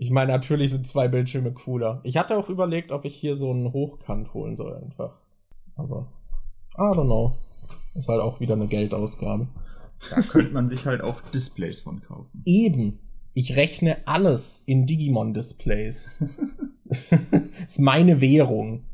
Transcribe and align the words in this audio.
Ich 0.00 0.10
meine, 0.10 0.32
natürlich 0.32 0.70
sind 0.70 0.86
zwei 0.86 1.08
Bildschirme 1.08 1.52
cooler. 1.52 2.00
Ich 2.04 2.16
hatte 2.16 2.38
auch 2.38 2.48
überlegt, 2.48 2.90
ob 2.90 3.04
ich 3.04 3.14
hier 3.14 3.36
so 3.36 3.50
einen 3.50 3.74
Hochkant 3.74 4.32
holen 4.32 4.56
soll 4.56 4.74
einfach. 4.74 5.18
Aber 5.76 6.10
I 6.74 6.96
don't 6.96 7.04
know. 7.04 7.36
Ist 7.94 8.08
halt 8.08 8.22
auch 8.22 8.40
wieder 8.40 8.54
eine 8.54 8.66
Geldausgabe. 8.66 9.46
Da 10.08 10.22
könnte 10.22 10.54
man 10.54 10.70
sich 10.70 10.86
halt 10.86 11.02
auch 11.02 11.20
Displays 11.20 11.80
von 11.80 12.00
kaufen. 12.00 12.42
Eben. 12.46 12.98
Ich 13.34 13.56
rechne 13.56 13.98
alles 14.06 14.62
in 14.64 14.86
Digimon-Displays. 14.86 16.08
ist 17.66 17.80
meine 17.80 18.22
Währung. 18.22 18.84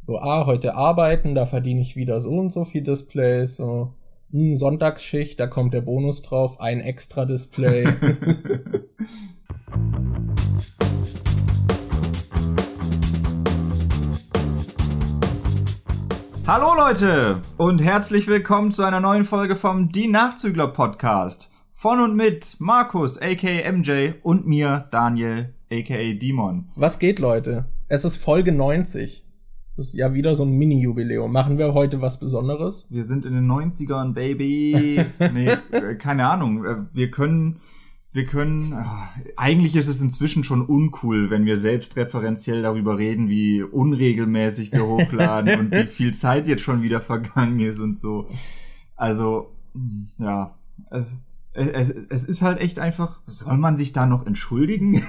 So, 0.00 0.18
ah, 0.18 0.44
heute 0.44 0.74
arbeiten, 0.74 1.34
da 1.34 1.46
verdiene 1.46 1.80
ich 1.80 1.96
wieder 1.96 2.20
so 2.20 2.30
und 2.30 2.52
so 2.52 2.66
viel 2.66 2.82
Displays. 2.82 3.56
So, 3.56 3.94
hm, 4.32 4.56
Sonntagsschicht, 4.56 5.40
da 5.40 5.46
kommt 5.46 5.72
der 5.72 5.80
Bonus 5.80 6.20
drauf, 6.20 6.60
ein 6.60 6.80
extra 6.80 7.24
Display. 7.24 7.86
Hallo 16.54 16.74
Leute 16.76 17.40
und 17.56 17.82
herzlich 17.82 18.26
willkommen 18.26 18.72
zu 18.72 18.82
einer 18.82 19.00
neuen 19.00 19.24
Folge 19.24 19.56
vom 19.56 19.88
Die 19.88 20.06
Nachzügler 20.06 20.68
Podcast. 20.68 21.50
Von 21.70 21.98
und 21.98 22.14
mit 22.14 22.56
Markus, 22.58 23.16
aka 23.16 23.72
MJ 23.72 24.10
und 24.22 24.46
mir, 24.46 24.86
Daniel, 24.90 25.54
aka 25.72 26.12
Demon. 26.12 26.68
Was 26.74 26.98
geht, 26.98 27.20
Leute? 27.20 27.64
Es 27.88 28.04
ist 28.04 28.18
Folge 28.18 28.52
90. 28.52 29.24
Das 29.78 29.86
ist 29.86 29.94
ja 29.94 30.12
wieder 30.12 30.34
so 30.34 30.44
ein 30.44 30.50
Mini-Jubiläum. 30.50 31.32
Machen 31.32 31.56
wir 31.56 31.72
heute 31.72 32.02
was 32.02 32.20
Besonderes? 32.20 32.86
Wir 32.90 33.04
sind 33.04 33.24
in 33.24 33.32
den 33.32 33.50
90ern, 33.50 34.12
Baby. 34.12 35.06
nee, 35.32 35.56
keine 35.98 36.28
Ahnung. 36.28 36.66
Wir 36.92 37.10
können, 37.10 37.60
wir 38.12 38.26
können, 38.26 38.74
ah, 38.74 39.08
eigentlich 39.36 39.74
ist 39.74 39.88
es 39.88 40.02
inzwischen 40.02 40.44
schon 40.44 40.60
uncool, 40.60 41.30
wenn 41.30 41.46
wir 41.46 41.56
selbstreferenziell 41.56 42.62
darüber 42.62 42.98
reden, 42.98 43.28
wie 43.28 43.62
unregelmäßig 43.62 44.70
wir 44.72 44.86
hochladen 44.86 45.58
und 45.60 45.70
wie 45.72 45.86
viel 45.86 46.12
Zeit 46.12 46.46
jetzt 46.46 46.62
schon 46.62 46.82
wieder 46.82 47.00
vergangen 47.00 47.60
ist 47.60 47.80
und 47.80 47.98
so. 47.98 48.28
Also, 48.96 49.50
ja, 50.18 50.54
es, 50.90 51.16
es, 51.54 51.88
es 51.88 52.24
ist 52.26 52.42
halt 52.42 52.60
echt 52.60 52.78
einfach, 52.78 53.20
soll 53.26 53.56
man 53.56 53.78
sich 53.78 53.94
da 53.94 54.04
noch 54.04 54.26
entschuldigen? 54.26 54.94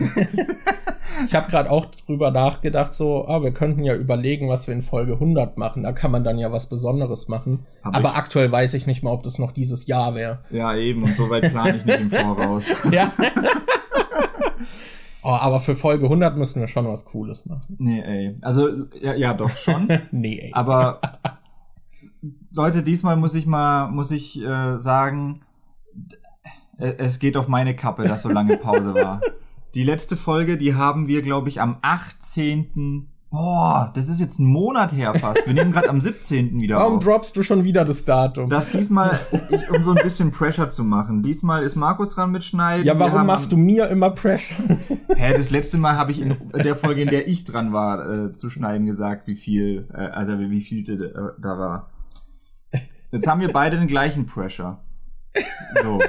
Ich 1.27 1.35
habe 1.35 1.49
gerade 1.51 1.69
auch 1.69 1.85
drüber 1.85 2.31
nachgedacht, 2.31 2.93
so, 2.93 3.27
ah, 3.27 3.43
wir 3.43 3.51
könnten 3.51 3.83
ja 3.83 3.93
überlegen, 3.95 4.49
was 4.49 4.67
wir 4.67 4.73
in 4.73 4.81
Folge 4.81 5.13
100 5.13 5.57
machen. 5.57 5.83
Da 5.83 5.91
kann 5.91 6.11
man 6.11 6.23
dann 6.23 6.37
ja 6.39 6.51
was 6.51 6.67
Besonderes 6.69 7.27
machen. 7.27 7.65
Aber 7.83 7.97
Aber 7.97 8.09
ich- 8.09 8.15
aktuell 8.15 8.51
weiß 8.51 8.73
ich 8.73 8.87
nicht 8.87 9.03
mal, 9.03 9.11
ob 9.11 9.23
das 9.23 9.37
noch 9.39 9.51
dieses 9.51 9.85
Jahr 9.87 10.15
wäre. 10.15 10.39
ja, 10.49 10.75
eben, 10.75 11.03
und 11.03 11.15
so 11.15 11.29
weit 11.29 11.51
plane 11.51 11.77
ich 11.77 11.85
nicht 11.85 11.99
im 11.99 12.09
Voraus. 12.09 12.71
Ja. 12.91 13.11
oh, 15.23 15.29
aber 15.29 15.59
für 15.59 15.75
Folge 15.75 16.05
100 16.05 16.37
müssen 16.37 16.61
wir 16.61 16.67
schon 16.67 16.87
was 16.87 17.05
Cooles 17.05 17.45
machen. 17.45 17.75
Nee, 17.79 18.01
ey. 18.01 18.35
Also, 18.43 18.69
ja, 19.01 19.13
ja 19.15 19.33
doch 19.33 19.49
schon. 19.49 19.87
Nee, 20.11 20.39
ey. 20.39 20.51
Aber 20.53 20.99
Leute, 22.53 22.83
diesmal 22.83 23.15
muss 23.15 23.35
ich 23.35 23.45
mal, 23.45 23.89
muss 23.89 24.11
ich 24.11 24.41
äh, 24.41 24.77
sagen, 24.79 25.41
äh, 26.77 26.93
es 26.97 27.19
geht 27.19 27.37
auf 27.37 27.47
meine 27.47 27.75
Kappe, 27.75 28.03
dass 28.07 28.23
so 28.23 28.29
lange 28.29 28.57
Pause 28.57 28.93
war. 28.93 29.21
Die 29.75 29.83
letzte 29.83 30.15
Folge, 30.15 30.57
die 30.57 30.75
haben 30.75 31.07
wir, 31.07 31.23
glaube 31.23 31.49
ich, 31.49 31.59
am 31.59 31.77
18. 31.81 33.07
Boah, 33.31 33.91
das 33.95 34.07
ist 34.07 34.19
jetzt 34.19 34.37
ein 34.37 34.45
Monat 34.45 34.93
her 34.93 35.15
fast. 35.15 35.47
Wir 35.47 35.55
nehmen 35.55 35.71
gerade 35.71 35.89
am 35.89 35.99
17. 35.99 36.61
wieder 36.61 36.75
Warum 36.75 36.97
auf. 36.97 37.03
droppst 37.03 37.35
du 37.35 37.41
schon 37.41 37.63
wieder 37.63 37.83
das 37.83 38.05
Datum? 38.05 38.47
Das 38.49 38.69
diesmal, 38.69 39.19
ich, 39.49 39.71
um 39.71 39.83
so 39.83 39.95
ein 39.95 40.03
bisschen 40.03 40.29
Pressure 40.29 40.69
zu 40.69 40.83
machen. 40.83 41.23
Diesmal 41.23 41.63
ist 41.63 41.75
Markus 41.75 42.11
dran 42.11 42.31
mit 42.31 42.43
Schneiden. 42.43 42.85
ja, 42.85 42.99
warum 42.99 43.25
machst 43.25 43.51
du 43.51 43.57
mir 43.57 43.87
immer 43.87 44.11
Pressure? 44.11 44.77
Hä, 45.15 45.33
das 45.35 45.49
letzte 45.49 45.79
Mal 45.79 45.97
habe 45.97 46.11
ich 46.11 46.21
in 46.21 46.37
der 46.53 46.75
Folge, 46.75 47.01
in 47.01 47.09
der 47.09 47.27
ich 47.27 47.43
dran 47.43 47.73
war, 47.73 48.27
äh, 48.27 48.33
zu 48.33 48.51
schneiden 48.51 48.85
gesagt, 48.85 49.25
wie 49.25 49.35
viel, 49.35 49.89
äh, 49.91 50.01
also 50.01 50.37
wie 50.39 50.61
viel 50.61 50.87
äh, 50.87 51.41
da 51.41 51.57
war. 51.57 51.89
Jetzt 53.11 53.25
haben 53.25 53.41
wir 53.41 53.51
beide 53.51 53.79
den 53.79 53.87
gleichen 53.87 54.27
Pressure. 54.27 54.77
So. 55.81 55.99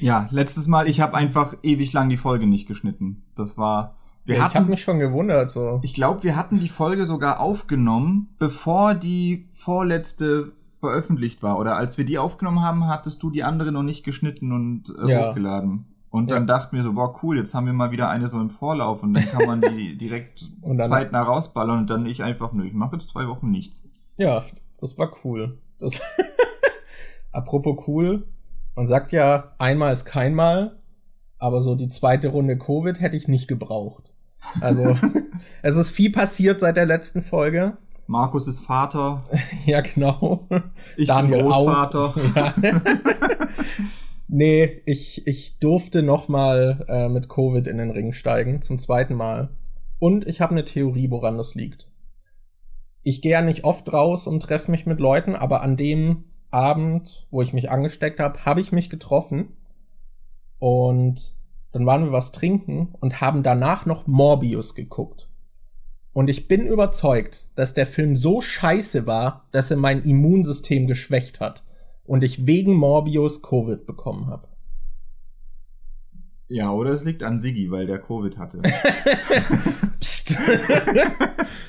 Ja, 0.00 0.28
letztes 0.30 0.66
Mal, 0.66 0.88
ich 0.88 1.00
habe 1.00 1.14
einfach 1.16 1.54
ewig 1.62 1.92
lang 1.92 2.08
die 2.08 2.16
Folge 2.16 2.46
nicht 2.46 2.66
geschnitten. 2.68 3.22
Das 3.36 3.58
war. 3.58 3.96
Wir 4.24 4.36
Ja, 4.36 4.40
ich 4.40 4.44
habe 4.50 4.60
hatten, 4.64 4.70
mich 4.70 4.82
schon 4.82 4.98
gewundert, 4.98 5.50
so. 5.50 5.80
ich 5.82 5.94
glaube, 5.94 6.22
wir 6.22 6.36
hatten 6.36 6.60
die 6.60 6.68
Folge 6.68 7.04
sogar 7.06 7.40
aufgenommen, 7.40 8.28
bevor 8.38 8.94
die 8.94 9.48
vorletzte 9.52 10.52
veröffentlicht 10.80 11.42
war. 11.42 11.58
Oder 11.58 11.76
als 11.76 11.96
wir 11.98 12.04
die 12.04 12.18
aufgenommen 12.18 12.60
haben, 12.62 12.86
hattest 12.86 13.22
du 13.22 13.30
die 13.30 13.42
andere 13.42 13.72
noch 13.72 13.82
nicht 13.82 14.04
geschnitten 14.04 14.52
und 14.52 14.94
äh, 15.02 15.10
Ja. 15.10 15.28
hochgeladen. 15.30 15.86
Und 16.10 16.30
dann 16.30 16.42
Ja. 16.46 16.58
dachten 16.58 16.76
wir 16.76 16.82
so, 16.82 16.92
boah, 16.92 17.18
cool, 17.22 17.36
jetzt 17.38 17.54
haben 17.54 17.66
wir 17.66 17.72
mal 17.72 17.90
wieder 17.90 18.08
eine 18.10 18.28
so 18.28 18.40
im 18.40 18.50
Vorlauf 18.50 19.02
und 19.02 19.14
dann 19.14 19.24
kann 19.24 19.46
man 19.46 19.60
die 19.62 19.96
direkt 19.98 20.50
Und 20.62 20.76
dann- 20.78 20.88
zeitnah 20.88 21.22
rausballern 21.22 21.78
und 21.78 21.90
dann 21.90 22.06
ich 22.06 22.22
einfach, 22.22 22.52
nö, 22.52 22.64
ich 22.64 22.72
mache 22.74 22.96
jetzt 22.96 23.08
zwei 23.08 23.26
Wochen 23.28 23.50
nichts. 23.50 23.88
Ja, 24.18 24.44
das 24.80 24.96
war 24.98 25.10
cool. 25.24 25.58
Das 25.78 26.00
Apropos 27.32 27.86
cool, 27.86 28.26
man 28.78 28.86
sagt 28.86 29.10
ja, 29.10 29.56
einmal 29.58 29.92
ist 29.92 30.04
kein 30.04 30.34
Mal, 30.34 30.78
aber 31.36 31.62
so 31.62 31.74
die 31.74 31.88
zweite 31.88 32.28
Runde 32.28 32.56
Covid 32.56 33.00
hätte 33.00 33.16
ich 33.16 33.26
nicht 33.26 33.48
gebraucht. 33.48 34.14
Also, 34.60 34.96
es 35.62 35.76
ist 35.76 35.90
viel 35.90 36.12
passiert 36.12 36.60
seit 36.60 36.76
der 36.76 36.86
letzten 36.86 37.20
Folge. 37.22 37.76
Markus 38.06 38.46
ist 38.46 38.60
Vater, 38.60 39.24
Ja, 39.66 39.80
genau. 39.80 40.46
ich 40.96 41.08
Daniel 41.08 41.38
bin 41.38 41.46
Großvater. 41.50 41.98
auch. 41.98 42.16
Ja. 42.36 42.54
nee, 44.28 44.80
ich, 44.86 45.26
ich 45.26 45.58
durfte 45.58 46.02
noch 46.04 46.28
mal 46.28 46.86
äh, 46.86 47.08
mit 47.08 47.28
Covid 47.28 47.66
in 47.66 47.78
den 47.78 47.90
Ring 47.90 48.12
steigen, 48.12 48.62
zum 48.62 48.78
zweiten 48.78 49.14
Mal. 49.14 49.48
Und 49.98 50.24
ich 50.24 50.40
habe 50.40 50.52
eine 50.52 50.64
Theorie, 50.64 51.10
woran 51.10 51.36
das 51.36 51.56
liegt. 51.56 51.88
Ich 53.02 53.22
gehe 53.22 53.32
ja 53.32 53.42
nicht 53.42 53.64
oft 53.64 53.92
raus 53.92 54.28
und 54.28 54.40
treffe 54.40 54.70
mich 54.70 54.86
mit 54.86 55.00
Leuten, 55.00 55.34
aber 55.34 55.62
an 55.62 55.76
dem 55.76 56.27
Abend, 56.50 57.26
wo 57.30 57.42
ich 57.42 57.52
mich 57.52 57.70
angesteckt 57.70 58.20
habe, 58.20 58.44
habe 58.44 58.60
ich 58.60 58.72
mich 58.72 58.90
getroffen. 58.90 59.56
Und 60.58 61.36
dann 61.72 61.86
waren 61.86 62.04
wir 62.04 62.12
was 62.12 62.32
trinken 62.32 62.94
und 63.00 63.20
haben 63.20 63.42
danach 63.42 63.86
noch 63.86 64.06
Morbius 64.06 64.74
geguckt. 64.74 65.28
Und 66.12 66.28
ich 66.28 66.48
bin 66.48 66.66
überzeugt, 66.66 67.48
dass 67.54 67.74
der 67.74 67.86
Film 67.86 68.16
so 68.16 68.40
scheiße 68.40 69.06
war, 69.06 69.46
dass 69.52 69.70
er 69.70 69.76
mein 69.76 70.02
Immunsystem 70.02 70.86
geschwächt 70.86 71.38
hat 71.38 71.64
und 72.04 72.24
ich 72.24 72.46
wegen 72.46 72.74
Morbius 72.74 73.42
Covid 73.42 73.86
bekommen 73.86 74.26
habe. 74.26 74.48
Ja, 76.48 76.72
oder 76.72 76.90
es 76.92 77.04
liegt 77.04 77.22
an 77.22 77.38
Siggi, 77.38 77.70
weil 77.70 77.86
der 77.86 78.00
Covid 78.00 78.38
hatte. 78.38 78.62
Psst. 80.00 80.38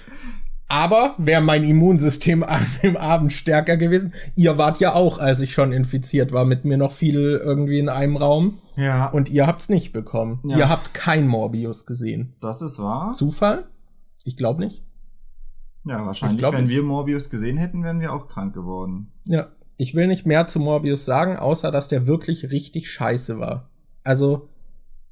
Aber 0.70 1.16
wäre 1.18 1.42
mein 1.42 1.64
Immunsystem 1.64 2.44
an 2.48 2.66
dem 2.84 2.96
Abend 2.96 3.34
stärker 3.34 3.76
gewesen. 3.76 4.14
Ihr 4.36 4.58
wart 4.58 4.80
ja 4.80 4.94
auch, 4.94 5.18
als 5.20 5.42
ich 5.42 5.52
schon 5.52 5.72
infiziert 5.72 6.32
war, 6.32 6.46
mit 6.46 6.64
mir 6.64 6.78
noch 6.78 6.94
viel 6.94 7.42
irgendwie 7.44 7.80
in 7.80 7.90
einem 7.90 8.16
Raum. 8.16 8.60
ja, 8.76 9.08
Und 9.08 9.30
ihr 9.30 9.48
habt's 9.48 9.68
nicht 9.68 9.92
bekommen. 9.92 10.40
Ja. 10.44 10.58
Ihr 10.58 10.70
habt 10.70 10.94
kein 10.94 11.28
Morbius 11.28 11.86
gesehen. 11.86 12.36
das 12.40 12.62
ist 12.62 12.80
wahr. 12.80 13.12
Zufall? 13.12 13.66
Ich 14.24 14.38
glaube 14.38 14.64
nicht. 14.64 14.84
Ja, 15.86 16.06
wahrscheinlich, 16.06 16.36
Ich 16.36 16.40
glaub 16.40 16.54
wenn 16.54 16.70
wir 16.70 16.84
Morbius 16.84 17.30
gesehen 17.30 17.58
hätten, 17.58 17.84
wären 17.84 18.00
wir 18.00 18.14
auch 18.14 18.28
krank 18.28 18.54
geworden. 18.54 19.12
Ja, 19.26 19.48
ich 19.78 19.96
will 19.96 20.08
nicht 20.08 20.28
mehr 20.28 20.46
zu 20.46 20.60
Morbius 20.60 21.06
sagen, 21.06 21.38
außer 21.38 21.72
dass 21.72 21.88
der 21.88 22.06
wirklich 22.06 22.52
richtig 22.52 22.92
scheiße 22.92 23.40
war. 23.40 23.70
Also, 24.04 24.50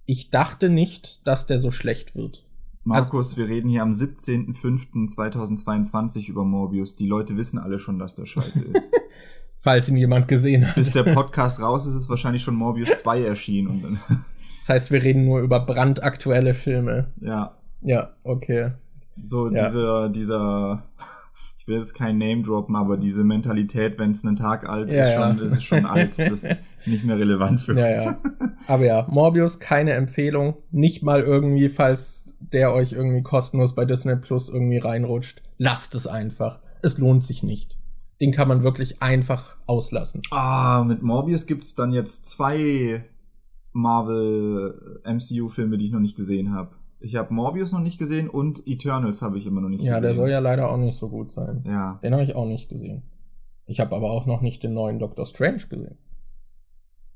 ich 0.05 0.29
dachte 0.29 0.69
nicht, 0.69 1.25
dass 1.25 1.47
der 1.47 1.57
so 1.57 1.71
schlecht 1.71 2.15
wird. 2.15 2.45
Markus, 2.87 3.35
wir 3.35 3.49
reden 3.49 3.67
hier 3.69 3.81
am 3.81 3.91
17.05.2022 3.91 6.29
über 6.29 6.45
Morbius. 6.45 6.95
Die 6.95 7.05
Leute 7.05 7.35
wissen 7.35 7.59
alle 7.59 7.79
schon, 7.79 7.99
dass 7.99 8.15
das 8.15 8.29
scheiße 8.29 8.63
ist. 8.63 8.89
Falls 9.57 9.89
ihn 9.89 9.97
jemand 9.97 10.29
gesehen 10.29 10.65
hat. 10.65 10.75
Bis 10.75 10.91
der 10.91 11.03
Podcast 11.03 11.61
raus 11.61 11.85
ist, 11.85 11.95
ist 11.95 12.07
wahrscheinlich 12.07 12.43
schon 12.43 12.55
Morbius 12.55 12.89
2 12.95 13.23
erschienen. 13.23 13.67
Und 13.67 13.83
dann, 13.83 13.99
Das 14.59 14.69
heißt, 14.69 14.91
wir 14.91 15.03
reden 15.03 15.25
nur 15.25 15.41
über 15.41 15.59
brandaktuelle 15.59 16.53
Filme. 16.53 17.07
ja, 17.19 17.57
Ja, 17.81 18.11
okay. 18.23 18.71
so 19.21 19.51
Ja. 19.51 19.65
dieser, 19.65 20.07
dieser, 20.09 20.83
ich 21.67 21.71
will 21.73 21.79
jetzt 21.79 21.95
kein 21.95 22.17
Name 22.17 22.43
droppen, 22.43 22.77
aber 22.77 22.95
diese 22.95 23.25
Mentalität, 23.25 23.99
wenn 23.99 24.11
es 24.11 24.23
einen 24.23 24.37
Tag 24.37 24.69
alt 24.69 24.89
Ja, 24.89 25.03
ist, 25.03 25.09
ja. 25.11 25.35
schon, 25.37 25.47
ist 25.51 25.63
schon 25.63 25.85
alt. 25.85 26.17
Das 26.17 26.31
ist 26.43 26.55
nicht 26.85 27.03
mehr 27.03 27.17
relevant 27.19 27.59
für 27.59 27.77
Ja, 27.77 27.93
uns. 28.09 28.17
Aber 28.67 28.85
ja, 28.85 29.05
Morbius, 29.09 29.59
keine 29.59 29.91
Empfehlung. 29.91 30.55
Nicht 30.71 31.03
mal 31.03 31.19
irgendwie, 31.23 31.67
falls 31.67 32.37
der 32.39 32.71
euch 32.73 32.93
irgendwie 32.93 33.21
kostenlos 33.21 33.75
bei 33.75 33.83
Disney 33.83 34.15
Plus 34.15 34.47
irgendwie 34.47 34.77
reinrutscht. 34.77 35.41
Lasst 35.57 35.93
es 35.93 36.07
einfach. 36.07 36.59
Es 36.81 36.99
lohnt 36.99 37.25
sich 37.25 37.43
nicht. 37.43 37.77
Den 38.21 38.31
kann 38.31 38.47
man 38.47 38.63
wirklich 38.63 39.01
einfach 39.01 39.57
auslassen. 39.65 40.21
Ah, 40.31 40.85
mit 40.87 41.03
Morbius 41.03 41.47
gibt's 41.47 41.75
dann 41.75 41.91
jetzt 41.91 42.27
zwei 42.27 43.03
Marvel 43.73 45.01
MCU-Filme, 45.03 45.77
die 45.77 45.83
ich 45.83 45.91
noch 45.91 45.99
nicht 45.99 46.15
gesehen 46.15 46.53
habe. 46.53 46.71
Ich 47.07 47.15
habe 47.15 47.33
Morbius 47.33 47.71
noch 47.71 47.79
nicht 47.79 47.97
gesehen 47.97 48.29
und 48.29 48.67
Eternals 48.67 49.21
habe 49.21 49.37
ich 49.37 49.45
immer 49.47 49.61
noch 49.61 49.69
nicht 49.69 49.81
Ja, 49.81 49.93
gesehen. 49.93 50.03
der 50.03 50.13
soll 50.13 50.29
ja 50.29 50.39
leider 50.39 50.69
auch 50.69 50.75
nicht 50.75 50.97
so 50.97 51.07
gut 51.07 51.31
sein. 51.31 51.63
Ja. 51.65 51.99
Den 52.03 52.11
habe 52.11 52.21
ich 52.23 52.35
auch 52.35 52.45
nicht 52.45 52.67
gesehen. 52.67 53.03
Ich 53.65 53.79
habe 53.79 53.95
aber 53.95 54.11
auch 54.11 54.25
noch 54.25 54.41
nicht 54.41 54.61
den 54.61 54.73
neuen 54.73 54.99
Doctor 54.99 55.25
Strange 55.25 55.63
gesehen. 55.69 55.97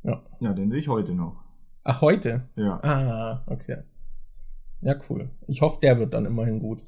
Ja. 0.04 0.22
Ja, 0.40 0.54
den 0.54 0.72
sehe 0.72 0.80
ich 0.80 0.88
heute 0.88 1.14
noch. 1.14 1.44
Ach, 1.84 2.00
heute? 2.00 2.48
Ja. 2.56 2.80
Ah, 2.84 3.44
okay. 3.48 3.80
Ja, 4.80 4.96
cool. 5.10 5.30
Ich 5.48 5.62
hoffe, 5.62 5.80
der 5.82 6.00
wird 6.00 6.14
dann 6.14 6.26
immerhin 6.26 6.60
gut. 6.62 6.82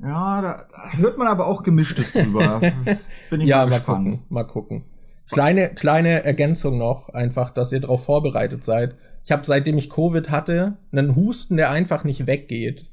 Ja, 0.00 0.40
da, 0.42 0.66
da 0.68 0.98
hört 0.98 1.16
man 1.16 1.28
aber 1.28 1.46
auch 1.46 1.62
Gemischtes 1.62 2.12
drüber. 2.12 2.60
Bin 3.30 3.40
ich 3.40 3.48
ja, 3.48 3.58
mal 3.58 3.70
gespannt. 3.70 4.10
Gucken, 4.10 4.26
mal 4.30 4.44
gucken. 4.44 4.84
Kleine, 5.30 5.68
kleine 5.74 6.24
Ergänzung 6.24 6.76
noch, 6.76 7.10
einfach, 7.10 7.50
dass 7.50 7.70
ihr 7.70 7.80
darauf 7.80 8.04
vorbereitet 8.04 8.64
seid. 8.64 8.96
Ich 9.28 9.32
habe, 9.32 9.44
seitdem 9.44 9.76
ich 9.76 9.90
Covid 9.90 10.30
hatte, 10.30 10.78
einen 10.90 11.14
Husten, 11.14 11.58
der 11.58 11.68
einfach 11.68 12.02
nicht 12.02 12.26
weggeht. 12.26 12.90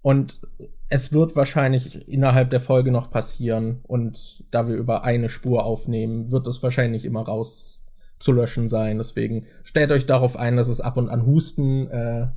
Und 0.00 0.40
es 0.88 1.12
wird 1.12 1.36
wahrscheinlich 1.36 2.08
innerhalb 2.08 2.48
der 2.48 2.62
Folge 2.62 2.90
noch 2.90 3.10
passieren. 3.10 3.80
Und 3.82 4.44
da 4.50 4.68
wir 4.68 4.74
über 4.74 5.04
eine 5.04 5.28
Spur 5.28 5.66
aufnehmen, 5.66 6.30
wird 6.30 6.46
es 6.46 6.62
wahrscheinlich 6.62 7.04
immer 7.04 7.26
raus 7.26 7.84
zu 8.18 8.32
löschen 8.32 8.70
sein. 8.70 8.96
Deswegen 8.96 9.44
stellt 9.64 9.92
euch 9.92 10.06
darauf 10.06 10.38
ein, 10.38 10.56
dass 10.56 10.68
es 10.68 10.80
ab 10.80 10.96
und 10.96 11.10
an 11.10 11.26
Husten 11.26 11.90
äh, 11.90 12.28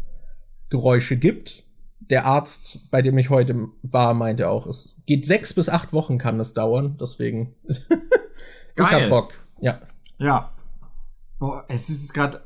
Geräusche 0.67 1.15
gibt. 1.15 1.63
Der 2.01 2.25
Arzt, 2.25 2.91
bei 2.91 3.01
dem 3.01 3.17
ich 3.17 3.29
heute 3.29 3.69
war, 3.83 4.15
meinte 4.15 4.49
auch, 4.49 4.67
es 4.67 4.97
geht 5.05 5.25
sechs 5.25 5.53
bis 5.53 5.69
acht 5.69 5.93
Wochen 5.93 6.17
kann 6.17 6.41
es 6.41 6.53
dauern. 6.53 6.97
Deswegen 6.99 7.55
ich 7.69 7.79
hab 8.77 9.07
Bock. 9.07 9.31
Ja. 9.61 9.79
Ja. 10.17 10.51
Boah, 11.39 11.63
es 11.69 11.89
ist 11.89 12.13
gerade 12.13 12.41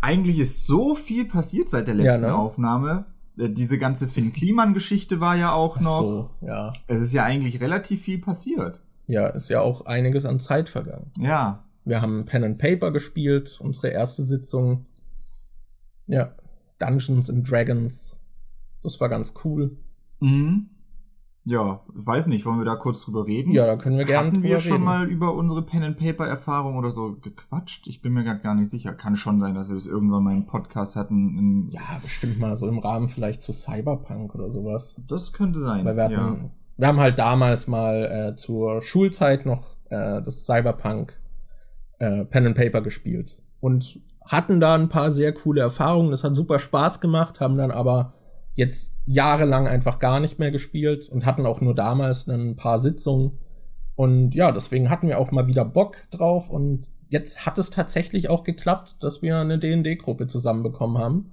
eigentlich 0.00 0.38
ist 0.38 0.66
so 0.66 0.94
viel 0.94 1.24
passiert 1.24 1.68
seit 1.68 1.88
der 1.88 1.94
letzten 1.94 2.24
ja, 2.24 2.30
ne? 2.30 2.36
Aufnahme. 2.36 3.06
Äh, 3.38 3.50
diese 3.50 3.78
ganze 3.78 4.08
Finn 4.08 4.32
Kliman-Geschichte 4.32 5.20
war 5.20 5.36
ja 5.36 5.52
auch 5.52 5.80
noch. 5.80 5.98
Ach 5.98 6.00
so, 6.00 6.30
ja. 6.40 6.72
Es 6.86 7.00
ist 7.00 7.12
ja 7.12 7.24
eigentlich 7.24 7.60
relativ 7.60 8.02
viel 8.02 8.18
passiert. 8.18 8.82
Ja, 9.06 9.26
ist 9.28 9.48
ja 9.48 9.60
auch 9.60 9.86
einiges 9.86 10.24
an 10.26 10.38
Zeit 10.38 10.68
vergangen. 10.68 11.10
Ja. 11.18 11.64
Wir 11.84 12.02
haben 12.02 12.26
Pen 12.26 12.44
and 12.44 12.58
Paper 12.58 12.90
gespielt, 12.90 13.58
unsere 13.60 13.88
erste 13.88 14.22
Sitzung. 14.22 14.86
Ja. 16.06 16.32
Dungeons 16.78 17.30
and 17.30 17.50
Dragons. 17.50 18.18
Das 18.82 19.00
war 19.00 19.08
ganz 19.08 19.34
cool. 19.44 19.76
Mhm. 20.20 20.70
Ja, 21.48 21.80
weiß 21.94 22.26
nicht, 22.26 22.44
wollen 22.44 22.58
wir 22.58 22.66
da 22.66 22.76
kurz 22.76 23.06
drüber 23.06 23.26
reden? 23.26 23.52
Ja, 23.52 23.64
da 23.64 23.76
können 23.76 23.96
wir 23.96 24.04
gerne 24.04 24.32
drüber 24.32 24.44
reden. 24.44 24.54
Haben 24.54 24.64
wir 24.64 24.70
schon 24.70 24.84
mal 24.84 25.08
über 25.08 25.32
unsere 25.32 25.62
Pen 25.62 25.82
and 25.82 25.96
Paper 25.96 26.26
Erfahrung 26.26 26.76
oder 26.76 26.90
so 26.90 27.16
gequatscht? 27.22 27.86
Ich 27.86 28.02
bin 28.02 28.12
mir 28.12 28.22
gerade 28.22 28.40
gar 28.40 28.54
nicht 28.54 28.70
sicher. 28.70 28.92
Kann 28.92 29.16
schon 29.16 29.40
sein, 29.40 29.54
dass 29.54 29.68
wir 29.68 29.74
das 29.74 29.86
irgendwann 29.86 30.24
mal 30.24 30.34
im 30.34 30.44
Podcast 30.44 30.94
hatten. 30.94 31.70
ja, 31.70 31.80
bestimmt 32.02 32.38
mal 32.38 32.58
so 32.58 32.68
im 32.68 32.78
Rahmen 32.78 33.08
vielleicht 33.08 33.40
zu 33.40 33.52
Cyberpunk 33.52 34.34
oder 34.34 34.50
sowas. 34.50 35.00
Das 35.08 35.32
könnte 35.32 35.58
sein. 35.58 35.86
Weil 35.86 35.96
wir 35.96 36.04
hatten, 36.04 36.12
ja. 36.14 36.50
wir 36.76 36.86
haben 36.86 37.00
halt 37.00 37.18
damals 37.18 37.66
mal 37.66 38.04
äh, 38.04 38.36
zur 38.36 38.82
Schulzeit 38.82 39.46
noch 39.46 39.74
äh, 39.88 40.20
das 40.20 40.44
Cyberpunk 40.44 41.18
äh, 41.98 42.26
Pen 42.26 42.48
and 42.48 42.56
Paper 42.58 42.82
gespielt 42.82 43.38
und 43.60 44.00
hatten 44.20 44.60
da 44.60 44.74
ein 44.74 44.90
paar 44.90 45.12
sehr 45.12 45.32
coole 45.32 45.62
Erfahrungen. 45.62 46.10
Das 46.10 46.24
hat 46.24 46.36
super 46.36 46.58
Spaß 46.58 47.00
gemacht, 47.00 47.40
haben 47.40 47.56
dann 47.56 47.70
aber 47.70 48.12
jetzt 48.58 48.96
jahrelang 49.06 49.68
einfach 49.68 50.00
gar 50.00 50.18
nicht 50.18 50.40
mehr 50.40 50.50
gespielt 50.50 51.08
und 51.08 51.24
hatten 51.24 51.46
auch 51.46 51.60
nur 51.60 51.76
damals 51.76 52.26
ein 52.26 52.56
paar 52.56 52.80
Sitzungen. 52.80 53.38
Und 53.94 54.34
ja, 54.34 54.50
deswegen 54.50 54.90
hatten 54.90 55.06
wir 55.06 55.20
auch 55.20 55.30
mal 55.30 55.46
wieder 55.46 55.64
Bock 55.64 55.96
drauf 56.10 56.50
und 56.50 56.90
jetzt 57.08 57.46
hat 57.46 57.56
es 57.58 57.70
tatsächlich 57.70 58.28
auch 58.28 58.42
geklappt, 58.42 58.96
dass 58.98 59.22
wir 59.22 59.36
eine 59.38 59.60
D&D-Gruppe 59.60 60.26
zusammenbekommen 60.26 60.98
haben 60.98 61.32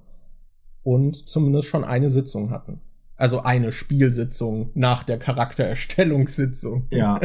und 0.84 1.28
zumindest 1.28 1.66
schon 1.66 1.82
eine 1.82 2.10
Sitzung 2.10 2.50
hatten. 2.50 2.80
Also 3.16 3.42
eine 3.42 3.72
Spielsitzung 3.72 4.70
nach 4.74 5.02
der 5.02 5.18
Charaktererstellungssitzung. 5.18 6.86
Ja. 6.90 7.20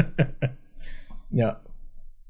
ja. 1.30 1.62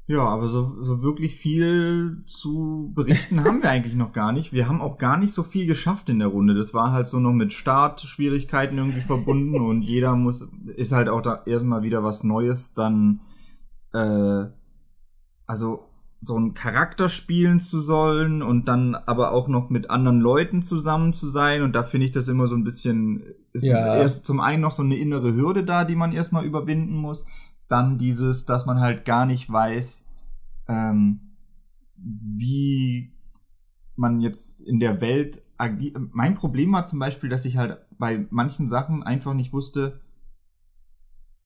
Ja, 0.06 0.24
aber 0.24 0.48
so, 0.48 0.82
so 0.82 1.02
wirklich 1.02 1.36
viel 1.36 2.24
zu 2.26 2.90
berichten 2.94 3.44
haben 3.44 3.62
wir 3.62 3.70
eigentlich 3.70 3.94
noch 3.94 4.12
gar 4.12 4.32
nicht. 4.32 4.52
Wir 4.52 4.68
haben 4.68 4.80
auch 4.80 4.98
gar 4.98 5.16
nicht 5.16 5.32
so 5.32 5.44
viel 5.44 5.66
geschafft 5.66 6.08
in 6.08 6.18
der 6.18 6.28
Runde. 6.28 6.54
Das 6.54 6.74
war 6.74 6.92
halt 6.92 7.06
so 7.06 7.20
noch 7.20 7.32
mit 7.32 7.52
Startschwierigkeiten 7.52 8.78
irgendwie 8.78 9.00
verbunden 9.00 9.60
und 9.60 9.82
jeder 9.82 10.16
muss, 10.16 10.48
ist 10.76 10.92
halt 10.92 11.08
auch 11.08 11.22
da 11.22 11.42
erstmal 11.46 11.82
wieder 11.82 12.02
was 12.02 12.24
Neues, 12.24 12.74
dann, 12.74 13.20
äh, 13.92 14.46
also 15.46 15.88
so 16.18 16.36
einen 16.36 16.54
Charakter 16.54 17.08
spielen 17.08 17.58
zu 17.58 17.80
sollen 17.80 18.42
und 18.42 18.66
dann 18.68 18.94
aber 18.94 19.32
auch 19.32 19.48
noch 19.48 19.70
mit 19.70 19.90
anderen 19.90 20.20
Leuten 20.20 20.62
zusammen 20.62 21.12
zu 21.12 21.26
sein. 21.26 21.62
Und 21.62 21.74
da 21.74 21.84
finde 21.84 22.06
ich 22.06 22.12
das 22.12 22.28
immer 22.28 22.46
so 22.46 22.54
ein 22.54 22.62
bisschen, 22.62 23.24
ist 23.52 23.64
ja. 23.64 23.96
erst 23.96 24.24
zum 24.24 24.40
einen 24.40 24.62
noch 24.62 24.70
so 24.70 24.82
eine 24.82 24.96
innere 24.96 25.34
Hürde 25.34 25.64
da, 25.64 25.84
die 25.84 25.96
man 25.96 26.12
erstmal 26.12 26.44
überwinden 26.44 26.94
muss 26.94 27.24
dann 27.68 27.98
dieses, 27.98 28.44
dass 28.44 28.66
man 28.66 28.80
halt 28.80 29.04
gar 29.04 29.26
nicht 29.26 29.50
weiß, 29.50 30.08
ähm, 30.68 31.20
wie 31.96 33.12
man 33.96 34.20
jetzt 34.20 34.60
in 34.60 34.80
der 34.80 35.00
Welt 35.00 35.42
agiert. 35.56 35.96
Mein 36.12 36.34
Problem 36.34 36.72
war 36.72 36.86
zum 36.86 36.98
Beispiel, 36.98 37.30
dass 37.30 37.44
ich 37.44 37.56
halt 37.56 37.78
bei 37.98 38.26
manchen 38.30 38.68
Sachen 38.68 39.02
einfach 39.02 39.34
nicht 39.34 39.52
wusste, 39.52 40.00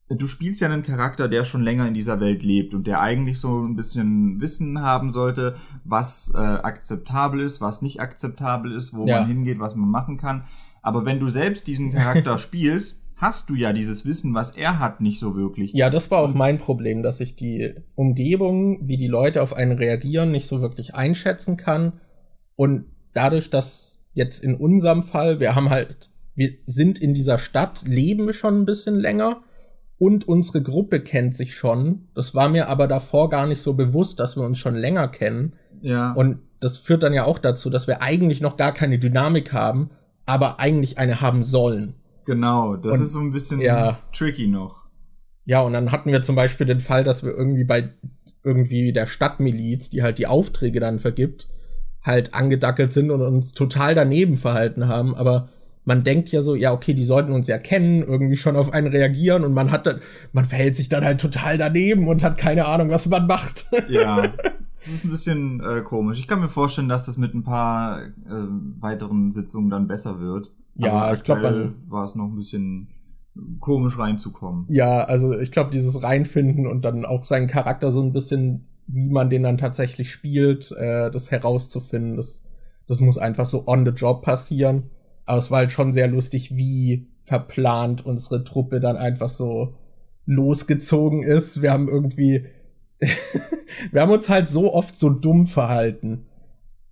du 0.08 0.28
spielst 0.28 0.60
ja 0.60 0.68
einen 0.68 0.82
Charakter, 0.82 1.28
der 1.28 1.44
schon 1.44 1.62
länger 1.62 1.88
in 1.88 1.94
dieser 1.94 2.20
Welt 2.20 2.42
lebt 2.42 2.74
und 2.74 2.86
der 2.86 3.00
eigentlich 3.00 3.40
so 3.40 3.62
ein 3.62 3.74
bisschen 3.74 4.40
Wissen 4.40 4.80
haben 4.80 5.10
sollte, 5.10 5.56
was 5.84 6.32
äh, 6.34 6.38
akzeptabel 6.38 7.40
ist, 7.40 7.60
was 7.60 7.82
nicht 7.82 8.00
akzeptabel 8.00 8.72
ist, 8.72 8.94
wo 8.94 9.06
ja. 9.06 9.18
man 9.18 9.28
hingeht, 9.28 9.58
was 9.58 9.74
man 9.74 9.88
machen 9.88 10.16
kann. 10.16 10.44
Aber 10.82 11.04
wenn 11.04 11.18
du 11.18 11.28
selbst 11.28 11.66
diesen 11.66 11.92
Charakter 11.92 12.38
spielst, 12.38 13.00
hast 13.16 13.48
du 13.48 13.54
ja 13.54 13.72
dieses 13.72 14.04
Wissen, 14.04 14.34
was 14.34 14.50
er 14.50 14.78
hat, 14.78 15.00
nicht 15.00 15.18
so 15.18 15.34
wirklich. 15.34 15.72
Ja, 15.72 15.90
das 15.90 16.10
war 16.10 16.20
auch 16.20 16.34
mein 16.34 16.58
Problem, 16.58 17.02
dass 17.02 17.20
ich 17.20 17.34
die 17.34 17.74
Umgebung, 17.94 18.86
wie 18.86 18.98
die 18.98 19.08
Leute 19.08 19.42
auf 19.42 19.54
einen 19.54 19.72
reagieren, 19.72 20.30
nicht 20.30 20.46
so 20.46 20.60
wirklich 20.60 20.94
einschätzen 20.94 21.56
kann. 21.56 21.94
Und 22.56 22.84
dadurch, 23.14 23.48
dass 23.50 24.00
jetzt 24.12 24.44
in 24.44 24.54
unserem 24.54 25.02
Fall, 25.02 25.40
wir 25.40 25.54
haben 25.54 25.70
halt, 25.70 26.10
wir 26.34 26.52
sind 26.66 26.98
in 27.00 27.14
dieser 27.14 27.38
Stadt, 27.38 27.84
leben 27.86 28.32
schon 28.34 28.60
ein 28.60 28.66
bisschen 28.66 28.96
länger 28.96 29.42
und 29.98 30.28
unsere 30.28 30.62
Gruppe 30.62 31.00
kennt 31.00 31.34
sich 31.34 31.54
schon. 31.54 32.08
Das 32.14 32.34
war 32.34 32.50
mir 32.50 32.68
aber 32.68 32.86
davor 32.86 33.30
gar 33.30 33.46
nicht 33.46 33.62
so 33.62 33.72
bewusst, 33.72 34.20
dass 34.20 34.36
wir 34.36 34.44
uns 34.44 34.58
schon 34.58 34.74
länger 34.74 35.08
kennen. 35.08 35.54
Ja. 35.80 36.12
Und 36.12 36.40
das 36.60 36.76
führt 36.76 37.02
dann 37.02 37.14
ja 37.14 37.24
auch 37.24 37.38
dazu, 37.38 37.70
dass 37.70 37.86
wir 37.86 38.02
eigentlich 38.02 38.42
noch 38.42 38.58
gar 38.58 38.72
keine 38.72 38.98
Dynamik 38.98 39.54
haben, 39.54 39.90
aber 40.26 40.60
eigentlich 40.60 40.98
eine 40.98 41.22
haben 41.22 41.44
sollen. 41.44 41.94
Genau, 42.26 42.76
das 42.76 42.98
und, 42.98 43.02
ist 43.02 43.12
so 43.12 43.20
ein 43.20 43.30
bisschen 43.30 43.60
ja, 43.60 43.98
tricky 44.12 44.48
noch. 44.48 44.86
Ja, 45.44 45.60
und 45.60 45.72
dann 45.72 45.92
hatten 45.92 46.10
wir 46.10 46.22
zum 46.22 46.36
Beispiel 46.36 46.66
den 46.66 46.80
Fall, 46.80 47.04
dass 47.04 47.24
wir 47.24 47.30
irgendwie 47.30 47.64
bei 47.64 47.90
irgendwie 48.42 48.92
der 48.92 49.06
Stadtmiliz, 49.06 49.90
die 49.90 50.02
halt 50.02 50.18
die 50.18 50.26
Aufträge 50.26 50.80
dann 50.80 50.98
vergibt, 50.98 51.48
halt 52.02 52.34
angedackelt 52.34 52.90
sind 52.90 53.10
und 53.10 53.22
uns 53.22 53.52
total 53.52 53.94
daneben 53.94 54.36
verhalten 54.36 54.86
haben, 54.88 55.14
aber 55.14 55.48
man 55.84 56.02
denkt 56.02 56.30
ja 56.30 56.42
so, 56.42 56.56
ja, 56.56 56.72
okay, 56.72 56.94
die 56.94 57.04
sollten 57.04 57.32
uns 57.32 57.46
ja 57.46 57.58
kennen, 57.58 58.02
irgendwie 58.02 58.36
schon 58.36 58.56
auf 58.56 58.72
einen 58.72 58.88
reagieren 58.88 59.44
und 59.44 59.54
man 59.54 59.70
hat 59.70 59.86
dann, 59.86 60.00
man 60.32 60.44
verhält 60.44 60.74
sich 60.74 60.88
dann 60.88 61.04
halt 61.04 61.20
total 61.20 61.58
daneben 61.58 62.08
und 62.08 62.24
hat 62.24 62.36
keine 62.36 62.66
Ahnung, 62.66 62.90
was 62.90 63.08
man 63.08 63.26
macht. 63.26 63.66
Ja, 63.88 64.26
das 64.26 64.88
ist 64.88 65.04
ein 65.04 65.10
bisschen 65.10 65.60
äh, 65.60 65.82
komisch. 65.82 66.18
Ich 66.18 66.26
kann 66.26 66.40
mir 66.40 66.48
vorstellen, 66.48 66.88
dass 66.88 67.06
das 67.06 67.18
mit 67.18 67.34
ein 67.34 67.44
paar 67.44 68.02
äh, 68.02 68.10
weiteren 68.80 69.30
Sitzungen 69.30 69.70
dann 69.70 69.86
besser 69.86 70.18
wird. 70.20 70.50
Ja, 70.78 71.12
ich 71.12 71.22
glaube, 71.22 71.74
war 71.88 72.04
es 72.04 72.14
noch 72.14 72.26
ein 72.26 72.36
bisschen 72.36 72.88
komisch 73.60 73.98
reinzukommen. 73.98 74.66
Ja, 74.68 75.04
also 75.04 75.38
ich 75.38 75.50
glaube, 75.50 75.70
dieses 75.70 76.02
Reinfinden 76.02 76.66
und 76.66 76.84
dann 76.84 77.04
auch 77.04 77.22
seinen 77.22 77.46
Charakter 77.46 77.92
so 77.92 78.02
ein 78.02 78.12
bisschen, 78.12 78.66
wie 78.86 79.10
man 79.10 79.30
den 79.30 79.42
dann 79.42 79.58
tatsächlich 79.58 80.10
spielt, 80.10 80.72
äh, 80.72 81.10
das 81.10 81.30
herauszufinden, 81.30 82.16
das, 82.16 82.44
das 82.86 83.00
muss 83.00 83.18
einfach 83.18 83.46
so 83.46 83.66
on 83.66 83.84
the 83.84 83.92
job 83.92 84.22
passieren. 84.22 84.90
Aber 85.24 85.38
es 85.38 85.50
war 85.50 85.58
halt 85.58 85.72
schon 85.72 85.92
sehr 85.92 86.08
lustig, 86.08 86.56
wie 86.56 87.08
verplant 87.20 88.06
unsere 88.06 88.44
Truppe 88.44 88.80
dann 88.80 88.96
einfach 88.96 89.28
so 89.28 89.74
losgezogen 90.26 91.22
ist. 91.22 91.62
Wir 91.62 91.72
haben 91.72 91.88
irgendwie, 91.88 92.46
wir 93.90 94.00
haben 94.00 94.12
uns 94.12 94.28
halt 94.28 94.48
so 94.48 94.72
oft 94.72 94.96
so 94.96 95.10
dumm 95.10 95.46
verhalten. 95.46 96.26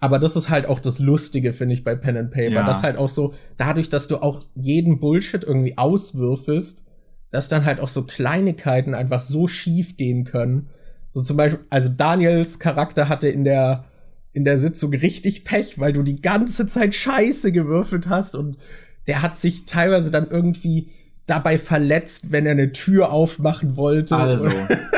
Aber 0.04 0.18
das 0.18 0.36
ist 0.36 0.50
halt 0.50 0.66
auch 0.66 0.80
das 0.80 0.98
Lustige, 0.98 1.54
finde 1.54 1.72
ich, 1.72 1.82
bei 1.82 1.94
Pen 1.94 2.18
and 2.18 2.30
Paper. 2.30 2.50
Ja. 2.50 2.66
Das 2.66 2.82
halt 2.82 2.98
auch 2.98 3.08
so, 3.08 3.32
dadurch, 3.56 3.88
dass 3.88 4.06
du 4.06 4.18
auch 4.18 4.42
jeden 4.54 5.00
Bullshit 5.00 5.42
irgendwie 5.42 5.78
auswürfelst, 5.78 6.84
dass 7.30 7.48
dann 7.48 7.64
halt 7.64 7.80
auch 7.80 7.88
so 7.88 8.02
Kleinigkeiten 8.02 8.92
einfach 8.92 9.22
so 9.22 9.46
schief 9.46 9.96
gehen 9.96 10.24
können. 10.24 10.68
So 11.08 11.22
zum 11.22 11.38
Beispiel, 11.38 11.64
also 11.70 11.88
Daniels 11.88 12.58
Charakter 12.58 13.08
hatte 13.08 13.28
in 13.28 13.44
der, 13.44 13.86
in 14.34 14.44
der 14.44 14.58
Sitzung 14.58 14.92
richtig 14.92 15.46
Pech, 15.46 15.78
weil 15.78 15.94
du 15.94 16.02
die 16.02 16.20
ganze 16.20 16.66
Zeit 16.66 16.94
Scheiße 16.94 17.50
gewürfelt 17.50 18.10
hast 18.10 18.34
und 18.34 18.58
der 19.06 19.22
hat 19.22 19.38
sich 19.38 19.64
teilweise 19.64 20.10
dann 20.10 20.28
irgendwie 20.28 20.90
dabei 21.24 21.56
verletzt, 21.56 22.30
wenn 22.30 22.44
er 22.44 22.52
eine 22.52 22.72
Tür 22.72 23.10
aufmachen 23.10 23.78
wollte. 23.78 24.16
Also, 24.16 24.50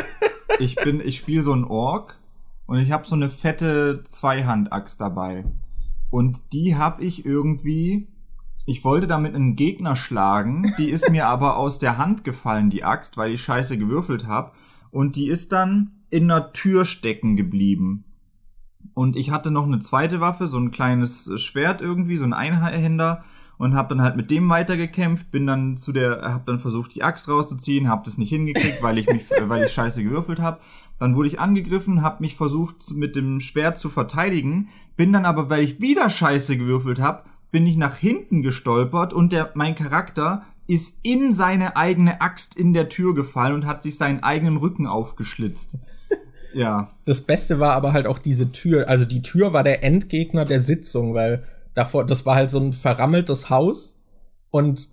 ich 0.58 0.74
bin, 0.74 1.00
ich 1.00 1.18
spiele 1.18 1.42
so 1.42 1.54
ein 1.54 1.62
Ork 1.62 2.18
und 2.66 2.78
ich 2.78 2.90
habe 2.90 3.06
so 3.06 3.14
eine 3.14 3.30
fette 3.30 4.02
Zweihandaxt 4.04 5.00
dabei. 5.00 5.44
Und 6.10 6.52
die 6.52 6.76
habe 6.76 7.04
ich 7.04 7.24
irgendwie. 7.24 8.08
Ich 8.68 8.84
wollte 8.84 9.06
damit 9.06 9.36
einen 9.36 9.54
Gegner 9.54 9.94
schlagen, 9.94 10.72
die 10.76 10.90
ist 10.90 11.08
mir 11.12 11.28
aber 11.28 11.56
aus 11.56 11.78
der 11.78 11.98
Hand 11.98 12.24
gefallen, 12.24 12.68
die 12.68 12.82
Axt, 12.82 13.16
weil 13.16 13.32
ich 13.32 13.42
scheiße 13.42 13.78
gewürfelt 13.78 14.26
habe. 14.26 14.52
Und 14.90 15.14
die 15.14 15.28
ist 15.28 15.52
dann 15.52 15.94
in 16.10 16.30
einer 16.30 16.52
Tür 16.52 16.84
stecken 16.84 17.36
geblieben. 17.36 18.04
Und 18.94 19.14
ich 19.14 19.30
hatte 19.30 19.50
noch 19.50 19.66
eine 19.66 19.80
zweite 19.80 20.20
Waffe, 20.20 20.48
so 20.48 20.58
ein 20.58 20.70
kleines 20.70 21.30
Schwert 21.40 21.80
irgendwie, 21.80 22.16
so 22.16 22.24
ein 22.24 22.32
Einhänder. 22.32 23.24
Und 23.58 23.74
habe 23.74 23.90
dann 23.90 24.02
halt 24.02 24.16
mit 24.16 24.30
dem 24.30 24.48
weitergekämpft, 24.48 25.30
bin 25.30 25.46
dann 25.46 25.76
zu 25.76 25.92
der, 25.92 26.22
habe 26.22 26.44
dann 26.46 26.58
versucht 26.58 26.94
die 26.94 27.02
Axt 27.02 27.28
rauszuziehen, 27.28 27.88
habe 27.88 28.02
das 28.04 28.18
nicht 28.18 28.28
hingekriegt, 28.28 28.82
weil 28.82 28.98
ich 28.98 29.06
mich, 29.06 29.24
weil 29.42 29.64
ich 29.64 29.72
scheiße 29.72 30.02
gewürfelt 30.02 30.40
habe. 30.40 30.58
Dann 30.98 31.14
wurde 31.14 31.28
ich 31.28 31.40
angegriffen, 31.40 32.02
habe 32.02 32.22
mich 32.22 32.36
versucht 32.36 32.76
mit 32.94 33.16
dem 33.16 33.40
Schwert 33.40 33.78
zu 33.78 33.88
verteidigen, 33.88 34.68
bin 34.96 35.12
dann 35.12 35.24
aber, 35.24 35.50
weil 35.50 35.62
ich 35.62 35.80
wieder 35.80 36.08
scheiße 36.08 36.56
gewürfelt 36.56 37.00
habe, 37.00 37.24
bin 37.50 37.66
ich 37.66 37.76
nach 37.76 37.96
hinten 37.96 38.42
gestolpert 38.42 39.12
und 39.12 39.32
der 39.32 39.50
mein 39.54 39.74
Charakter 39.74 40.44
ist 40.66 41.00
in 41.04 41.32
seine 41.32 41.76
eigene 41.76 42.20
Axt 42.20 42.56
in 42.56 42.74
der 42.74 42.88
Tür 42.88 43.14
gefallen 43.14 43.54
und 43.54 43.66
hat 43.66 43.82
sich 43.82 43.96
seinen 43.96 44.22
eigenen 44.22 44.56
Rücken 44.56 44.86
aufgeschlitzt. 44.86 45.78
Ja. 46.54 46.90
Das 47.04 47.20
Beste 47.20 47.60
war 47.60 47.74
aber 47.74 47.92
halt 47.92 48.06
auch 48.06 48.18
diese 48.18 48.50
Tür. 48.50 48.88
Also 48.88 49.04
die 49.04 49.20
Tür 49.20 49.52
war 49.52 49.62
der 49.62 49.84
Endgegner 49.84 50.46
der 50.46 50.60
Sitzung, 50.60 51.12
weil 51.12 51.42
davor, 51.76 52.04
das 52.04 52.26
war 52.26 52.34
halt 52.34 52.50
so 52.50 52.58
ein 52.58 52.72
verrammeltes 52.72 53.48
Haus 53.48 54.00
und 54.50 54.90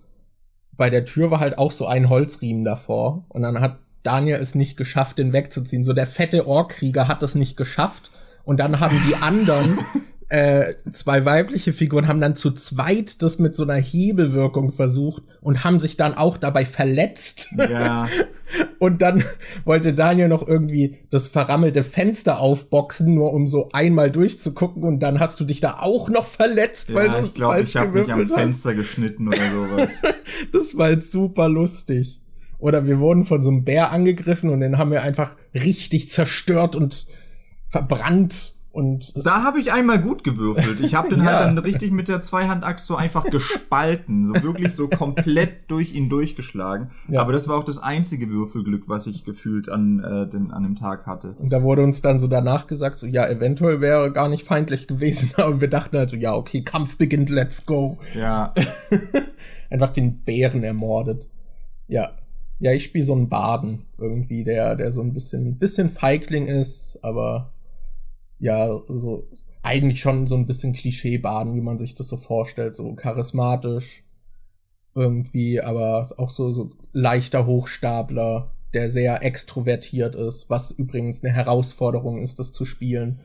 bei 0.76 0.90
der 0.90 1.04
Tür 1.04 1.30
war 1.30 1.40
halt 1.40 1.58
auch 1.58 1.72
so 1.72 1.86
ein 1.86 2.08
Holzriemen 2.08 2.64
davor. 2.64 3.24
Und 3.28 3.42
dann 3.42 3.60
hat 3.60 3.78
Daniel 4.02 4.36
es 4.36 4.54
nicht 4.54 4.76
geschafft, 4.76 5.18
den 5.18 5.32
wegzuziehen. 5.32 5.84
So 5.84 5.92
der 5.92 6.06
fette 6.06 6.46
Ohrkrieger 6.46 7.08
hat 7.08 7.22
es 7.22 7.34
nicht 7.34 7.56
geschafft. 7.56 8.10
Und 8.44 8.58
dann 8.58 8.80
haben 8.80 9.00
die 9.08 9.16
anderen 9.16 9.78
äh, 10.28 10.74
zwei 10.90 11.24
weibliche 11.24 11.72
Figuren 11.72 12.08
haben 12.08 12.20
dann 12.20 12.36
zu 12.36 12.50
zweit 12.52 13.22
das 13.22 13.38
mit 13.38 13.54
so 13.54 13.62
einer 13.62 13.74
Hebelwirkung 13.80 14.72
versucht 14.72 15.22
und 15.40 15.64
haben 15.64 15.80
sich 15.80 15.96
dann 15.96 16.14
auch 16.14 16.38
dabei 16.38 16.64
verletzt. 16.64 17.50
Ja. 17.56 18.08
und 18.78 19.02
dann 19.02 19.22
wollte 19.64 19.92
Daniel 19.92 20.28
noch 20.28 20.46
irgendwie 20.46 20.98
das 21.10 21.28
verrammelte 21.28 21.84
Fenster 21.84 22.40
aufboxen, 22.40 23.14
nur 23.14 23.32
um 23.32 23.48
so 23.48 23.68
einmal 23.72 24.10
durchzugucken 24.10 24.82
und 24.84 25.00
dann 25.00 25.20
hast 25.20 25.40
du 25.40 25.44
dich 25.44 25.60
da 25.60 25.78
auch 25.80 26.08
noch 26.08 26.26
verletzt, 26.26 26.88
ja, 26.90 26.94
weil 26.94 27.10
du 27.10 27.26
ich 27.26 27.34
glaube, 27.34 27.60
ich 27.60 27.76
habe 27.76 28.00
mich 28.00 28.12
am 28.12 28.20
hast. 28.20 28.32
Fenster 28.32 28.74
geschnitten 28.74 29.28
oder 29.28 29.50
sowas. 29.50 30.02
das 30.52 30.76
war 30.76 30.90
jetzt 30.90 31.12
super 31.12 31.48
lustig. 31.48 32.20
Oder 32.58 32.86
wir 32.86 32.98
wurden 32.98 33.24
von 33.24 33.42
so 33.42 33.50
einem 33.50 33.64
Bär 33.64 33.90
angegriffen 33.90 34.48
und 34.48 34.60
den 34.60 34.78
haben 34.78 34.90
wir 34.90 35.02
einfach 35.02 35.36
richtig 35.52 36.08
zerstört 36.10 36.76
und 36.76 37.08
verbrannt 37.66 38.53
und 38.74 39.24
da 39.24 39.44
habe 39.44 39.60
ich 39.60 39.72
einmal 39.72 40.00
gut 40.00 40.24
gewürfelt. 40.24 40.80
Ich 40.80 40.96
habe 40.96 41.08
den 41.08 41.20
halt 41.24 41.30
ja. 41.30 41.38
halt 41.46 41.56
dann 41.56 41.58
richtig 41.58 41.92
mit 41.92 42.08
der 42.08 42.20
Zweihandaxt 42.20 42.88
so 42.88 42.96
einfach 42.96 43.24
gespalten, 43.24 44.26
so 44.26 44.34
wirklich 44.42 44.74
so 44.74 44.88
komplett 44.88 45.70
durch 45.70 45.94
ihn 45.94 46.08
durchgeschlagen. 46.08 46.90
Ja. 47.06 47.20
Aber 47.20 47.32
das 47.32 47.46
war 47.46 47.56
auch 47.56 47.62
das 47.62 47.80
einzige 47.80 48.28
Würfelglück, 48.30 48.88
was 48.88 49.06
ich 49.06 49.24
gefühlt 49.24 49.68
an, 49.68 50.00
äh, 50.02 50.28
den, 50.28 50.50
an 50.50 50.64
dem 50.64 50.74
Tag 50.74 51.06
hatte. 51.06 51.36
Und 51.38 51.50
da 51.50 51.62
wurde 51.62 51.84
uns 51.84 52.02
dann 52.02 52.18
so 52.18 52.26
danach 52.26 52.66
gesagt, 52.66 52.96
so 52.96 53.06
ja, 53.06 53.28
eventuell 53.28 53.80
wäre 53.80 54.10
gar 54.10 54.28
nicht 54.28 54.44
feindlich 54.44 54.88
gewesen, 54.88 55.30
aber 55.36 55.60
wir 55.60 55.70
dachten 55.70 55.96
halt 55.96 56.10
so, 56.10 56.16
ja, 56.16 56.34
okay, 56.34 56.62
Kampf 56.62 56.98
beginnt, 56.98 57.30
let's 57.30 57.66
go. 57.66 57.98
Ja. 58.12 58.54
einfach 59.70 59.90
den 59.90 60.24
Bären 60.24 60.64
ermordet. 60.64 61.28
Ja. 61.86 62.10
Ja, 62.58 62.72
ich 62.72 62.82
spiele 62.82 63.04
so 63.04 63.14
einen 63.14 63.28
Baden 63.28 63.86
irgendwie, 63.98 64.42
der, 64.42 64.74
der 64.74 64.90
so 64.90 65.00
ein 65.00 65.12
bisschen, 65.12 65.58
bisschen 65.58 65.90
Feigling 65.90 66.48
ist, 66.48 66.98
aber 67.02 67.53
ja, 68.44 68.68
so 68.88 69.26
eigentlich 69.62 70.00
schon 70.00 70.26
so 70.26 70.36
ein 70.36 70.44
bisschen 70.44 70.74
Klischee-Baden, 70.74 71.54
wie 71.54 71.62
man 71.62 71.78
sich 71.78 71.94
das 71.94 72.08
so 72.08 72.18
vorstellt, 72.18 72.76
so 72.76 72.94
charismatisch 72.94 74.04
irgendwie, 74.94 75.62
aber 75.62 76.10
auch 76.18 76.28
so, 76.28 76.52
so 76.52 76.70
leichter 76.92 77.46
Hochstapler, 77.46 78.54
der 78.74 78.90
sehr 78.90 79.22
extrovertiert 79.22 80.14
ist, 80.14 80.50
was 80.50 80.70
übrigens 80.70 81.24
eine 81.24 81.32
Herausforderung 81.32 82.22
ist, 82.22 82.38
das 82.38 82.52
zu 82.52 82.66
spielen. 82.66 83.20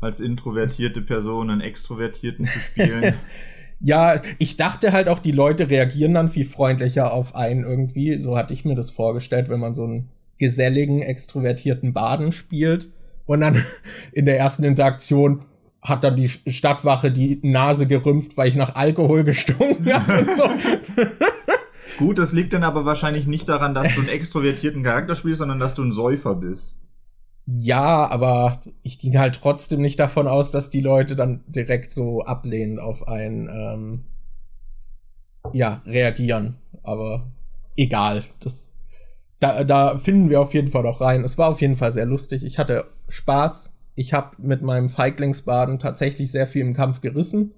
Als 0.00 0.20
introvertierte 0.20 1.02
Person 1.02 1.50
einen 1.50 1.60
Extrovertierten 1.60 2.46
zu 2.46 2.60
spielen. 2.60 3.14
ja, 3.80 4.22
ich 4.38 4.56
dachte 4.56 4.92
halt 4.92 5.08
auch, 5.08 5.18
die 5.18 5.32
Leute 5.32 5.68
reagieren 5.68 6.14
dann 6.14 6.28
viel 6.28 6.44
freundlicher 6.44 7.12
auf 7.12 7.34
einen 7.34 7.64
irgendwie. 7.64 8.18
So 8.18 8.36
hatte 8.36 8.54
ich 8.54 8.64
mir 8.64 8.76
das 8.76 8.90
vorgestellt, 8.90 9.48
wenn 9.48 9.58
man 9.58 9.74
so 9.74 9.82
einen 9.82 10.10
geselligen, 10.38 11.02
extrovertierten 11.02 11.92
Baden 11.92 12.30
spielt. 12.30 12.92
Und 13.26 13.40
dann 13.40 13.64
in 14.12 14.26
der 14.26 14.38
ersten 14.38 14.64
Interaktion 14.64 15.44
hat 15.82 16.02
dann 16.02 16.16
die 16.16 16.28
Stadtwache 16.28 17.10
die 17.10 17.40
Nase 17.42 17.86
gerümpft, 17.86 18.36
weil 18.36 18.48
ich 18.48 18.56
nach 18.56 18.74
Alkohol 18.74 19.24
gestunken 19.24 19.92
habe 19.92 20.20
und 20.20 20.30
so. 20.30 20.44
Gut, 21.98 22.18
das 22.18 22.32
liegt 22.32 22.52
dann 22.52 22.64
aber 22.64 22.84
wahrscheinlich 22.84 23.26
nicht 23.26 23.48
daran, 23.48 23.74
dass 23.74 23.94
du 23.94 24.00
einen 24.00 24.08
extrovertierten 24.08 24.82
Charakter 24.82 25.14
spielst, 25.14 25.38
sondern 25.38 25.60
dass 25.60 25.74
du 25.74 25.84
ein 25.84 25.92
Säufer 25.92 26.34
bist. 26.34 26.76
Ja, 27.46 28.08
aber 28.08 28.60
ich 28.82 28.98
ging 28.98 29.18
halt 29.18 29.38
trotzdem 29.40 29.82
nicht 29.82 30.00
davon 30.00 30.26
aus, 30.26 30.50
dass 30.50 30.70
die 30.70 30.80
Leute 30.80 31.14
dann 31.14 31.44
direkt 31.46 31.90
so 31.90 32.24
ablehnend 32.24 32.80
auf 32.80 33.06
einen 33.06 33.48
ähm, 33.48 34.04
ja 35.52 35.82
reagieren. 35.86 36.56
Aber 36.82 37.30
egal, 37.76 38.24
das 38.40 38.73
da, 39.44 39.64
da 39.64 39.98
finden 39.98 40.30
wir 40.30 40.40
auf 40.40 40.54
jeden 40.54 40.70
Fall 40.70 40.84
noch 40.84 41.02
rein. 41.02 41.22
Es 41.22 41.36
war 41.36 41.50
auf 41.50 41.60
jeden 41.60 41.76
Fall 41.76 41.92
sehr 41.92 42.06
lustig. 42.06 42.44
Ich 42.44 42.58
hatte 42.58 42.86
Spaß. 43.08 43.72
Ich 43.94 44.14
habe 44.14 44.36
mit 44.38 44.62
meinem 44.62 44.88
Feiglingsbaden 44.88 45.78
tatsächlich 45.78 46.32
sehr 46.32 46.46
viel 46.46 46.62
im 46.62 46.72
Kampf 46.72 47.02
gerissen, 47.02 47.52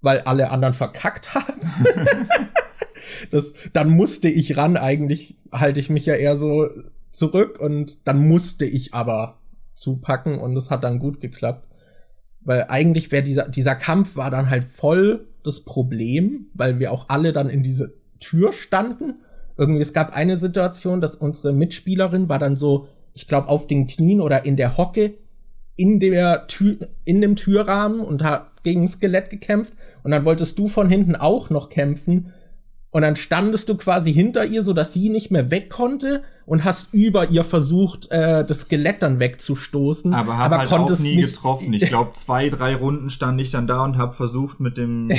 weil 0.00 0.20
alle 0.20 0.50
anderen 0.50 0.74
verkackt 0.74 1.34
haben. 1.34 1.60
das, 3.32 3.54
dann 3.72 3.90
musste 3.90 4.28
ich 4.28 4.56
ran. 4.56 4.76
Eigentlich 4.76 5.36
halte 5.50 5.80
ich 5.80 5.90
mich 5.90 6.06
ja 6.06 6.14
eher 6.14 6.36
so 6.36 6.68
zurück 7.10 7.58
und 7.58 8.06
dann 8.06 8.28
musste 8.28 8.64
ich 8.64 8.94
aber 8.94 9.40
zupacken 9.74 10.38
und 10.38 10.56
es 10.56 10.70
hat 10.70 10.84
dann 10.84 11.00
gut 11.00 11.20
geklappt. 11.20 11.66
Weil 12.42 12.66
eigentlich 12.68 13.10
wäre 13.10 13.24
dieser, 13.24 13.48
dieser 13.48 13.74
Kampf 13.74 14.14
war 14.14 14.30
dann 14.30 14.50
halt 14.50 14.64
voll 14.64 15.26
das 15.42 15.64
Problem, 15.64 16.46
weil 16.54 16.78
wir 16.78 16.92
auch 16.92 17.08
alle 17.08 17.32
dann 17.32 17.50
in 17.50 17.64
diese 17.64 17.94
Tür 18.20 18.52
standen 18.52 19.23
irgendwie, 19.56 19.82
es 19.82 19.92
gab 19.92 20.14
eine 20.14 20.36
Situation, 20.36 21.00
dass 21.00 21.16
unsere 21.16 21.52
Mitspielerin 21.52 22.28
war 22.28 22.38
dann 22.38 22.56
so, 22.56 22.88
ich 23.12 23.28
glaube, 23.28 23.48
auf 23.48 23.66
den 23.66 23.86
Knien 23.86 24.20
oder 24.20 24.44
in 24.44 24.56
der 24.56 24.76
Hocke 24.76 25.14
in 25.76 25.98
der 26.00 26.46
Tür, 26.46 26.76
in 27.04 27.20
dem 27.20 27.36
Türrahmen 27.36 28.00
und 28.00 28.22
hat 28.22 28.62
gegen 28.62 28.82
ein 28.82 28.88
Skelett 28.88 29.30
gekämpft. 29.30 29.74
Und 30.02 30.10
dann 30.12 30.24
wolltest 30.24 30.58
du 30.58 30.68
von 30.68 30.88
hinten 30.88 31.16
auch 31.16 31.50
noch 31.50 31.68
kämpfen. 31.68 32.32
Und 32.94 33.02
dann 33.02 33.16
standest 33.16 33.68
du 33.68 33.74
quasi 33.74 34.12
hinter 34.12 34.44
ihr, 34.44 34.62
so 34.62 34.72
dass 34.72 34.92
sie 34.92 35.08
nicht 35.08 35.32
mehr 35.32 35.50
weg 35.50 35.68
konnte 35.68 36.22
und 36.46 36.62
hast 36.62 36.94
über 36.94 37.28
ihr 37.28 37.42
versucht, 37.42 38.08
äh, 38.12 38.46
das 38.46 38.60
Skelett 38.60 39.02
dann 39.02 39.18
wegzustoßen. 39.18 40.14
Aber 40.14 40.38
hab 40.38 40.46
aber 40.46 40.58
halt 40.58 40.68
konntest 40.68 41.00
auch 41.00 41.04
nie 41.04 41.16
nicht 41.16 41.32
getroffen. 41.34 41.72
Ich 41.72 41.86
glaube, 41.88 42.12
zwei, 42.14 42.48
drei 42.50 42.76
Runden 42.76 43.10
stand 43.10 43.40
ich 43.40 43.50
dann 43.50 43.66
da 43.66 43.82
und 43.82 43.98
habe 43.98 44.12
versucht, 44.12 44.60
mit 44.60 44.78
dem 44.78 45.10
äh, 45.10 45.16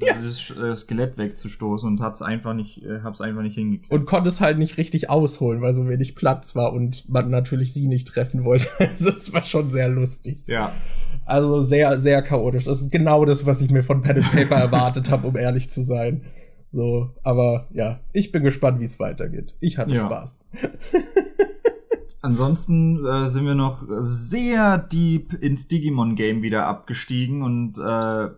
dieses 0.00 0.56
äh, 0.56 0.74
Skelett 0.74 1.18
wegzustoßen 1.18 1.86
und 1.86 2.00
hab's 2.00 2.22
einfach 2.22 2.54
nicht, 2.54 2.82
äh, 2.82 3.00
hab's 3.02 3.20
einfach 3.20 3.42
nicht 3.42 3.56
hingekriegt. 3.56 3.92
Und 3.92 4.06
konntest 4.06 4.40
halt 4.40 4.56
nicht 4.56 4.78
richtig 4.78 5.10
ausholen, 5.10 5.60
weil 5.60 5.74
so 5.74 5.86
wenig 5.86 6.14
Platz 6.14 6.56
war 6.56 6.72
und 6.72 7.10
man 7.10 7.28
natürlich 7.28 7.74
sie 7.74 7.88
nicht 7.88 8.08
treffen 8.08 8.46
wollte. 8.46 8.68
also 8.78 9.10
es 9.10 9.34
war 9.34 9.44
schon 9.44 9.70
sehr 9.70 9.90
lustig. 9.90 10.44
Ja. 10.46 10.72
Also 11.26 11.60
sehr, 11.60 11.98
sehr 11.98 12.22
chaotisch. 12.22 12.64
Das 12.64 12.80
ist 12.80 12.90
genau 12.90 13.26
das, 13.26 13.44
was 13.44 13.60
ich 13.60 13.70
mir 13.70 13.82
von 13.82 14.00
Pen 14.00 14.16
and 14.16 14.32
Paper 14.32 14.56
erwartet 14.56 15.10
habe, 15.10 15.28
um 15.28 15.36
ehrlich 15.36 15.68
zu 15.68 15.82
sein. 15.82 16.22
So, 16.68 17.14
aber 17.22 17.66
ja, 17.72 18.00
ich 18.12 18.30
bin 18.30 18.44
gespannt, 18.44 18.78
wie 18.78 18.84
es 18.84 19.00
weitergeht. 19.00 19.56
Ich 19.58 19.78
hatte 19.78 19.94
ja. 19.94 20.04
Spaß. 20.04 20.40
Ansonsten 22.20 23.04
äh, 23.06 23.26
sind 23.26 23.46
wir 23.46 23.54
noch 23.54 23.82
sehr 23.88 24.76
deep 24.76 25.32
ins 25.32 25.68
Digimon-Game 25.68 26.42
wieder 26.42 26.66
abgestiegen 26.66 27.42
und 27.42 27.78
äh, 27.78 28.28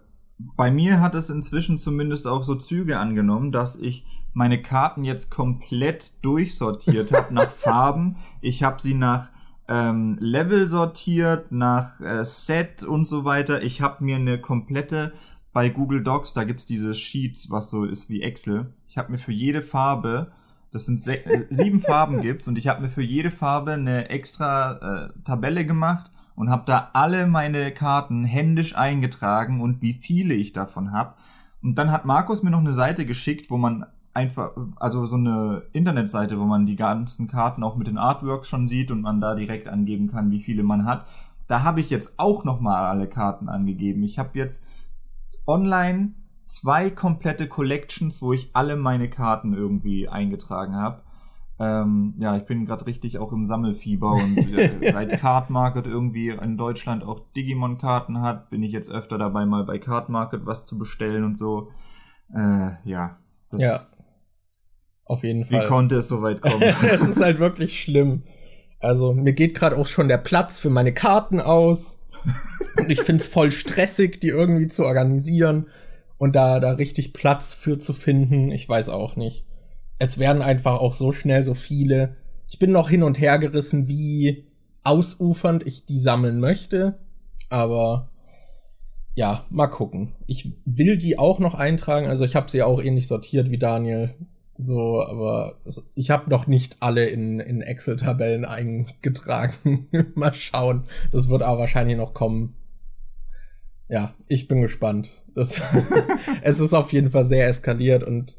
bei 0.57 0.71
mir 0.71 1.01
hat 1.01 1.15
es 1.15 1.29
inzwischen 1.29 1.79
zumindest 1.79 2.27
auch 2.27 2.43
so 2.43 2.55
Züge 2.55 2.99
angenommen, 2.99 3.53
dass 3.53 3.77
ich 3.77 4.07
meine 4.33 4.63
Karten 4.63 5.05
jetzt 5.05 5.31
komplett 5.31 6.13
durchsortiert 6.23 7.13
habe 7.13 7.35
nach 7.35 7.51
Farben. 7.51 8.17
Ich 8.41 8.63
habe 8.63 8.81
sie 8.81 8.95
nach 8.95 9.31
ähm, 9.69 10.17
Level 10.21 10.69
sortiert, 10.69 11.53
nach 11.53 12.01
äh, 12.01 12.25
Set 12.25 12.85
und 12.85 13.07
so 13.07 13.25
weiter. 13.25 13.63
Ich 13.63 13.81
habe 13.81 14.05
mir 14.05 14.17
eine 14.17 14.41
komplette 14.41 15.13
bei 15.53 15.69
Google 15.69 16.03
Docs, 16.03 16.33
da 16.33 16.45
gibt's 16.45 16.67
diese 16.67 16.95
Sheets, 16.95 17.51
was 17.51 17.71
so 17.71 17.85
ist 17.85 18.09
wie 18.09 18.23
Excel. 18.23 18.73
Ich 18.89 18.99
habe 18.99 19.13
mir 19.13 19.19
für 19.19 19.33
jede 19.33 19.63
Farbe, 19.63 20.31
das 20.71 20.87
sind 20.87 21.05
äh, 21.07 21.47
sieben 21.51 21.81
Farben 21.81 22.21
gibt's 22.21 22.47
und 22.49 22.59
ich 22.59 22.69
habe 22.69 22.83
mir 22.83 22.91
für 22.91 23.03
jede 23.03 23.31
Farbe 23.31 23.73
eine 23.73 24.09
extra 24.09 25.09
äh, 25.09 25.23
Tabelle 25.25 25.65
gemacht 25.67 26.11
und 26.37 26.51
habe 26.51 26.63
da 26.67 26.91
alle 26.93 27.27
meine 27.27 27.73
Karten 27.73 28.25
händisch 28.25 28.77
eingetragen 28.77 29.61
und 29.61 29.83
wie 29.83 29.93
viele 29.93 30.35
ich 30.35 30.53
davon 30.53 30.93
habe. 30.93 31.15
Und 31.63 31.77
dann 31.77 31.91
hat 31.91 32.05
Markus 32.05 32.43
mir 32.43 32.51
noch 32.51 32.61
eine 32.61 32.73
Seite 32.73 33.05
geschickt, 33.05 33.51
wo 33.51 33.59
man 33.59 33.85
einfach, 34.15 34.53
also 34.77 35.07
so 35.07 35.17
eine 35.17 35.63
Internetseite, 35.73 36.39
wo 36.39 36.45
man 36.45 36.67
die 36.67 36.77
ganzen 36.77 37.29
Karten 37.29 37.63
auch 37.63 37.77
mit 37.77 37.87
den 37.87 37.99
Artworks 37.99 38.49
schon 38.49 38.69
sieht 38.69 38.91
und 38.91 39.03
man 39.03 39.21
da 39.21 39.35
direkt 39.35 39.69
angeben 39.69 40.09
kann, 40.09 40.31
wie 40.31 40.41
viele 40.41 40.63
man 40.63 40.87
hat. 40.87 41.07
Da 41.49 41.63
habe 41.63 41.81
ich 41.81 41.91
jetzt 41.91 42.19
auch 42.19 42.45
nochmal 42.45 42.85
alle 42.85 43.09
Karten 43.09 43.49
angegeben. 43.49 44.03
Ich 44.03 44.19
habe 44.19 44.39
jetzt 44.39 44.65
online 45.51 46.15
zwei 46.45 46.91
komplette 46.91 47.49
Collections, 47.49 48.23
wo 48.23 48.33
ich 48.33 48.51
alle 48.55 48.77
meine 48.77 49.09
Karten 49.11 49.55
irgendwie 49.55 50.09
eingetragen 50.09 50.75
habe. 50.75 51.03
Ähm, 51.59 52.15
ja, 52.19 52.37
ich 52.37 52.45
bin 52.45 52.65
gerade 52.65 52.87
richtig 52.87 53.19
auch 53.19 53.33
im 53.33 53.45
Sammelfieber 53.45 54.13
und 54.13 54.39
äh, 54.39 54.93
seit 54.93 55.19
Card 55.21 55.51
Market 55.51 55.87
irgendwie 55.87 56.29
in 56.29 56.57
Deutschland 56.57 57.05
auch 57.05 57.21
Digimon-Karten 57.37 58.23
hat, 58.23 58.49
bin 58.49 58.63
ich 58.63 58.73
jetzt 58.73 58.91
öfter 58.91 59.19
dabei, 59.19 59.45
mal 59.45 59.65
bei 59.65 59.79
Card 59.79 60.09
Market 60.09 60.47
was 60.47 60.65
zu 60.65 60.79
bestellen 60.79 61.25
und 61.25 61.37
so. 61.37 61.71
Äh, 62.35 62.71
ja. 62.85 63.19
Das 63.51 63.63
ja. 63.63 63.79
Auf 65.05 65.23
jeden 65.23 65.45
Fall. 65.45 65.65
Wie 65.65 65.67
konnte 65.67 65.97
es 65.97 66.09
so 66.09 66.23
weit 66.23 66.41
kommen? 66.41 66.63
es 66.91 67.03
ist 67.03 67.21
halt 67.21 67.41
wirklich 67.41 67.83
schlimm. 67.83 68.23
Also, 68.79 69.13
mir 69.13 69.35
geht 69.35 69.55
gerade 69.55 69.77
auch 69.77 69.87
schon 69.87 70.09
der 70.09 70.19
Platz 70.19 70.59
für 70.59 70.71
meine 70.71 70.95
Karten 70.95 71.41
aus. 71.41 72.00
Und 72.77 72.91
ich 72.91 73.03
find's 73.03 73.29
voll 73.29 73.53
stressig, 73.53 74.21
die 74.21 74.29
irgendwie 74.29 74.69
zu 74.69 74.85
organisieren 74.85 75.67
und 76.19 76.37
da, 76.37 76.61
da 76.61 76.73
richtig 76.73 77.13
Platz 77.13 77.55
für 77.55 77.79
zu 77.79 77.93
finden. 77.93 78.51
Ich 78.51 78.69
weiß 78.69 78.89
auch 78.89 79.17
nicht. 79.17 79.47
Es 79.99 80.19
werden 80.19 80.43
einfach 80.43 80.81
auch 80.81 80.95
so 80.95 81.13
schnell 81.13 81.43
so 81.43 81.55
viele. 81.55 82.17
Ich 82.49 82.59
bin 82.59 82.73
noch 82.73 82.91
hin 82.91 83.03
und 83.03 83.21
her 83.21 83.39
gerissen, 83.39 83.89
wie 83.89 84.47
ausufernd 84.83 85.67
ich 85.67 85.87
die 85.87 86.01
sammeln 86.01 86.41
möchte. 86.41 86.99
Aber 87.49 88.11
ja, 89.15 89.45
mal 89.51 89.67
gucken. 89.67 90.13
Ich 90.27 90.53
will 90.65 90.97
die 90.97 91.19
auch 91.19 91.39
noch 91.39 91.55
eintragen. 91.55 92.07
Also 92.07 92.25
ich 92.25 92.37
habe 92.37 92.51
sie 92.51 92.63
auch 92.63 92.83
ähnlich 92.83 93.07
sortiert 93.07 93.51
wie 93.51 93.59
Daniel. 93.59 94.15
So, 94.61 95.03
aber 95.03 95.57
ich 95.95 96.11
habe 96.11 96.29
noch 96.29 96.47
nicht 96.47 96.77
alle 96.81 97.07
in, 97.07 97.41
in 97.41 97.63
Excel-Tabellen 97.63 98.45
eingetragen. 98.45 99.89
mal 100.15 100.35
schauen. 100.35 100.85
Das 101.13 101.29
wird 101.29 101.43
aber 101.43 101.61
wahrscheinlich 101.61 101.97
noch 101.97 102.15
kommen 102.15 102.55
ja, 103.91 104.15
ich 104.29 104.47
bin 104.47 104.63
gespannt. 104.63 105.25
Das, 105.35 105.61
es 106.43 106.61
ist 106.61 106.75
auf 106.75 106.93
jeden 106.93 107.11
Fall 107.11 107.25
sehr 107.25 107.49
eskaliert 107.49 108.05
und 108.05 108.37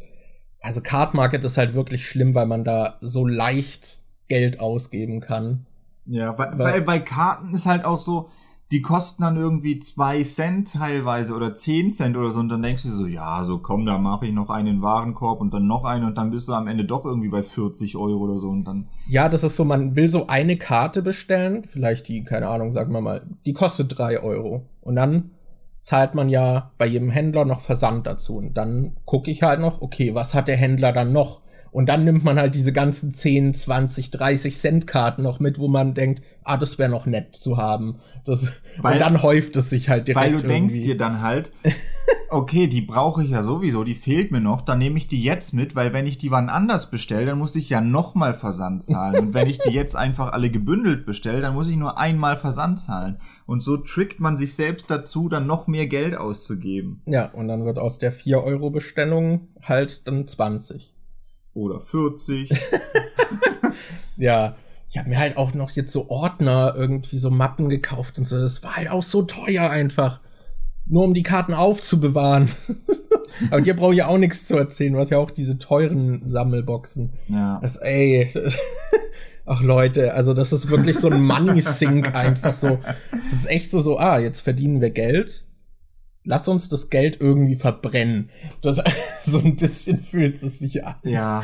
also 0.62 0.82
Card 0.82 1.14
Market 1.14 1.44
ist 1.44 1.58
halt 1.58 1.74
wirklich 1.74 2.08
schlimm, 2.08 2.34
weil 2.34 2.46
man 2.46 2.64
da 2.64 2.98
so 3.02 3.28
leicht 3.28 4.00
Geld 4.30 4.60
ausgeben 4.60 5.20
kann. 5.20 5.66
Ja, 6.06 6.38
weil, 6.38 6.58
weil 6.58 6.82
bei 6.82 7.00
Karten 7.00 7.54
ist 7.54 7.66
halt 7.66 7.84
auch 7.84 8.00
so, 8.00 8.30
die 8.72 8.82
kosten 8.82 9.24
dann 9.24 9.36
irgendwie 9.36 9.80
zwei 9.80 10.24
Cent 10.24 10.74
teilweise 10.74 11.34
oder 11.34 11.54
zehn 11.54 11.92
Cent 11.92 12.16
oder 12.16 12.32
so 12.32 12.40
und 12.40 12.50
dann 12.50 12.62
denkst 12.62 12.84
du 12.84 12.90
so, 12.90 13.06
ja, 13.06 13.44
so 13.44 13.60
komm, 13.60 13.86
da 13.86 13.98
mache 13.98 14.28
ich 14.28 14.34
noch 14.34 14.50
einen 14.50 14.82
Warenkorb 14.82 15.42
und 15.42 15.54
dann 15.54 15.68
noch 15.68 15.84
einen 15.84 16.06
und 16.06 16.18
dann 16.18 16.32
bist 16.32 16.48
du 16.48 16.54
am 16.54 16.68
Ende 16.68 16.86
doch 16.86 17.06
irgendwie 17.06 17.30
bei 17.30 17.44
40 17.44 17.98
Euro 17.98 18.20
oder 18.20 18.38
so 18.38 18.50
und 18.50 18.64
dann. 18.64 18.88
Ja, 19.08 19.28
das 19.28 19.44
ist 19.44 19.56
so, 19.56 19.66
man 19.66 19.96
will 19.96 20.08
so 20.08 20.28
eine 20.28 20.58
Karte 20.58 21.02
bestellen, 21.02 21.64
vielleicht 21.66 22.08
die, 22.08 22.24
keine 22.24 22.48
Ahnung, 22.48 22.72
sagen 22.72 22.94
wir 22.94 23.02
mal, 23.02 23.26
die 23.46 23.54
kostet 23.54 23.98
drei 23.98 24.22
Euro 24.22 24.66
und 24.82 24.96
dann 24.96 25.32
zahlt 25.82 26.16
man 26.16 26.30
ja 26.30 26.72
bei 26.78 26.86
jedem 26.86 27.10
Händler 27.10 27.44
noch 27.44 27.62
Versand 27.62 28.08
dazu. 28.08 28.38
Und 28.38 28.54
dann 28.54 28.96
gucke 29.06 29.32
ich 29.32 29.44
halt 29.44 29.60
noch, 29.60 29.82
okay, 29.82 30.14
was 30.14 30.34
hat 30.34 30.48
der 30.48 30.56
Händler 30.56 30.94
dann 30.94 31.12
noch? 31.12 31.42
Und 31.72 31.88
dann 31.88 32.04
nimmt 32.04 32.24
man 32.24 32.38
halt 32.38 32.56
diese 32.56 32.74
ganzen 32.74 33.14
10, 33.14 33.54
20, 33.54 34.12
30 34.12 34.58
Cent 34.58 34.88
Karten 34.88 35.24
noch 35.24 35.40
mit, 35.40 35.58
wo 35.58 35.70
man 35.70 35.94
denkt, 35.94 36.22
ah, 36.44 36.58
das 36.58 36.78
wäre 36.78 36.90
noch 36.90 37.06
nett 37.06 37.36
zu 37.36 37.58
haben. 37.58 38.00
Das, 38.26 38.52
weil, 38.80 38.94
und 38.94 39.00
dann 39.00 39.24
häuft 39.24 39.56
es 39.56 39.70
sich 39.70 39.90
halt 39.90 40.08
direkt. 40.08 40.22
Weil 40.22 40.32
du 40.32 40.38
irgendwie. 40.38 40.54
denkst 40.54 40.82
dir 40.82 40.98
dann 40.98 41.22
halt, 41.22 41.54
okay, 42.30 42.68
die 42.68 42.82
brauche 42.82 43.24
ich 43.24 43.30
ja 43.30 43.42
sowieso, 43.42 43.86
die 43.86 43.94
fehlt 43.94 44.32
mir 44.32 44.42
noch, 44.42 44.62
dann 44.62 44.80
nehme 44.80 44.98
ich 44.98 45.08
die 45.08 45.24
jetzt 45.24 45.54
mit, 45.54 45.76
weil 45.76 45.94
wenn 45.94 46.08
ich 46.08 46.18
die 46.18 46.32
wann 46.32 46.50
anders 46.50 46.92
bestelle, 46.92 47.26
dann 47.26 47.38
muss 47.38 47.56
ich 47.56 47.70
ja 47.70 47.80
nochmal 47.80 48.34
Versand 48.34 48.84
zahlen. 48.84 49.28
Und 49.28 49.34
wenn 49.34 49.48
ich 49.48 49.60
die 49.60 49.72
jetzt 49.72 49.96
einfach 49.96 50.34
alle 50.34 50.50
gebündelt 50.50 51.06
bestelle, 51.06 51.40
dann 51.40 51.54
muss 51.54 51.70
ich 51.70 51.78
nur 51.78 51.98
einmal 51.98 52.36
Versand 52.36 52.82
zahlen. 52.82 53.18
Und 53.46 53.62
so 53.62 53.78
trickt 53.78 54.20
man 54.20 54.36
sich 54.36 54.56
selbst 54.56 54.92
dazu, 54.92 55.30
dann 55.30 55.48
noch 55.48 55.68
mehr 55.68 55.88
Geld 55.88 56.18
auszugeben. 56.18 57.02
Ja, 57.06 57.32
und 57.32 57.48
dann 57.48 57.64
wird 57.64 57.80
aus 57.80 57.98
der 57.98 58.12
4-Euro-Bestellung 58.12 59.48
halt 59.62 60.08
dann 60.08 60.28
20 60.28 60.92
oder 61.54 61.80
40. 61.80 62.52
ja, 64.18 64.56
ich 64.90 64.98
habe 64.98 65.10
mir 65.10 65.20
halt 65.20 65.38
auch 65.38 65.54
noch 65.54 65.72
jetzt 65.72 65.92
so 65.92 66.10
Ordner, 66.10 66.74
irgendwie 66.76 67.18
so 67.18 67.30
Mappen 67.30 67.70
gekauft 67.70 68.18
und 68.20 68.28
so. 68.28 68.40
Das 68.40 68.64
war 68.64 68.76
halt 68.76 68.90
auch 68.90 69.04
so 69.04 69.24
teuer 69.24 69.70
einfach. 69.70 70.20
Nur 70.86 71.04
um 71.06 71.14
die 71.14 71.24
Karten 71.24 71.54
aufzubewahren. 71.54 72.52
Aber 73.52 73.62
dir 73.62 73.76
brauche 73.76 73.94
ich 73.94 74.00
ja 74.00 74.08
auch 74.08 74.18
nichts 74.18 74.48
zu 74.48 74.58
erzählen. 74.58 74.94
Du 74.94 75.00
hast 75.00 75.10
ja 75.10 75.18
auch 75.18 75.32
diese 75.32 75.58
teuren 75.58 76.26
Sammelboxen. 76.26 77.14
Ja. 77.28 77.60
Das, 77.62 77.78
ey. 77.78 78.30
Ach 79.46 79.62
Leute, 79.62 80.14
also 80.14 80.34
das 80.34 80.54
ist 80.54 80.70
wirklich 80.70 80.98
so 80.98 81.10
ein 81.10 81.24
Money 81.24 81.62
Sink 81.62 82.14
einfach 82.14 82.54
so. 82.54 82.80
Das 83.30 83.40
ist 83.40 83.50
echt 83.50 83.72
so 83.72 83.80
so, 83.82 83.98
ah, 83.98 84.20
jetzt 84.20 84.42
verdienen 84.42 84.82
wir 84.82 84.92
Geld 84.92 85.46
lass 86.24 86.48
uns 86.48 86.70
das 86.70 86.90
Geld 86.90 87.20
irgendwie 87.20 87.56
verbrennen. 87.56 88.30
Das, 88.62 88.82
so 89.26 89.40
ein 89.40 89.56
bisschen 89.56 90.02
fühlt 90.02 90.42
es 90.42 90.60
sich 90.60 90.84
an. 90.86 90.96
Ja. 91.04 91.44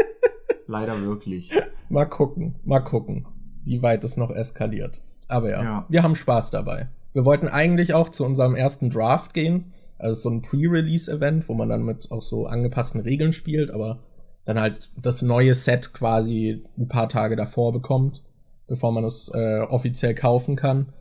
Leider 0.66 1.00
wirklich. 1.02 1.52
Mal 1.88 2.06
gucken, 2.06 2.56
mal 2.64 2.80
gucken, 2.80 3.26
wie 3.64 3.82
weit 3.82 4.04
es 4.04 4.16
noch 4.16 4.30
eskaliert. 4.30 5.02
Aber 5.28 5.50
ja, 5.50 5.62
ja, 5.62 5.86
wir 5.88 6.02
haben 6.02 6.16
Spaß 6.16 6.50
dabei. 6.50 6.88
Wir 7.12 7.24
wollten 7.24 7.48
eigentlich 7.48 7.94
auch 7.94 8.08
zu 8.08 8.24
unserem 8.24 8.54
ersten 8.54 8.90
Draft 8.90 9.34
gehen. 9.34 9.72
Also 9.98 10.22
so 10.22 10.30
ein 10.30 10.42
Pre-Release-Event, 10.42 11.48
wo 11.48 11.54
man 11.54 11.68
dann 11.68 11.84
mit 11.84 12.10
auch 12.10 12.22
so 12.22 12.46
angepassten 12.46 13.00
Regeln 13.00 13.32
spielt, 13.32 13.70
aber 13.70 14.00
dann 14.44 14.60
halt 14.60 14.90
das 15.00 15.22
neue 15.22 15.54
Set 15.54 15.94
quasi 15.94 16.64
ein 16.76 16.88
paar 16.88 17.08
Tage 17.08 17.36
davor 17.36 17.72
bekommt, 17.72 18.22
bevor 18.66 18.92
man 18.92 19.04
es 19.04 19.30
äh, 19.32 19.60
offiziell 19.60 20.14
kaufen 20.14 20.56
kann. 20.56 20.92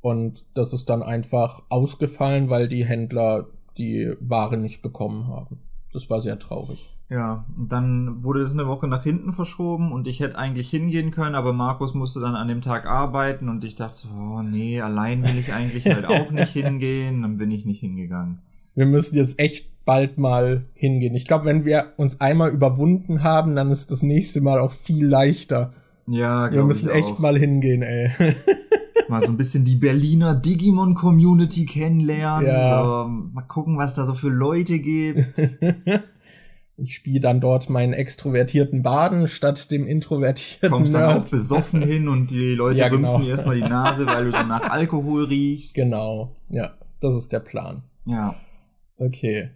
Und 0.00 0.44
das 0.54 0.72
ist 0.72 0.90
dann 0.90 1.02
einfach 1.02 1.62
ausgefallen, 1.70 2.50
weil 2.50 2.68
die 2.68 2.84
Händler 2.84 3.46
die 3.78 4.14
Ware 4.20 4.56
nicht 4.56 4.82
bekommen 4.82 5.28
haben. 5.28 5.58
Das 5.92 6.10
war 6.10 6.20
sehr 6.20 6.38
traurig. 6.38 6.90
Ja, 7.10 7.44
und 7.56 7.70
dann 7.70 8.24
wurde 8.24 8.40
das 8.40 8.54
eine 8.54 8.66
Woche 8.66 8.88
nach 8.88 9.02
hinten 9.02 9.30
verschoben 9.32 9.92
und 9.92 10.08
ich 10.08 10.20
hätte 10.20 10.38
eigentlich 10.38 10.70
hingehen 10.70 11.10
können, 11.10 11.34
aber 11.34 11.52
Markus 11.52 11.94
musste 11.94 12.20
dann 12.20 12.34
an 12.34 12.48
dem 12.48 12.62
Tag 12.62 12.86
arbeiten 12.86 13.48
und 13.48 13.62
ich 13.62 13.76
dachte 13.76 13.98
so, 13.98 14.08
oh 14.08 14.42
nee, 14.42 14.80
allein 14.80 15.22
will 15.22 15.38
ich 15.38 15.52
eigentlich 15.52 15.86
halt 15.86 16.06
auch 16.06 16.30
nicht 16.30 16.52
hingehen, 16.52 17.22
dann 17.22 17.36
bin 17.36 17.50
ich 17.50 17.66
nicht 17.66 17.80
hingegangen. 17.80 18.40
Wir 18.74 18.86
müssen 18.86 19.16
jetzt 19.16 19.38
echt 19.38 19.84
bald 19.84 20.18
mal 20.18 20.64
hingehen. 20.72 21.14
Ich 21.14 21.26
glaube, 21.26 21.44
wenn 21.44 21.64
wir 21.64 21.92
uns 21.98 22.20
einmal 22.20 22.50
überwunden 22.50 23.22
haben, 23.22 23.54
dann 23.54 23.70
ist 23.70 23.90
das 23.90 24.02
nächste 24.02 24.40
Mal 24.40 24.58
auch 24.58 24.72
viel 24.72 25.06
leichter. 25.06 25.74
Ja, 26.06 26.50
Wir 26.50 26.64
müssen 26.64 26.90
echt 26.90 27.18
mal 27.18 27.38
hingehen, 27.38 27.82
ey. 27.82 28.10
mal 29.14 29.20
so 29.20 29.32
ein 29.32 29.36
bisschen 29.36 29.64
die 29.64 29.76
Berliner 29.76 30.34
Digimon-Community 30.34 31.66
kennenlernen. 31.66 32.48
Ja. 32.48 32.82
So, 32.82 33.08
mal 33.08 33.42
gucken, 33.42 33.78
was 33.78 33.94
da 33.94 34.04
so 34.04 34.14
für 34.14 34.28
Leute 34.28 34.78
gibt. 34.78 35.40
Ich 36.76 36.96
spiele 36.96 37.20
dann 37.20 37.40
dort 37.40 37.70
meinen 37.70 37.92
extrovertierten 37.92 38.82
Baden 38.82 39.28
statt 39.28 39.70
dem 39.70 39.86
introvertierten 39.86 40.70
Kommst 40.70 40.92
dann 40.92 41.18
auch 41.18 41.24
besoffen 41.24 41.82
hin 41.86 42.08
und 42.08 42.32
die 42.32 42.56
Leute 42.56 42.80
ja, 42.80 42.88
genau. 42.88 43.12
rümpfen 43.12 43.26
dir 43.26 43.30
erstmal 43.30 43.54
die 43.54 43.62
Nase, 43.62 44.06
weil 44.06 44.24
du 44.24 44.32
so 44.32 44.42
nach 44.42 44.68
Alkohol 44.70 45.26
riechst. 45.26 45.76
Genau, 45.76 46.34
ja, 46.48 46.74
das 46.98 47.14
ist 47.14 47.32
der 47.32 47.38
Plan. 47.38 47.84
Ja. 48.06 48.34
Okay. 48.96 49.50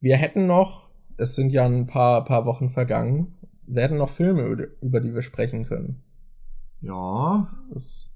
Wir 0.00 0.18
hätten 0.18 0.46
noch, 0.46 0.90
es 1.16 1.36
sind 1.36 1.54
ja 1.54 1.64
ein 1.64 1.86
paar, 1.86 2.22
paar 2.26 2.44
Wochen 2.44 2.68
vergangen, 2.68 3.34
werden 3.66 3.96
noch 3.96 4.10
Filme, 4.10 4.42
über 4.82 5.00
die 5.00 5.14
wir 5.14 5.22
sprechen 5.22 5.64
können. 5.64 6.02
Ja. 6.82 7.48
Das 7.72 8.11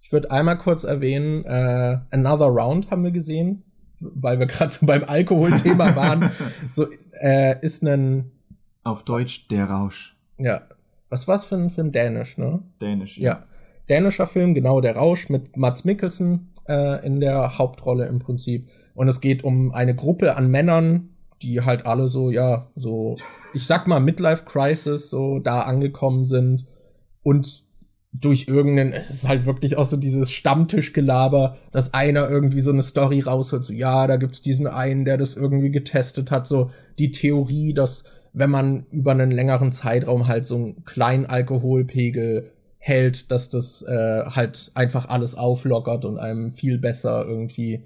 ich 0.00 0.12
würde 0.12 0.30
einmal 0.30 0.58
kurz 0.58 0.84
erwähnen, 0.84 1.44
äh, 1.44 1.98
Another 2.10 2.46
Round 2.46 2.90
haben 2.90 3.04
wir 3.04 3.10
gesehen, 3.10 3.64
weil 4.00 4.38
wir 4.38 4.46
gerade 4.46 4.70
so 4.70 4.86
beim 4.86 5.04
Alkoholthema 5.04 5.94
waren. 5.96 6.30
so 6.70 6.86
äh, 7.20 7.56
ist 7.60 7.82
ein 7.82 8.30
auf 8.84 9.04
Deutsch 9.04 9.48
der 9.48 9.66
Rausch. 9.66 10.16
Ja. 10.38 10.62
Was 11.10 11.28
war's 11.28 11.44
für 11.44 11.56
ein 11.56 11.70
Film? 11.70 11.92
Dänisch, 11.92 12.38
ne? 12.38 12.62
Dänisch. 12.80 13.18
Ja. 13.18 13.32
ja. 13.32 13.44
Dänischer 13.88 14.26
Film, 14.26 14.54
genau 14.54 14.80
der 14.80 14.96
Rausch 14.96 15.28
mit 15.28 15.56
Mats 15.56 15.84
Mikkelsen 15.84 16.52
äh, 16.68 17.04
in 17.04 17.20
der 17.20 17.58
Hauptrolle 17.58 18.06
im 18.06 18.18
Prinzip. 18.18 18.68
Und 18.94 19.08
es 19.08 19.20
geht 19.20 19.44
um 19.44 19.72
eine 19.72 19.94
Gruppe 19.94 20.36
an 20.36 20.50
Männern, 20.50 21.10
die 21.42 21.60
halt 21.62 21.86
alle 21.86 22.08
so, 22.08 22.30
ja, 22.30 22.68
so, 22.76 23.16
ich 23.54 23.66
sag 23.66 23.86
mal 23.86 24.00
Midlife 24.00 24.44
Crisis, 24.44 25.08
so 25.08 25.38
da 25.38 25.60
angekommen 25.60 26.24
sind 26.24 26.66
und 27.22 27.64
durch 28.12 28.46
irgendeinen, 28.48 28.92
es 28.92 29.10
ist 29.10 29.28
halt 29.28 29.44
wirklich 29.44 29.76
auch 29.76 29.84
so 29.84 29.96
dieses 29.96 30.32
Stammtischgelaber, 30.32 31.58
dass 31.72 31.92
einer 31.92 32.28
irgendwie 32.28 32.60
so 32.60 32.70
eine 32.70 32.82
Story 32.82 33.20
rausholt, 33.20 33.64
so 33.64 33.72
ja, 33.72 34.06
da 34.06 34.16
gibt's 34.16 34.40
diesen 34.40 34.66
einen, 34.66 35.04
der 35.04 35.18
das 35.18 35.36
irgendwie 35.36 35.70
getestet 35.70 36.30
hat, 36.30 36.46
so 36.46 36.70
die 36.98 37.12
Theorie, 37.12 37.74
dass 37.74 38.04
wenn 38.32 38.50
man 38.50 38.86
über 38.90 39.12
einen 39.12 39.30
längeren 39.30 39.72
Zeitraum 39.72 40.26
halt 40.26 40.46
so 40.46 40.56
einen 40.56 40.84
kleinen 40.84 41.26
Alkoholpegel 41.26 42.50
hält, 42.78 43.30
dass 43.30 43.50
das 43.50 43.82
äh, 43.82 44.24
halt 44.26 44.70
einfach 44.74 45.08
alles 45.08 45.34
auflockert 45.34 46.04
und 46.04 46.18
einem 46.18 46.52
viel 46.52 46.78
besser 46.78 47.26
irgendwie 47.26 47.84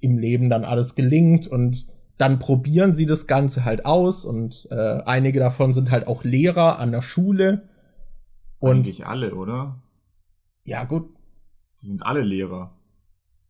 im 0.00 0.18
Leben 0.18 0.50
dann 0.50 0.64
alles 0.64 0.94
gelingt 0.94 1.46
und 1.46 1.86
dann 2.18 2.38
probieren 2.38 2.92
sie 2.92 3.06
das 3.06 3.26
Ganze 3.26 3.64
halt 3.64 3.86
aus 3.86 4.24
und 4.24 4.68
äh, 4.70 5.00
einige 5.06 5.40
davon 5.40 5.72
sind 5.72 5.90
halt 5.90 6.06
auch 6.06 6.24
Lehrer 6.24 6.78
an 6.78 6.92
der 6.92 7.02
Schule 7.02 7.62
und 8.62 8.78
Eigentlich 8.78 9.06
alle, 9.06 9.34
oder? 9.34 9.82
Ja, 10.64 10.84
gut. 10.84 11.10
Die 11.80 11.86
sind 11.86 12.04
alle 12.04 12.22
Lehrer. 12.22 12.72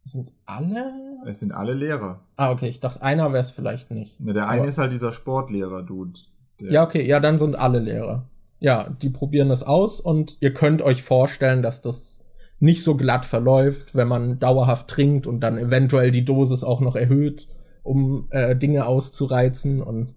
Sind 0.03 0.33
alle? 0.47 0.93
Es 1.27 1.39
sind 1.39 1.53
alle 1.53 1.75
Lehrer. 1.75 2.27
Ah, 2.37 2.51
okay. 2.51 2.69
Ich 2.69 2.81
dachte, 2.81 3.03
einer 3.03 3.33
wäre 3.33 3.41
es 3.41 3.51
vielleicht 3.51 3.91
nicht. 3.91 4.19
Ne, 4.19 4.33
der 4.33 4.49
eine 4.49 4.67
ist 4.67 4.79
halt 4.79 4.91
dieser 4.91 5.13
Sportlehrer-Dude. 5.13 6.19
Ja, 6.59 6.83
okay. 6.83 7.07
Ja, 7.07 7.21
dann 7.21 7.39
sind 7.39 7.57
alle 7.57 7.79
Lehrer. 7.79 8.29
Ja, 8.59 8.89
die 8.91 9.11
probieren 9.11 9.49
das 9.49 9.63
aus 9.63 10.01
und 10.01 10.39
ihr 10.41 10.53
könnt 10.53 10.83
euch 10.83 11.03
vorstellen, 11.03 11.63
dass 11.63 11.83
das 11.83 12.25
nicht 12.59 12.83
so 12.83 12.97
glatt 12.97 13.25
verläuft, 13.25 13.95
wenn 13.95 14.09
man 14.09 14.39
dauerhaft 14.39 14.89
trinkt 14.89 15.27
und 15.27 15.41
dann 15.41 15.59
eventuell 15.59 16.11
die 16.11 16.25
Dosis 16.25 16.65
auch 16.65 16.81
noch 16.81 16.97
erhöht 16.97 17.49
um 17.83 18.29
äh, 18.31 18.57
Dinge 18.57 18.87
auszureizen. 18.87 19.83
Und 19.83 20.15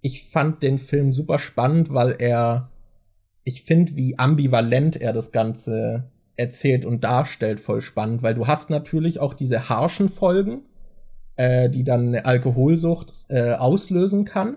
ich 0.00 0.30
fand 0.30 0.62
den 0.62 0.78
Film 0.78 1.12
super 1.12 1.38
spannend, 1.38 1.92
weil 1.92 2.16
er, 2.18 2.70
ich 3.44 3.62
finde, 3.62 3.94
wie 3.96 4.18
ambivalent 4.18 5.00
er 5.00 5.12
das 5.12 5.32
Ganze 5.32 6.10
erzählt 6.36 6.84
und 6.84 7.04
darstellt, 7.04 7.60
voll 7.60 7.80
spannend, 7.80 8.22
weil 8.22 8.34
du 8.34 8.46
hast 8.46 8.70
natürlich 8.70 9.20
auch 9.20 9.34
diese 9.34 9.68
harschen 9.68 10.08
Folgen, 10.08 10.62
äh, 11.36 11.70
die 11.70 11.84
dann 11.84 12.08
eine 12.08 12.24
Alkoholsucht 12.24 13.12
äh, 13.28 13.52
auslösen 13.52 14.24
kann. 14.24 14.56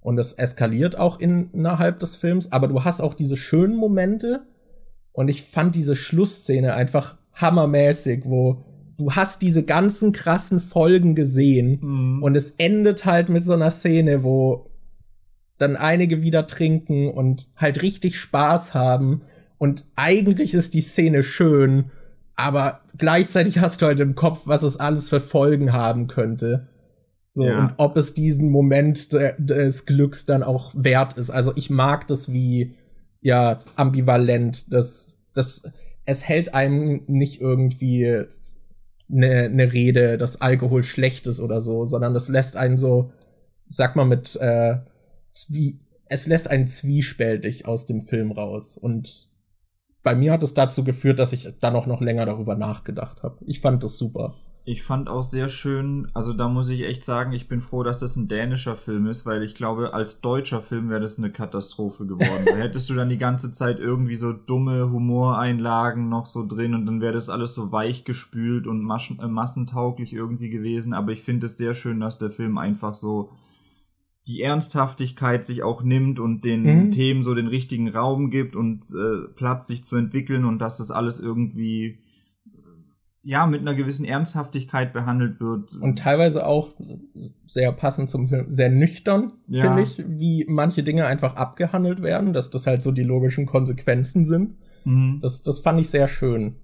Und 0.00 0.16
das 0.16 0.34
eskaliert 0.34 0.98
auch 0.98 1.18
in, 1.18 1.50
innerhalb 1.52 1.98
des 1.98 2.16
Films, 2.16 2.52
aber 2.52 2.68
du 2.68 2.84
hast 2.84 3.00
auch 3.00 3.14
diese 3.14 3.36
schönen 3.36 3.76
Momente. 3.76 4.42
Und 5.12 5.28
ich 5.28 5.42
fand 5.42 5.74
diese 5.74 5.96
Schlussszene 5.96 6.74
einfach 6.74 7.16
hammermäßig, 7.34 8.22
wo 8.24 8.64
du 8.98 9.12
hast 9.12 9.42
diese 9.42 9.64
ganzen 9.64 10.12
krassen 10.12 10.60
Folgen 10.60 11.14
gesehen 11.14 11.78
mhm. 11.80 12.22
und 12.22 12.36
es 12.36 12.50
endet 12.58 13.04
halt 13.04 13.28
mit 13.28 13.44
so 13.44 13.54
einer 13.54 13.70
Szene, 13.70 14.22
wo 14.22 14.67
dann 15.58 15.76
einige 15.76 16.22
wieder 16.22 16.46
trinken 16.46 17.10
und 17.10 17.50
halt 17.56 17.82
richtig 17.82 18.16
Spaß 18.16 18.74
haben 18.74 19.22
und 19.58 19.84
eigentlich 19.96 20.54
ist 20.54 20.74
die 20.74 20.80
Szene 20.80 21.22
schön, 21.22 21.90
aber 22.36 22.80
gleichzeitig 22.96 23.58
hast 23.58 23.82
du 23.82 23.86
halt 23.86 24.00
im 24.00 24.14
Kopf, 24.14 24.42
was 24.44 24.62
es 24.62 24.78
alles 24.78 25.08
für 25.08 25.20
Folgen 25.20 25.72
haben 25.72 26.06
könnte. 26.06 26.68
So, 27.28 27.44
ja. 27.44 27.58
und 27.58 27.74
ob 27.76 27.96
es 27.96 28.14
diesen 28.14 28.50
Moment 28.50 29.12
des 29.12 29.84
Glücks 29.84 30.24
dann 30.24 30.42
auch 30.42 30.72
wert 30.74 31.18
ist. 31.18 31.30
Also 31.30 31.52
ich 31.56 31.68
mag 31.68 32.06
das 32.06 32.32
wie, 32.32 32.76
ja, 33.20 33.58
ambivalent, 33.76 34.72
das, 34.72 35.18
das, 35.34 35.64
es 36.06 36.26
hält 36.26 36.54
einem 36.54 37.02
nicht 37.06 37.40
irgendwie 37.40 38.24
eine, 39.10 39.44
eine 39.44 39.72
Rede, 39.72 40.16
dass 40.16 40.40
Alkohol 40.40 40.84
schlecht 40.84 41.26
ist 41.26 41.40
oder 41.40 41.60
so, 41.60 41.84
sondern 41.84 42.14
das 42.14 42.28
lässt 42.28 42.56
einen 42.56 42.76
so, 42.76 43.12
sag 43.68 43.96
mal 43.96 44.06
mit, 44.06 44.36
äh, 44.36 44.76
Zwie 45.46 45.78
es 46.08 46.26
lässt 46.26 46.50
einen 46.50 46.66
zwiespältig 46.66 47.66
aus 47.66 47.86
dem 47.86 48.02
Film 48.02 48.32
raus. 48.32 48.76
Und 48.76 49.28
bei 50.02 50.14
mir 50.14 50.32
hat 50.32 50.42
es 50.42 50.54
dazu 50.54 50.84
geführt, 50.84 51.18
dass 51.18 51.32
ich 51.32 51.48
dann 51.60 51.76
auch 51.76 51.86
noch 51.86 52.00
länger 52.00 52.26
darüber 52.26 52.54
nachgedacht 52.54 53.22
habe. 53.22 53.38
Ich 53.46 53.60
fand 53.60 53.82
das 53.82 53.98
super. 53.98 54.34
Ich 54.64 54.82
fand 54.82 55.08
auch 55.08 55.22
sehr 55.22 55.48
schön, 55.48 56.08
also 56.12 56.34
da 56.34 56.46
muss 56.46 56.68
ich 56.68 56.82
echt 56.82 57.02
sagen, 57.02 57.32
ich 57.32 57.48
bin 57.48 57.62
froh, 57.62 57.82
dass 57.82 58.00
das 58.00 58.16
ein 58.16 58.28
dänischer 58.28 58.76
Film 58.76 59.06
ist, 59.06 59.24
weil 59.24 59.42
ich 59.42 59.54
glaube, 59.54 59.94
als 59.94 60.20
deutscher 60.20 60.60
Film 60.60 60.90
wäre 60.90 61.00
das 61.00 61.16
eine 61.16 61.32
Katastrophe 61.32 62.04
geworden. 62.04 62.44
da 62.44 62.54
hättest 62.56 62.90
du 62.90 62.94
dann 62.94 63.08
die 63.08 63.16
ganze 63.16 63.50
Zeit 63.50 63.80
irgendwie 63.80 64.16
so 64.16 64.34
dumme 64.34 64.90
Humoreinlagen 64.90 66.10
noch 66.10 66.26
so 66.26 66.46
drin 66.46 66.74
und 66.74 66.84
dann 66.84 67.00
wäre 67.00 67.14
das 67.14 67.30
alles 67.30 67.54
so 67.54 67.72
weich 67.72 68.04
gespült 68.04 68.66
und 68.66 68.82
maschen, 68.82 69.18
äh, 69.20 69.26
massentauglich 69.26 70.12
irgendwie 70.12 70.50
gewesen. 70.50 70.92
Aber 70.92 71.12
ich 71.12 71.22
finde 71.22 71.46
es 71.46 71.56
sehr 71.56 71.72
schön, 71.72 72.00
dass 72.00 72.18
der 72.18 72.30
Film 72.30 72.58
einfach 72.58 72.94
so 72.94 73.30
die 74.28 74.42
Ernsthaftigkeit 74.42 75.46
sich 75.46 75.62
auch 75.62 75.82
nimmt 75.82 76.20
und 76.20 76.44
den 76.44 76.62
mhm. 76.62 76.90
Themen 76.92 77.22
so 77.22 77.34
den 77.34 77.48
richtigen 77.48 77.88
Raum 77.88 78.30
gibt 78.30 78.54
und 78.56 78.84
äh, 78.90 79.26
Platz 79.34 79.66
sich 79.66 79.84
zu 79.84 79.96
entwickeln 79.96 80.44
und 80.44 80.58
dass 80.58 80.76
das 80.76 80.90
alles 80.90 81.18
irgendwie 81.18 81.98
ja, 83.22 83.46
mit 83.46 83.62
einer 83.62 83.74
gewissen 83.74 84.04
Ernsthaftigkeit 84.04 84.92
behandelt 84.92 85.40
wird. 85.40 85.74
Und 85.76 85.98
teilweise 85.98 86.46
auch 86.46 86.74
sehr 87.46 87.72
passend 87.72 88.10
zum 88.10 88.26
Film, 88.26 88.50
sehr 88.50 88.70
nüchtern, 88.70 89.32
ja. 89.48 89.64
finde 89.64 89.82
ich, 89.82 90.02
wie 90.06 90.46
manche 90.48 90.82
Dinge 90.82 91.06
einfach 91.06 91.36
abgehandelt 91.36 92.02
werden, 92.02 92.32
dass 92.32 92.50
das 92.50 92.66
halt 92.66 92.82
so 92.82 92.92
die 92.92 93.02
logischen 93.02 93.46
Konsequenzen 93.46 94.24
sind. 94.24 94.56
Mhm. 94.84 95.20
Das, 95.20 95.42
das 95.42 95.60
fand 95.60 95.80
ich 95.80 95.88
sehr 95.88 96.06
schön. 96.06 96.56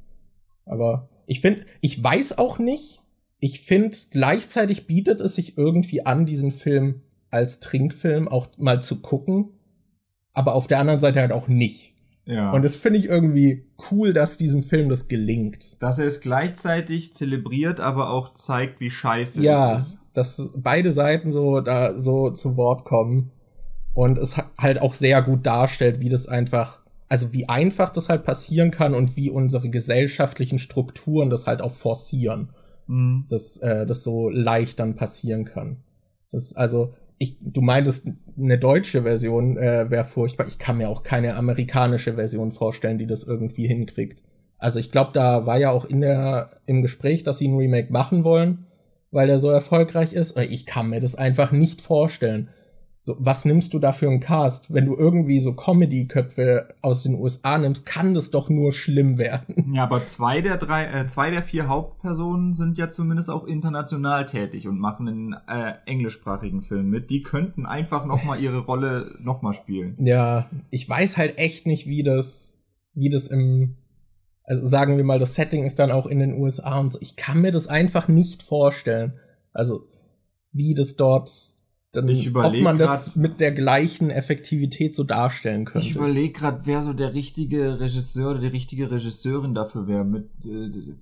Aber 0.65 1.09
ich 1.27 1.41
finde, 1.41 1.65
ich 1.81 2.03
weiß 2.03 2.39
auch 2.39 2.59
nicht, 2.59 3.03
ich 3.41 3.61
finde, 3.61 3.97
gleichzeitig 4.11 4.87
bietet 4.87 5.21
es 5.21 5.35
sich 5.35 5.59
irgendwie 5.59 6.07
an, 6.07 6.25
diesen 6.25 6.51
Film 6.51 7.03
als 7.35 7.61
Trinkfilm 7.61 8.29
auch 8.29 8.49
mal 8.57 8.81
zu 8.81 9.01
gucken, 9.01 9.51
aber 10.33 10.55
auf 10.55 10.69
der 10.69 10.79
anderen 10.79 11.01
Seite 11.01 11.21
halt 11.21 11.33
auch 11.33 11.49
nicht. 11.49 11.95
Ja. 12.27 12.53
Und 12.53 12.63
das 12.63 12.77
finde 12.77 12.99
ich 13.01 13.07
irgendwie 13.07 13.67
cool, 13.91 14.13
dass 14.13 14.39
diesem 14.39 14.63
Film 14.63 14.89
das 14.89 15.09
gelingt. 15.09 15.83
Dass 15.83 15.99
er 15.99 16.07
es 16.07 16.21
gleichzeitig 16.21 17.15
zelebriert, 17.15 17.81
aber 17.81 18.11
auch 18.11 18.33
zeigt, 18.33 18.81
wie 18.81 18.89
scheiße 18.89 19.43
ja, 19.43 19.77
es 19.77 19.87
ist. 19.87 20.01
Dass 20.15 20.53
beide 20.57 20.91
Seiten 20.93 21.33
so 21.33 21.61
da 21.61 21.99
so 21.99 22.31
zu 22.31 22.57
Wort 22.57 22.85
kommen 22.85 23.31
und 23.93 24.17
es 24.17 24.37
halt 24.59 24.81
auch 24.81 24.95
sehr 24.95 25.21
gut 25.23 25.45
darstellt, 25.45 26.01
wie 26.01 26.09
das 26.09 26.29
einfach, 26.29 26.81
also 27.09 27.33
wie 27.33 27.49
einfach 27.49 27.91
das 27.91 28.09
halt 28.09 28.25
passieren 28.25 28.71
kann 28.71 28.95
und 28.95 29.17
wie 29.17 29.29
unsere 29.29 29.69
gesellschaftlichen 29.69 30.59
Strukturen 30.59 31.29
das 31.29 31.47
halt 31.47 31.61
auch 31.61 31.73
forcieren. 31.73 32.51
Mhm. 32.87 33.27
Dass 33.29 33.59
äh, 33.59 33.85
das 33.85 34.03
so 34.03 34.31
leicht 34.31 34.81
dann 34.81 34.97
passieren 34.97 35.45
kann. 35.45 35.79
Das 36.33 36.55
also 36.55 36.95
ich, 37.19 37.37
du 37.41 37.61
meintest, 37.61 38.09
eine 38.37 38.59
deutsche 38.59 39.03
Version 39.03 39.57
äh, 39.57 39.91
wäre 39.91 40.05
furchtbar. 40.05 40.47
Ich 40.47 40.59
kann 40.59 40.79
mir 40.79 40.89
auch 40.89 41.03
keine 41.03 41.37
amerikanische 41.37 42.15
Version 42.15 42.53
vorstellen, 42.53 42.99
die 42.99 43.07
das 43.07 43.25
irgendwie 43.25 43.67
hinkriegt. 43.67 44.21
Also 44.59 44.79
ich 44.79 44.91
glaube, 44.91 45.11
da 45.13 45.47
war 45.47 45.59
ja 45.59 45.71
auch 45.71 45.85
in 45.85 46.01
der 46.01 46.51
im 46.67 46.83
Gespräch, 46.83 47.23
dass 47.23 47.39
sie 47.39 47.49
ein 47.49 47.57
Remake 47.57 47.93
machen 47.93 48.25
wollen, 48.25 48.67
weil 49.11 49.29
er 49.29 49.39
so 49.39 49.51
erfolgreich 49.51 50.13
ist. 50.13 50.39
Ich 50.39 50.67
kann 50.67 50.91
mir 50.91 51.01
das 51.01 51.15
einfach 51.15 51.53
nicht 51.53 51.81
vorstellen. 51.81 52.49
So, 53.07 53.17
was 53.19 53.45
nimmst 53.45 53.75
du 53.75 53.79
da 53.79 53.93
für 53.93 54.09
einen 54.09 54.21
Cast? 54.21 54.73
Wenn 54.73 54.87
du 54.87 54.97
irgendwie 54.97 55.39
so 55.39 55.53
Comedy-Köpfe 55.53 56.69
aus 56.81 57.03
den 57.03 57.17
USA 57.17 57.59
nimmst, 57.59 57.85
kann 57.85 58.15
das 58.15 58.31
doch 58.31 58.49
nur 58.49 58.73
schlimm 58.73 59.19
werden. 59.19 59.75
Ja, 59.75 59.83
aber 59.83 60.07
zwei 60.07 60.41
der 60.41 60.57
drei, 60.57 60.87
äh, 60.87 61.07
zwei 61.07 61.31
der 61.31 61.43
vier 61.43 61.69
Hauptpersonen 61.69 62.55
sind 62.55 62.79
ja 62.79 62.89
zumindest 62.89 63.29
auch 63.29 63.45
international 63.47 64.25
tätig 64.25 64.67
und 64.69 64.79
machen 64.79 65.07
einen 65.07 65.33
äh, 65.49 65.75
englischsprachigen 65.85 66.63
Film 66.63 66.89
mit. 66.89 67.11
Die 67.11 67.21
könnten 67.21 67.67
einfach 67.67 68.07
noch 68.07 68.25
mal 68.25 68.41
ihre 68.41 68.61
Rolle 68.61 69.15
noch 69.21 69.43
mal 69.43 69.53
spielen. 69.53 69.97
Ja, 69.99 70.49
ich 70.71 70.89
weiß 70.89 71.19
halt 71.19 71.37
echt 71.37 71.67
nicht, 71.67 71.87
wie 71.87 72.05
das, 72.05 72.59
wie 72.95 73.11
das 73.11 73.29
im, 73.29 73.77
also 74.45 74.65
sagen 74.65 74.97
wir 74.97 75.05
mal, 75.05 75.19
das 75.19 75.35
Setting 75.35 75.65
ist 75.65 75.79
dann 75.79 75.91
auch 75.91 76.07
in 76.07 76.21
den 76.21 76.41
USA 76.41 76.79
und 76.79 76.91
so. 76.91 76.99
Ich 77.03 77.17
kann 77.17 77.43
mir 77.43 77.53
das 77.53 77.67
einfach 77.67 78.09
nicht 78.09 78.43
vorstellen. 78.43 79.13
Also, 79.53 79.89
wie 80.53 80.73
das 80.73 80.97
dort 80.97 81.54
dann, 81.97 82.09
ob 82.09 82.55
man 82.61 82.79
das 82.79 83.17
mit 83.17 83.41
der 83.41 83.53
gleichen 83.53 84.11
Effektivität 84.11 84.95
so 84.95 85.05
darstellen 85.05 85.65
könnte. 85.65 85.87
Ich 85.87 85.95
überlege 85.95 86.33
gerade, 86.33 86.61
wer 86.65 86.83
so 86.83 86.93
der 86.93 87.15
richtige 87.15 87.81
Regisseur 87.81 88.33
oder 88.33 88.41
die 88.41 88.47
richtige 88.49 88.91
Regisseurin 88.91 89.55
dafür 89.55 89.87
wäre. 89.87 90.05
Mit, 90.05 90.31
äh, 90.47 90.95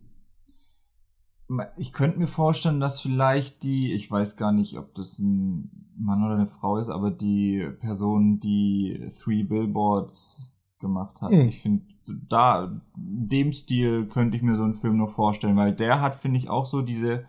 ich 1.77 1.93
könnte 1.93 2.19
mir 2.19 2.27
vorstellen, 2.27 2.81
dass 2.81 3.01
vielleicht 3.01 3.63
die, 3.63 3.93
ich 3.93 4.11
weiß 4.11 4.37
gar 4.37 4.53
nicht, 4.53 4.79
ob 4.79 4.95
das 4.95 5.19
ein 5.19 5.71
Mann 5.99 6.25
oder 6.25 6.35
eine 6.35 6.47
Frau 6.47 6.79
ist, 6.79 6.89
aber 6.89 7.11
die 7.11 7.69
Person, 7.81 8.41
die 8.41 9.09
Three 9.23 9.43
Billboards 9.43 10.55
gemacht 10.81 11.21
hat. 11.21 11.31
Mhm. 11.31 11.49
Ich 11.49 11.61
finde, 11.61 11.85
da, 12.29 12.81
in 12.97 13.29
dem 13.29 13.53
Stil 13.53 14.07
könnte 14.07 14.37
ich 14.37 14.43
mir 14.43 14.57
so 14.57 14.65
einen 14.65 14.75
Film 14.75 14.97
nur 14.97 15.09
vorstellen, 15.09 15.57
weil 15.57 15.75
der 15.75 16.01
hat, 16.01 16.17
finde 16.17 16.39
ich, 16.39 16.49
auch 16.49 16.67
so 16.67 16.83
diese, 16.83 17.25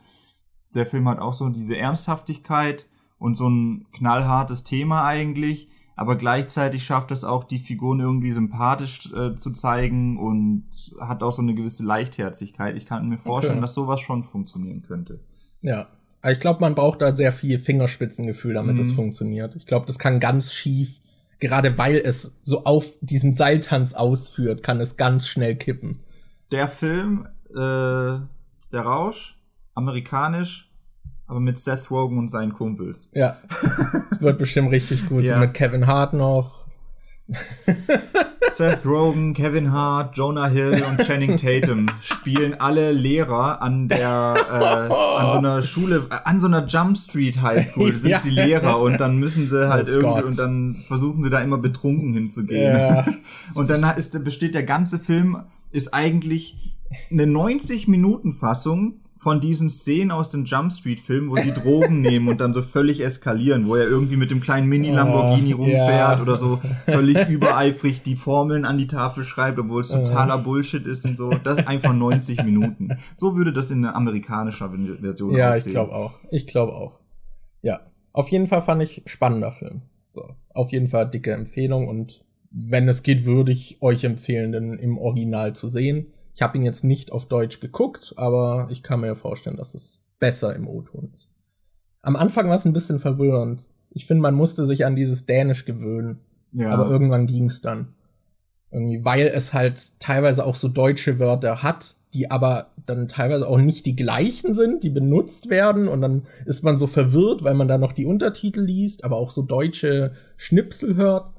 der 0.73 0.85
Film 0.85 1.07
hat 1.07 1.19
auch 1.19 1.33
so 1.33 1.49
diese 1.49 1.77
Ernsthaftigkeit, 1.77 2.87
und 3.23 3.35
so 3.35 3.49
ein 3.49 3.85
knallhartes 3.93 4.65
Thema 4.65 5.05
eigentlich, 5.05 5.69
aber 5.95 6.17
gleichzeitig 6.17 6.83
schafft 6.83 7.09
es 7.09 7.23
auch, 7.23 7.45
die 7.45 7.57
Figuren 7.57 8.01
irgendwie 8.01 8.31
sympathisch 8.31 9.13
äh, 9.13 9.37
zu 9.37 9.51
zeigen 9.51 10.19
und 10.19 10.65
hat 10.99 11.23
auch 11.23 11.31
so 11.31 11.41
eine 11.41 11.55
gewisse 11.55 11.85
Leichtherzigkeit. 11.85 12.75
Ich 12.75 12.85
kann 12.85 13.07
mir 13.07 13.17
vorstellen, 13.17 13.59
okay. 13.59 13.61
dass 13.61 13.75
sowas 13.75 14.01
schon 14.01 14.23
funktionieren 14.23 14.83
könnte. 14.83 15.21
Ja. 15.61 15.87
ich 16.27 16.41
glaube, 16.41 16.59
man 16.59 16.75
braucht 16.75 17.01
da 17.01 17.15
sehr 17.15 17.31
viel 17.31 17.59
Fingerspitzengefühl, 17.59 18.55
damit 18.55 18.77
es 18.77 18.89
mhm. 18.89 18.95
funktioniert. 18.95 19.55
Ich 19.55 19.67
glaube, 19.67 19.85
das 19.85 19.99
kann 19.99 20.19
ganz 20.19 20.51
schief, 20.51 20.99
gerade 21.39 21.77
weil 21.77 21.95
es 21.95 22.37
so 22.43 22.65
auf 22.65 22.91
diesen 22.99 23.31
Seiltanz 23.31 23.93
ausführt, 23.93 24.63
kann 24.63 24.81
es 24.81 24.97
ganz 24.97 25.29
schnell 25.29 25.55
kippen. 25.55 26.01
Der 26.51 26.67
Film, 26.67 27.25
äh, 27.51 27.55
Der 27.55 28.81
Rausch, 28.81 29.39
amerikanisch, 29.75 30.72
aber 31.27 31.39
mit 31.39 31.57
Seth 31.57 31.89
Rogen 31.89 32.17
und 32.17 32.27
seinen 32.27 32.53
Kumpels. 32.53 33.11
Ja. 33.13 33.37
Es 34.09 34.21
wird 34.21 34.37
bestimmt 34.37 34.71
richtig 34.71 35.07
gut. 35.07 35.23
ja. 35.23 35.35
So 35.35 35.39
mit 35.39 35.53
Kevin 35.53 35.87
Hart 35.87 36.13
noch. 36.13 36.63
Seth 38.49 38.85
Rogen, 38.85 39.33
Kevin 39.33 39.71
Hart, 39.71 40.15
Jonah 40.15 40.47
Hill 40.47 40.83
und 40.87 41.01
Channing 41.01 41.37
Tatum 41.37 41.87
spielen 42.01 42.59
alle 42.59 42.91
Lehrer 42.91 43.61
an 43.61 43.87
der 43.87 44.35
äh, 44.49 44.53
an 44.53 45.31
so 45.31 45.37
einer 45.37 45.61
Schule, 45.61 46.07
äh, 46.09 46.15
an 46.25 46.39
so 46.39 46.47
einer 46.47 46.65
Jump 46.67 46.97
Street 46.97 47.41
High 47.41 47.65
School 47.65 47.93
sind 48.01 48.07
ja. 48.07 48.19
sie 48.19 48.29
Lehrer 48.29 48.79
und 48.79 48.99
dann 48.99 49.17
müssen 49.17 49.49
sie 49.49 49.69
halt 49.69 49.87
oh 49.87 49.93
irgendwie 49.93 50.15
Gott. 50.15 50.23
und 50.25 50.37
dann 50.37 50.75
versuchen 50.87 51.23
sie 51.23 51.29
da 51.29 51.39
immer 51.39 51.57
betrunken 51.57 52.13
hinzugehen. 52.13 52.77
Ja. 52.77 53.05
Und 53.55 53.69
dann 53.69 53.97
ist, 53.97 54.21
besteht 54.23 54.53
der 54.53 54.63
ganze 54.63 54.99
Film 54.99 55.43
ist 55.71 55.93
eigentlich 55.93 56.75
eine 57.09 57.25
90 57.25 57.87
Minuten 57.87 58.31
Fassung 58.31 58.97
von 59.23 59.39
diesen 59.39 59.69
Szenen 59.69 60.11
aus 60.11 60.27
den 60.29 60.43
Jump 60.45 60.71
Street 60.71 60.99
Filmen, 60.99 61.29
wo 61.31 61.37
sie 61.37 61.51
Drogen 61.53 62.01
nehmen 62.01 62.27
und 62.27 62.41
dann 62.41 62.53
so 62.53 62.61
völlig 62.61 62.99
eskalieren, 63.03 63.67
wo 63.67 63.75
er 63.75 63.85
irgendwie 63.87 64.17
mit 64.17 64.29
dem 64.29 64.41
kleinen 64.41 64.67
Mini 64.67 64.91
Lamborghini 64.91 65.53
Oh, 65.53 65.57
rumfährt 65.57 66.17
ja. 66.17 66.21
oder 66.21 66.35
so 66.35 66.59
völlig 66.85 67.27
übereifrig 67.29 68.03
die 68.03 68.17
Formeln 68.17 68.65
an 68.65 68.77
die 68.77 68.87
Tafel 68.87 69.23
schreibt, 69.23 69.57
obwohl 69.57 69.81
es 69.81 69.89
totaler 69.89 70.37
Bullshit 70.37 70.85
ist 70.85 71.05
und 71.05 71.15
so. 71.17 71.31
Das 71.43 71.65
einfach 71.65 71.93
90 71.93 72.43
Minuten. 72.43 72.89
So 73.15 73.35
würde 73.37 73.53
das 73.53 73.71
in 73.71 73.83
einer 73.85 73.95
amerikanischer 73.95 74.71
Version 75.01 75.35
Ja, 75.35 75.49
aussehen. 75.51 75.67
ich 75.67 75.71
glaube 75.73 75.93
auch. 75.95 76.13
Ich 76.29 76.45
glaube 76.47 76.73
auch. 76.73 76.99
Ja. 77.61 77.79
Auf 78.11 78.27
jeden 78.29 78.47
Fall 78.47 78.61
fand 78.61 78.83
ich 78.83 79.01
spannender 79.05 79.51
Film. 79.51 79.81
So. 80.11 80.35
Auf 80.53 80.71
jeden 80.71 80.89
Fall 80.89 81.09
dicke 81.09 81.31
Empfehlung 81.31 81.87
und 81.87 82.23
wenn 82.51 82.87
es 82.87 83.01
geht, 83.01 83.25
würde 83.25 83.51
ich 83.51 83.81
euch 83.81 84.03
empfehlen, 84.03 84.51
den 84.51 84.73
im 84.73 84.99
Original 84.99 85.53
zu 85.55 85.67
sehen. 85.67 86.12
Ich 86.35 86.41
habe 86.41 86.57
ihn 86.57 86.63
jetzt 86.63 86.83
nicht 86.83 87.11
auf 87.11 87.27
Deutsch 87.27 87.59
geguckt, 87.59 88.13
aber 88.17 88.67
ich 88.71 88.81
kann 88.83 89.01
mir 89.01 89.15
vorstellen, 89.15 89.57
dass 89.57 89.73
es 89.75 90.03
besser 90.19 90.55
im 90.55 90.67
O-Ton 90.67 91.11
ist. 91.13 91.31
Am 92.01 92.15
Anfang 92.15 92.47
war 92.49 92.55
es 92.55 92.65
ein 92.65 92.73
bisschen 92.73 92.99
verwirrend. 92.99 93.69
Ich 93.91 94.05
finde, 94.07 94.21
man 94.21 94.33
musste 94.35 94.65
sich 94.65 94.85
an 94.85 94.95
dieses 94.95 95.25
Dänisch 95.25 95.65
gewöhnen, 95.65 96.19
Ja. 96.51 96.69
aber 96.71 96.89
irgendwann 96.89 97.27
ging's 97.27 97.61
dann. 97.61 97.93
Irgendwie, 98.71 99.05
weil 99.05 99.27
es 99.27 99.53
halt 99.53 99.99
teilweise 99.99 100.45
auch 100.45 100.55
so 100.55 100.67
deutsche 100.67 101.19
Wörter 101.19 101.61
hat, 101.61 101.97
die 102.15 102.31
aber 102.31 102.71
dann 102.87 103.07
teilweise 103.07 103.47
auch 103.47 103.59
nicht 103.59 103.85
die 103.85 103.95
gleichen 103.95 104.53
sind, 104.55 104.83
die 104.83 104.89
benutzt 104.89 105.49
werden 105.49 105.87
und 105.87 106.01
dann 106.01 106.25
ist 106.45 106.63
man 106.63 106.77
so 106.77 106.87
verwirrt, 106.87 107.43
weil 107.43 107.53
man 107.53 107.67
da 107.67 107.77
noch 107.77 107.91
die 107.91 108.05
Untertitel 108.07 108.61
liest, 108.61 109.03
aber 109.03 109.17
auch 109.17 109.29
so 109.31 109.43
deutsche 109.43 110.13
Schnipsel 110.37 110.95
hört. 110.95 111.31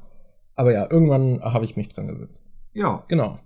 Aber 0.55 0.73
ja, 0.73 0.89
irgendwann 0.89 1.41
habe 1.43 1.65
ich 1.65 1.77
mich 1.77 1.89
dran 1.89 2.07
gewöhnt. 2.07 2.39
ja. 2.73 3.05
Genau. 3.09 3.41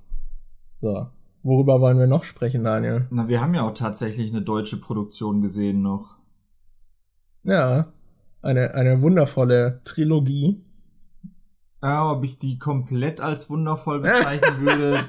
So. 0.83 1.07
Worüber 1.49 1.81
wollen 1.81 1.99
wir 1.99 2.07
noch 2.07 2.25
sprechen, 2.25 2.63
Daniel? 2.63 3.07
Na, 3.09 3.27
wir 3.27 3.41
haben 3.41 3.55
ja 3.55 3.63
auch 3.63 3.73
tatsächlich 3.73 4.31
eine 4.31 4.43
deutsche 4.43 4.79
Produktion 4.79 5.41
gesehen 5.41 5.81
noch. 5.81 6.19
Ja. 7.43 7.91
Eine, 8.43 8.75
eine 8.75 9.01
wundervolle 9.01 9.81
Trilogie. 9.85 10.63
Ja, 11.83 12.13
ob 12.13 12.23
ich 12.23 12.39
die 12.39 12.59
komplett 12.59 13.23
als 13.23 13.49
wundervoll 13.49 14.01
bezeichnen 14.01 14.61
würde. 14.61 15.05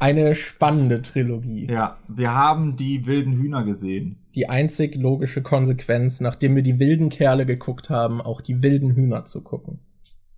Eine 0.00 0.34
spannende 0.34 1.00
Trilogie. 1.00 1.70
Ja, 1.70 1.98
wir 2.08 2.34
haben 2.34 2.74
die 2.74 3.06
wilden 3.06 3.34
Hühner 3.34 3.62
gesehen. 3.62 4.26
Die 4.34 4.48
einzig 4.48 4.96
logische 4.96 5.42
Konsequenz, 5.42 6.20
nachdem 6.20 6.56
wir 6.56 6.64
die 6.64 6.80
wilden 6.80 7.08
Kerle 7.08 7.46
geguckt 7.46 7.88
haben, 7.88 8.20
auch 8.20 8.40
die 8.40 8.64
wilden 8.64 8.96
Hühner 8.96 9.24
zu 9.24 9.42
gucken. 9.42 9.78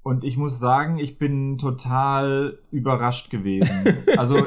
Und 0.03 0.25
ich 0.25 0.37
muss 0.37 0.59
sagen, 0.59 0.99
ich 0.99 1.19
bin 1.19 1.59
total 1.59 2.59
überrascht 2.71 3.31
gewesen. 3.31 3.71
Also, 4.17 4.47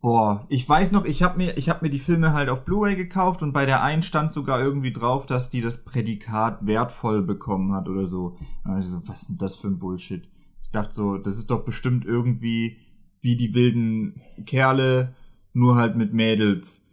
boah, 0.00 0.46
ich 0.48 0.68
weiß 0.68 0.92
noch, 0.92 1.04
ich 1.04 1.22
habe 1.22 1.38
mir, 1.38 1.56
ich 1.56 1.68
habe 1.68 1.84
mir 1.84 1.90
die 1.90 1.98
Filme 1.98 2.32
halt 2.32 2.48
auf 2.48 2.64
Blu-ray 2.64 2.96
gekauft 2.96 3.42
und 3.42 3.52
bei 3.52 3.66
der 3.66 3.82
einen 3.82 4.02
stand 4.02 4.32
sogar 4.32 4.60
irgendwie 4.60 4.92
drauf, 4.92 5.26
dass 5.26 5.50
die 5.50 5.60
das 5.60 5.84
Prädikat 5.84 6.66
wertvoll 6.66 7.22
bekommen 7.22 7.72
hat 7.72 7.88
oder 7.88 8.06
so. 8.06 8.36
Also, 8.64 9.00
was 9.06 9.22
ist 9.22 9.28
denn 9.30 9.38
das 9.38 9.56
für 9.56 9.68
ein 9.68 9.78
Bullshit? 9.78 10.28
Ich 10.62 10.70
dachte 10.70 10.94
so, 10.94 11.18
das 11.18 11.36
ist 11.36 11.50
doch 11.50 11.64
bestimmt 11.64 12.04
irgendwie 12.04 12.78
wie 13.20 13.36
die 13.36 13.54
wilden 13.54 14.20
Kerle, 14.44 15.14
nur 15.52 15.76
halt 15.76 15.96
mit 15.96 16.12
Mädels. 16.12 16.86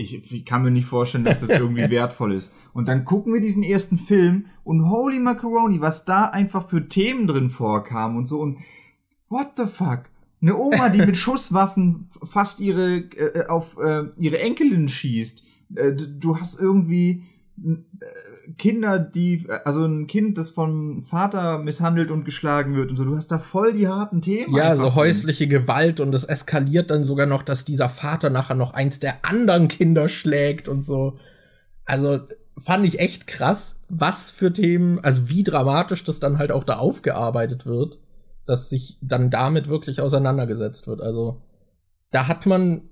Ich, 0.00 0.32
ich 0.32 0.44
kann 0.44 0.62
mir 0.62 0.70
nicht 0.70 0.86
vorstellen, 0.86 1.24
dass 1.24 1.40
das 1.40 1.50
irgendwie 1.50 1.90
wertvoll 1.90 2.32
ist. 2.32 2.54
Und 2.72 2.86
dann 2.86 3.04
gucken 3.04 3.32
wir 3.34 3.40
diesen 3.40 3.64
ersten 3.64 3.96
Film 3.96 4.46
und 4.62 4.88
holy 4.88 5.18
macaroni, 5.18 5.80
was 5.80 6.04
da 6.04 6.26
einfach 6.26 6.68
für 6.68 6.88
Themen 6.88 7.26
drin 7.26 7.50
vorkamen 7.50 8.16
und 8.16 8.26
so 8.26 8.40
und 8.40 8.58
what 9.28 9.48
the 9.56 9.66
fuck? 9.66 10.04
Eine 10.40 10.56
Oma, 10.56 10.88
die 10.88 11.04
mit 11.04 11.16
Schusswaffen 11.18 12.06
fast 12.22 12.60
ihre 12.60 12.98
äh, 12.98 13.48
auf 13.48 13.76
äh, 13.78 14.04
ihre 14.16 14.38
Enkelin 14.38 14.86
schießt. 14.86 15.44
Äh, 15.74 15.92
du 15.94 16.38
hast 16.38 16.60
irgendwie 16.60 17.24
Kinder, 18.56 18.98
die 18.98 19.46
also 19.64 19.84
ein 19.84 20.06
Kind, 20.06 20.38
das 20.38 20.50
vom 20.50 21.02
Vater 21.02 21.58
misshandelt 21.58 22.10
und 22.10 22.24
geschlagen 22.24 22.74
wird 22.74 22.90
und 22.90 22.96
so. 22.96 23.04
Du 23.04 23.16
hast 23.16 23.28
da 23.28 23.38
voll 23.38 23.72
die 23.72 23.88
harten 23.88 24.22
Themen. 24.22 24.54
Ja, 24.54 24.76
so 24.76 24.84
drin. 24.84 24.94
häusliche 24.94 25.48
Gewalt 25.48 26.00
und 26.00 26.14
es 26.14 26.24
eskaliert 26.24 26.90
dann 26.90 27.04
sogar 27.04 27.26
noch, 27.26 27.42
dass 27.42 27.64
dieser 27.64 27.88
Vater 27.88 28.30
nachher 28.30 28.54
noch 28.54 28.74
eins 28.74 29.00
der 29.00 29.24
anderen 29.24 29.68
Kinder 29.68 30.08
schlägt 30.08 30.68
und 30.68 30.84
so. 30.84 31.16
Also 31.84 32.20
fand 32.56 32.86
ich 32.86 32.98
echt 33.00 33.26
krass, 33.26 33.80
was 33.88 34.30
für 34.30 34.52
Themen, 34.52 34.98
also 35.00 35.28
wie 35.28 35.44
dramatisch 35.44 36.04
das 36.04 36.20
dann 36.20 36.38
halt 36.38 36.52
auch 36.52 36.64
da 36.64 36.78
aufgearbeitet 36.78 37.66
wird, 37.66 37.98
dass 38.46 38.68
sich 38.68 38.98
dann 39.00 39.30
damit 39.30 39.68
wirklich 39.68 40.00
auseinandergesetzt 40.00 40.86
wird. 40.86 41.00
Also 41.00 41.42
da 42.10 42.28
hat 42.28 42.46
man, 42.46 42.82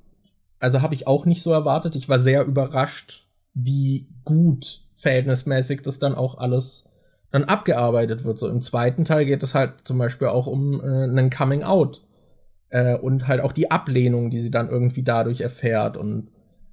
also 0.60 0.82
habe 0.82 0.94
ich 0.94 1.06
auch 1.06 1.26
nicht 1.26 1.42
so 1.42 1.50
erwartet. 1.52 1.96
Ich 1.96 2.08
war 2.08 2.18
sehr 2.18 2.44
überrascht, 2.44 3.25
wie 3.56 4.06
gut 4.24 4.82
verhältnismäßig 4.94 5.80
das 5.82 5.98
dann 5.98 6.14
auch 6.14 6.38
alles 6.38 6.84
dann 7.32 7.44
abgearbeitet 7.44 8.24
wird. 8.24 8.38
So 8.38 8.48
im 8.48 8.60
zweiten 8.60 9.04
Teil 9.04 9.24
geht 9.24 9.42
es 9.42 9.54
halt 9.54 9.72
zum 9.84 9.98
Beispiel 9.98 10.28
auch 10.28 10.46
um 10.46 10.80
äh, 10.80 10.84
einen 10.84 11.30
Coming 11.30 11.62
Out 11.62 12.04
äh, 12.68 12.96
und 12.96 13.26
halt 13.26 13.40
auch 13.40 13.52
die 13.52 13.70
Ablehnung, 13.70 14.30
die 14.30 14.40
sie 14.40 14.50
dann 14.50 14.68
irgendwie 14.68 15.02
dadurch 15.02 15.40
erfährt. 15.40 15.96
Und 15.96 16.28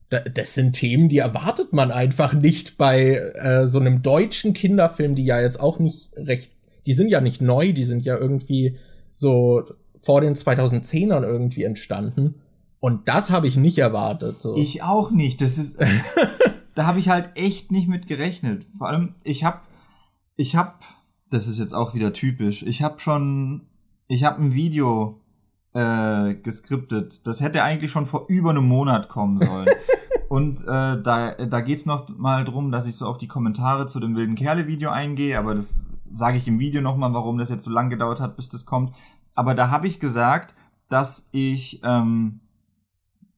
da, 0.10 0.20
das 0.20 0.54
sind 0.54 0.74
Themen, 0.74 1.10
die 1.10 1.20
erwartet 1.20 1.72
man 1.72 1.90
einfach 1.90 2.34
nicht 2.34 2.78
bei 2.78 3.16
äh, 3.16 3.66
so 3.66 3.80
einem 3.80 4.02
deutschen 4.02 4.54
Kinderfilm, 4.54 5.16
die 5.16 5.26
ja 5.26 5.40
jetzt 5.40 5.60
auch 5.60 5.80
nicht 5.80 6.12
recht, 6.18 6.52
die 6.86 6.94
sind 6.94 7.08
ja 7.08 7.22
nicht 7.22 7.42
neu, 7.42 7.72
die 7.72 7.86
sind 7.86 8.06
ja 8.06 8.18
irgendwie 8.18 8.78
so 9.14 9.64
vor 9.96 10.20
den 10.20 10.36
2010ern 10.36 11.24
irgendwie 11.24 11.64
entstanden. 11.64 12.36
Und 12.82 13.08
das 13.08 13.32
habe 13.32 13.48
ich 13.48 13.56
nicht 13.56 13.78
erwartet. 13.78 14.42
So. 14.42 14.58
Ich 14.58 14.84
auch 14.84 15.12
nicht. 15.12 15.42
Das 15.42 15.58
ist, 15.58 15.80
da 16.76 16.86
habe 16.86 17.00
ich 17.00 17.10
halt 17.10 17.32
echt 17.36 17.72
nicht 17.72 17.88
mit 17.88 18.08
gerechnet. 18.08 18.66
Vor 18.78 18.88
allem, 18.88 19.16
ich 19.24 19.44
habe, 19.44 19.60
ich 20.36 20.56
habe, 20.56 20.74
das 21.30 21.48
ist 21.48 21.60
jetzt 21.60 21.74
auch 21.74 21.94
wieder 21.94 22.14
typisch. 22.14 22.64
Ich 22.64 22.82
habe 22.82 23.00
schon, 23.00 23.68
ich 24.08 24.24
habe 24.24 24.42
ein 24.42 24.54
Video 24.54 25.22
äh, 25.74 26.36
geskriptet. 26.36 27.26
Das 27.28 27.42
hätte 27.42 27.64
eigentlich 27.64 27.92
schon 27.92 28.06
vor 28.06 28.26
über 28.28 28.52
einem 28.52 28.68
Monat 28.68 29.10
kommen 29.10 29.40
sollen. 29.40 29.70
Und 30.30 30.62
äh, 30.62 31.02
da, 31.02 31.32
da 31.32 31.62
geht's 31.62 31.86
noch 31.86 32.10
mal 32.18 32.44
drum, 32.44 32.72
dass 32.72 32.88
ich 32.88 32.96
so 32.96 33.06
auf 33.06 33.20
die 33.20 33.28
Kommentare 33.28 33.86
zu 33.86 34.00
dem 34.00 34.16
wilden 34.16 34.34
Kerle-Video 34.34 34.90
eingehe, 34.90 35.38
aber 35.38 35.54
das 35.54 35.86
sage 36.10 36.38
ich 36.38 36.48
im 36.48 36.60
Video 36.60 36.82
noch 36.82 36.98
mal, 36.98 37.14
warum 37.14 37.38
das 37.38 37.52
jetzt 37.52 37.66
so 37.66 37.72
lang 37.72 37.92
gedauert 37.92 38.20
hat, 38.20 38.36
bis 38.36 38.50
das 38.50 38.66
kommt. 38.66 38.96
Aber 39.36 39.54
da 39.54 39.70
habe 39.70 39.86
ich 39.86 40.00
gesagt, 40.00 40.56
dass 40.90 41.30
ich 41.34 41.82
ähm, 41.84 42.40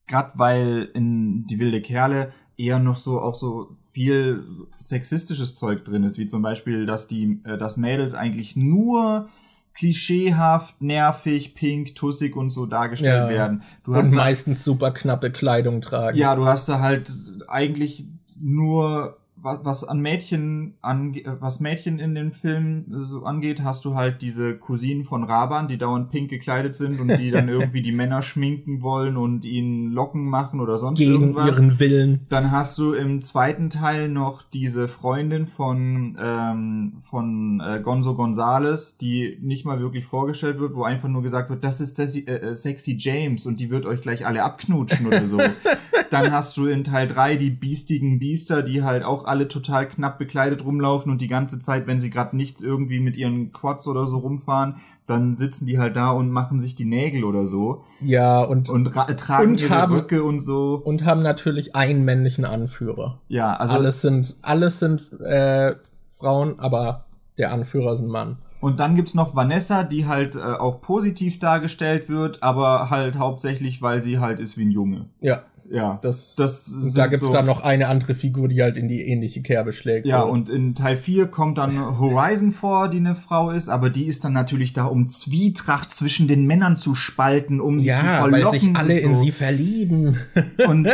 gerade 0.07 0.31
weil 0.35 0.89
in 0.93 1.45
die 1.47 1.59
wilde 1.59 1.81
Kerle 1.81 2.31
eher 2.57 2.79
noch 2.79 2.95
so 2.95 3.19
auch 3.21 3.35
so 3.35 3.69
viel 3.91 4.43
sexistisches 4.79 5.55
Zeug 5.55 5.83
drin 5.85 6.03
ist, 6.03 6.17
wie 6.17 6.27
zum 6.27 6.41
Beispiel, 6.41 6.85
dass 6.85 7.07
die, 7.07 7.39
äh, 7.45 7.57
dass 7.57 7.77
Mädels 7.77 8.13
eigentlich 8.13 8.55
nur 8.55 9.27
klischeehaft, 9.73 10.81
nervig, 10.81 11.53
pink, 11.53 11.95
tussig 11.95 12.35
und 12.35 12.49
so 12.49 12.65
dargestellt 12.65 13.23
Ja. 13.23 13.29
werden. 13.29 13.63
Du 13.83 13.91
und 13.91 13.97
hast 13.97 14.11
da, 14.11 14.17
meistens 14.17 14.63
super 14.63 14.91
knappe 14.91 15.31
Kleidung 15.31 15.81
tragen. 15.81 16.17
ja, 16.17 16.35
du 16.35 16.45
hast 16.45 16.69
da 16.69 16.79
halt 16.79 17.11
eigentlich 17.47 18.05
nur 18.39 19.17
was, 19.45 19.83
an 19.83 19.99
Mädchen 20.01 20.75
ange 20.81 21.21
was 21.39 21.59
Mädchen 21.59 21.99
in 21.99 22.15
dem 22.15 22.33
Film 22.33 22.85
äh, 22.91 23.05
so 23.05 23.23
angeht, 23.23 23.63
hast 23.63 23.85
du 23.85 23.95
halt 23.95 24.21
diese 24.21 24.57
Cousinen 24.57 25.05
von 25.05 25.23
Raban, 25.23 25.67
die 25.67 25.77
dauernd 25.77 26.09
pink 26.09 26.29
gekleidet 26.29 26.75
sind 26.75 26.99
und 26.99 27.17
die 27.17 27.31
dann 27.31 27.47
irgendwie 27.55 27.81
die 27.81 27.91
Männer 27.91 28.21
schminken 28.21 28.81
wollen 28.81 29.17
und 29.17 29.45
ihnen 29.45 29.91
Locken 29.91 30.25
machen 30.25 30.59
oder 30.59 30.77
sonst 30.77 30.99
gegen 30.99 31.11
irgendwas. 31.11 31.47
ihren 31.47 31.79
Willen. 31.79 32.25
Dann 32.29 32.51
hast 32.51 32.77
du 32.77 32.93
im 32.93 33.21
zweiten 33.21 33.69
Teil 33.69 34.09
noch 34.09 34.41
diese 34.41 34.87
Freundin 34.87 35.45
von, 35.45 36.17
ähm, 36.19 36.93
von 36.99 37.61
äh, 37.61 37.79
Gonzo 37.81 38.15
Gonzales, 38.15 38.97
die 38.97 39.37
nicht 39.41 39.65
mal 39.65 39.79
wirklich 39.79 40.05
vorgestellt 40.05 40.59
wird, 40.59 40.75
wo 40.75 40.83
einfach 40.83 41.09
nur 41.09 41.21
gesagt 41.21 41.49
wird, 41.49 41.63
das 41.63 41.81
ist 41.81 41.97
Sexy, 41.97 42.25
äh, 42.27 42.35
äh, 42.37 42.55
Sexy 42.55 42.95
James 42.99 43.45
und 43.45 43.59
die 43.59 43.69
wird 43.69 43.85
euch 43.85 44.01
gleich 44.01 44.25
alle 44.25 44.43
abknutschen 44.43 45.07
oder 45.07 45.25
so. 45.25 45.39
Dann 46.09 46.31
hast 46.31 46.55
du 46.55 46.67
in 46.67 46.83
Teil 46.83 47.07
3 47.07 47.35
die 47.35 47.49
biestigen 47.49 48.19
Biester, 48.19 48.61
die 48.61 48.83
halt 48.83 49.03
auch 49.03 49.25
alle 49.25 49.34
total 49.49 49.87
knapp 49.87 50.17
bekleidet 50.17 50.63
rumlaufen 50.63 51.11
und 51.11 51.19
die 51.21 51.27
ganze 51.27 51.61
Zeit, 51.61 51.85
wenn 51.87 51.99
sie 51.99 52.09
gerade 52.09 52.35
nicht 52.37 52.61
irgendwie 52.61 52.99
mit 53.01 53.17
ihren 53.17 53.51
Quads 53.51 53.87
oder 53.89 54.07
so 54.07 54.17
rumfahren, 54.19 54.75
dann 55.05 55.35
sitzen 55.35 55.65
die 55.65 55.77
halt 55.77 55.95
da 55.97 56.11
und 56.11 56.31
machen 56.31 56.59
sich 56.61 56.75
die 56.75 56.85
Nägel 56.85 57.23
oder 57.25 57.43
so 57.43 57.83
Ja, 57.99 58.41
und, 58.41 58.69
und, 58.69 58.87
und 58.87 58.95
ra- 58.95 59.13
tragen 59.13 59.51
Und 59.51 59.61
ihre 59.61 59.75
haben- 59.75 59.93
Röcke 59.95 60.23
und 60.23 60.39
so. 60.39 60.81
haben 61.03 61.21
natürlich 61.21 61.75
einen 61.75 62.05
männlichen 62.05 62.45
Anführer. 62.45 63.19
Ja, 63.27 63.53
also 63.57 63.75
alles 63.75 64.01
sind, 64.01 64.37
alles 64.41 64.79
sind 64.79 65.11
äh, 65.21 65.75
Frauen, 66.07 66.59
aber 66.59 67.03
der 67.37 67.51
Anführer 67.51 67.91
ist 67.93 68.01
ein 68.01 68.07
Mann. 68.07 68.37
Und 68.61 68.79
dann 68.79 68.95
gibt's 68.95 69.13
noch 69.13 69.35
Vanessa, 69.35 69.83
die 69.83 70.07
halt 70.07 70.35
äh, 70.37 70.39
auch 70.39 70.81
positiv 70.81 71.37
dargestellt 71.39 72.09
wird, 72.09 72.41
aber 72.41 72.89
halt 72.89 73.17
hauptsächlich, 73.19 73.81
weil 73.81 74.01
sie 74.01 74.17
halt 74.19 74.39
ist 74.39 74.57
wie 74.57 74.65
ein 74.65 74.71
Junge. 74.71 75.05
Ja. 75.19 75.41
Ja. 75.69 75.99
Das, 76.01 76.35
Das 76.35 76.93
da 76.93 77.07
gibt's 77.07 77.25
so- 77.25 77.31
dann 77.31 77.45
noch 77.45 77.63
eine 77.63 77.87
andere 77.87 78.15
Figur, 78.15 78.47
die 78.47 78.61
halt 78.61 78.77
in 78.77 78.87
die 78.87 79.01
ähnliche 79.01 79.41
Kerbe 79.41 79.71
schlägt. 79.71 80.05
Ja, 80.05 80.21
so. 80.21 80.27
und 80.27 80.49
in 80.49 80.75
Teil 80.75 80.95
4 80.95 81.27
kommt 81.27 81.57
dann 81.57 81.99
Horizon 81.99 82.51
vor, 82.51 82.89
die 82.89 82.97
eine 82.97 83.15
Frau 83.15 83.51
ist, 83.51 83.69
aber 83.69 83.89
die 83.89 84.05
ist 84.05 84.25
dann 84.25 84.33
natürlich 84.33 84.73
da, 84.73 84.85
um 84.85 85.07
Zwietracht 85.07 85.91
zwischen 85.91 86.27
den 86.27 86.45
Männern 86.45 86.77
zu 86.77 86.95
spalten, 86.95 87.59
um 87.59 87.79
sie 87.79 87.87
zu 87.87 87.91
ja, 87.91 88.19
verlocken. 88.21 88.45
weil 88.45 88.59
sich 88.59 88.75
alle 88.75 88.99
so. 88.99 89.07
in 89.07 89.15
sie 89.15 89.31
verlieben. 89.31 90.17
Und 90.67 90.87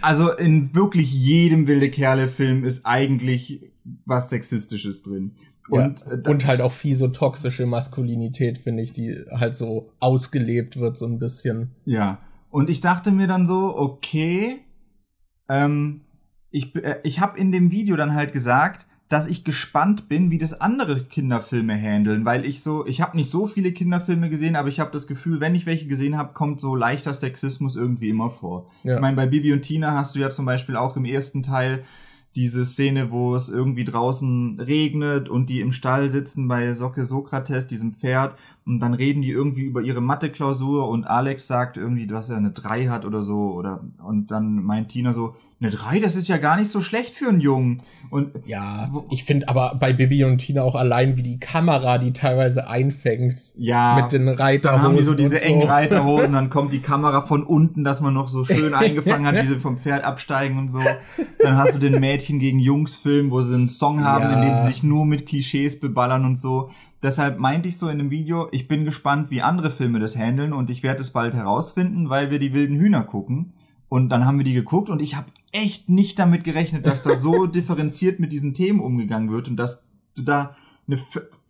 also 0.00 0.32
in 0.32 0.74
wirklich 0.74 1.12
jedem 1.12 1.66
wilde 1.66 1.90
Kerle-Film 1.90 2.64
ist 2.64 2.84
eigentlich 2.84 3.70
was 4.04 4.30
Sexistisches 4.30 5.02
drin. 5.02 5.32
Und 5.68 6.00
ja. 6.00 6.12
äh, 6.12 6.28
und 6.28 6.46
halt 6.46 6.60
auch 6.60 6.72
viel 6.72 6.96
so 6.96 7.08
toxische 7.08 7.66
Maskulinität, 7.66 8.58
finde 8.58 8.82
ich, 8.82 8.92
die 8.92 9.16
halt 9.30 9.54
so 9.54 9.90
ausgelebt 10.00 10.76
wird, 10.78 10.98
so 10.98 11.06
ein 11.06 11.18
bisschen. 11.18 11.70
Ja, 11.84 12.18
und 12.52 12.68
ich 12.68 12.82
dachte 12.82 13.10
mir 13.10 13.26
dann 13.26 13.46
so, 13.46 13.76
okay, 13.76 14.60
ähm, 15.48 16.02
ich, 16.50 16.76
äh, 16.76 17.00
ich 17.02 17.18
habe 17.18 17.38
in 17.38 17.50
dem 17.50 17.70
Video 17.70 17.96
dann 17.96 18.14
halt 18.14 18.34
gesagt, 18.34 18.86
dass 19.08 19.26
ich 19.26 19.42
gespannt 19.42 20.08
bin, 20.08 20.30
wie 20.30 20.36
das 20.36 20.60
andere 20.60 21.02
Kinderfilme 21.04 21.74
handeln, 21.74 22.26
weil 22.26 22.44
ich 22.44 22.62
so, 22.62 22.86
ich 22.86 23.00
habe 23.00 23.16
nicht 23.16 23.30
so 23.30 23.46
viele 23.46 23.72
Kinderfilme 23.72 24.28
gesehen, 24.28 24.54
aber 24.54 24.68
ich 24.68 24.80
habe 24.80 24.90
das 24.90 25.06
Gefühl, 25.06 25.40
wenn 25.40 25.54
ich 25.54 25.64
welche 25.64 25.86
gesehen 25.86 26.18
habe, 26.18 26.34
kommt 26.34 26.60
so 26.60 26.76
leichter 26.76 27.14
Sexismus 27.14 27.74
irgendwie 27.74 28.10
immer 28.10 28.28
vor. 28.28 28.68
Ja. 28.84 28.96
Ich 28.96 29.00
meine, 29.00 29.16
bei 29.16 29.26
Bibi 29.26 29.54
und 29.54 29.62
Tina 29.62 29.92
hast 29.92 30.14
du 30.14 30.20
ja 30.20 30.28
zum 30.28 30.44
Beispiel 30.44 30.76
auch 30.76 30.96
im 30.96 31.06
ersten 31.06 31.42
Teil 31.42 31.84
diese 32.36 32.64
Szene, 32.64 33.10
wo 33.10 33.34
es 33.34 33.48
irgendwie 33.48 33.84
draußen 33.84 34.58
regnet 34.60 35.28
und 35.28 35.48
die 35.50 35.60
im 35.60 35.72
Stall 35.72 36.10
sitzen 36.10 36.48
bei 36.48 36.72
Socke 36.72 37.04
Sokrates, 37.04 37.66
diesem 37.66 37.92
Pferd, 37.92 38.36
und 38.64 38.80
dann 38.80 38.94
reden 38.94 39.22
die 39.22 39.30
irgendwie 39.30 39.62
über 39.62 39.82
ihre 39.82 40.00
Mathe-Klausur 40.00 40.88
und 40.88 41.04
Alex 41.04 41.46
sagt 41.46 41.76
irgendwie, 41.76 42.06
dass 42.06 42.30
er 42.30 42.36
eine 42.36 42.52
3 42.52 42.86
hat 42.88 43.04
oder 43.04 43.22
so, 43.22 43.52
oder, 43.52 43.84
und 44.02 44.30
dann 44.30 44.62
meint 44.62 44.90
Tina 44.90 45.12
so, 45.12 45.34
eine 45.62 45.70
3, 45.70 46.00
das 46.00 46.16
ist 46.16 46.28
ja 46.28 46.38
gar 46.38 46.56
nicht 46.56 46.70
so 46.70 46.80
schlecht 46.80 47.14
für 47.14 47.28
einen 47.28 47.40
Jungen. 47.40 47.82
Und 48.10 48.32
Ja, 48.46 48.88
ich 49.10 49.24
finde 49.24 49.48
aber 49.48 49.76
bei 49.78 49.92
Bibi 49.92 50.24
und 50.24 50.38
Tina 50.38 50.62
auch 50.62 50.74
allein, 50.74 51.16
wie 51.16 51.22
die 51.22 51.38
Kamera 51.38 51.98
die 51.98 52.12
teilweise 52.12 52.68
einfängt. 52.68 53.36
ja, 53.56 54.00
mit 54.02 54.12
den 54.12 54.28
Reiterhosen. 54.28 54.62
dann 54.62 54.82
haben 54.82 54.96
die 54.96 55.02
so 55.02 55.14
diese 55.14 55.36
und 55.36 55.42
engen 55.42 55.62
Reiterhosen, 55.68 56.32
dann 56.34 56.50
kommt 56.50 56.72
die 56.72 56.80
Kamera 56.80 57.20
von 57.22 57.44
unten, 57.44 57.84
dass 57.84 58.00
man 58.00 58.12
noch 58.12 58.28
so 58.28 58.44
schön 58.44 58.74
eingefangen 58.74 59.24
hat, 59.26 59.36
wie 59.36 59.46
sie 59.46 59.56
vom 59.60 59.78
Pferd 59.78 60.04
absteigen 60.04 60.58
und 60.58 60.68
so. 60.68 60.80
Dann 61.38 61.56
hast 61.56 61.74
du 61.74 61.78
den 61.78 62.00
Mädchen 62.00 62.38
gegen 62.40 62.58
Jungs 62.58 62.96
Film, 62.96 63.30
wo 63.30 63.40
sie 63.42 63.54
einen 63.54 63.68
Song 63.68 64.02
haben, 64.04 64.24
Ja. 64.24 64.32
in 64.42 64.48
dem 64.48 64.56
sie 64.56 64.66
sich 64.66 64.82
nur 64.82 65.06
mit 65.06 65.26
Klischees 65.26 65.78
beballern 65.80 66.24
und 66.24 66.38
so. 66.38 66.70
Deshalb 67.02 67.38
meinte 67.38 67.68
ich 67.68 67.78
so 67.78 67.88
in 67.88 67.98
dem 67.98 68.10
Video, 68.10 68.48
ich 68.52 68.68
bin 68.68 68.84
gespannt, 68.84 69.30
wie 69.30 69.42
andere 69.42 69.70
Filme 69.70 70.00
das 70.00 70.16
handeln 70.16 70.52
und 70.52 70.70
ich 70.70 70.82
werde 70.82 71.00
es 71.00 71.10
bald 71.10 71.34
herausfinden, 71.34 72.10
weil 72.10 72.30
wir 72.30 72.38
die 72.38 72.52
wilden 72.52 72.76
Hühner 72.76 73.02
gucken. 73.04 73.52
Und 73.88 74.08
dann 74.08 74.24
haben 74.24 74.38
wir 74.38 74.44
die 74.44 74.54
geguckt 74.54 74.88
und 74.88 75.02
ich 75.02 75.16
habe 75.16 75.26
echt 75.52 75.88
nicht 75.88 76.18
damit 76.18 76.44
gerechnet, 76.44 76.86
dass 76.86 77.02
da 77.02 77.14
so 77.14 77.46
differenziert 77.46 78.18
mit 78.18 78.32
diesen 78.32 78.54
Themen 78.54 78.80
umgegangen 78.80 79.30
wird 79.30 79.48
und 79.48 79.56
dass 79.56 79.84
du 80.14 80.22
da 80.22 80.56
eine, 80.86 80.98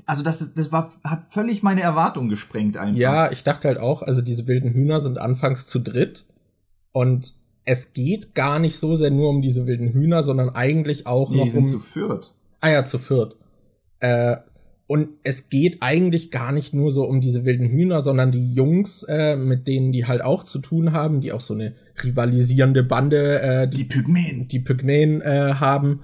also 0.05 0.23
das, 0.23 0.55
das 0.55 0.73
war, 0.73 0.93
hat 1.05 1.25
völlig 1.31 1.63
meine 1.63 1.81
Erwartung 1.81 2.29
gesprengt 2.29 2.77
einfach. 2.77 3.01
Ja, 3.01 3.31
ich 3.31 3.45
dachte 3.45 3.69
halt 3.69 3.79
auch, 3.79 4.03
also 4.03 4.21
diese 4.21 4.47
wilden 4.49 4.71
Hühner 4.71 5.01
sind 5.01 5.19
anfangs 5.19 5.67
zu 5.67 5.79
dritt 5.79 6.27
und 6.93 7.35
es 7.65 7.93
geht 7.93 8.35
gar 8.35 8.59
nicht 8.59 8.77
so 8.77 8.97
sehr 8.97 9.11
nur 9.11 9.31
um 9.31 9.41
diese 9.41 9.67
wilden 9.67 9.89
Hühner, 9.89 10.25
sondern 10.25 10.51
eigentlich 10.51 11.07
auch 11.07 11.31
Nee, 11.31 11.39
noch 11.39 11.45
die 11.45 11.51
sind 11.51 11.65
um 11.65 11.71
zu 11.71 11.79
viert. 11.79 12.35
Ah 12.61 12.71
ja, 12.71 12.85
zu 12.85 12.99
viert. 12.99 13.37
Äh, 14.01 14.37
und 14.93 15.09
es 15.23 15.49
geht 15.49 15.79
eigentlich 15.81 16.31
gar 16.31 16.53
nicht 16.53 16.75
nur 16.75 16.93
so 16.93 17.05
um 17.05 17.23
diese 17.23 17.47
wilden 17.47 17.67
Hühner, 17.67 18.03
sondern 18.03 18.31
die 18.31 18.53
Jungs, 18.53 19.03
äh, 19.05 19.37
mit 19.37 19.67
denen 19.67 19.91
die 19.91 20.05
halt 20.05 20.21
auch 20.21 20.45
zu 20.45 20.59
tun 20.59 20.93
haben, 20.93 21.23
die 21.23 21.33
auch 21.33 21.41
so 21.41 21.55
eine 21.55 21.73
rivalisierende 22.05 22.83
Bande, 22.83 23.41
äh, 23.41 23.69
Die 23.69 23.79
die, 23.79 23.85
Pygmäen. 23.85 24.49
die 24.49 24.61
Pygmäen 24.61 25.23
äh, 25.23 25.55
haben, 25.55 26.01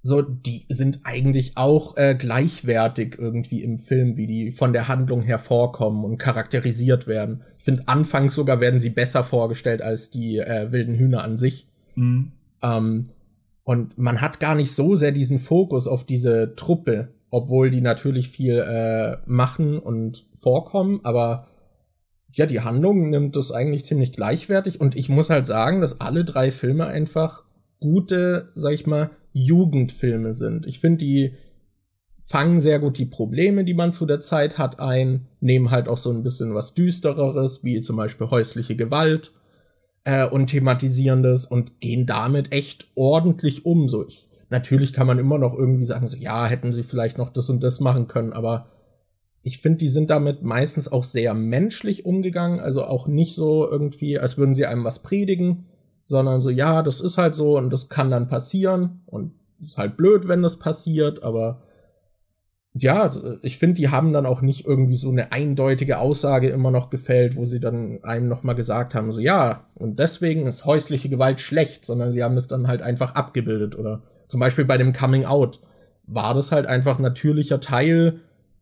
so, 0.00 0.20
die 0.20 0.66
sind 0.68 1.02
eigentlich 1.04 1.52
auch 1.54 1.96
äh, 1.96 2.16
gleichwertig 2.18 3.18
irgendwie 3.20 3.62
im 3.62 3.78
Film, 3.78 4.16
wie 4.16 4.26
die 4.26 4.50
von 4.50 4.72
der 4.72 4.88
Handlung 4.88 5.22
her 5.22 5.38
vorkommen 5.38 6.04
und 6.04 6.18
charakterisiert 6.18 7.06
werden. 7.06 7.44
Ich 7.60 7.64
finde, 7.64 7.86
anfangs 7.86 8.34
sogar 8.34 8.58
werden 8.58 8.80
sie 8.80 8.90
besser 8.90 9.22
vorgestellt 9.22 9.80
als 9.80 10.10
die 10.10 10.38
äh, 10.38 10.72
wilden 10.72 10.96
Hühner 10.96 11.22
an 11.22 11.38
sich. 11.38 11.68
Mhm. 11.94 12.32
Ähm, 12.62 13.10
und 13.62 13.96
man 13.96 14.20
hat 14.20 14.40
gar 14.40 14.56
nicht 14.56 14.72
so 14.72 14.96
sehr 14.96 15.12
diesen 15.12 15.38
Fokus 15.38 15.86
auf 15.86 16.02
diese 16.02 16.56
Truppe, 16.56 17.10
obwohl 17.32 17.70
die 17.70 17.80
natürlich 17.80 18.28
viel 18.28 18.58
äh, 18.58 19.16
machen 19.24 19.78
und 19.78 20.26
vorkommen, 20.34 21.00
aber 21.02 21.48
ja, 22.30 22.44
die 22.44 22.60
Handlung 22.60 23.08
nimmt 23.08 23.36
das 23.36 23.52
eigentlich 23.52 23.86
ziemlich 23.86 24.12
gleichwertig 24.12 24.80
und 24.80 24.94
ich 24.94 25.08
muss 25.08 25.30
halt 25.30 25.46
sagen, 25.46 25.80
dass 25.80 26.00
alle 26.00 26.24
drei 26.24 26.50
Filme 26.50 26.86
einfach 26.86 27.42
gute, 27.80 28.50
sag 28.54 28.74
ich 28.74 28.86
mal, 28.86 29.10
Jugendfilme 29.32 30.34
sind. 30.34 30.66
Ich 30.66 30.78
finde, 30.78 30.98
die 30.98 31.32
fangen 32.18 32.60
sehr 32.60 32.78
gut 32.78 32.98
die 32.98 33.06
Probleme, 33.06 33.64
die 33.64 33.74
man 33.74 33.94
zu 33.94 34.04
der 34.04 34.20
Zeit 34.20 34.58
hat, 34.58 34.78
ein, 34.78 35.26
nehmen 35.40 35.70
halt 35.70 35.88
auch 35.88 35.98
so 35.98 36.10
ein 36.10 36.22
bisschen 36.22 36.54
was 36.54 36.74
Düstereres, 36.74 37.64
wie 37.64 37.80
zum 37.80 37.96
Beispiel 37.96 38.28
häusliche 38.28 38.76
Gewalt 38.76 39.32
äh, 40.04 40.26
und 40.26 40.48
thematisieren 40.48 41.22
das 41.22 41.46
und 41.46 41.80
gehen 41.80 42.04
damit 42.04 42.52
echt 42.52 42.88
ordentlich 42.94 43.64
um. 43.64 43.88
So, 43.88 44.06
ich, 44.06 44.28
natürlich 44.52 44.92
kann 44.92 45.06
man 45.06 45.18
immer 45.18 45.38
noch 45.38 45.54
irgendwie 45.54 45.84
sagen, 45.84 46.06
so, 46.06 46.16
ja, 46.16 46.46
hätten 46.46 46.72
sie 46.72 46.82
vielleicht 46.82 47.16
noch 47.16 47.30
das 47.30 47.48
und 47.48 47.64
das 47.64 47.80
machen 47.80 48.06
können, 48.06 48.32
aber 48.32 48.66
ich 49.42 49.58
finde, 49.58 49.78
die 49.78 49.88
sind 49.88 50.10
damit 50.10 50.42
meistens 50.42 50.92
auch 50.92 51.02
sehr 51.02 51.34
menschlich 51.34 52.04
umgegangen, 52.04 52.60
also 52.60 52.84
auch 52.84 53.08
nicht 53.08 53.34
so 53.34 53.68
irgendwie, 53.68 54.18
als 54.18 54.38
würden 54.38 54.54
sie 54.54 54.66
einem 54.66 54.84
was 54.84 55.02
predigen, 55.02 55.64
sondern 56.04 56.42
so, 56.42 56.50
ja, 56.50 56.82
das 56.82 57.00
ist 57.00 57.16
halt 57.16 57.34
so 57.34 57.56
und 57.56 57.72
das 57.72 57.88
kann 57.88 58.10
dann 58.10 58.28
passieren 58.28 59.00
und 59.06 59.32
ist 59.60 59.78
halt 59.78 59.96
blöd, 59.96 60.28
wenn 60.28 60.42
das 60.42 60.58
passiert, 60.58 61.22
aber 61.22 61.62
ja, 62.74 63.10
ich 63.42 63.58
finde, 63.58 63.74
die 63.74 63.88
haben 63.88 64.12
dann 64.12 64.26
auch 64.26 64.42
nicht 64.42 64.66
irgendwie 64.66 64.96
so 64.96 65.10
eine 65.10 65.32
eindeutige 65.32 65.98
Aussage 65.98 66.48
immer 66.50 66.70
noch 66.70 66.90
gefällt, 66.90 67.36
wo 67.36 67.44
sie 67.44 67.60
dann 67.60 68.02
einem 68.02 68.28
noch 68.28 68.42
mal 68.42 68.54
gesagt 68.54 68.94
haben, 68.94 69.12
so 69.12 69.20
ja, 69.20 69.66
und 69.74 69.98
deswegen 69.98 70.46
ist 70.46 70.66
häusliche 70.66 71.08
Gewalt 71.08 71.40
schlecht, 71.40 71.84
sondern 71.86 72.12
sie 72.12 72.22
haben 72.22 72.36
es 72.36 72.48
dann 72.48 72.68
halt 72.68 72.82
einfach 72.82 73.14
abgebildet 73.14 73.78
oder 73.78 74.02
zum 74.32 74.40
Beispiel 74.40 74.64
bei 74.64 74.78
dem 74.78 74.94
Coming 74.94 75.26
Out 75.26 75.60
war 76.04 76.32
das 76.32 76.52
halt 76.52 76.66
einfach 76.66 76.98
natürlicher 76.98 77.60
Teil, 77.60 78.20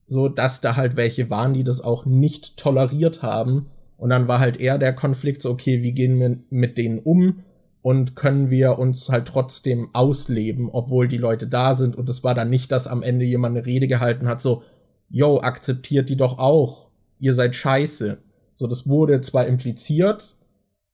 so 0.08 0.28
dass 0.28 0.60
da 0.60 0.74
halt 0.74 0.96
welche 0.96 1.30
waren, 1.30 1.54
die 1.54 1.62
das 1.62 1.80
auch 1.80 2.06
nicht 2.06 2.56
toleriert 2.56 3.22
haben 3.22 3.66
und 3.96 4.10
dann 4.10 4.26
war 4.26 4.40
halt 4.40 4.56
eher 4.58 4.78
der 4.78 4.92
Konflikt 4.92 5.42
so, 5.42 5.50
okay, 5.50 5.84
wie 5.84 5.92
gehen 5.92 6.18
wir 6.18 6.38
mit 6.50 6.76
denen 6.76 6.98
um 6.98 7.44
und 7.82 8.16
können 8.16 8.50
wir 8.50 8.80
uns 8.80 9.10
halt 9.10 9.28
trotzdem 9.28 9.90
ausleben, 9.92 10.70
obwohl 10.72 11.06
die 11.06 11.18
Leute 11.18 11.46
da 11.46 11.72
sind. 11.74 11.94
Und 11.94 12.10
es 12.10 12.24
war 12.24 12.34
dann 12.34 12.50
nicht, 12.50 12.72
dass 12.72 12.88
am 12.88 13.04
Ende 13.04 13.24
jemand 13.24 13.56
eine 13.56 13.64
Rede 13.64 13.86
gehalten 13.86 14.26
hat, 14.26 14.40
so, 14.40 14.64
yo, 15.08 15.38
akzeptiert 15.40 16.08
die 16.08 16.16
doch 16.16 16.40
auch. 16.40 16.88
Ihr 17.20 17.32
seid 17.32 17.54
scheiße. 17.54 18.18
So, 18.56 18.66
das 18.66 18.88
wurde 18.88 19.20
zwar 19.20 19.46
impliziert, 19.46 20.34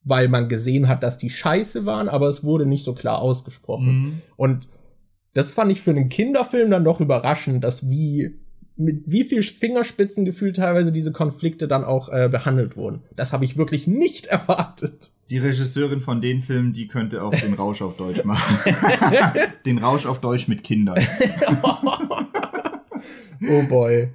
weil 0.07 0.29
man 0.29 0.49
gesehen 0.49 0.89
hat, 0.89 1.03
dass 1.03 1.19
die 1.19 1.31
scheiße 1.31 1.85
waren, 1.85 2.09
aber 2.09 2.29
es 2.29 2.45
wurde 2.45 2.65
nicht 2.65 2.85
so 2.85 2.95
klar 2.95 3.21
ausgesprochen. 3.21 3.87
Mhm. 3.87 4.23
Und 4.37 4.69
das 5.35 5.51
fand 5.51 5.71
ich 5.73 5.81
für 5.81 5.91
einen 5.91 6.09
Kinderfilm 6.09 6.71
dann 6.71 6.85
doch 6.85 7.01
überraschend, 7.01 7.63
dass 7.65 7.91
wie 7.91 8.39
mit 8.77 9.03
wie 9.07 9.25
viel 9.25 9.43
Fingerspitzengefühl 9.43 10.53
teilweise 10.53 10.93
diese 10.93 11.11
Konflikte 11.11 11.67
dann 11.67 11.83
auch 11.83 12.09
äh, 12.11 12.29
behandelt 12.31 12.77
wurden. 12.77 13.03
Das 13.17 13.33
habe 13.33 13.45
ich 13.45 13.57
wirklich 13.57 13.87
nicht 13.87 14.27
erwartet. 14.29 15.11
Die 15.31 15.39
Regisseurin 15.39 16.01
von 16.01 16.21
den 16.21 16.41
Filmen, 16.41 16.73
die 16.73 16.87
könnte 16.87 17.25
auch 17.25 17.35
den 17.35 17.55
Rausch 17.55 17.83
auf 17.83 17.97
Deutsch 17.97 18.23
machen. 18.25 18.73
den 19.67 19.79
Rausch 19.79 20.07
auf 20.07 20.21
Deutsch 20.21 20.47
mit 20.49 20.63
Kindern. 20.63 20.99
Oh 23.49 23.63
boy. 23.69 24.09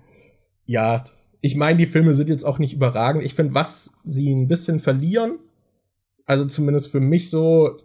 Ja, 0.66 1.04
ich 1.42 1.56
meine, 1.56 1.78
die 1.78 1.86
Filme 1.86 2.16
sind 2.16 2.30
jetzt 2.30 2.44
auch 2.44 2.58
nicht 2.58 2.74
überragend. 2.74 3.24
Ich 3.24 3.36
finde, 3.36 3.54
was 3.54 3.92
sie 4.04 4.34
ein 4.34 4.48
bisschen 4.48 4.80
verlieren, 4.80 5.38
also 6.26 6.46
zumindest 6.46 6.92
für 6.92 7.00
mich 7.00 7.30
so, 7.30 7.78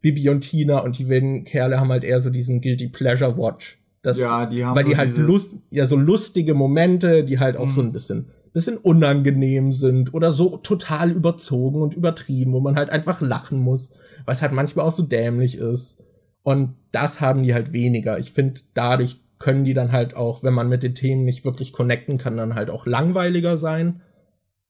Bibi 0.00 0.28
und 0.28 0.42
Tina 0.42 0.80
und 0.80 0.98
die 0.98 1.08
wilden 1.08 1.44
Kerle 1.44 1.80
haben 1.80 1.88
halt 1.90 2.04
eher 2.04 2.20
so 2.20 2.30
diesen 2.30 2.60
Guilty 2.60 2.88
Pleasure 2.88 3.36
Watch. 3.38 3.78
Das, 4.02 4.18
Ja, 4.18 4.44
die 4.44 4.64
haben 4.64 4.76
weil 4.76 4.84
die 4.84 4.96
halt 4.98 5.16
lust, 5.16 5.62
ja 5.70 5.86
so 5.86 5.96
lustige 5.96 6.52
Momente, 6.54 7.24
die 7.24 7.38
halt 7.38 7.56
auch 7.56 7.66
Mhm. 7.66 7.70
so 7.70 7.80
ein 7.80 7.92
bisschen 7.92 8.26
bisschen 8.52 8.76
unangenehm 8.76 9.72
sind 9.72 10.14
oder 10.14 10.30
so 10.30 10.58
total 10.58 11.10
überzogen 11.10 11.82
und 11.82 11.94
übertrieben, 11.94 12.52
wo 12.52 12.60
man 12.60 12.76
halt 12.76 12.88
einfach 12.88 13.20
lachen 13.20 13.58
muss, 13.58 13.96
was 14.26 14.42
halt 14.42 14.52
manchmal 14.52 14.86
auch 14.86 14.92
so 14.92 15.02
dämlich 15.02 15.58
ist. 15.58 16.04
Und 16.44 16.76
das 16.92 17.20
haben 17.20 17.42
die 17.42 17.52
halt 17.52 17.72
weniger. 17.72 18.16
Ich 18.20 18.30
finde, 18.30 18.60
dadurch 18.74 19.18
können 19.40 19.64
die 19.64 19.74
dann 19.74 19.90
halt 19.90 20.14
auch, 20.14 20.44
wenn 20.44 20.54
man 20.54 20.68
mit 20.68 20.84
den 20.84 20.94
Themen 20.94 21.24
nicht 21.24 21.44
wirklich 21.44 21.72
connecten 21.72 22.16
kann, 22.16 22.36
dann 22.36 22.54
halt 22.54 22.70
auch 22.70 22.86
langweiliger 22.86 23.56
sein. 23.56 24.02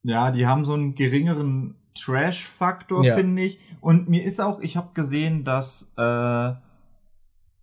Ja, 0.03 0.31
die 0.31 0.47
haben 0.47 0.65
so 0.65 0.73
einen 0.73 0.95
geringeren 0.95 1.75
Trash-Faktor, 1.95 3.05
Ja. 3.05 3.17
finde 3.17 3.43
ich. 3.43 3.59
Und 3.81 4.09
mir 4.09 4.25
ist 4.25 4.41
auch, 4.41 4.61
ich 4.61 4.77
habe 4.77 4.91
gesehen, 4.95 5.45
dass 5.45 5.93
äh, 5.97 6.53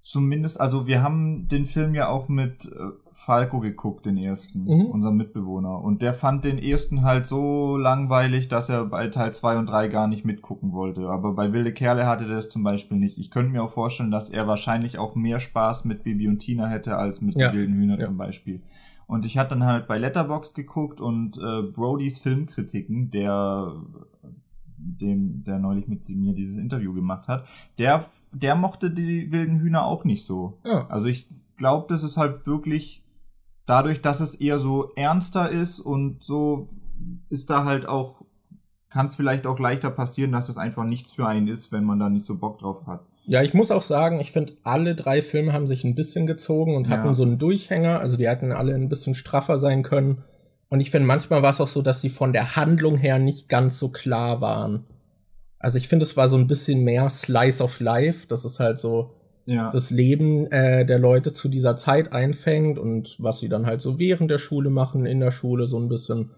zumindest, 0.01 0.59
also 0.59 0.88
wir 0.88 1.03
haben 1.03 1.47
den 1.47 1.67
Film 1.67 1.93
ja 1.93 2.09
auch 2.09 2.27
mit 2.27 2.65
äh, 2.65 2.91
Falco 3.11 3.59
geguckt, 3.59 4.05
den 4.07 4.17
ersten, 4.17 4.63
mhm. 4.63 4.86
unserem 4.88 5.15
Mitbewohner. 5.15 5.79
Und 5.82 6.01
der 6.01 6.13
fand 6.13 6.43
den 6.43 6.57
ersten 6.57 7.03
halt 7.03 7.27
so 7.27 7.77
langweilig, 7.77 8.47
dass 8.47 8.69
er 8.69 8.86
bei 8.86 9.07
Teil 9.07 9.32
2 9.32 9.59
und 9.59 9.69
3 9.69 9.89
gar 9.89 10.07
nicht 10.07 10.25
mitgucken 10.25 10.73
wollte. 10.73 11.07
Aber 11.07 11.34
bei 11.34 11.53
Wilde 11.53 11.71
Kerle 11.71 12.07
hatte 12.07 12.25
der 12.25 12.38
das 12.38 12.49
zum 12.49 12.63
Beispiel 12.63 12.97
nicht. 12.97 13.19
Ich 13.19 13.29
könnte 13.29 13.51
mir 13.51 13.63
auch 13.63 13.69
vorstellen, 13.69 14.11
dass 14.11 14.32
er 14.32 14.47
wahrscheinlich 14.47 14.97
auch 14.97 15.15
mehr 15.15 15.39
Spaß 15.39 15.86
mit 15.86 16.03
Bibi 16.03 16.27
und 16.27 16.39
Tina 16.39 16.67
hätte 16.67 16.97
als 16.97 17.21
mit 17.21 17.36
ja. 17.36 17.53
Wilden 17.53 17.75
Hühner 17.75 17.99
ja. 17.99 18.05
zum 18.05 18.17
Beispiel. 18.17 18.61
Und 19.12 19.26
ich 19.26 19.38
hatte 19.38 19.55
dann 19.55 19.66
halt 19.66 19.88
bei 19.88 19.97
Letterbox 19.97 20.53
geguckt 20.53 21.01
und 21.01 21.38
äh, 21.38 21.64
Brodys 21.64 22.20
Filmkritiken, 22.20 23.12
der 23.12 23.76
dem, 24.78 25.43
der 25.43 25.59
neulich 25.59 25.89
mit 25.89 26.07
mir 26.07 26.32
dieses 26.32 26.55
Interview 26.55 26.93
gemacht 26.93 27.28
hat, 27.28 27.45
der, 27.78 28.05
der 28.32 28.55
mochte 28.55 28.89
die 28.89 29.30
wilden 29.30 29.59
Hühner 29.59 29.84
auch 29.84 30.05
nicht 30.05 30.24
so. 30.26 30.59
Ja. 30.64 30.88
Also 30.88 31.07
ich 31.07 31.28
glaube, 31.57 31.88
das 31.89 32.03
ist 32.03 32.16
halt 32.16 32.47
wirklich 32.47 33.03
dadurch, 33.66 34.01
dass 34.01 34.22
es 34.22 34.36
eher 34.36 34.59
so 34.59 34.93
ernster 34.95 35.49
ist 35.49 35.82
und 35.82 36.24
so 36.24 36.70
ist 37.28 37.49
da 37.49 37.66
halt 37.66 37.89
auch, 37.89 38.24
kann 38.89 39.07
es 39.07 39.16
vielleicht 39.16 39.45
auch 39.45 39.59
leichter 39.59 39.91
passieren, 39.91 40.32
dass 40.32 40.47
es 40.47 40.57
einfach 40.57 40.86
nichts 40.86 41.12
für 41.12 41.28
einen 41.28 41.49
ist, 41.49 41.74
wenn 41.74 41.84
man 41.84 41.99
da 41.99 42.09
nicht 42.09 42.26
so 42.26 42.38
Bock 42.38 42.59
drauf 42.59 42.88
hat. 42.88 43.05
Ja, 43.26 43.41
ich 43.43 43.53
muss 43.53 43.72
auch 43.72 43.82
sagen, 43.82 44.19
ich 44.19 44.32
finde, 44.32 44.53
alle 44.63 44.95
drei 44.95 45.22
Filme 45.22 45.53
haben 45.53 45.67
sich 45.67 45.84
ein 45.84 45.95
bisschen 45.95 46.28
gezogen 46.28 46.76
und 46.76 46.89
hatten 46.89 47.07
ja. 47.07 47.13
so 47.13 47.24
einen 47.24 47.38
Durchhänger. 47.38 47.99
Also 47.99 48.17
die 48.17 48.28
hätten 48.28 48.51
alle 48.51 48.74
ein 48.74 48.89
bisschen 48.89 49.13
straffer 49.13 49.59
sein 49.59 49.84
können. 49.84 50.24
Und 50.69 50.80
ich 50.80 50.91
finde, 50.91 51.07
manchmal 51.07 51.41
war 51.43 51.51
es 51.51 51.61
auch 51.61 51.67
so, 51.67 51.82
dass 51.82 52.01
sie 52.01 52.09
von 52.09 52.34
der 52.34 52.55
Handlung 52.55 52.97
her 52.97 53.19
nicht 53.19 53.49
ganz 53.49 53.78
so 53.78 53.89
klar 53.89 54.41
waren. 54.41 54.86
Also 55.59 55.78
ich 55.78 55.88
finde, 55.88 56.03
es 56.03 56.17
war 56.17 56.28
so 56.28 56.38
ein 56.38 56.47
bisschen 56.47 56.84
mehr 56.84 57.09
Slice 57.09 57.63
of 57.63 57.80
Life. 57.80 58.26
Das 58.28 58.45
ist 58.45 58.59
halt 58.59 58.80
so 58.80 59.13
ja. 59.45 59.72
das 59.72 59.91
Leben 59.91 60.51
äh, 60.51 60.86
der 60.86 60.99
Leute 60.99 61.34
zu 61.34 61.49
dieser 61.49 61.76
Zeit 61.76 62.13
einfängt 62.13 62.80
und 62.80 63.17
was 63.19 63.39
sie 63.39 63.49
dann 63.49 63.65
halt 63.65 63.82
so 63.82 63.99
während 63.99 64.32
der 64.32 64.38
Schule 64.38 64.69
machen, 64.69 65.05
in 65.05 65.19
der 65.19 65.32
Schule 65.32 65.67
so 65.67 65.80
ein 65.80 65.89
bisschen 65.89 66.32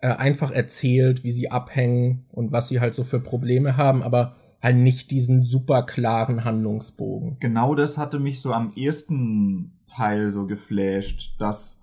äh, 0.00 0.08
einfach 0.08 0.50
erzählt, 0.50 1.24
wie 1.24 1.32
sie 1.32 1.50
abhängen 1.50 2.26
und 2.30 2.52
was 2.52 2.68
sie 2.68 2.80
halt 2.80 2.94
so 2.94 3.04
für 3.04 3.20
Probleme 3.20 3.76
haben, 3.76 4.02
aber 4.02 4.36
halt 4.62 4.76
nicht 4.76 5.10
diesen 5.10 5.42
super 5.42 5.82
klaren 5.82 6.44
Handlungsbogen. 6.44 7.36
Genau 7.40 7.74
das 7.74 7.98
hatte 7.98 8.20
mich 8.20 8.40
so 8.40 8.52
am 8.52 8.72
ersten 8.74 9.72
Teil 9.86 10.30
so 10.30 10.46
geflasht, 10.46 11.34
dass 11.38 11.82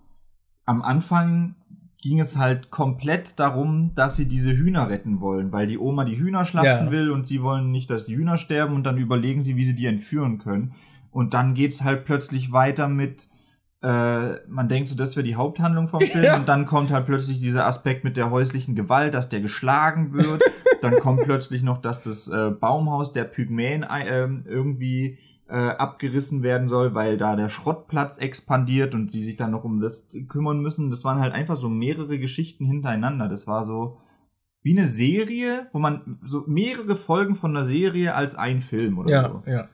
am 0.66 0.82
Anfang 0.82 1.56
ging 2.02 2.20
es 2.22 2.38
halt 2.38 2.72
komplett 2.72 3.40
darum, 3.40 3.92
dass 3.96 4.16
sie 4.16 4.28
diese 4.28 4.56
Hühner 4.56 4.90
retten 4.90 5.20
wollen, 5.20 5.52
weil 5.52 5.68
die 5.68 5.78
Oma 5.78 6.06
die 6.06 6.18
Hühner 6.18 6.46
schlachten 6.46 6.86
ja. 6.86 6.92
will 6.92 7.12
und 7.12 7.28
sie 7.28 7.42
wollen 7.44 7.72
nicht, 7.72 7.90
dass 7.90 8.06
die 8.06 8.16
Hühner 8.16 8.38
sterben 8.38 8.76
und 8.76 8.84
dann 8.84 8.98
überlegen 8.98 9.42
sie, 9.42 9.58
wie 9.58 9.64
sie 9.64 9.76
die 9.76 9.86
entführen 9.86 10.38
können. 10.38 10.74
Und 11.12 11.34
dann 11.34 11.56
geht's 11.56 11.84
halt 11.84 12.06
plötzlich 12.06 12.54
weiter 12.54 12.88
mit, 12.88 13.28
äh, 13.82 14.48
man 14.48 14.68
denkt 14.68 14.90
so, 14.90 14.98
das 14.98 15.16
wäre 15.16 15.24
die 15.24 15.36
Haupthandlung 15.36 15.88
vom 15.88 16.02
Film 16.06 16.24
ja. 16.24 16.36
und 16.36 16.48
dann 16.50 16.66
kommt 16.66 16.92
halt 16.92 17.06
plötzlich 17.06 17.40
dieser 17.40 17.66
Aspekt 17.66 18.04
mit 18.04 18.18
der 18.18 18.30
häuslichen 18.30 18.76
Gewalt, 18.76 19.14
dass 19.14 19.30
der 19.30 19.42
geschlagen 19.42 20.14
wird. 20.14 20.44
dann 20.82 21.00
kommt 21.00 21.24
plötzlich 21.24 21.64
noch, 21.64 21.78
dass 21.78 22.02
das 22.02 22.28
äh, 22.28 22.52
Baumhaus 22.52 23.12
der 23.12 23.24
Pygmäen 23.24 23.84
äh, 23.84 24.28
irgendwie 24.46 25.18
äh, 25.48 25.56
abgerissen 25.56 26.44
werden 26.44 26.68
soll, 26.68 26.94
weil 26.94 27.18
da 27.18 27.36
der 27.36 27.50
Schrottplatz 27.50 28.18
expandiert 28.18 28.94
und 28.94 29.14
die 29.14 29.22
sich 29.22 29.36
dann 29.36 29.52
noch 29.52 29.64
um 29.64 29.80
das 29.80 30.10
kümmern 30.28 30.60
müssen. 30.60 30.92
Das 30.92 31.04
waren 31.04 31.20
halt 31.20 31.34
einfach 31.34 31.58
so 31.58 31.70
mehrere 31.70 32.20
Geschichten 32.20 32.66
hintereinander. 32.66 33.28
Das 33.28 33.48
war 33.48 33.64
so 33.64 33.98
wie 34.62 34.78
eine 34.78 34.88
Serie, 34.88 35.68
wo 35.72 35.80
man 35.80 36.20
so 36.22 36.44
mehrere 36.46 36.96
Folgen 36.96 37.36
von 37.36 37.52
einer 37.52 37.64
Serie 37.64 38.14
als 38.14 38.36
ein 38.36 38.62
Film 38.62 39.00
oder 39.00 39.10
ja, 39.10 39.30
so. 39.30 39.44
Ja, 39.46 39.70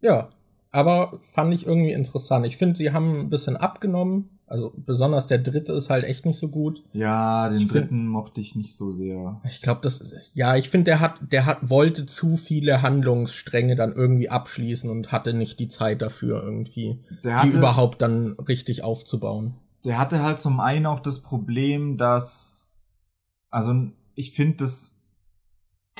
ja. 0.00 0.28
Aber 0.72 1.18
fand 1.20 1.52
ich 1.52 1.66
irgendwie 1.66 1.92
interessant. 1.92 2.46
Ich 2.46 2.56
finde, 2.56 2.76
sie 2.76 2.92
haben 2.92 3.20
ein 3.20 3.30
bisschen 3.30 3.56
abgenommen 3.56 4.40
also 4.50 4.72
besonders 4.76 5.28
der 5.28 5.38
dritte 5.38 5.72
ist 5.72 5.90
halt 5.90 6.02
echt 6.02 6.26
nicht 6.26 6.36
so 6.36 6.48
gut. 6.48 6.82
Ja, 6.92 7.48
den 7.48 7.60
ich 7.60 7.68
dritten 7.68 7.88
find, 7.88 8.08
mochte 8.08 8.40
ich 8.40 8.56
nicht 8.56 8.74
so 8.74 8.90
sehr. 8.90 9.40
Ich 9.48 9.62
glaube, 9.62 9.80
das 9.80 10.12
ja, 10.34 10.56
ich 10.56 10.70
finde, 10.70 10.86
der 10.86 10.98
hat 10.98 11.20
der 11.30 11.46
hat 11.46 11.70
wollte 11.70 12.04
zu 12.04 12.36
viele 12.36 12.82
Handlungsstränge 12.82 13.76
dann 13.76 13.92
irgendwie 13.92 14.28
abschließen 14.28 14.90
und 14.90 15.12
hatte 15.12 15.34
nicht 15.34 15.60
die 15.60 15.68
Zeit 15.68 16.02
dafür 16.02 16.42
irgendwie, 16.42 16.98
hatte, 17.22 17.46
die 17.46 17.56
überhaupt 17.56 18.02
dann 18.02 18.32
richtig 18.48 18.82
aufzubauen. 18.82 19.54
Der 19.84 19.98
hatte 19.98 20.20
halt 20.20 20.40
zum 20.40 20.58
einen 20.58 20.86
auch 20.86 21.00
das 21.00 21.22
Problem, 21.22 21.96
dass 21.96 22.76
also 23.50 23.72
ich 24.16 24.32
finde 24.32 24.56
das 24.56 24.99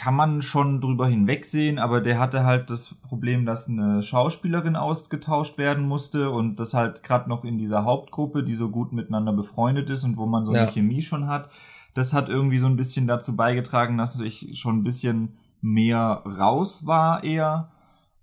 kann 0.00 0.14
man 0.14 0.40
schon 0.40 0.80
drüber 0.80 1.08
hinwegsehen, 1.08 1.78
aber 1.78 2.00
der 2.00 2.18
hatte 2.18 2.44
halt 2.44 2.70
das 2.70 2.94
Problem, 3.02 3.44
dass 3.44 3.68
eine 3.68 4.02
Schauspielerin 4.02 4.74
ausgetauscht 4.74 5.58
werden 5.58 5.86
musste 5.86 6.30
und 6.30 6.58
das 6.58 6.72
halt 6.72 7.02
gerade 7.02 7.28
noch 7.28 7.44
in 7.44 7.58
dieser 7.58 7.84
Hauptgruppe, 7.84 8.42
die 8.42 8.54
so 8.54 8.70
gut 8.70 8.94
miteinander 8.94 9.34
befreundet 9.34 9.90
ist 9.90 10.04
und 10.04 10.16
wo 10.16 10.24
man 10.24 10.46
so 10.46 10.54
ja. 10.54 10.62
eine 10.62 10.72
Chemie 10.72 11.02
schon 11.02 11.28
hat, 11.28 11.50
das 11.92 12.14
hat 12.14 12.30
irgendwie 12.30 12.58
so 12.58 12.66
ein 12.66 12.76
bisschen 12.76 13.06
dazu 13.06 13.36
beigetragen, 13.36 13.98
dass 13.98 14.18
ich 14.18 14.58
schon 14.58 14.78
ein 14.78 14.84
bisschen 14.84 15.36
mehr 15.60 16.22
raus 16.24 16.86
war 16.86 17.22
eher 17.22 17.70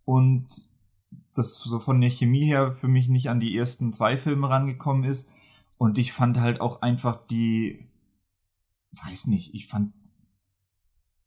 und 0.04 0.48
das 1.36 1.58
so 1.58 1.78
von 1.78 2.02
der 2.02 2.10
Chemie 2.10 2.46
her 2.46 2.72
für 2.72 2.88
mich 2.88 3.08
nicht 3.08 3.30
an 3.30 3.40
die 3.40 3.56
ersten 3.56 3.94
zwei 3.94 4.18
Filme 4.18 4.50
rangekommen 4.50 5.04
ist 5.04 5.32
und 5.78 6.00
ich 6.00 6.12
fand 6.12 6.40
halt 6.40 6.60
auch 6.60 6.82
einfach 6.82 7.20
die 7.28 7.88
weiß 9.06 9.28
nicht, 9.28 9.54
ich 9.54 9.68
fand 9.68 9.94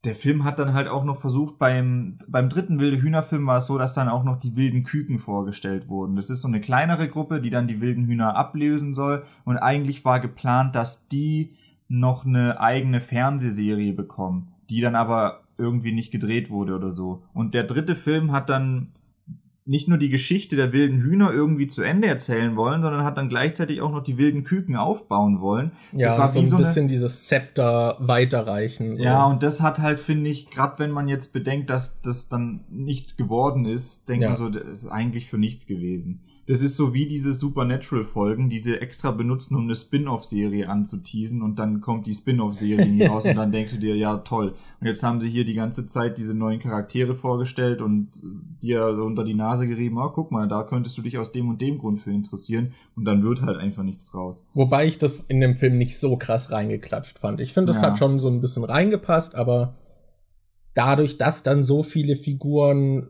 der 0.05 0.15
Film 0.15 0.45
hat 0.45 0.59
dann 0.59 0.73
halt 0.73 0.89
auch 0.89 1.05
noch 1.05 1.21
versucht, 1.21 1.59
beim, 1.59 2.17
beim 2.27 2.49
dritten 2.49 2.79
Wilde 2.79 3.03
Hühner-Film 3.03 3.47
war 3.47 3.59
es 3.59 3.67
so, 3.67 3.77
dass 3.77 3.93
dann 3.93 4.09
auch 4.09 4.25
noch 4.25 4.37
die 4.37 4.57
wilden 4.57 4.83
Küken 4.83 5.19
vorgestellt 5.19 5.89
wurden. 5.89 6.17
Das 6.17 6.31
ist 6.31 6.41
so 6.41 6.49
eine 6.49 6.61
kleinere 6.61 7.09
Gruppe, 7.09 7.41
die 7.41 7.51
dann 7.51 7.67
die 7.67 7.83
wilden 7.83 8.07
Hühner 8.07 8.35
ablösen 8.35 8.95
soll. 8.95 9.25
Und 9.45 9.59
eigentlich 9.59 10.05
war 10.07 10.19
geplant, 10.19 10.75
dass 10.75 11.09
die 11.09 11.55
noch 11.89 12.25
eine 12.25 12.61
eigene 12.61 13.01
Fernsehserie 13.01 13.93
bekommen, 13.93 14.53
die 14.71 14.81
dann 14.81 14.95
aber 14.95 15.43
irgendwie 15.59 15.93
nicht 15.93 16.11
gedreht 16.11 16.49
wurde 16.49 16.77
oder 16.77 16.91
so. 16.91 17.23
Und 17.35 17.53
der 17.53 17.65
dritte 17.65 17.95
Film 17.95 18.33
hat 18.33 18.49
dann 18.49 18.93
nicht 19.67 19.89
nur 19.89 19.99
die 19.99 20.09
Geschichte 20.09 20.57
der 20.57 20.73
wilden 20.73 21.01
Hühner 21.01 21.33
irgendwie 21.33 21.67
zu 21.67 21.83
Ende 21.83 22.09
erzählen 22.09 22.57
wollen, 22.57 22.83
sondern 22.83 23.05
hat 23.05 23.19
dann 23.19 23.29
gleichzeitig 23.29 23.83
auch 23.83 23.93
noch 23.93 24.03
die 24.03 24.19
wilden 24.19 24.43
Küken 24.43 24.77
aufbauen 24.77 25.41
wollen. 25.41 25.73
Ja, 25.93 26.09
das 26.09 26.19
war 26.19 26.29
so 26.29 26.41
ein 26.41 26.47
so 26.47 26.59
bisschen 26.59 26.89
dieses 26.89 27.27
Zepter 27.27 27.97
weiterreichen. 28.01 28.97
So. 28.97 29.03
Ja, 29.05 29.27
und 29.27 29.43
das 29.43 29.61
hat 29.61 29.79
halt, 29.79 30.01
finde 30.01 30.31
ich, 30.31 30.51
gerade 30.51 30.79
wenn 30.79 30.91
man 30.91 31.09
jetzt 31.09 31.33
bedenkt, 31.33 31.71
dass 31.71 32.01
das 32.01 32.29
dann 32.29 32.65
nichts 32.71 33.17
geworden 33.17 33.67
ist, 33.67 34.09
denkt 34.09 34.23
ja. 34.23 34.31
man 34.31 34.39
so, 34.39 34.49
das 34.49 34.65
ist 34.65 34.87
eigentlich 34.87 35.29
für 35.29 35.39
nichts 35.39 35.67
gewesen. 35.67 36.23
Das 36.51 36.63
ist 36.63 36.75
so 36.75 36.93
wie 36.93 37.07
diese 37.07 37.33
Supernatural-Folgen, 37.33 38.51
die 38.51 38.59
sie 38.59 38.75
extra 38.75 39.13
benutzen, 39.13 39.55
um 39.55 39.63
eine 39.63 39.77
Spin-off-Serie 39.77 40.69
anzuteasen 40.69 41.43
und 41.43 41.61
dann 41.61 41.81
kommt 41.81 42.09
die 42.09 42.13
Spin-off-Serie 42.13 42.87
nie 42.89 43.05
raus 43.05 43.25
und 43.25 43.37
dann 43.37 43.53
denkst 43.53 43.75
du 43.75 43.79
dir, 43.79 43.95
ja 43.95 44.17
toll. 44.17 44.57
Und 44.81 44.87
jetzt 44.89 45.05
haben 45.05 45.21
sie 45.21 45.31
hier 45.31 45.45
die 45.45 45.55
ganze 45.55 45.87
Zeit 45.87 46.19
diese 46.19 46.35
neuen 46.35 46.59
Charaktere 46.59 47.15
vorgestellt 47.15 47.81
und 47.81 48.09
dir 48.61 48.97
so 48.97 49.05
unter 49.05 49.23
die 49.23 49.35
Nase 49.35 49.69
gerieben, 49.69 49.99
oh, 49.99 50.09
guck 50.09 50.33
mal, 50.33 50.49
da 50.49 50.65
könntest 50.65 50.99
du 50.99 51.03
dich 51.03 51.19
aus 51.19 51.31
dem 51.31 51.49
und 51.49 51.61
dem 51.61 51.79
Grund 51.79 52.01
für 52.01 52.11
interessieren 52.11 52.73
und 52.97 53.05
dann 53.05 53.23
wird 53.23 53.43
halt 53.43 53.57
einfach 53.57 53.85
nichts 53.85 54.07
draus. 54.07 54.45
Wobei 54.53 54.89
ich 54.89 54.99
das 54.99 55.21
in 55.21 55.41
dem 55.41 55.55
Film 55.55 55.79
nicht 55.79 56.01
so 56.01 56.17
krass 56.17 56.51
reingeklatscht 56.51 57.21
fand. 57.21 57.41
Ich 57.41 57.53
finde, 57.53 57.69
das 57.69 57.81
ja. 57.81 57.91
hat 57.91 57.99
schon 57.99 58.19
so 58.19 58.27
ein 58.27 58.41
bisschen 58.41 58.65
reingepasst, 58.65 59.37
aber 59.37 59.77
dadurch, 60.75 61.17
dass 61.17 61.45
dann 61.45 61.63
so 61.63 61.85
viele 61.85 62.17
Figuren 62.17 63.07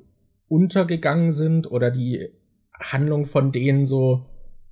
untergegangen 0.46 1.32
sind 1.32 1.70
oder 1.70 1.90
die 1.90 2.28
Handlung 2.80 3.26
von 3.26 3.52
denen 3.52 3.86
so 3.86 4.26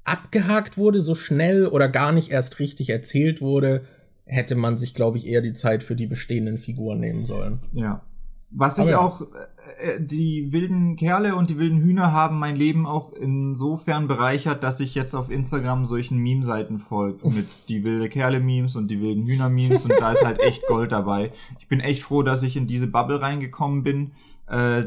abgehakt 0.05 0.79
wurde, 0.79 1.01
so 1.01 1.15
schnell 1.15 1.67
oder 1.67 1.89
gar 1.89 2.13
nicht 2.13 2.31
erst 2.31 2.59
richtig 2.61 2.91
erzählt 2.91 3.41
wurde, 3.41 3.85
hätte 4.25 4.55
man 4.55 4.79
sich, 4.79 4.95
glaube 4.95 5.19
ich, 5.19 5.27
eher 5.27 5.43
die 5.43 5.53
Zeit 5.53 5.83
für 5.83 5.97
die 5.97 6.07
bestehenden 6.07 6.59
Figuren 6.59 7.01
nehmen 7.01 7.25
sollen. 7.25 7.61
Ja. 7.73 8.03
Was 8.51 8.79
ich 8.79 8.89
ja. 8.89 8.99
auch, 8.99 9.21
äh, 9.21 10.01
die 10.01 10.53
wilden 10.53 10.97
Kerle 10.97 11.37
und 11.37 11.51
die 11.51 11.59
wilden 11.59 11.79
Hühner 11.79 12.13
haben 12.13 12.39
mein 12.39 12.57
Leben 12.57 12.87
auch 12.87 13.13
insofern 13.13 14.09
bereichert, 14.09 14.63
dass 14.63 14.81
ich 14.81 14.95
jetzt 14.95 15.15
auf 15.15 15.31
Instagram 15.31 15.85
solchen 15.85 16.19
Meme-Seiten 16.19 16.79
folge 16.79 17.29
mit 17.29 17.69
die 17.69 17.85
wilde 17.85 18.09
Kerle-Memes 18.09 18.75
und 18.77 18.91
die 18.91 19.01
wilden 19.01 19.27
Hühner-Memes 19.27 19.85
und 19.85 19.95
da 20.01 20.13
ist 20.13 20.25
halt 20.25 20.41
echt 20.41 20.67
Gold 20.67 20.93
dabei. 20.93 21.33
Ich 21.59 21.69
bin 21.69 21.81
echt 21.81 22.03
froh, 22.03 22.23
dass 22.23 22.43
ich 22.43 22.57
in 22.57 22.67
diese 22.67 22.87
Bubble 22.87 23.21
reingekommen 23.21 23.83
bin 23.83 24.13
äh, 24.49 24.85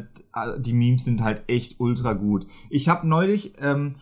die 0.57 0.73
Memes 0.73 1.05
sind 1.05 1.21
halt 1.21 1.43
echt 1.47 1.79
ultra 1.79 2.13
gut. 2.13 2.47
Ich 2.69 2.89
habe 2.89 3.07
neulich, 3.07 3.53
ähm, 3.59 3.95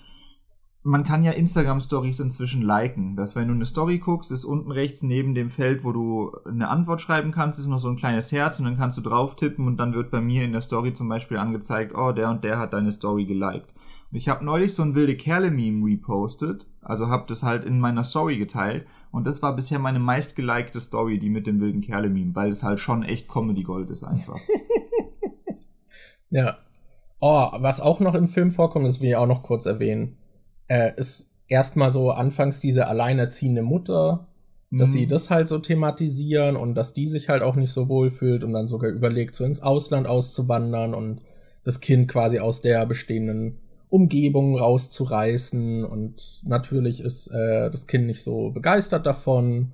man 0.83 1.03
kann 1.03 1.23
ja 1.23 1.31
Instagram 1.31 1.81
Stories 1.81 2.19
inzwischen 2.19 2.61
liken. 2.61 3.15
Dass 3.15 3.35
wenn 3.35 3.47
du 3.47 3.53
eine 3.53 3.65
Story 3.65 3.99
guckst, 3.99 4.31
ist 4.31 4.45
unten 4.45 4.71
rechts 4.71 5.01
neben 5.01 5.35
dem 5.35 5.49
Feld, 5.49 5.83
wo 5.83 5.91
du 5.91 6.31
eine 6.45 6.69
Antwort 6.69 7.01
schreiben 7.01 7.31
kannst, 7.31 7.59
ist 7.59 7.67
noch 7.67 7.79
so 7.79 7.89
ein 7.89 7.95
kleines 7.95 8.31
Herz 8.31 8.59
und 8.59 8.65
dann 8.65 8.77
kannst 8.77 8.97
du 8.97 9.01
drauf 9.01 9.35
tippen 9.35 9.67
und 9.67 9.77
dann 9.77 9.93
wird 9.93 10.11
bei 10.11 10.21
mir 10.21 10.43
in 10.43 10.53
der 10.53 10.61
Story 10.61 10.93
zum 10.93 11.09
Beispiel 11.09 11.37
angezeigt, 11.37 11.93
oh, 11.95 12.11
der 12.11 12.29
und 12.29 12.43
der 12.43 12.59
hat 12.59 12.73
deine 12.73 12.91
Story 12.91 13.25
geliked. 13.25 13.73
Ich 14.11 14.27
habe 14.27 14.43
neulich 14.43 14.73
so 14.73 14.81
ein 14.81 14.95
wilde 14.95 15.15
Kerle-Meme 15.15 15.85
repostet, 15.85 16.67
also 16.81 17.09
habe 17.09 17.25
das 17.27 17.43
halt 17.43 17.63
in 17.63 17.79
meiner 17.79 18.03
Story 18.03 18.37
geteilt 18.37 18.87
und 19.11 19.27
das 19.27 19.43
war 19.43 19.55
bisher 19.55 19.77
meine 19.77 19.99
meistgelikte 19.99 20.79
Story, 20.79 21.19
die 21.19 21.29
mit 21.29 21.45
dem 21.45 21.59
wilden 21.59 21.81
Kerle-Meme, 21.81 22.35
weil 22.35 22.49
es 22.49 22.63
halt 22.63 22.79
schon 22.79 23.03
echt 23.03 23.27
Comedy-Gold 23.27 23.89
ist 23.91 24.03
einfach. 24.03 24.39
Ja. 26.29 26.57
Oh, 27.21 27.49
was 27.59 27.81
auch 27.81 27.99
noch 27.99 28.15
im 28.15 28.27
Film 28.29 28.51
vorkommt, 28.51 28.85
das 28.85 29.01
will 29.01 29.09
ich 29.09 29.15
auch 29.15 29.27
noch 29.27 29.43
kurz 29.43 29.65
erwähnen, 29.65 30.17
äh, 30.69 30.91
ist 30.95 31.31
erstmal 31.49 31.91
so 31.91 32.11
anfangs 32.11 32.61
diese 32.61 32.87
alleinerziehende 32.87 33.61
Mutter, 33.61 34.27
dass 34.71 34.91
sie 34.93 35.05
Mhm. 35.05 35.09
das 35.09 35.29
halt 35.31 35.47
so 35.47 35.57
thematisieren 35.57 36.55
und 36.55 36.75
dass 36.75 36.93
die 36.93 37.07
sich 37.07 37.27
halt 37.27 37.41
auch 37.41 37.55
nicht 37.55 37.71
so 37.73 37.89
wohl 37.89 38.11
fühlt 38.11 38.43
und 38.43 38.53
dann 38.53 38.67
sogar 38.67 38.91
überlegt, 38.91 39.35
so 39.35 39.43
ins 39.43 39.61
Ausland 39.61 40.07
auszuwandern 40.07 40.93
und 40.93 41.21
das 41.63 41.81
Kind 41.81 42.07
quasi 42.07 42.39
aus 42.39 42.61
der 42.61 42.85
bestehenden 42.85 43.57
Umgebung 43.89 44.57
rauszureißen 44.57 45.83
und 45.83 46.41
natürlich 46.45 47.01
ist 47.01 47.27
äh, 47.29 47.71
das 47.71 47.87
Kind 47.87 48.05
nicht 48.05 48.21
so 48.23 48.51
begeistert 48.51 49.07
davon 49.07 49.73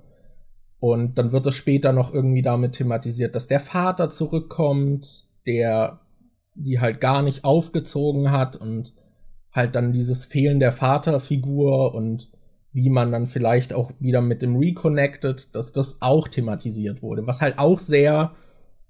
und 0.80 1.18
dann 1.18 1.32
wird 1.32 1.46
es 1.46 1.54
später 1.54 1.92
noch 1.92 2.14
irgendwie 2.14 2.42
damit 2.42 2.72
thematisiert, 2.72 3.34
dass 3.34 3.48
der 3.48 3.60
Vater 3.60 4.08
zurückkommt, 4.08 5.26
der 5.46 6.00
sie 6.54 6.80
halt 6.80 7.02
gar 7.02 7.22
nicht 7.22 7.44
aufgezogen 7.44 8.30
hat 8.30 8.56
und 8.56 8.94
halt 9.56 9.74
dann 9.74 9.92
dieses 9.92 10.24
Fehlen 10.24 10.60
der 10.60 10.72
Vaterfigur 10.72 11.94
und 11.94 12.30
wie 12.72 12.90
man 12.90 13.10
dann 13.10 13.26
vielleicht 13.26 13.72
auch 13.72 13.90
wieder 14.00 14.20
mit 14.20 14.42
dem 14.42 14.56
Reconnected, 14.56 15.54
dass 15.54 15.72
das 15.72 16.02
auch 16.02 16.28
thematisiert 16.28 17.02
wurde, 17.02 17.26
was 17.26 17.40
halt 17.40 17.58
auch 17.58 17.78
sehr, 17.78 18.32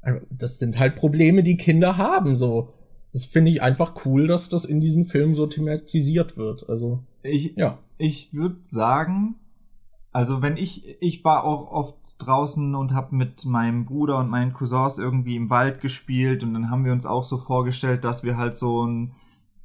äh, 0.03 0.15
das 0.31 0.59
sind 0.59 0.79
halt 0.79 0.97
Probleme, 0.97 1.45
die 1.45 1.57
Kinder 1.57 1.97
haben, 1.97 2.37
so. 2.37 2.73
Das 3.13 3.25
finde 3.25 3.51
ich 3.53 3.63
einfach 3.63 4.05
cool, 4.05 4.27
dass 4.27 4.49
das 4.49 4.65
in 4.65 4.81
diesem 4.81 5.05
Film 5.05 5.37
so 5.37 5.47
thematisiert 5.47 6.37
wird. 6.37 6.69
Also, 6.69 7.05
Ich, 7.23 7.55
ja. 7.57 7.79
ich 7.97 8.35
würde 8.35 8.59
sagen, 8.65 9.37
also 10.13 10.43
wenn 10.43 10.57
ich, 10.57 11.01
ich 11.01 11.25
war 11.25 11.45
auch 11.45 11.71
oft 11.71 11.97
draußen 12.19 12.75
und 12.75 12.93
habe 12.93 13.15
mit 13.15 13.45
meinem 13.45 13.85
Bruder 13.85 14.19
und 14.19 14.31
meinen 14.31 14.53
Cousins 14.53 14.99
irgendwie 14.99 15.37
im 15.37 15.51
Wald 15.51 15.81
gespielt 15.81 16.43
und 16.43 16.55
dann 16.55 16.71
haben 16.71 16.85
wir 16.85 16.93
uns 16.93 17.07
auch 17.07 17.23
so 17.23 17.39
vorgestellt, 17.39 18.03
dass 18.05 18.25
wir 18.25 18.37
halt 18.37 18.57
so 18.57 18.87
ein 18.87 19.13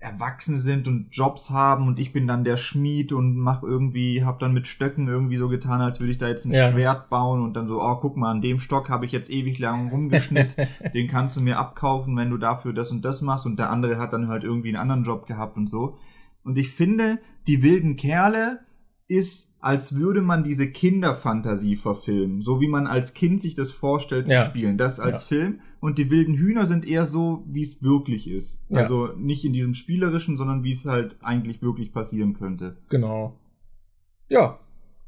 Erwachsene 0.02 0.58
sind 0.58 0.88
und 0.88 1.08
Jobs 1.12 1.52
haben 1.52 1.88
und 1.88 2.00
ich 2.00 2.12
bin 2.12 2.26
dann 2.26 2.44
der 2.44 2.58
Schmied 2.58 3.14
und 3.14 3.38
mach 3.38 3.62
irgendwie, 3.62 4.26
hab 4.26 4.40
dann 4.40 4.52
mit 4.52 4.66
Stöcken 4.66 5.08
irgendwie 5.08 5.36
so 5.36 5.48
getan, 5.48 5.80
als 5.80 6.00
würde 6.00 6.12
ich 6.12 6.18
da 6.18 6.28
jetzt 6.28 6.46
ein 6.46 6.54
Ja. 6.54 6.72
Schwert 6.72 7.10
bauen 7.10 7.42
und 7.44 7.54
dann 7.54 7.68
so, 7.68 7.82
oh 7.82 7.96
guck 7.98 8.18
mal, 8.18 8.32
an 8.32 8.42
dem 8.42 8.60
Stock 8.60 8.90
habe 8.90 9.06
ich 9.06 9.12
jetzt 9.12 9.30
ewig 9.30 9.60
lang 9.60 9.90
rumgeschnitzt, 9.90 10.60
den 10.96 11.08
kannst 11.08 11.40
du 11.40 11.44
mir 11.44 11.60
abkaufen, 11.60 12.18
wenn 12.18 12.32
du 12.32 12.38
dafür 12.38 12.74
das 12.74 12.90
und 12.92 13.06
das 13.06 13.22
machst 13.22 13.46
und 13.46 13.60
der 13.60 13.70
andere 13.70 14.00
hat 14.00 14.12
dann 14.14 14.28
halt 14.28 14.44
irgendwie 14.44 14.70
einen 14.70 14.78
anderen 14.78 15.04
Job 15.04 15.28
gehabt 15.28 15.56
und 15.56 15.70
so. 15.70 15.96
Und 16.44 16.58
ich 16.58 16.72
finde, 16.72 17.20
die 17.46 17.62
wilden 17.62 17.96
Kerle 17.96 18.60
ist, 19.12 19.54
als 19.60 19.96
würde 19.96 20.22
man 20.22 20.44
diese 20.44 20.72
Kinderfantasie 20.72 21.76
verfilmen, 21.76 22.42
so 22.42 22.62
wie 22.62 22.68
man 22.68 22.88
als 22.88 23.14
Kind 23.14 23.42
sich 23.42 23.54
das 23.56 23.70
vorstellt 23.70 24.28
zu 24.28 24.34
Ja. 24.34 24.44
spielen, 24.46 24.78
das 24.78 25.00
als 25.00 25.22
Ja. 25.24 25.28
Film. 25.28 25.60
Und 25.82 25.98
die 25.98 26.10
wilden 26.10 26.34
Hühner 26.36 26.66
sind 26.66 26.88
eher 26.88 27.06
so, 27.06 27.44
wie 27.48 27.62
es 27.62 27.84
wirklich 27.84 28.30
ist. 28.30 28.66
Ja. 28.70 28.80
Also 28.80 29.08
nicht 29.18 29.44
in 29.46 29.54
diesem 29.54 29.74
spielerischen, 29.74 30.38
sondern 30.38 30.64
wie 30.64 30.72
es 30.72 30.86
halt 30.86 31.18
eigentlich 31.22 31.62
wirklich 31.62 31.92
passieren 31.94 32.34
könnte. 32.34 32.78
Genau. 32.90 33.38
Ja, 34.30 34.60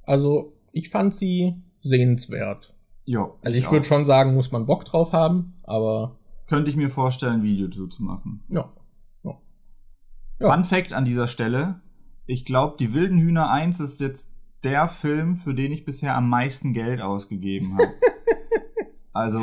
also 0.04 0.54
ich 0.74 0.90
fand 0.90 1.16
sie 1.16 1.56
sehenswert. 1.82 2.76
Ja. 3.06 3.32
Also 3.42 3.58
ich 3.58 3.72
würde 3.72 3.86
schon 3.86 4.06
sagen, 4.06 4.34
muss 4.34 4.52
man 4.52 4.66
Bock 4.66 4.86
drauf 4.86 5.14
haben, 5.14 5.54
aber 5.64 6.20
Könnte 6.48 6.70
ich 6.70 6.76
mir 6.76 6.90
vorstellen, 6.90 7.36
ein 7.40 7.44
Video 7.44 7.68
zu 7.88 8.04
machen. 8.04 8.44
ja. 8.50 8.72
ja. 9.24 9.38
Ja. 10.40 10.54
Fun 10.54 10.64
Fact 10.66 10.92
an 10.94 11.06
dieser 11.06 11.28
Stelle. 11.28 11.80
Ich 12.26 12.46
glaube, 12.46 12.78
die 12.80 12.94
wilden 12.94 13.20
Hühner 13.20 13.50
1 13.50 13.80
ist 13.80 14.00
jetzt 14.00 14.34
der 14.64 14.88
Film, 14.88 15.36
für 15.36 15.54
den 15.54 15.72
ich 15.72 15.86
bisher 15.86 16.16
am 16.16 16.30
meisten 16.30 16.74
Geld 16.74 17.02
ausgegeben 17.02 17.74
habe. 17.74 17.90
also, 19.14 19.42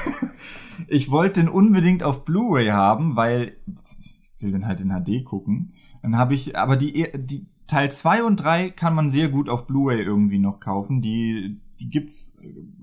ich 0.88 1.10
wollte 1.10 1.40
den 1.40 1.48
unbedingt 1.48 2.02
auf 2.02 2.24
Blu-ray 2.24 2.68
haben, 2.68 3.16
weil 3.16 3.56
ich 3.66 4.42
will 4.42 4.52
den 4.52 4.66
halt 4.66 4.80
in 4.80 4.90
HD 4.90 5.24
gucken. 5.24 5.72
Dann 6.02 6.16
habe 6.16 6.34
ich, 6.34 6.58
aber 6.58 6.76
die, 6.76 7.08
die 7.16 7.46
Teil 7.66 7.90
2 7.90 8.24
und 8.24 8.36
3 8.36 8.70
kann 8.70 8.94
man 8.94 9.08
sehr 9.08 9.28
gut 9.28 9.48
auf 9.48 9.66
Blu-ray 9.66 10.02
irgendwie 10.02 10.38
noch 10.38 10.60
kaufen. 10.60 11.00
Die, 11.00 11.58
die 11.80 11.88
gibt's 11.88 12.38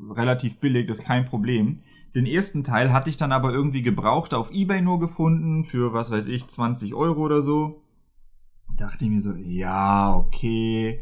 relativ 0.09 0.57
billig, 0.57 0.87
das 0.87 0.99
ist 0.99 1.05
kein 1.05 1.25
Problem. 1.25 1.81
Den 2.15 2.25
ersten 2.25 2.63
Teil 2.63 2.91
hatte 2.91 3.11
ich 3.11 3.17
dann 3.17 3.31
aber 3.31 3.53
irgendwie 3.53 3.83
gebraucht 3.83 4.33
auf 4.33 4.51
Ebay 4.51 4.81
nur 4.81 4.99
gefunden 4.99 5.63
für, 5.63 5.93
was 5.93 6.09
weiß 6.09 6.25
ich, 6.25 6.47
20 6.47 6.95
Euro 6.95 7.21
oder 7.21 7.43
so. 7.43 7.83
Dachte 8.79 9.03
ich 9.03 9.11
mir 9.11 9.19
so, 9.19 9.33
ja, 9.33 10.15
okay. 10.15 11.01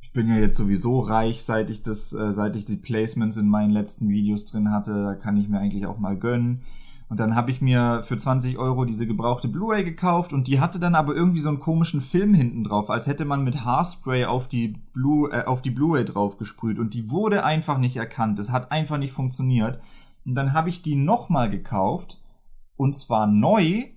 Ich 0.00 0.12
bin 0.12 0.26
ja 0.28 0.36
jetzt 0.36 0.56
sowieso 0.56 1.00
reich, 1.00 1.42
seit 1.42 1.68
ich 1.68 1.82
das, 1.82 2.14
äh, 2.14 2.32
seit 2.32 2.56
ich 2.56 2.64
die 2.64 2.76
Placements 2.76 3.36
in 3.36 3.46
meinen 3.46 3.70
letzten 3.70 4.08
Videos 4.08 4.46
drin 4.46 4.70
hatte. 4.70 5.04
Da 5.04 5.14
kann 5.14 5.36
ich 5.36 5.48
mir 5.48 5.58
eigentlich 5.58 5.84
auch 5.84 5.98
mal 5.98 6.16
gönnen. 6.16 6.62
Und 7.10 7.20
dann 7.20 7.34
habe 7.34 7.50
ich 7.50 7.60
mir 7.60 8.02
für 8.04 8.16
20 8.16 8.56
Euro 8.56 8.86
diese 8.86 9.06
gebrauchte 9.06 9.48
Blu-ray 9.48 9.84
gekauft 9.84 10.32
und 10.32 10.48
die 10.48 10.60
hatte 10.60 10.80
dann 10.80 10.94
aber 10.94 11.14
irgendwie 11.14 11.40
so 11.40 11.50
einen 11.50 11.58
komischen 11.58 12.00
Film 12.00 12.32
hinten 12.32 12.64
drauf, 12.64 12.88
als 12.88 13.06
hätte 13.06 13.26
man 13.26 13.44
mit 13.44 13.66
Haarspray 13.66 14.24
auf 14.24 14.48
die 14.48 14.68
Blu 14.94 15.28
äh, 15.28 15.44
auf 15.44 15.60
die 15.60 15.72
Blu-ray 15.72 16.06
drauf 16.06 16.38
gesprüht 16.38 16.78
und 16.78 16.94
die 16.94 17.10
wurde 17.10 17.44
einfach 17.44 17.76
nicht 17.76 17.98
erkannt. 17.98 18.38
Das 18.38 18.50
hat 18.50 18.72
einfach 18.72 18.96
nicht 18.96 19.12
funktioniert. 19.12 19.78
Und 20.24 20.34
dann 20.36 20.54
habe 20.54 20.70
ich 20.70 20.80
die 20.80 20.94
nochmal 20.94 21.50
gekauft 21.50 22.22
und 22.78 22.96
zwar 22.96 23.26
neu 23.26 23.90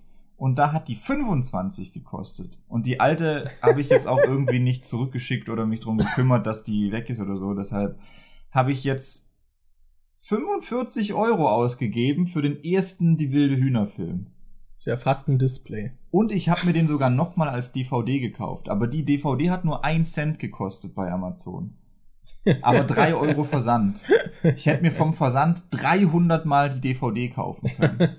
und 0.45 0.59
da 0.59 0.71
hat 0.71 0.89
die 0.89 0.95
25 0.95 1.91
gekostet. 1.91 2.61
Und 2.67 2.85
die 2.85 2.99
alte 2.99 3.49
habe 3.63 3.81
ich 3.81 3.89
jetzt 3.89 4.07
auch 4.07 4.19
irgendwie 4.23 4.59
nicht 4.59 4.85
zurückgeschickt 4.85 5.49
oder 5.49 5.65
mich 5.65 5.79
drum 5.79 5.97
gekümmert, 5.97 6.45
dass 6.45 6.63
die 6.63 6.91
weg 6.91 7.09
ist 7.09 7.19
oder 7.19 7.35
so. 7.35 7.55
Deshalb 7.55 7.97
habe 8.51 8.71
ich 8.71 8.83
jetzt 8.83 9.31
45 10.17 11.15
Euro 11.15 11.49
ausgegeben 11.49 12.27
für 12.27 12.43
den 12.43 12.63
ersten 12.63 13.17
Die 13.17 13.31
wilde 13.31 13.57
Hühner-Film. 13.57 14.27
Ist 14.77 14.85
ja 14.85 14.97
fast 14.97 15.29
ein 15.29 15.39
Display. 15.39 15.93
Und 16.11 16.31
ich 16.31 16.47
habe 16.47 16.67
mir 16.67 16.73
den 16.73 16.85
sogar 16.85 17.09
nochmal 17.09 17.49
als 17.49 17.71
DVD 17.71 18.19
gekauft. 18.19 18.69
Aber 18.69 18.85
die 18.85 19.03
DVD 19.03 19.49
hat 19.49 19.65
nur 19.65 19.83
1 19.83 20.11
Cent 20.11 20.37
gekostet 20.37 20.93
bei 20.93 21.11
Amazon. 21.11 21.73
Aber 22.61 22.83
3 22.83 23.15
Euro 23.15 23.45
Versand. 23.45 24.03
Ich 24.43 24.67
hätte 24.67 24.83
mir 24.83 24.91
vom 24.91 25.11
Versand 25.11 25.63
300 25.71 26.45
Mal 26.45 26.69
die 26.69 26.81
DVD 26.81 27.29
kaufen 27.29 27.67
können. 27.75 28.15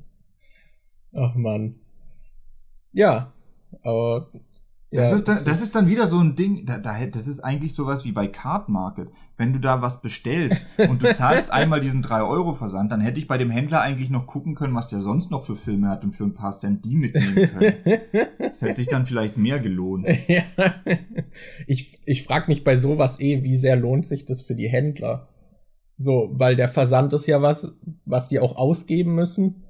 Ach 1.12 1.34
man. 1.34 1.76
Ja, 2.92 3.32
aber. 3.82 4.30
Ja, 4.92 5.02
Das, 5.02 5.12
ist 5.12 5.28
dann, 5.28 5.36
es 5.36 5.44
das 5.44 5.62
ist 5.62 5.76
dann 5.76 5.88
wieder 5.88 6.04
so 6.04 6.18
ein 6.18 6.34
Ding, 6.34 6.66
da, 6.66 6.78
da, 6.78 7.06
das 7.06 7.28
ist 7.28 7.38
eigentlich 7.44 7.76
sowas 7.76 8.04
wie 8.04 8.10
bei 8.10 8.26
Card 8.26 8.68
Market. 8.68 9.08
Wenn 9.36 9.52
du 9.52 9.60
da 9.60 9.82
was 9.82 10.02
bestellst 10.02 10.66
und 10.88 11.00
du 11.00 11.14
zahlst 11.14 11.50
einmal 11.52 11.80
diesen 11.80 12.02
3-Euro-Versand, 12.02 12.90
dann 12.90 13.00
hätte 13.00 13.20
ich 13.20 13.28
bei 13.28 13.38
dem 13.38 13.50
Händler 13.50 13.82
eigentlich 13.82 14.10
noch 14.10 14.26
gucken 14.26 14.56
können, 14.56 14.74
was 14.74 14.88
der 14.88 15.00
sonst 15.00 15.30
noch 15.30 15.44
für 15.44 15.54
Filme 15.54 15.88
hat 15.88 16.02
und 16.02 16.10
für 16.10 16.24
ein 16.24 16.34
paar 16.34 16.50
Cent 16.50 16.84
die 16.84 16.96
mitnehmen 16.96 17.48
können. 17.50 17.74
Das 18.38 18.62
hätte 18.62 18.74
sich 18.74 18.88
dann 18.88 19.06
vielleicht 19.06 19.36
mehr 19.36 19.60
gelohnt. 19.60 20.08
ja. 20.26 20.42
Ich, 21.68 22.00
ich 22.04 22.24
frage 22.24 22.48
mich 22.48 22.64
bei 22.64 22.76
sowas 22.76 23.20
eh, 23.20 23.44
wie 23.44 23.56
sehr 23.56 23.76
lohnt 23.76 24.06
sich 24.06 24.26
das 24.26 24.42
für 24.42 24.56
die 24.56 24.68
Händler? 24.68 25.28
So, 25.96 26.30
weil 26.32 26.56
der 26.56 26.68
Versand 26.68 27.12
ist 27.12 27.26
ja 27.26 27.40
was, 27.40 27.76
was 28.04 28.26
die 28.26 28.40
auch 28.40 28.56
ausgeben 28.56 29.14
müssen. 29.14 29.62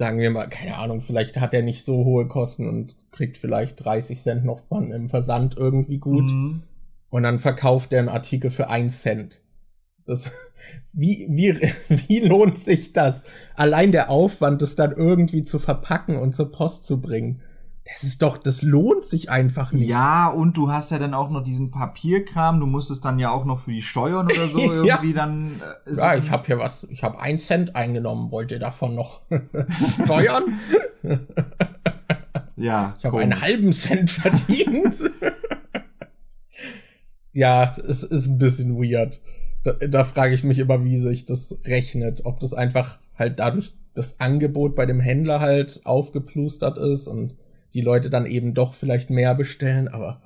Sagen 0.00 0.18
wir 0.18 0.30
mal, 0.30 0.48
keine 0.48 0.78
Ahnung, 0.78 1.02
vielleicht 1.02 1.38
hat 1.42 1.52
er 1.52 1.60
nicht 1.60 1.84
so 1.84 2.06
hohe 2.06 2.26
Kosten 2.26 2.66
und 2.66 2.96
kriegt 3.10 3.36
vielleicht 3.36 3.84
30 3.84 4.18
Cent 4.18 4.44
noch 4.46 4.62
im 4.70 5.10
Versand 5.10 5.58
irgendwie 5.58 5.98
gut. 5.98 6.32
Mhm. 6.32 6.62
Und 7.10 7.22
dann 7.22 7.38
verkauft 7.38 7.92
er 7.92 7.98
einen 7.98 8.08
Artikel 8.08 8.50
für 8.50 8.70
1 8.70 9.02
Cent. 9.02 9.42
Das, 10.06 10.30
wie, 10.94 11.26
wie, 11.28 11.52
wie 12.08 12.20
lohnt 12.20 12.58
sich 12.58 12.94
das? 12.94 13.24
Allein 13.54 13.92
der 13.92 14.08
Aufwand, 14.08 14.62
das 14.62 14.74
dann 14.74 14.92
irgendwie 14.92 15.42
zu 15.42 15.58
verpacken 15.58 16.16
und 16.16 16.34
zur 16.34 16.50
Post 16.50 16.86
zu 16.86 17.02
bringen. 17.02 17.42
Das 17.92 18.04
ist 18.04 18.22
doch, 18.22 18.38
das 18.38 18.62
lohnt 18.62 19.04
sich 19.04 19.30
einfach 19.30 19.72
nicht. 19.72 19.88
Ja, 19.88 20.28
und 20.28 20.56
du 20.56 20.70
hast 20.70 20.90
ja 20.90 20.98
dann 20.98 21.12
auch 21.12 21.28
noch 21.30 21.42
diesen 21.42 21.70
Papierkram, 21.70 22.60
du 22.60 22.66
musst 22.66 22.90
es 22.90 23.00
dann 23.00 23.18
ja 23.18 23.30
auch 23.30 23.44
noch 23.44 23.60
für 23.60 23.72
die 23.72 23.82
Steuern 23.82 24.26
oder 24.26 24.46
so 24.46 24.58
Ja. 24.84 24.94
irgendwie 24.96 25.12
dann. 25.12 25.60
äh, 25.86 25.92
Ja, 25.94 26.14
es- 26.14 26.24
ich 26.24 26.30
habe 26.30 26.46
hier 26.46 26.58
was, 26.58 26.84
ich 26.90 27.02
habe 27.02 27.20
ein 27.20 27.38
Cent 27.38 27.74
eingenommen. 27.76 28.30
Wollt 28.30 28.52
ihr 28.52 28.58
davon 28.60 28.94
noch 28.94 29.20
steuern? 30.04 30.44
ja, 32.56 32.94
Ich 32.98 33.04
habe 33.04 33.18
einen 33.20 33.40
halben 33.40 33.72
Cent 33.72 34.10
verdient. 34.10 35.10
ja, 37.32 37.64
es 37.64 38.02
ist 38.02 38.26
ein 38.26 38.38
bisschen 38.38 38.76
weird. 38.76 39.20
Da, 39.64 39.72
da 39.72 40.04
frage 40.04 40.34
ich 40.34 40.44
mich 40.44 40.58
immer, 40.58 40.84
wie 40.84 40.96
sich 40.96 41.26
das 41.26 41.58
rechnet. 41.66 42.24
Ob 42.24 42.40
das 42.40 42.54
einfach 42.54 42.98
halt 43.18 43.38
dadurch 43.38 43.74
das 43.94 44.20
Angebot 44.20 44.74
bei 44.76 44.86
dem 44.86 45.00
Händler 45.00 45.40
halt 45.40 45.80
aufgeplustert 45.84 46.78
ist 46.78 47.06
und 47.08 47.34
die 47.74 47.80
Leute 47.80 48.10
dann 48.10 48.26
eben 48.26 48.54
doch 48.54 48.74
vielleicht 48.74 49.10
mehr 49.10 49.34
bestellen, 49.34 49.88
aber 49.88 50.20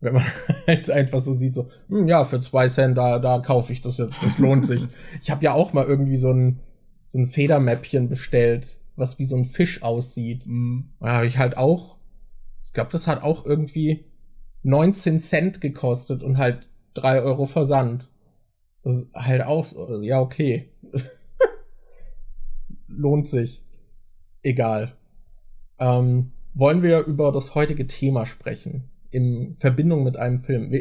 wenn 0.00 0.14
man 0.14 0.24
halt 0.66 0.90
einfach 0.90 1.20
so 1.20 1.34
sieht, 1.34 1.54
so, 1.54 1.68
hm, 1.88 2.08
ja, 2.08 2.24
für 2.24 2.40
zwei 2.40 2.68
Cent, 2.68 2.96
da, 2.96 3.18
da 3.18 3.38
kaufe 3.40 3.72
ich 3.72 3.80
das 3.80 3.98
jetzt, 3.98 4.22
das 4.22 4.38
lohnt 4.38 4.66
sich. 4.66 4.86
Ich 5.22 5.30
habe 5.30 5.44
ja 5.44 5.52
auch 5.52 5.72
mal 5.72 5.84
irgendwie 5.84 6.16
so 6.16 6.32
ein, 6.32 6.60
so 7.06 7.18
ein 7.18 7.26
Federmäppchen 7.26 8.08
bestellt, 8.08 8.80
was 8.96 9.18
wie 9.18 9.24
so 9.24 9.36
ein 9.36 9.44
Fisch 9.44 9.82
aussieht. 9.82 10.46
Mhm. 10.46 10.90
Da 11.00 11.12
habe 11.12 11.26
ich 11.26 11.38
halt 11.38 11.56
auch, 11.56 11.98
ich 12.66 12.72
glaube, 12.72 12.90
das 12.92 13.06
hat 13.06 13.22
auch 13.22 13.44
irgendwie 13.44 14.04
19 14.62 15.18
Cent 15.18 15.60
gekostet 15.60 16.22
und 16.22 16.38
halt 16.38 16.68
3 16.94 17.22
Euro 17.22 17.46
Versand. 17.46 18.08
Das 18.82 18.94
ist 18.94 19.14
halt 19.14 19.42
auch 19.42 19.64
so, 19.64 20.00
ja, 20.02 20.20
okay. 20.20 20.70
Lohnt 22.88 23.28
sich. 23.28 23.62
egal. 24.42 24.94
Ähm, 25.78 26.32
wollen 26.54 26.82
wir 26.82 27.04
über 27.04 27.32
das 27.32 27.54
heutige 27.54 27.86
Thema 27.86 28.26
sprechen? 28.26 28.84
In 29.10 29.54
Verbindung 29.54 30.04
mit 30.04 30.16
einem 30.16 30.38
Film. 30.38 30.72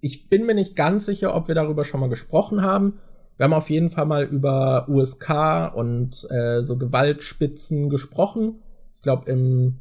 Ich 0.00 0.28
bin 0.28 0.46
mir 0.46 0.54
nicht 0.54 0.76
ganz 0.76 1.06
sicher, 1.06 1.34
ob 1.34 1.48
wir 1.48 1.54
darüber 1.54 1.84
schon 1.84 2.00
mal 2.00 2.08
gesprochen 2.08 2.62
haben. 2.62 2.98
Wir 3.36 3.44
haben 3.44 3.52
auf 3.52 3.70
jeden 3.70 3.90
Fall 3.90 4.06
mal 4.06 4.24
über 4.24 4.88
USK 4.88 5.74
und 5.74 6.26
äh, 6.30 6.62
so 6.62 6.78
Gewaltspitzen 6.78 7.90
gesprochen. 7.90 8.62
Ich 8.94 9.02
glaube, 9.02 9.30
in 9.30 9.80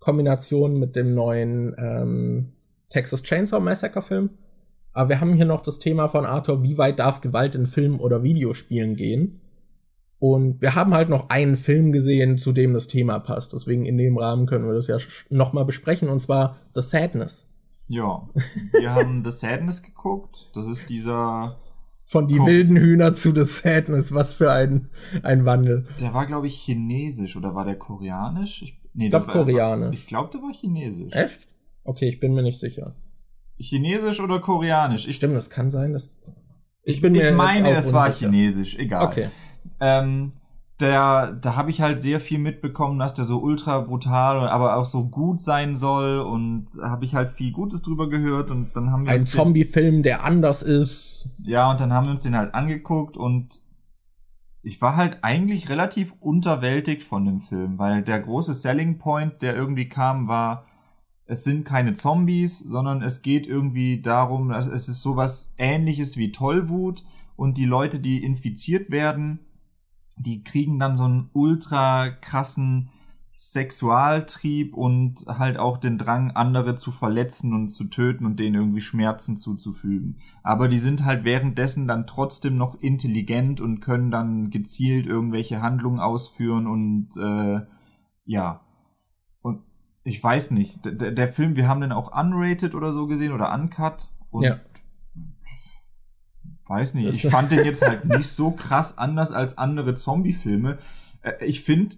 Kombination 0.00 0.78
mit 0.78 0.96
dem 0.96 1.14
neuen 1.14 1.74
ähm, 1.78 2.52
Texas 2.90 3.22
Chainsaw 3.22 3.60
Massacre 3.60 4.02
Film. 4.02 4.30
Aber 4.92 5.10
wir 5.10 5.20
haben 5.20 5.34
hier 5.34 5.44
noch 5.44 5.62
das 5.62 5.78
Thema 5.78 6.08
von 6.08 6.24
Arthur, 6.24 6.62
wie 6.62 6.78
weit 6.78 6.98
darf 6.98 7.20
Gewalt 7.20 7.54
in 7.54 7.66
Filmen 7.66 8.00
oder 8.00 8.22
Videospielen 8.22 8.96
gehen? 8.96 9.40
Und 10.18 10.62
wir 10.62 10.74
haben 10.74 10.94
halt 10.94 11.08
noch 11.08 11.28
einen 11.28 11.56
Film 11.56 11.92
gesehen, 11.92 12.38
zu 12.38 12.52
dem 12.52 12.72
das 12.72 12.88
Thema 12.88 13.18
passt. 13.18 13.52
Deswegen 13.52 13.84
in 13.84 13.98
dem 13.98 14.16
Rahmen 14.16 14.46
können 14.46 14.66
wir 14.66 14.74
das 14.74 14.86
ja 14.86 14.96
noch 15.28 15.52
mal 15.52 15.64
besprechen, 15.64 16.08
und 16.08 16.20
zwar 16.20 16.56
The 16.74 16.80
Sadness. 16.80 17.52
Ja, 17.88 18.28
wir 18.72 18.94
haben 18.94 19.24
The 19.24 19.30
Sadness 19.30 19.82
geguckt. 19.82 20.50
Das 20.54 20.66
ist 20.66 20.88
dieser 20.88 21.56
von 22.06 22.28
die 22.28 22.36
Ko 22.36 22.46
wilden 22.46 22.76
Hühner 22.76 23.14
zu 23.14 23.34
The 23.34 23.44
Sadness. 23.44 24.14
Was 24.14 24.34
für 24.34 24.52
ein, 24.52 24.88
ein 25.22 25.44
Wandel. 25.44 25.86
Der 26.00 26.14
war, 26.14 26.24
glaube 26.26 26.46
ich, 26.46 26.54
chinesisch 26.54 27.36
oder 27.36 27.54
war 27.54 27.64
der 27.64 27.76
koreanisch? 27.76 28.62
Ich, 28.62 28.80
nee, 28.94 29.04
ich 29.04 29.10
glaube 29.10 29.26
koreanisch. 29.26 29.98
Ich 29.98 30.06
glaube, 30.06 30.30
der 30.32 30.40
war 30.40 30.52
chinesisch. 30.52 31.12
Echt? 31.12 31.48
Okay, 31.82 32.08
ich 32.08 32.20
bin 32.20 32.32
mir 32.32 32.42
nicht 32.42 32.58
sicher. 32.58 32.94
Chinesisch 33.58 34.20
oder 34.20 34.40
koreanisch? 34.40 35.08
Ich, 35.08 35.16
Stimmt, 35.16 35.34
das 35.34 35.50
kann 35.50 35.70
sein, 35.70 35.92
dass. 35.92 36.16
Ich, 36.84 37.00
bin 37.00 37.12
mir 37.12 37.30
ich 37.30 37.36
meine, 37.36 37.74
es 37.74 37.92
war 37.92 38.12
chinesisch. 38.12 38.78
Egal. 38.78 39.04
Okay. 39.04 39.28
Ähm, 39.80 40.32
der, 40.80 41.32
da 41.32 41.56
habe 41.56 41.70
ich 41.70 41.80
halt 41.80 42.02
sehr 42.02 42.20
viel 42.20 42.38
mitbekommen, 42.38 42.98
dass 42.98 43.14
der 43.14 43.24
so 43.24 43.38
ultra 43.38 43.80
brutal, 43.80 44.46
aber 44.48 44.76
auch 44.76 44.84
so 44.84 45.08
gut 45.08 45.40
sein 45.40 45.74
soll 45.74 46.18
und 46.18 46.68
habe 46.82 47.06
ich 47.06 47.14
halt 47.14 47.30
viel 47.30 47.50
Gutes 47.52 47.80
drüber 47.80 48.10
gehört 48.10 48.50
und 48.50 48.76
dann 48.76 48.90
haben 48.90 49.06
wir 49.06 49.12
ein 49.12 49.22
Zombie-Film, 49.22 50.02
der 50.02 50.24
anders 50.24 50.62
ist. 50.62 51.30
Ja, 51.42 51.70
und 51.70 51.80
dann 51.80 51.92
haben 51.92 52.06
wir 52.06 52.10
uns 52.10 52.22
den 52.22 52.36
halt 52.36 52.54
angeguckt 52.54 53.16
und 53.16 53.60
ich 54.62 54.82
war 54.82 54.96
halt 54.96 55.18
eigentlich 55.22 55.70
relativ 55.70 56.12
unterwältigt 56.20 57.04
von 57.04 57.24
dem 57.24 57.40
Film, 57.40 57.78
weil 57.78 58.02
der 58.02 58.20
große 58.20 58.52
Selling 58.52 58.98
Point, 58.98 59.40
der 59.40 59.54
irgendwie 59.54 59.88
kam, 59.88 60.28
war, 60.28 60.66
es 61.24 61.42
sind 61.42 61.64
keine 61.64 61.94
Zombies, 61.94 62.58
sondern 62.58 63.00
es 63.00 63.22
geht 63.22 63.46
irgendwie 63.46 64.02
darum, 64.02 64.50
dass 64.50 64.66
es 64.66 64.88
ist 64.88 65.02
sowas 65.02 65.54
ähnliches 65.56 66.16
wie 66.16 66.32
Tollwut 66.32 67.04
und 67.36 67.56
die 67.56 67.64
Leute, 67.64 67.98
die 67.98 68.22
infiziert 68.22 68.90
werden, 68.90 69.40
die 70.16 70.42
kriegen 70.42 70.78
dann 70.78 70.96
so 70.96 71.04
einen 71.04 71.30
ultra 71.32 72.08
krassen 72.08 72.90
Sexualtrieb 73.38 74.74
und 74.74 75.26
halt 75.26 75.58
auch 75.58 75.76
den 75.76 75.98
Drang, 75.98 76.30
andere 76.30 76.74
zu 76.76 76.90
verletzen 76.90 77.52
und 77.52 77.68
zu 77.68 77.84
töten 77.84 78.24
und 78.24 78.40
denen 78.40 78.54
irgendwie 78.54 78.80
Schmerzen 78.80 79.36
zuzufügen. 79.36 80.20
Aber 80.42 80.68
die 80.68 80.78
sind 80.78 81.04
halt 81.04 81.24
währenddessen 81.24 81.86
dann 81.86 82.06
trotzdem 82.06 82.56
noch 82.56 82.80
intelligent 82.80 83.60
und 83.60 83.80
können 83.80 84.10
dann 84.10 84.48
gezielt 84.48 85.06
irgendwelche 85.06 85.60
Handlungen 85.60 86.00
ausführen 86.00 86.66
und 86.66 87.10
äh, 87.18 87.60
ja. 88.24 88.62
Und 89.42 89.60
ich 90.02 90.24
weiß 90.24 90.52
nicht, 90.52 90.86
der, 90.86 91.12
der 91.12 91.28
Film, 91.28 91.56
wir 91.56 91.68
haben 91.68 91.82
den 91.82 91.92
auch 91.92 92.18
unrated 92.18 92.74
oder 92.74 92.94
so 92.94 93.06
gesehen 93.06 93.34
oder 93.34 93.52
uncut 93.52 94.08
und 94.30 94.44
ja. 94.44 94.56
Weiß 96.66 96.94
nicht, 96.94 97.06
das 97.06 97.16
ich 97.16 97.30
fand 97.30 97.52
den 97.52 97.64
jetzt 97.64 97.82
halt 97.82 98.04
nicht 98.04 98.28
so 98.28 98.50
krass 98.50 98.98
anders 98.98 99.32
als 99.32 99.56
andere 99.56 99.94
Zombie-Filme. 99.94 100.78
Äh, 101.22 101.44
ich 101.44 101.62
finde, 101.62 101.96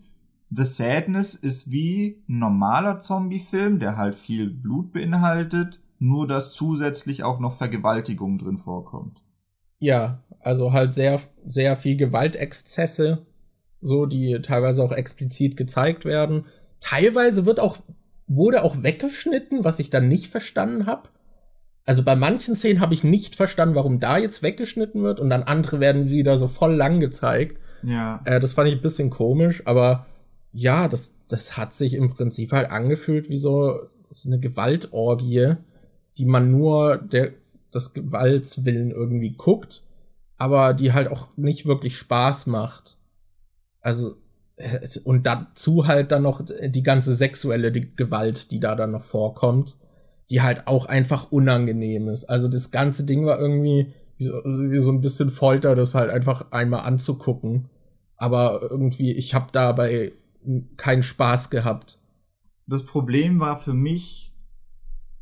The 0.50 0.64
Sadness 0.64 1.34
ist 1.34 1.70
wie 1.70 2.22
ein 2.28 2.38
normaler 2.38 3.00
Zombie-Film, 3.00 3.78
der 3.78 3.96
halt 3.96 4.14
viel 4.14 4.50
Blut 4.50 4.92
beinhaltet, 4.92 5.80
nur 5.98 6.26
dass 6.26 6.52
zusätzlich 6.52 7.24
auch 7.24 7.40
noch 7.40 7.54
Vergewaltigung 7.54 8.38
drin 8.38 8.58
vorkommt. 8.58 9.22
Ja, 9.78 10.22
also 10.40 10.72
halt 10.72 10.94
sehr, 10.94 11.20
sehr 11.46 11.76
viel 11.76 11.96
Gewaltexzesse, 11.96 13.26
so, 13.80 14.06
die 14.06 14.40
teilweise 14.42 14.82
auch 14.82 14.92
explizit 14.92 15.56
gezeigt 15.56 16.04
werden. 16.04 16.46
Teilweise 16.80 17.46
wird 17.46 17.60
auch, 17.60 17.78
wurde 18.26 18.64
auch 18.64 18.82
weggeschnitten, 18.82 19.64
was 19.64 19.78
ich 19.78 19.90
dann 19.90 20.08
nicht 20.08 20.26
verstanden 20.26 20.86
habe. 20.86 21.08
Also 21.89 22.03
bei 22.03 22.16
manchen 22.16 22.55
Szenen 22.55 22.80
habe 22.80 22.93
ich 22.93 23.03
nicht 23.03 23.34
verstanden, 23.34 23.74
warum 23.74 23.99
da 23.99 24.18
jetzt 24.18 24.43
weggeschnitten 24.43 25.03
wird 25.03 25.18
und 25.20 25.30
dann 25.30 25.45
andere 25.45 25.80
werden 25.80 26.11
wieder 26.11 26.36
so 26.36 26.47
voll 26.47 26.74
lang 26.74 27.01
gezeigt. 27.01 27.59
Ja. 27.82 28.20
Äh, 28.26 28.41
das 28.41 28.53
fand 28.53 28.68
ich 28.68 28.74
ein 28.74 28.82
bisschen 28.82 29.09
komisch, 29.09 29.66
aber 29.66 30.05
ja, 30.53 30.86
das, 30.89 31.14
das 31.28 31.57
hat 31.57 31.72
sich 31.72 31.95
im 31.95 32.11
Prinzip 32.11 32.53
halt 32.53 32.70
angefühlt 32.70 33.30
wie 33.30 33.39
so, 33.39 33.89
so 34.11 34.28
eine 34.28 34.39
Gewaltorgie, 34.39 35.55
die 36.18 36.26
man 36.26 36.51
nur 36.51 36.99
der, 36.99 37.32
des 37.72 37.95
Gewaltswillen 37.95 38.91
irgendwie 38.91 39.30
guckt, 39.30 39.82
aber 40.36 40.74
die 40.74 40.93
halt 40.93 41.09
auch 41.09 41.39
nicht 41.39 41.64
wirklich 41.64 41.97
Spaß 41.97 42.49
macht. 42.49 42.99
Also, 43.80 44.16
äh, 44.57 44.86
und 45.05 45.24
dazu 45.24 45.86
halt 45.86 46.12
dann 46.12 46.24
noch 46.24 46.45
die 46.45 46.82
ganze 46.82 47.14
sexuelle 47.14 47.72
Gewalt, 47.72 48.51
die 48.51 48.61
da 48.61 48.74
dann 48.74 48.91
noch 48.91 49.05
vorkommt 49.05 49.78
die 50.30 50.42
halt 50.42 50.66
auch 50.66 50.86
einfach 50.86 51.30
unangenehm 51.32 52.08
ist. 52.08 52.24
Also 52.24 52.48
das 52.48 52.70
ganze 52.70 53.04
Ding 53.04 53.24
war 53.24 53.38
irgendwie 53.38 53.92
wie 54.18 54.24
so, 54.24 54.32
wie 54.44 54.78
so 54.78 54.90
ein 54.90 55.00
bisschen 55.00 55.30
Folter, 55.30 55.74
das 55.74 55.94
halt 55.94 56.10
einfach 56.10 56.50
einmal 56.52 56.80
anzugucken. 56.80 57.70
Aber 58.16 58.60
irgendwie, 58.62 59.12
ich 59.12 59.34
habe 59.34 59.46
dabei 59.52 60.12
keinen 60.76 61.02
Spaß 61.02 61.50
gehabt. 61.50 61.98
Das 62.66 62.84
Problem 62.84 63.40
war 63.40 63.58
für 63.58 63.74
mich, 63.74 64.34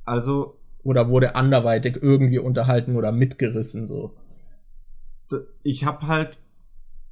also. 0.04 0.58
Oder 0.82 1.08
wurde 1.08 1.36
anderweitig 1.36 1.98
irgendwie 2.00 2.38
unterhalten 2.38 2.96
oder 2.96 3.12
mitgerissen, 3.12 3.86
so. 3.86 4.14
Ich 5.62 5.84
habe 5.84 6.06
halt 6.06 6.38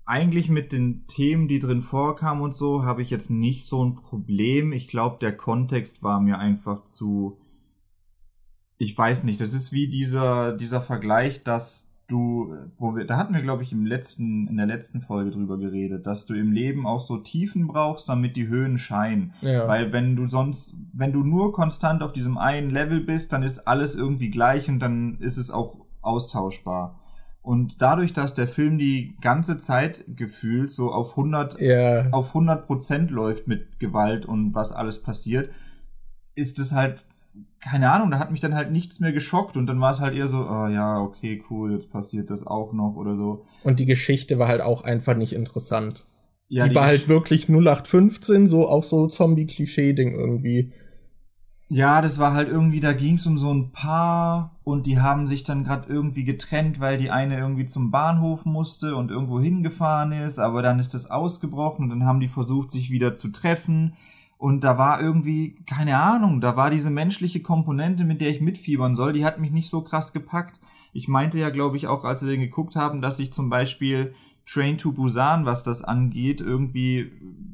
eigentlich 0.07 0.49
mit 0.49 0.73
den 0.73 1.07
Themen, 1.07 1.49
die 1.49 1.59
drin 1.59 1.83
vorkamen 1.83 2.43
und 2.43 2.55
so, 2.55 2.85
habe 2.85 3.03
ich 3.03 3.11
jetzt 3.11 3.31
nicht 3.31 3.67
so 3.67 3.85
ein 3.85 3.95
Problem. 3.95 4.73
Ich 4.73 4.89
glaube, 4.89 5.19
der 5.21 5.37
Kontext 5.37 6.03
war 6.03 6.21
mir 6.21 6.39
einfach 6.39 6.85
zu 6.85 7.39
ich 8.85 8.97
weiß 8.97 9.25
nicht, 9.25 9.41
das 9.41 9.55
ist 9.55 9.73
wie 9.73 9.89
dieser, 9.89 10.53
dieser 10.53 10.81
Vergleich, 10.81 11.43
dass 11.43 11.95
du, 12.07 12.55
wo 12.77 12.95
wir, 12.95 13.07
da 13.07 13.17
hatten 13.17 13.35
wir, 13.35 13.41
glaube 13.41 13.63
ich, 13.63 13.73
im 13.73 13.87
letzten, 13.87 14.47
in 14.47 14.57
der 14.57 14.67
letzten 14.67 15.01
Folge 15.01 15.31
drüber 15.31 15.59
geredet, 15.59 16.07
dass 16.07 16.27
du 16.27 16.35
im 16.35 16.53
Leben 16.53 16.87
auch 16.87 17.01
so 17.01 17.17
Tiefen 17.17 17.67
brauchst, 17.67 18.09
damit 18.09 18.37
die 18.37 18.49
Höhen 18.49 18.77
scheinen. 18.77 19.33
Ja. 19.41 19.67
Weil 19.67 19.93
wenn 19.93 20.15
du 20.17 20.29
sonst, 20.29 20.77
wenn 20.93 21.13
du 21.13 21.25
nur 21.25 21.53
konstant 21.53 22.03
auf 22.03 22.13
diesem 22.13 22.37
einen 22.37 22.71
Level 22.71 23.01
bist, 23.01 23.33
dann 23.33 23.43
ist 23.43 23.67
alles 23.67 23.95
irgendwie 23.95 24.31
gleich 24.31 24.69
und 24.69 24.81
dann 24.81 25.19
ist 25.21 25.39
es 25.39 25.51
auch 25.51 25.79
austauschbar. 26.03 27.01
Und 27.41 27.83
dadurch, 27.83 28.13
dass 28.13 28.35
der 28.35 28.49
Film 28.49 28.79
die 28.79 29.17
ganze 29.21 29.57
Zeit 29.57 30.05
gefühlt 30.09 30.71
so 30.71 30.93
auf 30.93 31.11
100, 31.11 31.61
ja. 31.61 32.11
auf 32.11 32.29
100 32.29 32.67
Prozent 32.67 33.11
läuft 33.11 33.49
mit 33.49 33.79
Gewalt 33.79 34.25
und 34.25 34.55
was 34.55 34.73
alles 34.73 35.03
passiert, 35.03 35.51
ist 36.35 36.59
es 36.59 36.73
halt 36.73 37.07
keine 37.61 37.91
Ahnung, 37.91 38.11
da 38.11 38.19
hat 38.19 38.31
mich 38.31 38.41
dann 38.41 38.55
halt 38.55 38.71
nichts 38.71 39.01
mehr 39.01 39.13
geschockt 39.13 39.57
und 39.57 39.67
dann 39.67 39.81
war 39.81 39.93
es 39.93 40.01
halt 40.01 40.15
eher 40.15 40.29
so, 40.29 40.39
oh 40.39 40.67
ja, 40.67 40.99
okay, 40.99 41.43
cool, 41.51 41.73
jetzt 41.73 41.91
passiert 41.91 42.31
das 42.31 42.47
auch 42.47 42.73
noch 42.73 42.95
oder 42.97 43.17
so. 43.17 43.47
Und 43.63 43.81
die 43.81 43.87
Geschichte 43.87 44.39
war 44.39 44.49
halt 44.49 44.61
auch 44.61 44.85
einfach 44.85 45.17
nicht 45.17 45.33
interessant. 45.33 46.07
Ja, 46.49 46.65
die, 46.65 46.71
die 46.71 46.75
war 46.75 46.87
halt 46.87 47.09
wirklich 47.09 47.49
0815, 47.49 48.49
so 48.49 48.69
auch 48.69 48.85
so 48.85 49.07
Zombie-Klischee-Ding 49.07 50.15
irgendwie. 50.15 50.73
Ja, 51.69 52.03
das 52.03 52.19
war 52.19 52.35
halt 52.35 52.49
irgendwie, 52.49 52.81
da 52.81 52.93
ging 52.93 53.15
es 53.15 53.27
um 53.27 53.39
so 53.39 53.53
ein 53.53 53.73
Paar 53.73 54.61
und 54.63 54.87
die 54.87 55.01
haben 55.01 55.27
sich 55.27 55.45
dann 55.45 55.65
gerade 55.65 55.89
irgendwie 55.89 56.25
getrennt, 56.25 56.79
weil 56.79 56.99
die 56.99 57.11
eine 57.11 57.39
irgendwie 57.39 57.65
zum 57.65 57.91
Bahnhof 57.91 58.45
musste 58.45 58.95
und 58.95 59.11
irgendwo 59.11 59.41
hingefahren 59.41 60.13
ist, 60.13 60.39
aber 60.39 60.61
dann 60.61 60.79
ist 60.79 60.93
das 60.93 61.11
ausgebrochen 61.11 61.85
und 61.85 61.91
dann 61.91 62.05
haben 62.05 62.21
die 62.21 62.29
versucht, 62.29 62.71
sich 62.71 62.91
wieder 62.91 63.15
zu 63.15 63.29
treffen 63.29 63.95
und 64.45 64.63
da 64.63 64.77
war 64.77 65.01
irgendwie, 65.01 65.57
keine 65.65 65.99
Ahnung, 65.99 66.43
da 66.43 66.55
war 66.55 66.69
diese 66.69 66.91
menschliche 66.91 67.41
Komponente, 67.41 68.05
mit 68.05 68.21
der 68.21 68.29
ich 68.29 68.43
mitfiebern 68.43 68.95
soll, 68.95 69.15
die 69.15 69.25
hat 69.25 69.41
mich 69.41 69.53
nicht 69.53 69.71
so 69.71 69.81
krass 69.81 70.13
gepackt. 70.13 70.61
Ich 70.93 71.09
meinte 71.09 71.39
ja, 71.39 71.49
glaube 71.49 71.79
ich, 71.79 71.87
auch, 71.87 72.05
als 72.05 72.21
wir 72.21 72.31
den 72.31 72.43
geguckt 72.43 72.77
haben, 72.77 73.01
dass 73.01 73.19
ich 73.21 73.33
zum 73.33 73.49
Beispiel 73.49 74.15
Train 74.45 74.77
to 74.77 74.93
Busan, 74.93 75.47
was 75.47 75.65
das 75.65 75.83
angeht, 75.83 76.43
irgendwie 76.43 77.11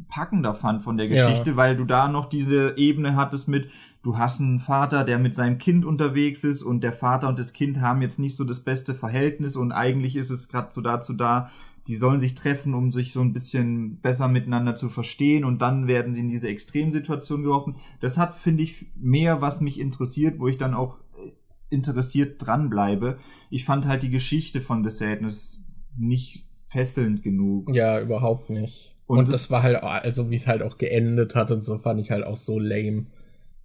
packender 0.08 0.52
fand 0.52 0.82
von 0.82 0.96
der 0.96 1.06
Geschichte, 1.06 1.50
ja. 1.50 1.56
weil 1.56 1.76
du 1.76 1.84
da 1.84 2.08
noch 2.08 2.28
diese 2.28 2.76
Ebene 2.76 3.14
hattest 3.14 3.46
mit, 3.46 3.70
du 4.02 4.18
hast 4.18 4.40
einen 4.40 4.58
Vater, 4.58 5.04
der 5.04 5.20
mit 5.20 5.36
seinem 5.36 5.58
Kind 5.58 5.84
unterwegs 5.84 6.42
ist 6.42 6.64
und 6.64 6.82
der 6.82 6.92
Vater 6.92 7.28
und 7.28 7.38
das 7.38 7.52
Kind 7.52 7.80
haben 7.80 8.02
jetzt 8.02 8.18
nicht 8.18 8.36
so 8.36 8.42
das 8.42 8.64
beste 8.64 8.94
Verhältnis 8.94 9.54
und 9.54 9.70
eigentlich 9.70 10.16
ist 10.16 10.30
es 10.30 10.48
gerade 10.48 10.72
so 10.72 10.80
dazu 10.80 11.12
da, 11.12 11.52
die 11.90 11.96
sollen 11.96 12.20
sich 12.20 12.36
treffen, 12.36 12.72
um 12.72 12.92
sich 12.92 13.12
so 13.12 13.20
ein 13.20 13.32
bisschen 13.32 13.98
besser 14.00 14.28
miteinander 14.28 14.76
zu 14.76 14.88
verstehen 14.88 15.44
und 15.44 15.60
dann 15.60 15.88
werden 15.88 16.14
sie 16.14 16.20
in 16.20 16.28
diese 16.28 16.46
Extremsituation 16.46 17.42
geworfen. 17.42 17.78
Das 18.00 18.16
hat, 18.16 18.32
finde 18.32 18.62
ich, 18.62 18.86
mehr, 18.94 19.40
was 19.40 19.60
mich 19.60 19.80
interessiert, 19.80 20.38
wo 20.38 20.46
ich 20.46 20.56
dann 20.56 20.72
auch 20.72 21.00
äh, 21.18 21.32
interessiert 21.68 22.46
dranbleibe. 22.46 23.18
Ich 23.50 23.64
fand 23.64 23.88
halt 23.88 24.04
die 24.04 24.10
Geschichte 24.10 24.60
von 24.60 24.84
The 24.84 24.90
Sadness 24.90 25.64
nicht 25.98 26.46
fesselnd 26.68 27.24
genug. 27.24 27.74
Ja, 27.74 28.00
überhaupt 28.00 28.50
nicht. 28.50 28.94
Und, 29.06 29.18
und 29.18 29.26
das, 29.26 29.32
das, 29.32 29.50
war 29.50 29.64
halt, 29.64 29.82
also 29.82 30.30
wie 30.30 30.36
es 30.36 30.46
halt 30.46 30.62
auch 30.62 30.78
geendet 30.78 31.34
hat 31.34 31.50
und 31.50 31.60
so, 31.60 31.76
fand 31.76 32.00
ich 32.00 32.12
halt 32.12 32.22
auch 32.22 32.36
so 32.36 32.60
lame. 32.60 33.06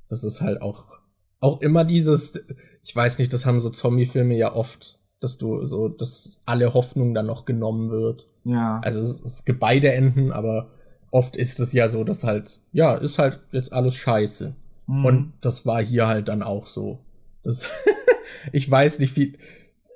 Das 0.09 0.23
ist 0.23 0.41
halt 0.41 0.63
auch, 0.63 0.97
auch 1.41 1.61
immer 1.61 1.85
dieses, 1.85 2.43
ich 2.81 2.95
weiß 2.95 3.19
nicht, 3.19 3.31
das 3.33 3.45
haben 3.45 3.61
so 3.61 3.69
Zombie-Filme 3.69 4.35
ja 4.35 4.55
oft, 4.55 4.99
dass 5.25 5.39
du 5.39 5.65
so, 5.65 5.89
dass 5.89 6.39
alle 6.45 6.73
Hoffnung 6.73 7.15
dann 7.15 7.25
noch 7.25 7.45
genommen 7.45 7.89
wird. 7.89 8.27
Ja. 8.43 8.79
Also 8.83 9.01
es, 9.01 9.21
es 9.25 9.45
gibt 9.45 9.59
beide 9.59 9.91
Enden, 9.91 10.31
aber 10.31 10.69
oft 11.09 11.35
ist 11.35 11.59
es 11.59 11.73
ja 11.73 11.89
so, 11.89 12.03
dass 12.03 12.23
halt, 12.23 12.59
ja, 12.71 12.93
ist 12.93 13.17
halt 13.17 13.39
jetzt 13.51 13.73
alles 13.73 13.95
scheiße. 13.95 14.55
Mhm. 14.85 15.05
Und 15.05 15.33
das 15.41 15.65
war 15.65 15.81
hier 15.81 16.07
halt 16.07 16.27
dann 16.27 16.43
auch 16.43 16.67
so. 16.67 16.99
Das 17.43 17.69
ich 18.51 18.69
weiß 18.69 18.99
nicht, 18.99 19.17
wie, 19.17 19.37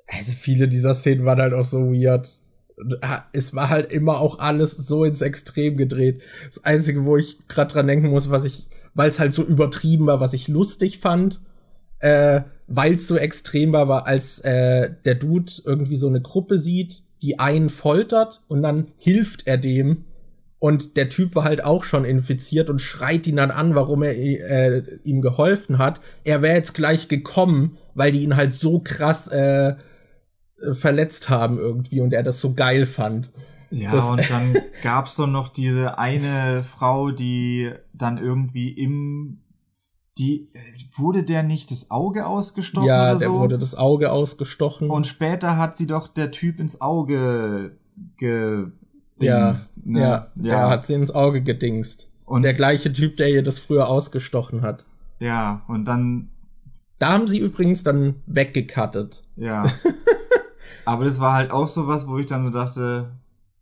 also 0.08 0.32
viele 0.32 0.66
dieser 0.66 0.94
Szenen 0.94 1.24
waren 1.24 1.40
halt 1.40 1.54
auch 1.54 1.64
so 1.64 1.92
weird. 1.92 2.28
Es 3.32 3.54
war 3.54 3.68
halt 3.68 3.92
immer 3.92 4.18
auch 4.18 4.40
alles 4.40 4.72
so 4.72 5.04
ins 5.04 5.22
Extrem 5.22 5.76
gedreht. 5.76 6.22
Das 6.46 6.64
Einzige, 6.64 7.04
wo 7.04 7.16
ich 7.16 7.46
gerade 7.46 7.72
dran 7.72 7.86
denken 7.86 8.10
muss, 8.10 8.30
was 8.30 8.44
ich, 8.44 8.68
weil 8.94 9.08
es 9.08 9.20
halt 9.20 9.32
so 9.32 9.44
übertrieben 9.44 10.06
war, 10.06 10.18
was 10.18 10.32
ich 10.32 10.48
lustig 10.48 10.98
fand, 10.98 11.40
äh, 12.00 12.42
weil 12.66 12.94
es 12.94 13.06
so 13.06 13.16
extrem 13.16 13.72
war, 13.72 13.88
war, 13.88 14.06
als 14.06 14.40
äh, 14.40 14.90
der 15.04 15.14
Dude 15.14 15.52
irgendwie 15.64 15.96
so 15.96 16.08
eine 16.08 16.20
Gruppe 16.20 16.58
sieht, 16.58 17.02
die 17.22 17.38
einen 17.38 17.68
foltert 17.68 18.42
und 18.48 18.62
dann 18.62 18.88
hilft 18.96 19.46
er 19.46 19.58
dem 19.58 20.04
und 20.60 20.98
der 20.98 21.08
Typ 21.08 21.34
war 21.34 21.44
halt 21.44 21.64
auch 21.64 21.84
schon 21.84 22.04
infiziert 22.04 22.68
und 22.68 22.80
schreit 22.80 23.26
ihn 23.26 23.36
dann 23.36 23.50
an, 23.50 23.74
warum 23.74 24.02
er 24.02 24.14
äh, 24.14 24.82
ihm 25.04 25.22
geholfen 25.22 25.78
hat. 25.78 26.02
Er 26.22 26.42
wäre 26.42 26.54
jetzt 26.54 26.74
gleich 26.74 27.08
gekommen, 27.08 27.78
weil 27.94 28.12
die 28.12 28.22
ihn 28.22 28.36
halt 28.36 28.52
so 28.52 28.78
krass 28.78 29.26
äh, 29.28 29.74
verletzt 30.72 31.30
haben 31.30 31.58
irgendwie 31.58 32.00
und 32.00 32.12
er 32.12 32.22
das 32.22 32.42
so 32.42 32.52
geil 32.52 32.84
fand. 32.84 33.32
Ja, 33.70 33.92
das 33.92 34.10
und 34.10 34.30
dann 34.30 34.56
gab's 34.82 35.16
doch 35.16 35.26
noch 35.26 35.48
diese 35.48 35.98
eine 35.98 36.62
Frau, 36.62 37.10
die 37.10 37.72
dann 37.94 38.18
irgendwie 38.18 38.68
im 38.68 39.40
die 40.18 40.48
wurde 40.92 41.22
der 41.22 41.42
nicht 41.42 41.70
das 41.70 41.90
Auge 41.90 42.26
ausgestochen 42.26 42.86
ja, 42.86 43.10
oder 43.10 43.18
so? 43.18 43.24
Ja, 43.24 43.30
der 43.30 43.38
wurde 43.38 43.58
das 43.58 43.74
Auge 43.74 44.12
ausgestochen. 44.12 44.90
Und 44.90 45.06
später 45.06 45.56
hat 45.56 45.76
sie 45.76 45.86
doch 45.86 46.08
der 46.08 46.30
Typ 46.30 46.60
ins 46.60 46.80
Auge 46.80 47.76
ge 48.16 48.66
ja, 49.20 49.56
ne? 49.84 50.00
ja, 50.00 50.26
ja, 50.36 50.54
er 50.54 50.70
hat 50.70 50.84
sie 50.84 50.94
ins 50.94 51.10
Auge 51.10 51.42
gedingst. 51.42 52.10
Und 52.24 52.42
der 52.42 52.54
gleiche 52.54 52.92
Typ, 52.92 53.16
der 53.16 53.28
ihr 53.28 53.42
das 53.42 53.58
früher 53.58 53.88
ausgestochen 53.88 54.62
hat. 54.62 54.86
Ja, 55.18 55.62
und 55.68 55.84
dann. 55.86 56.30
Da 56.98 57.12
haben 57.12 57.28
sie 57.28 57.38
übrigens 57.38 57.82
dann 57.82 58.16
weggekattet. 58.26 59.24
Ja. 59.36 59.64
Aber 60.84 61.04
das 61.04 61.20
war 61.20 61.34
halt 61.34 61.50
auch 61.50 61.68
so 61.68 61.86
was, 61.86 62.06
wo 62.06 62.18
ich 62.18 62.26
dann 62.26 62.44
so 62.44 62.50
dachte, 62.50 63.10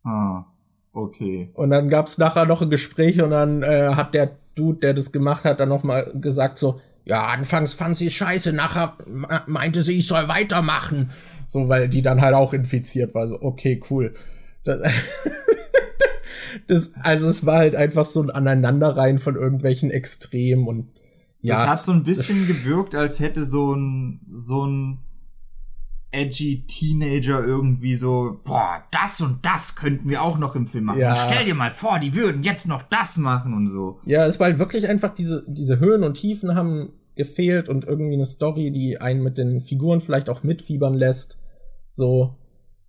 ah, 0.05 0.44
okay. 0.92 1.51
Und 1.55 1.70
dann 1.70 1.88
gab's 1.88 2.18
nachher 2.18 2.46
noch 2.46 2.62
ein 2.62 2.70
Gespräch 2.70 3.20
und 3.22 3.30
dann 3.30 3.62
äh, 3.62 3.94
hat 3.94 4.14
der 4.14 4.36
Dude, 4.59 4.80
der 4.80 4.94
das 4.94 5.12
gemacht 5.12 5.44
hat, 5.44 5.61
dann 5.61 5.68
nochmal 5.68 6.12
gesagt 6.14 6.59
so, 6.59 6.80
ja, 7.04 7.26
anfangs 7.26 7.74
fand 7.74 7.96
sie 7.96 8.11
scheiße, 8.11 8.52
nachher 8.52 8.96
meinte 9.46 9.82
sie, 9.82 9.98
ich 9.98 10.06
soll 10.06 10.28
weitermachen. 10.28 11.11
So, 11.46 11.68
weil 11.68 11.88
die 11.88 12.02
dann 12.02 12.20
halt 12.20 12.34
auch 12.34 12.52
infiziert 12.52 13.14
war. 13.14 13.26
So, 13.26 13.40
okay, 13.40 13.80
cool. 13.90 14.12
Das, 14.64 14.80
das, 16.66 16.92
also 17.00 17.28
es 17.28 17.46
war 17.46 17.59
halt 17.59 17.76
einfach 17.76 18.04
so 18.04 18.22
ein 18.22 18.30
Aneinanderreihen 18.30 19.18
von 19.18 19.36
irgendwelchen 19.36 19.90
Extremen 19.90 20.66
und 20.66 20.90
ja. 21.40 21.61
Das 21.61 21.68
hat 21.68 21.80
so 21.80 21.92
ein 21.92 22.02
bisschen 22.02 22.46
gewirkt, 22.48 22.96
als 22.96 23.20
hätte 23.20 23.44
so 23.44 23.74
ein, 23.74 24.20
so 24.34 24.66
ein 24.66 24.98
edgy 26.11 26.64
Teenager 26.66 27.44
irgendwie 27.44 27.94
so, 27.94 28.40
boah, 28.44 28.82
das 28.90 29.20
und 29.20 29.44
das 29.44 29.76
könnten 29.76 30.09
wir 30.09 30.22
auch 30.22 30.38
noch 30.38 30.56
im 30.56 30.66
Film 30.66 30.84
machen. 30.84 31.00
Ja. 31.00 31.11
Und 31.11 31.18
stell 31.18 31.44
dir 31.44 31.54
mal 31.54 31.70
vor, 31.70 31.98
die 31.98 32.14
würden 32.14 32.42
jetzt 32.42 32.66
noch 32.66 32.82
das 32.82 33.18
machen 33.18 33.52
und 33.52 33.68
so. 33.68 34.00
Ja, 34.04 34.24
es 34.24 34.40
war 34.40 34.46
halt 34.46 34.59
wirklich 34.59 34.88
einfach 34.88 35.11
diese, 35.11 35.44
diese 35.46 35.80
Höhen 35.80 36.02
und 36.04 36.14
Tiefen 36.14 36.54
haben 36.54 36.90
gefehlt 37.14 37.68
und 37.68 37.84
irgendwie 37.84 38.14
eine 38.14 38.24
Story, 38.24 38.70
die 38.70 39.00
einen 39.00 39.22
mit 39.22 39.36
den 39.36 39.61
Figuren 39.61 40.00
vielleicht 40.00 40.30
auch 40.30 40.42
mitfiebern 40.42 40.94
lässt. 40.94 41.38
So. 41.90 42.36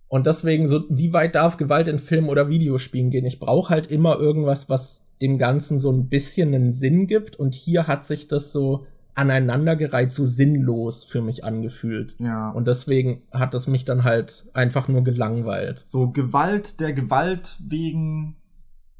Und 0.08 0.26
deswegen 0.26 0.66
so, 0.66 0.84
wie 0.88 1.12
weit 1.12 1.34
darf 1.34 1.56
Gewalt 1.56 1.88
in 1.88 1.98
Film 1.98 2.28
oder 2.28 2.48
Videospielen 2.48 3.10
gehen? 3.10 3.26
Ich 3.26 3.38
brauche 3.38 3.70
halt 3.70 3.90
immer 3.90 4.18
irgendwas, 4.18 4.68
was 4.68 5.04
dem 5.20 5.36
Ganzen 5.36 5.78
so 5.78 5.90
ein 5.90 6.08
bisschen 6.08 6.54
einen 6.54 6.72
Sinn 6.72 7.06
gibt. 7.06 7.36
Und 7.36 7.54
hier 7.54 7.86
hat 7.86 8.04
sich 8.04 8.28
das 8.28 8.52
so 8.52 8.86
aneinandergereiht, 9.14 10.12
so 10.12 10.26
sinnlos 10.26 11.04
für 11.04 11.22
mich 11.22 11.44
angefühlt. 11.44 12.16
Ja. 12.18 12.50
Und 12.50 12.66
deswegen 12.66 13.22
hat 13.32 13.54
es 13.54 13.66
mich 13.66 13.84
dann 13.84 14.04
halt 14.04 14.46
einfach 14.54 14.88
nur 14.88 15.02
gelangweilt. 15.04 15.82
So 15.86 16.10
Gewalt 16.10 16.80
der 16.80 16.92
Gewalt 16.92 17.58
wegen 17.66 18.36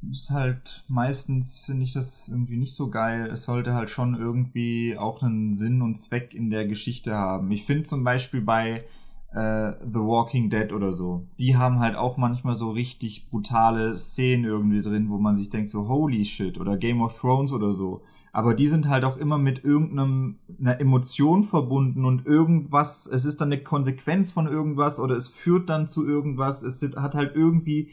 ist 0.09 0.31
halt 0.31 0.85
meistens 0.89 1.65
finde 1.67 1.85
ich 1.85 1.93
das 1.93 2.29
irgendwie 2.29 2.57
nicht 2.57 2.75
so 2.75 2.89
geil. 2.89 3.29
Es 3.33 3.45
sollte 3.45 3.75
halt 3.75 3.91
schon 3.91 4.15
irgendwie 4.15 4.97
auch 4.97 5.23
einen 5.23 5.53
Sinn 5.53 5.83
und 5.83 5.97
Zweck 5.97 6.35
in 6.35 6.49
der 6.51 6.67
Geschichte 6.67 7.15
haben. 7.15 7.51
Ich 7.51 7.65
finde 7.65 7.83
zum 7.83 8.03
Beispiel 8.03 8.41
bei 8.41 8.85
äh, 9.33 9.73
The 9.81 10.01
Walking 10.01 10.49
Dead 10.49 10.73
oder 10.73 10.93
so, 10.93 11.27
die 11.39 11.57
haben 11.57 11.81
halt 11.81 11.97
auch 11.97 12.17
manchmal 12.17 12.55
so 12.55 12.71
richtig 12.71 13.29
brutale 13.29 13.97
Szenen 13.97 14.45
irgendwie 14.45 14.81
drin, 14.81 15.11
wo 15.11 15.19
man 15.19 15.37
sich 15.37 15.51
denkt 15.51 15.71
so 15.71 15.87
holy 15.87 16.25
shit 16.25 16.59
oder 16.59 16.77
Game 16.77 17.03
of 17.03 17.19
Thrones 17.19 17.53
oder 17.53 17.73
so 17.73 18.03
aber 18.33 18.55
die 18.55 18.67
sind 18.67 18.89
halt 18.89 19.05
auch 19.05 19.17
immer 19.17 19.39
mit 19.39 19.65
irgendeinem 19.65 20.39
einer 20.59 20.81
Emotion 20.81 21.43
verbunden 21.43 22.05
und 22.05 22.27
irgendwas, 22.27 23.07
es 23.07 23.25
ist 23.25 23.41
dann 23.41 23.53
eine 23.53 23.63
Konsequenz 23.63 24.31
von 24.33 24.47
irgendwas 24.47 25.01
oder 25.01 25.17
es 25.17 25.29
führt 25.29 25.69
dann 25.69 25.89
zu 25.89 26.07
irgendwas, 26.07 26.63
es 26.63 26.83
hat 26.97 27.15
halt 27.15 27.35
irgendwie 27.35 27.91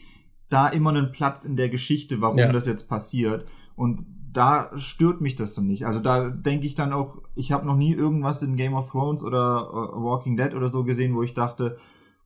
da 0.50 0.68
immer 0.68 0.92
einen 0.92 1.12
Platz 1.12 1.46
in 1.46 1.56
der 1.56 1.70
Geschichte, 1.70 2.22
warum 2.22 2.38
ja. 2.38 2.52
das 2.52 2.68
jetzt 2.68 2.88
passiert 2.88 3.46
und 3.76 4.06
da 4.38 4.70
stört 4.78 5.20
mich 5.20 5.36
das 5.36 5.56
dann 5.56 5.66
nicht. 5.66 5.88
Also 5.88 6.00
da 6.00 6.30
denke 6.30 6.68
ich 6.68 6.76
dann 6.76 6.94
auch, 6.94 7.18
ich 7.34 7.52
habe 7.52 7.66
noch 7.66 7.76
nie 7.76 7.94
irgendwas 7.94 8.44
in 8.44 8.56
Game 8.56 8.76
of 8.76 8.92
Thrones 8.92 9.24
oder 9.24 9.74
uh, 9.74 10.04
Walking 10.04 10.38
Dead 10.38 10.54
oder 10.54 10.70
so 10.70 10.84
gesehen, 10.84 11.16
wo 11.16 11.24
ich 11.24 11.34
dachte, 11.34 11.78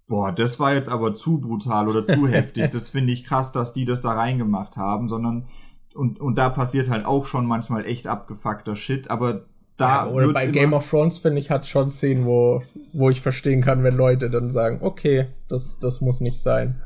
boah, 0.09 0.33
das 0.33 0.59
war 0.59 0.73
jetzt 0.73 0.89
aber 0.89 1.13
zu 1.13 1.39
brutal 1.39 1.87
oder 1.87 2.03
zu 2.03 2.27
heftig. 2.27 2.69
Das 2.71 2.89
finde 2.89 3.13
ich 3.13 3.23
krass, 3.23 3.53
dass 3.53 3.73
die 3.73 3.85
das 3.85 4.01
da 4.01 4.11
reingemacht 4.11 4.75
haben, 4.75 5.07
sondern 5.07 5.47
und, 5.95 6.19
und 6.19 6.37
da 6.37 6.49
passiert 6.49 6.89
halt 6.89 7.05
auch 7.05 7.25
schon 7.25 7.45
manchmal 7.45 7.85
echt 7.85 8.07
abgefuckter 8.07 8.75
Shit, 8.75 9.09
aber 9.09 9.45
da. 9.77 10.05
Ja, 10.05 10.11
oder 10.11 10.33
bei 10.33 10.47
Game 10.47 10.73
of 10.73 10.89
Thrones, 10.89 11.17
finde 11.17 11.39
ich, 11.39 11.49
hat 11.49 11.65
schon 11.65 11.89
Szenen, 11.89 12.25
wo, 12.25 12.61
wo 12.93 13.09
ich 13.09 13.21
verstehen 13.21 13.61
kann, 13.61 13.83
wenn 13.83 13.95
Leute 13.95 14.29
dann 14.29 14.49
sagen, 14.51 14.79
okay, 14.81 15.27
das, 15.47 15.79
das 15.79 16.01
muss 16.01 16.21
nicht 16.21 16.39
sein. 16.39 16.81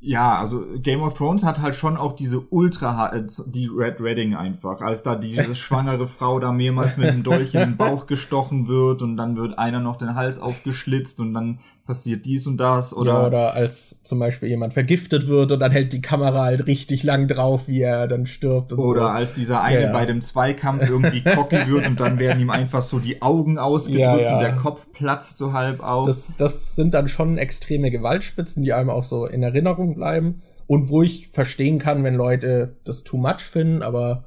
Ja, 0.00 0.38
also 0.38 0.64
Game 0.80 1.02
of 1.02 1.14
Thrones 1.14 1.42
hat 1.42 1.60
halt 1.60 1.74
schon 1.74 1.96
auch 1.96 2.12
diese 2.12 2.40
ultra 2.50 3.12
äh, 3.12 3.26
die 3.46 3.66
Red 3.66 4.00
Redding 4.00 4.36
einfach, 4.36 4.80
als 4.80 5.02
da 5.02 5.16
diese 5.16 5.54
schwangere 5.56 6.06
Frau 6.06 6.38
da 6.38 6.52
mehrmals 6.52 6.96
mit 6.98 7.08
dem 7.08 7.24
Dolch 7.24 7.54
in 7.54 7.60
den 7.60 7.76
Bauch 7.76 8.06
gestochen 8.06 8.68
wird 8.68 9.02
und 9.02 9.16
dann 9.16 9.36
wird 9.36 9.58
einer 9.58 9.80
noch 9.80 9.96
den 9.96 10.14
Hals 10.14 10.38
aufgeschlitzt 10.38 11.18
und 11.20 11.34
dann 11.34 11.58
passiert 11.88 12.26
dies 12.26 12.46
und 12.46 12.58
das 12.58 12.94
oder 12.94 13.12
ja, 13.12 13.26
oder 13.26 13.54
als 13.54 14.02
zum 14.02 14.18
Beispiel 14.18 14.50
jemand 14.50 14.74
vergiftet 14.74 15.26
wird 15.26 15.50
und 15.52 15.58
dann 15.58 15.72
hält 15.72 15.94
die 15.94 16.02
Kamera 16.02 16.42
halt 16.42 16.66
richtig 16.66 17.02
lang 17.02 17.28
drauf, 17.28 17.62
wie 17.66 17.80
er 17.80 18.06
dann 18.06 18.26
stirbt 18.26 18.74
und 18.74 18.78
oder 18.78 19.00
so. 19.00 19.06
als 19.06 19.32
dieser 19.32 19.62
eine 19.62 19.84
ja, 19.84 19.92
bei 19.92 20.04
dem 20.04 20.20
Zweikampf 20.20 20.86
irgendwie 20.86 21.24
cocky 21.24 21.66
wird 21.66 21.88
und 21.88 21.98
dann 21.98 22.18
werden 22.18 22.40
ihm 22.40 22.50
einfach 22.50 22.82
so 22.82 22.98
die 22.98 23.22
Augen 23.22 23.56
ausgedrückt 23.58 24.20
ja, 24.20 24.34
und 24.34 24.42
der 24.42 24.54
Kopf 24.54 24.92
platzt 24.92 25.38
so 25.38 25.54
halb 25.54 25.82
auf. 25.82 26.06
Das, 26.06 26.34
das 26.36 26.76
sind 26.76 26.92
dann 26.92 27.08
schon 27.08 27.38
extreme 27.38 27.90
Gewaltspitzen, 27.90 28.62
die 28.62 28.74
einem 28.74 28.90
auch 28.90 29.04
so 29.04 29.24
in 29.24 29.42
Erinnerung 29.42 29.94
bleiben 29.94 30.42
und 30.66 30.90
wo 30.90 31.00
ich 31.02 31.28
verstehen 31.28 31.78
kann, 31.78 32.04
wenn 32.04 32.16
Leute 32.16 32.76
das 32.84 33.02
too 33.02 33.16
much 33.16 33.40
finden, 33.40 33.82
aber 33.82 34.24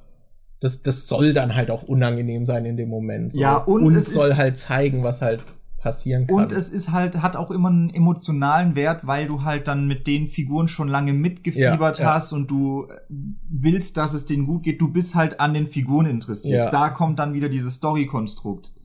das, 0.61 0.81
das 0.81 1.07
soll 1.07 1.33
dann 1.33 1.55
halt 1.55 1.69
auch 1.69 1.83
unangenehm 1.83 2.47
sein 2.47 2.65
in 2.65 2.75
dem 2.75 2.89
Moment. 2.89 3.33
So. 3.33 3.39
Ja, 3.39 3.57
und, 3.57 3.83
und 3.83 3.95
es 3.95 4.11
soll 4.11 4.35
halt 4.35 4.57
zeigen, 4.57 5.03
was 5.03 5.21
halt 5.21 5.45
passieren 5.81 6.27
kann. 6.27 6.37
Und 6.37 6.51
es 6.51 6.69
ist 6.69 6.91
halt, 6.91 7.21
hat 7.21 7.35
auch 7.35 7.51
immer 7.51 7.69
einen 7.69 7.89
emotionalen 7.89 8.75
Wert, 8.75 9.07
weil 9.07 9.27
du 9.27 9.43
halt 9.43 9.67
dann 9.67 9.87
mit 9.87 10.07
den 10.07 10.27
Figuren 10.27 10.67
schon 10.67 10.87
lange 10.87 11.13
mitgefiebert 11.13 11.99
ja, 11.99 12.13
hast 12.13 12.31
ja. 12.31 12.37
und 12.37 12.49
du 12.49 12.87
willst, 13.09 13.97
dass 13.97 14.13
es 14.13 14.25
denen 14.25 14.45
gut 14.45 14.63
geht. 14.63 14.79
Du 14.79 14.91
bist 14.91 15.15
halt 15.15 15.39
an 15.39 15.53
den 15.53 15.67
Figuren 15.67 16.05
interessiert. 16.05 16.65
Ja. 16.65 16.69
Da 16.69 16.89
kommt 16.89 17.19
dann 17.19 17.33
wieder 17.33 17.49
dieses 17.49 17.75
Story-Konstrukt. 17.75 18.75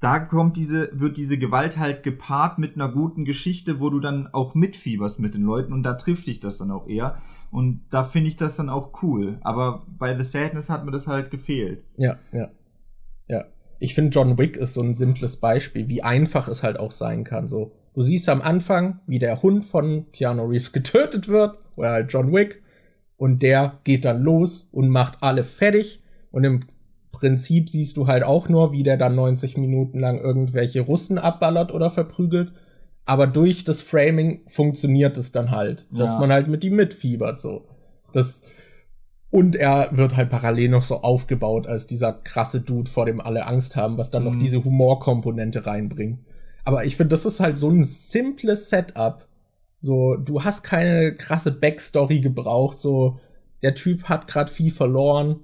Da 0.00 0.18
kommt 0.18 0.56
diese, 0.56 0.90
wird 0.92 1.16
diese 1.16 1.38
Gewalt 1.38 1.78
halt 1.78 2.02
gepaart 2.02 2.58
mit 2.58 2.74
einer 2.74 2.90
guten 2.90 3.24
Geschichte, 3.24 3.80
wo 3.80 3.88
du 3.88 4.00
dann 4.00 4.28
auch 4.32 4.54
mitfieberst 4.54 5.20
mit 5.20 5.34
den 5.34 5.42
Leuten 5.42 5.72
und 5.72 5.84
da 5.84 5.94
trifft 5.94 6.26
dich 6.26 6.40
das 6.40 6.58
dann 6.58 6.70
auch 6.70 6.86
eher. 6.86 7.16
Und 7.50 7.84
da 7.90 8.04
finde 8.04 8.28
ich 8.28 8.36
das 8.36 8.56
dann 8.56 8.68
auch 8.68 9.02
cool. 9.02 9.38
Aber 9.42 9.86
bei 9.98 10.16
The 10.16 10.24
Sadness 10.24 10.68
hat 10.68 10.84
mir 10.84 10.90
das 10.90 11.06
halt 11.06 11.30
gefehlt. 11.30 11.84
Ja, 11.96 12.16
ja. 12.32 12.48
Ja 13.28 13.44
ich 13.78 13.94
finde, 13.94 14.10
John 14.10 14.38
Wick 14.38 14.56
ist 14.56 14.74
so 14.74 14.82
ein 14.82 14.94
simples 14.94 15.36
Beispiel, 15.36 15.88
wie 15.88 16.02
einfach 16.02 16.48
es 16.48 16.62
halt 16.62 16.78
auch 16.78 16.90
sein 16.90 17.24
kann. 17.24 17.48
So, 17.48 17.72
du 17.94 18.02
siehst 18.02 18.28
am 18.28 18.42
Anfang, 18.42 19.00
wie 19.06 19.18
der 19.18 19.42
Hund 19.42 19.64
von 19.64 20.10
Keanu 20.12 20.44
Reeves 20.44 20.72
getötet 20.72 21.28
wird, 21.28 21.58
oder 21.76 21.90
halt 21.90 22.12
John 22.12 22.32
Wick, 22.32 22.62
und 23.16 23.42
der 23.42 23.80
geht 23.84 24.04
dann 24.04 24.22
los 24.22 24.68
und 24.72 24.88
macht 24.88 25.22
alle 25.22 25.44
fertig. 25.44 26.02
Und 26.30 26.44
im 26.44 26.64
Prinzip 27.12 27.70
siehst 27.70 27.96
du 27.96 28.06
halt 28.06 28.24
auch 28.24 28.48
nur, 28.48 28.72
wie 28.72 28.82
der 28.82 28.98
dann 28.98 29.14
90 29.14 29.56
Minuten 29.56 29.98
lang 29.98 30.20
irgendwelche 30.20 30.82
Russen 30.82 31.18
abballert 31.18 31.72
oder 31.72 31.90
verprügelt. 31.90 32.52
Aber 33.06 33.26
durch 33.26 33.64
das 33.64 33.80
Framing 33.80 34.42
funktioniert 34.46 35.16
es 35.16 35.32
dann 35.32 35.50
halt, 35.50 35.86
dass 35.92 36.12
ja. 36.12 36.18
man 36.18 36.30
halt 36.30 36.48
mit 36.48 36.64
ihm 36.64 36.76
mitfiebert, 36.76 37.40
so. 37.40 37.66
Das, 38.12 38.42
und 39.30 39.56
er 39.56 39.88
wird 39.92 40.16
halt 40.16 40.30
parallel 40.30 40.68
noch 40.68 40.82
so 40.82 41.02
aufgebaut 41.02 41.66
als 41.66 41.86
dieser 41.86 42.12
krasse 42.12 42.60
Dude, 42.60 42.90
vor 42.90 43.06
dem 43.06 43.20
alle 43.20 43.46
Angst 43.46 43.76
haben, 43.76 43.98
was 43.98 44.10
dann 44.10 44.24
mhm. 44.24 44.30
noch 44.30 44.38
diese 44.38 44.64
Humorkomponente 44.64 45.66
reinbringt. 45.66 46.20
Aber 46.64 46.84
ich 46.84 46.96
finde, 46.96 47.10
das 47.10 47.26
ist 47.26 47.40
halt 47.40 47.56
so 47.58 47.68
ein 47.68 47.84
simples 47.84 48.70
Setup. 48.70 49.26
So, 49.78 50.16
du 50.16 50.42
hast 50.42 50.62
keine 50.62 51.14
krasse 51.14 51.52
Backstory 51.52 52.20
gebraucht. 52.20 52.78
So, 52.78 53.18
der 53.62 53.74
Typ 53.74 54.04
hat 54.04 54.26
gerade 54.26 54.50
viel 54.50 54.72
verloren, 54.72 55.40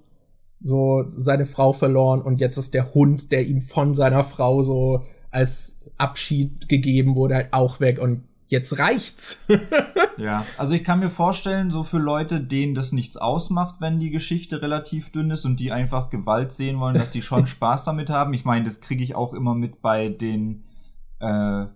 so 0.61 1.05
seine 1.09 1.47
Frau 1.47 1.73
verloren 1.73 2.23
und 2.23 2.41
jetzt 2.41 2.57
ist 2.57 2.75
der 2.75 2.95
Hund, 2.95 3.33
der 3.33 3.45
ihm 3.47 3.61
von 3.61 3.95
seiner 3.95 4.25
Frau 4.25 4.63
so 4.63 5.05
als 5.31 5.81
Abschied 5.99 6.69
gegeben 6.69 7.17
wurde, 7.17 7.35
halt 7.35 7.53
auch 7.53 7.81
weg 7.81 7.99
und 7.99 8.25
jetzt 8.53 8.79
reicht's. 8.79 9.47
ja, 10.19 10.45
also 10.59 10.75
ich 10.75 10.85
kann 10.85 11.01
mir 11.01 11.11
vorstellen, 11.11 11.71
so 11.71 11.83
für 11.83 11.99
Leute, 11.99 12.41
denen 12.41 12.75
das 12.75 12.93
nichts 12.93 13.17
ausmacht, 13.17 13.81
wenn 13.81 13.99
die 13.99 14.11
Geschichte 14.11 14.63
relativ 14.63 15.11
dünn 15.11 15.31
ist 15.31 15.45
und 15.45 15.59
die 15.59 15.73
einfach 15.73 16.11
Gewalt 16.11 16.53
sehen 16.53 16.79
wollen, 16.79 16.95
dass 16.95 17.11
die 17.11 17.23
schon 17.23 17.47
Spaß 17.49 17.85
damit 17.85 18.11
haben. 18.11 18.35
Ich 18.35 18.45
meine, 18.45 18.65
das 18.65 18.81
kriege 18.81 19.03
ich 19.03 19.17
auch 19.17 19.33
immer 19.35 19.55
mit 19.55 19.83
bei 19.83 20.09
den 20.09 20.65
äh, 21.19 21.67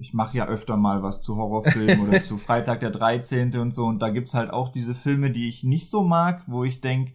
ich 0.00 0.14
mache 0.14 0.36
ja 0.36 0.46
öfter 0.46 0.76
mal 0.76 1.02
was 1.02 1.22
zu 1.22 1.36
Horrorfilmen 1.36 2.08
oder 2.08 2.22
zu 2.22 2.38
Freitag 2.38 2.78
der 2.80 2.90
13. 2.90 3.56
und 3.56 3.74
so 3.74 3.86
und 3.86 4.00
da 4.00 4.10
gibt's 4.10 4.34
halt 4.34 4.50
auch 4.50 4.68
diese 4.68 4.94
Filme, 4.94 5.32
die 5.32 5.48
ich 5.48 5.64
nicht 5.64 5.90
so 5.90 6.04
mag, 6.04 6.44
wo 6.46 6.62
ich 6.62 6.80
denk 6.80 7.12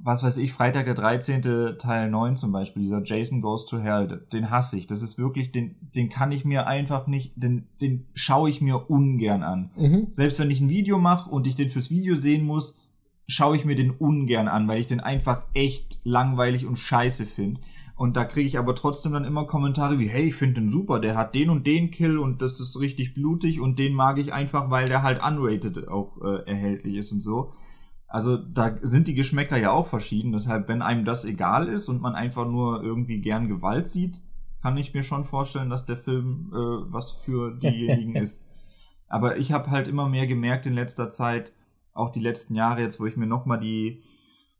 was 0.00 0.22
weiß 0.22 0.36
ich, 0.36 0.52
Freitag 0.52 0.84
der 0.84 0.94
13. 0.94 1.78
Teil 1.78 2.10
9 2.10 2.36
zum 2.36 2.52
Beispiel, 2.52 2.82
dieser 2.82 3.02
Jason 3.02 3.40
Goes 3.40 3.66
to 3.66 3.78
Hell, 3.78 4.26
den 4.32 4.50
hasse 4.50 4.78
ich. 4.78 4.86
Das 4.86 5.02
ist 5.02 5.18
wirklich, 5.18 5.50
den, 5.50 5.76
den 5.94 6.08
kann 6.08 6.30
ich 6.30 6.44
mir 6.44 6.66
einfach 6.66 7.06
nicht, 7.06 7.32
den, 7.36 7.66
den 7.80 8.06
schaue 8.14 8.50
ich 8.50 8.60
mir 8.60 8.90
ungern 8.90 9.42
an. 9.42 9.70
Mhm. 9.76 10.08
Selbst 10.10 10.38
wenn 10.38 10.50
ich 10.50 10.60
ein 10.60 10.68
Video 10.68 10.98
mache 10.98 11.30
und 11.30 11.46
ich 11.46 11.54
den 11.54 11.70
fürs 11.70 11.90
Video 11.90 12.14
sehen 12.14 12.44
muss, 12.44 12.78
schaue 13.26 13.56
ich 13.56 13.64
mir 13.64 13.74
den 13.74 13.90
ungern 13.90 14.48
an, 14.48 14.68
weil 14.68 14.80
ich 14.80 14.86
den 14.86 15.00
einfach 15.00 15.46
echt 15.54 16.00
langweilig 16.04 16.66
und 16.66 16.78
scheiße 16.78 17.24
finde. 17.24 17.60
Und 17.96 18.16
da 18.16 18.24
kriege 18.24 18.46
ich 18.46 18.58
aber 18.58 18.74
trotzdem 18.74 19.12
dann 19.12 19.24
immer 19.24 19.46
Kommentare 19.46 19.98
wie, 19.98 20.08
hey, 20.08 20.24
ich 20.24 20.34
finde 20.34 20.60
den 20.60 20.70
super, 20.70 20.98
der 21.00 21.16
hat 21.16 21.34
den 21.34 21.48
und 21.48 21.66
den 21.66 21.90
Kill 21.90 22.18
und 22.18 22.42
das 22.42 22.60
ist 22.60 22.78
richtig 22.80 23.14
blutig 23.14 23.60
und 23.60 23.78
den 23.78 23.94
mag 23.94 24.18
ich 24.18 24.32
einfach, 24.32 24.68
weil 24.70 24.86
der 24.86 25.02
halt 25.02 25.24
unrated 25.24 25.88
auch 25.88 26.20
äh, 26.22 26.46
erhältlich 26.46 26.96
ist 26.96 27.12
und 27.12 27.20
so. 27.20 27.52
Also 28.14 28.36
da 28.36 28.78
sind 28.80 29.08
die 29.08 29.14
Geschmäcker 29.16 29.56
ja 29.56 29.72
auch 29.72 29.88
verschieden. 29.88 30.30
Deshalb, 30.30 30.68
wenn 30.68 30.82
einem 30.82 31.04
das 31.04 31.24
egal 31.24 31.66
ist 31.66 31.88
und 31.88 32.00
man 32.00 32.14
einfach 32.14 32.48
nur 32.48 32.80
irgendwie 32.80 33.20
gern 33.20 33.48
Gewalt 33.48 33.88
sieht, 33.88 34.22
kann 34.62 34.76
ich 34.76 34.94
mir 34.94 35.02
schon 35.02 35.24
vorstellen, 35.24 35.68
dass 35.68 35.84
der 35.84 35.96
Film 35.96 36.52
äh, 36.52 36.56
was 36.92 37.10
für 37.10 37.58
diejenigen 37.58 38.14
ist. 38.22 38.46
Aber 39.08 39.36
ich 39.38 39.50
habe 39.50 39.72
halt 39.72 39.88
immer 39.88 40.08
mehr 40.08 40.28
gemerkt 40.28 40.64
in 40.66 40.74
letzter 40.74 41.10
Zeit, 41.10 41.52
auch 41.92 42.10
die 42.10 42.20
letzten 42.20 42.54
Jahre 42.54 42.82
jetzt, 42.82 43.00
wo 43.00 43.06
ich 43.06 43.16
mir 43.16 43.26
nochmal 43.26 43.58
die 43.58 44.04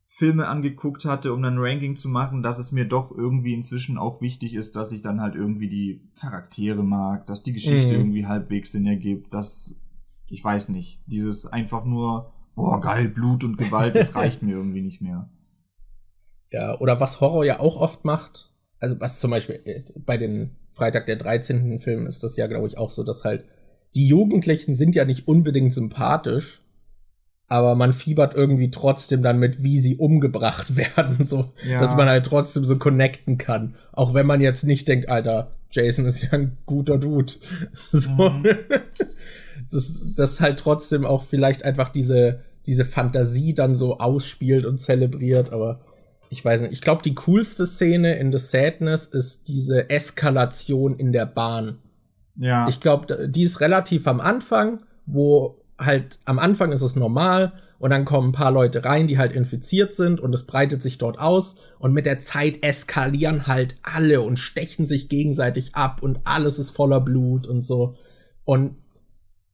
Filme 0.05 0.49
angeguckt 0.49 1.05
hatte, 1.05 1.33
um 1.33 1.41
dann 1.41 1.59
Ranking 1.61 1.95
zu 1.95 2.09
machen, 2.09 2.43
dass 2.43 2.59
es 2.59 2.73
mir 2.73 2.87
doch 2.87 3.13
irgendwie 3.13 3.55
inzwischen 3.55 3.99
auch 3.99 4.21
wichtig 4.21 4.57
ist, 4.57 4.75
dass 4.75 4.91
ich 4.91 5.01
dann 5.01 5.21
halt 5.21 5.37
irgendwie 5.37 5.69
die 5.69 6.11
Charaktere 6.17 6.83
mag, 6.83 7.29
dass 7.29 7.45
die 7.45 7.53
Geschichte 7.53 7.93
mhm. 7.93 8.01
irgendwie 8.01 8.27
halbwegs 8.27 8.73
Sinn 8.73 8.87
ergibt, 8.87 9.33
dass 9.33 9.81
ich 10.29 10.43
weiß 10.43 10.71
nicht, 10.71 11.05
dieses 11.07 11.47
einfach 11.47 11.85
nur 11.85 12.33
boah, 12.55 12.81
geil, 12.81 13.09
Blut 13.09 13.45
und 13.45 13.59
Gewalt, 13.59 13.97
das 13.97 14.15
reicht 14.15 14.43
mir 14.43 14.53
irgendwie 14.53 14.83
nicht 14.83 15.01
mehr. 15.01 15.29
Ja, 16.51 16.79
oder 16.79 17.01
was 17.01 17.21
Horror 17.21 17.45
ja 17.45 17.61
auch 17.61 17.77
oft 17.77 18.05
macht, 18.05 18.51
also 18.79 19.01
was 19.01 19.21
zum 19.21 19.31
Beispiel 19.31 19.61
äh, 19.65 19.83
bei 19.97 20.17
den 20.17 20.57
Freitag 20.73 21.07
der 21.07 21.17
13. 21.17 21.79
Filmen 21.79 22.07
ist 22.07 22.23
das 22.23 22.37
ja, 22.37 22.47
glaube 22.47 22.67
ich, 22.67 22.79
auch 22.79 22.91
so, 22.91 23.03
dass 23.03 23.25
halt 23.25 23.45
die 23.95 24.09
Jugendlichen 24.09 24.75
sind 24.75 24.95
ja 24.95 25.05
nicht 25.05 25.29
unbedingt 25.29 25.73
sympathisch, 25.73 26.63
aber 27.47 27.75
man 27.75 27.93
fiebert 27.93 28.35
irgendwie 28.35 28.71
trotzdem 28.71 29.23
dann 29.23 29.39
mit, 29.39 29.63
wie 29.63 29.79
sie 29.81 29.97
umgebracht 29.97 30.77
werden, 30.97 31.25
so, 31.25 31.53
ja. 31.67 31.81
dass 31.81 31.97
man 31.97 32.09
halt 32.09 32.27
trotzdem 32.27 32.65
so 32.65 32.77
connecten 32.77 33.39
kann. 33.39 33.77
Auch 33.93 34.15
wenn 34.15 34.27
man 34.27 34.41
jetzt 34.41 34.65
nicht 34.65 34.89
denkt, 34.89 35.09
Alter, 35.09 35.53
Jason 35.71 36.07
ist 36.07 36.23
ja 36.23 36.31
ein 36.33 36.59
guter 36.67 36.99
Dude. 36.99 37.33
So. 37.75 38.11
Mhm 38.11 38.57
das, 39.75 40.09
das 40.15 40.41
halt 40.41 40.59
trotzdem 40.59 41.05
auch 41.05 41.25
vielleicht 41.25 41.65
einfach 41.65 41.89
diese, 41.89 42.41
diese 42.67 42.85
Fantasie 42.85 43.55
dann 43.55 43.75
so 43.75 43.99
ausspielt 43.99 44.67
und 44.67 44.79
zelebriert, 44.79 45.53
aber 45.53 45.81
ich 46.31 46.45
weiß 46.45 46.63
nicht. 46.63 46.73
Ich 46.73 46.81
glaube, 46.81 47.03
die 47.03 47.15
coolste 47.15 47.67
Szene 47.67 48.17
in 48.17 48.33
The 48.33 48.39
Sadness 48.39 49.07
ist 49.07 49.49
diese 49.49 49.91
Eskalation 49.91 50.97
in 50.97 51.13
der 51.13 51.27
Bahn. 51.27 51.79
Ja. 52.37 52.67
Ich 52.69 52.81
glaube, 52.81 53.29
die 53.29 53.45
ist 53.45 53.61
relativ 53.61 54.09
am 54.09 54.21
Anfang, 54.21 54.81
wo 55.07 55.61
halt 55.79 56.19
am 56.25 56.39
Anfang 56.39 56.73
ist 56.73 56.83
es 56.83 56.97
normal 56.97 57.53
und 57.79 57.91
dann 57.91 58.05
kommen 58.05 58.31
ein 58.31 58.33
paar 58.33 58.51
Leute 58.51 58.85
rein, 58.85 59.07
die 59.07 59.19
halt 59.19 59.33
infiziert 59.33 59.93
sind 59.93 60.21
und 60.21 60.33
es 60.33 60.47
breitet 60.47 60.83
sich 60.83 60.99
dort 60.99 61.19
aus 61.19 61.57
und 61.79 61.93
mit 61.93 62.07
der 62.07 62.19
Zeit 62.19 62.65
eskalieren 62.65 63.47
halt 63.47 63.77
alle 63.83 64.21
und 64.21 64.39
stechen 64.39 64.87
sich 64.87 65.09
gegenseitig 65.09 65.75
ab 65.75 66.03
und 66.03 66.21
alles 66.25 66.59
ist 66.59 66.71
voller 66.71 67.01
Blut 67.01 67.47
und 67.47 67.63
so. 67.63 67.97
Und 68.45 68.77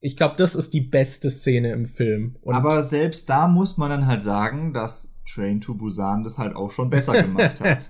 ich 0.01 0.17
glaube, 0.17 0.37
das 0.37 0.55
ist 0.55 0.73
die 0.73 0.81
beste 0.81 1.31
Szene 1.31 1.73
im 1.73 1.87
Film. 1.87 2.37
Und 2.41 2.55
Aber 2.55 2.83
selbst 2.83 3.29
da 3.29 3.47
muss 3.47 3.77
man 3.77 3.91
dann 3.91 4.07
halt 4.07 4.23
sagen, 4.23 4.73
dass 4.73 5.15
Train 5.31 5.61
to 5.61 5.75
Busan 5.75 6.25
das 6.25 6.39
halt 6.39 6.57
auch 6.57 6.71
schon 6.71 6.91
besser 6.91 7.23
gemacht 7.23 7.61
hat. 7.61 7.89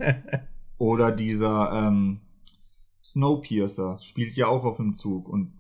Oder 0.77 1.13
dieser 1.13 1.71
ähm, 1.73 2.21
Snowpiercer 3.05 3.99
spielt 4.01 4.35
ja 4.35 4.49
auch 4.49 4.65
auf 4.65 4.79
dem 4.79 4.93
Zug 4.93 5.29
und 5.29 5.53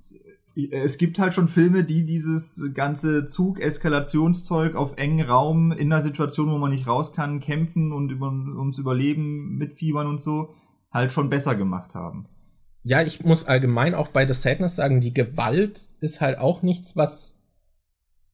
äh, 0.57 0.67
es 0.73 0.99
gibt 0.99 1.19
halt 1.19 1.33
schon 1.33 1.47
Filme, 1.47 1.85
die 1.85 2.05
dieses 2.05 2.75
ganze 2.75 3.25
Zug-Eskalationszeug 3.25 4.75
auf 4.75 4.97
engen 4.97 5.25
Raum 5.25 5.71
in 5.73 5.93
einer 5.93 6.03
Situation, 6.03 6.51
wo 6.51 6.59
man 6.59 6.73
nicht 6.73 6.89
raus 6.89 7.13
kann, 7.13 7.41
kämpfen 7.41 7.93
und 7.93 8.11
über, 8.11 8.27
ums 8.27 8.79
Überleben 8.79 9.57
mitfiebern 9.57 10.07
und 10.07 10.21
so, 10.21 10.53
halt 10.91 11.13
schon 11.13 11.31
besser 11.31 11.55
gemacht 11.55 11.95
haben 11.95 12.27
ja, 12.83 13.03
ich 13.03 13.25
muss 13.25 13.47
allgemein 13.47 13.95
auch 13.95 14.09
bei 14.09 14.27
The 14.27 14.35
Sadness 14.35 14.77
sagen, 14.77 15.01
die 15.01 15.13
Gewalt 15.13 15.89
ist 16.01 16.21
halt 16.21 16.39
auch 16.39 16.63
nichts, 16.63 16.97
was, 16.97 17.35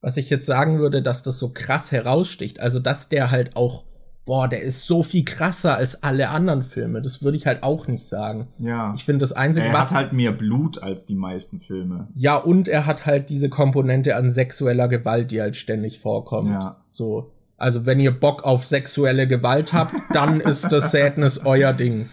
was 0.01 0.17
ich 0.17 0.29
jetzt 0.29 0.45
sagen 0.45 0.79
würde, 0.79 1.01
dass 1.01 1.23
das 1.23 1.37
so 1.37 1.49
krass 1.49 1.91
heraussticht. 1.91 2.59
Also, 2.59 2.79
dass 2.79 3.09
der 3.09 3.29
halt 3.29 3.57
auch, 3.57 3.83
boah, 4.25 4.47
der 4.47 4.61
ist 4.61 4.85
so 4.85 5.03
viel 5.03 5.25
krasser 5.25 5.75
als 5.75 6.01
alle 6.01 6.29
anderen 6.29 6.63
Filme. 6.63 7.01
Das 7.01 7.21
würde 7.23 7.35
ich 7.35 7.45
halt 7.45 7.61
auch 7.63 7.87
nicht 7.87 8.05
sagen. 8.05 8.47
Ja. 8.57 8.93
Ich 8.95 9.03
finde 9.03 9.19
das 9.19 9.33
einzige, 9.33 9.67
er 9.67 9.73
was. 9.73 9.91
Er 9.91 9.97
hat 9.97 10.03
halt 10.03 10.13
mehr 10.13 10.31
Blut 10.31 10.81
als 10.81 11.05
die 11.05 11.15
meisten 11.15 11.59
Filme. 11.59 12.07
Ja, 12.15 12.37
und 12.37 12.69
er 12.69 12.85
hat 12.85 13.05
halt 13.05 13.29
diese 13.29 13.49
Komponente 13.49 14.15
an 14.15 14.29
sexueller 14.29 14.87
Gewalt, 14.87 15.31
die 15.31 15.41
halt 15.41 15.57
ständig 15.57 15.99
vorkommt. 15.99 16.51
Ja. 16.51 16.85
So. 16.91 17.33
Also, 17.57 17.85
wenn 17.85 17.99
ihr 17.99 18.17
Bock 18.17 18.43
auf 18.43 18.65
sexuelle 18.65 19.27
Gewalt 19.27 19.73
habt, 19.73 19.93
dann 20.13 20.39
ist 20.39 20.69
The 20.69 20.79
Sadness 20.79 21.39
euer 21.43 21.73
Ding. 21.73 22.07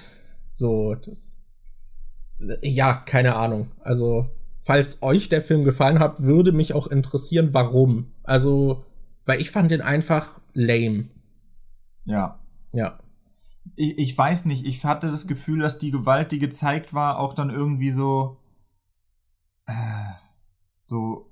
So, 0.50 0.94
das 0.94 1.33
ja, 2.62 2.94
keine 2.94 3.36
Ahnung. 3.36 3.70
Also, 3.80 4.28
falls 4.60 5.02
euch 5.02 5.28
der 5.28 5.42
Film 5.42 5.64
gefallen 5.64 5.98
hat, 5.98 6.22
würde 6.22 6.52
mich 6.52 6.74
auch 6.74 6.86
interessieren, 6.86 7.50
warum. 7.52 8.12
Also, 8.22 8.84
weil 9.24 9.40
ich 9.40 9.50
fand 9.50 9.70
den 9.70 9.80
einfach 9.80 10.40
lame. 10.52 11.08
Ja. 12.04 12.40
Ja. 12.72 12.98
Ich, 13.76 13.98
ich 13.98 14.18
weiß 14.18 14.44
nicht, 14.44 14.66
ich 14.66 14.84
hatte 14.84 15.10
das 15.10 15.26
Gefühl, 15.26 15.60
dass 15.60 15.78
die 15.78 15.90
Gewalt, 15.90 16.32
die 16.32 16.38
gezeigt 16.38 16.92
war, 16.92 17.18
auch 17.18 17.34
dann 17.34 17.50
irgendwie 17.50 17.90
so, 17.90 18.38
äh, 19.66 19.72
so 20.82 21.30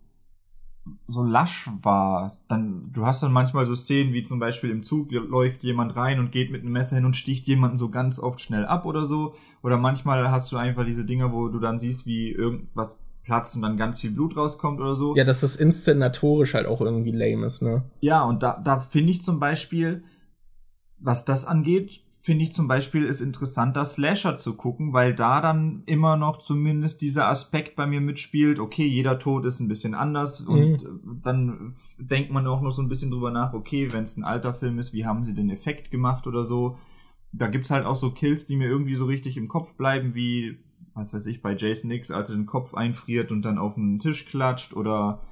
so 1.07 1.23
lasch 1.23 1.71
war. 1.83 2.37
Dann, 2.49 2.91
du 2.93 3.07
hast 3.07 3.23
dann 3.23 3.33
manchmal 3.33 3.67
so 3.67 3.75
Szenen 3.75 4.13
wie 4.13 4.23
zum 4.23 4.39
Beispiel 4.39 4.71
im 4.71 4.83
Zug 4.83 5.13
läuft 5.13 5.63
jemand 5.63 5.97
rein 5.97 6.19
und 6.19 6.33
geht 6.33 6.51
mit 6.51 6.63
einem 6.63 6.73
Messer 6.73 6.97
hin 6.97 7.05
und 7.05 7.17
sticht 7.17 7.47
jemanden 7.47 7.77
so 7.77 7.91
ganz 7.91 8.19
oft 8.19 8.41
schnell 8.41 8.67
ab 8.67 8.85
oder 8.85 9.05
so. 9.05 9.35
Oder 9.63 9.79
manchmal 9.79 10.31
hast 10.31 10.51
du 10.53 10.57
einfach 10.57 10.85
diese 10.85 11.05
Dinger, 11.05 11.33
wo 11.33 11.49
du 11.49 11.59
dann 11.59 11.79
siehst, 11.79 12.07
wie 12.07 12.31
irgendwas 12.31 13.03
platzt 13.23 13.55
und 13.55 13.63
dann 13.63 13.77
ganz 13.77 14.01
viel 14.01 14.11
Blut 14.11 14.37
rauskommt 14.37 14.81
oder 14.81 14.95
so. 14.95 15.15
Ja, 15.15 15.25
dass 15.25 15.41
das 15.41 15.57
inszenatorisch 15.57 16.55
halt 16.55 16.67
auch 16.67 16.81
irgendwie 16.81 17.13
lame 17.13 17.47
ist, 17.47 17.63
ne? 17.63 17.85
Ja, 18.01 18.25
und 18.25 18.43
da, 18.43 18.61
da 18.63 18.81
finde 18.81 19.13
ich 19.13 19.23
zum 19.23 19.39
Beispiel, 19.39 20.03
was 20.99 21.25
das 21.25 21.47
angeht, 21.47 22.01
finde 22.25 22.45
ich 22.45 22.53
zum 22.53 22.69
Beispiel 22.69 23.05
ist 23.05 23.21
interessanter, 23.21 23.85
Slasher 23.85 24.37
zu 24.37 24.57
gucken, 24.57 24.93
weil 24.93 25.13
da 25.13 25.41
dann 25.41 25.83
immer 25.87 26.17
noch 26.17 26.39
zumindest 26.39 27.03
dieser 27.03 27.27
Aspekt 27.27 27.75
bei 27.75 27.85
mir 27.85 28.01
mitspielt, 28.01 28.61
okay, 28.61 28.87
jeder 28.87 29.19
Tod 29.19 29.45
ist 29.45 29.59
ein 29.59 29.67
bisschen 29.67 29.95
anders 29.95 30.47
mhm. 30.47 30.49
und 30.49 30.83
äh, 30.85 30.89
dann 31.21 31.75
denkt 31.99 32.31
man 32.31 32.47
auch 32.47 32.63
noch 32.63 32.71
so 32.71 32.81
ein 32.81 32.89
bisschen 32.89 33.11
drüber 33.11 33.33
nach, 33.33 33.55
okay, 33.55 33.93
wenn 33.93 34.05
es 34.05 34.17
ein 34.17 34.23
alter 34.23 34.55
Film 34.55 34.79
ist, 34.79 34.93
wie 34.93 35.05
haben 35.05 35.25
sie 35.25 35.35
den 35.35 35.51
Effekt 35.51 35.91
gemacht 35.91 36.29
oder 36.29 36.45
so. 36.45 36.79
Da 37.33 37.49
gibt's 37.49 37.73
halt 37.73 37.87
auch 37.87 37.97
so 37.97 38.13
Kills, 38.13 38.47
die 38.47 38.55
mir 38.55 38.69
irgendwie 38.69 38.95
so 38.95 39.07
richtig 39.07 39.37
im 39.37 39.49
Kopf 39.49 39.75
bleiben, 39.75 40.15
wie, 40.15 40.61
was 40.95 41.13
weiß 41.13 41.27
ich, 41.27 41.43
bei 41.43 41.57
Jason 41.57 41.89
Nix, 41.89 42.13
als 42.13 42.31
er 42.31 42.37
den 42.37 42.47
Kopf 42.47 42.75
einfriert 42.75 43.33
und 43.33 43.43
dann 43.43 43.59
auf 43.59 43.75
den 43.75 43.99
Tisch 43.99 44.27
klatscht 44.27 44.77
oder 44.77 45.23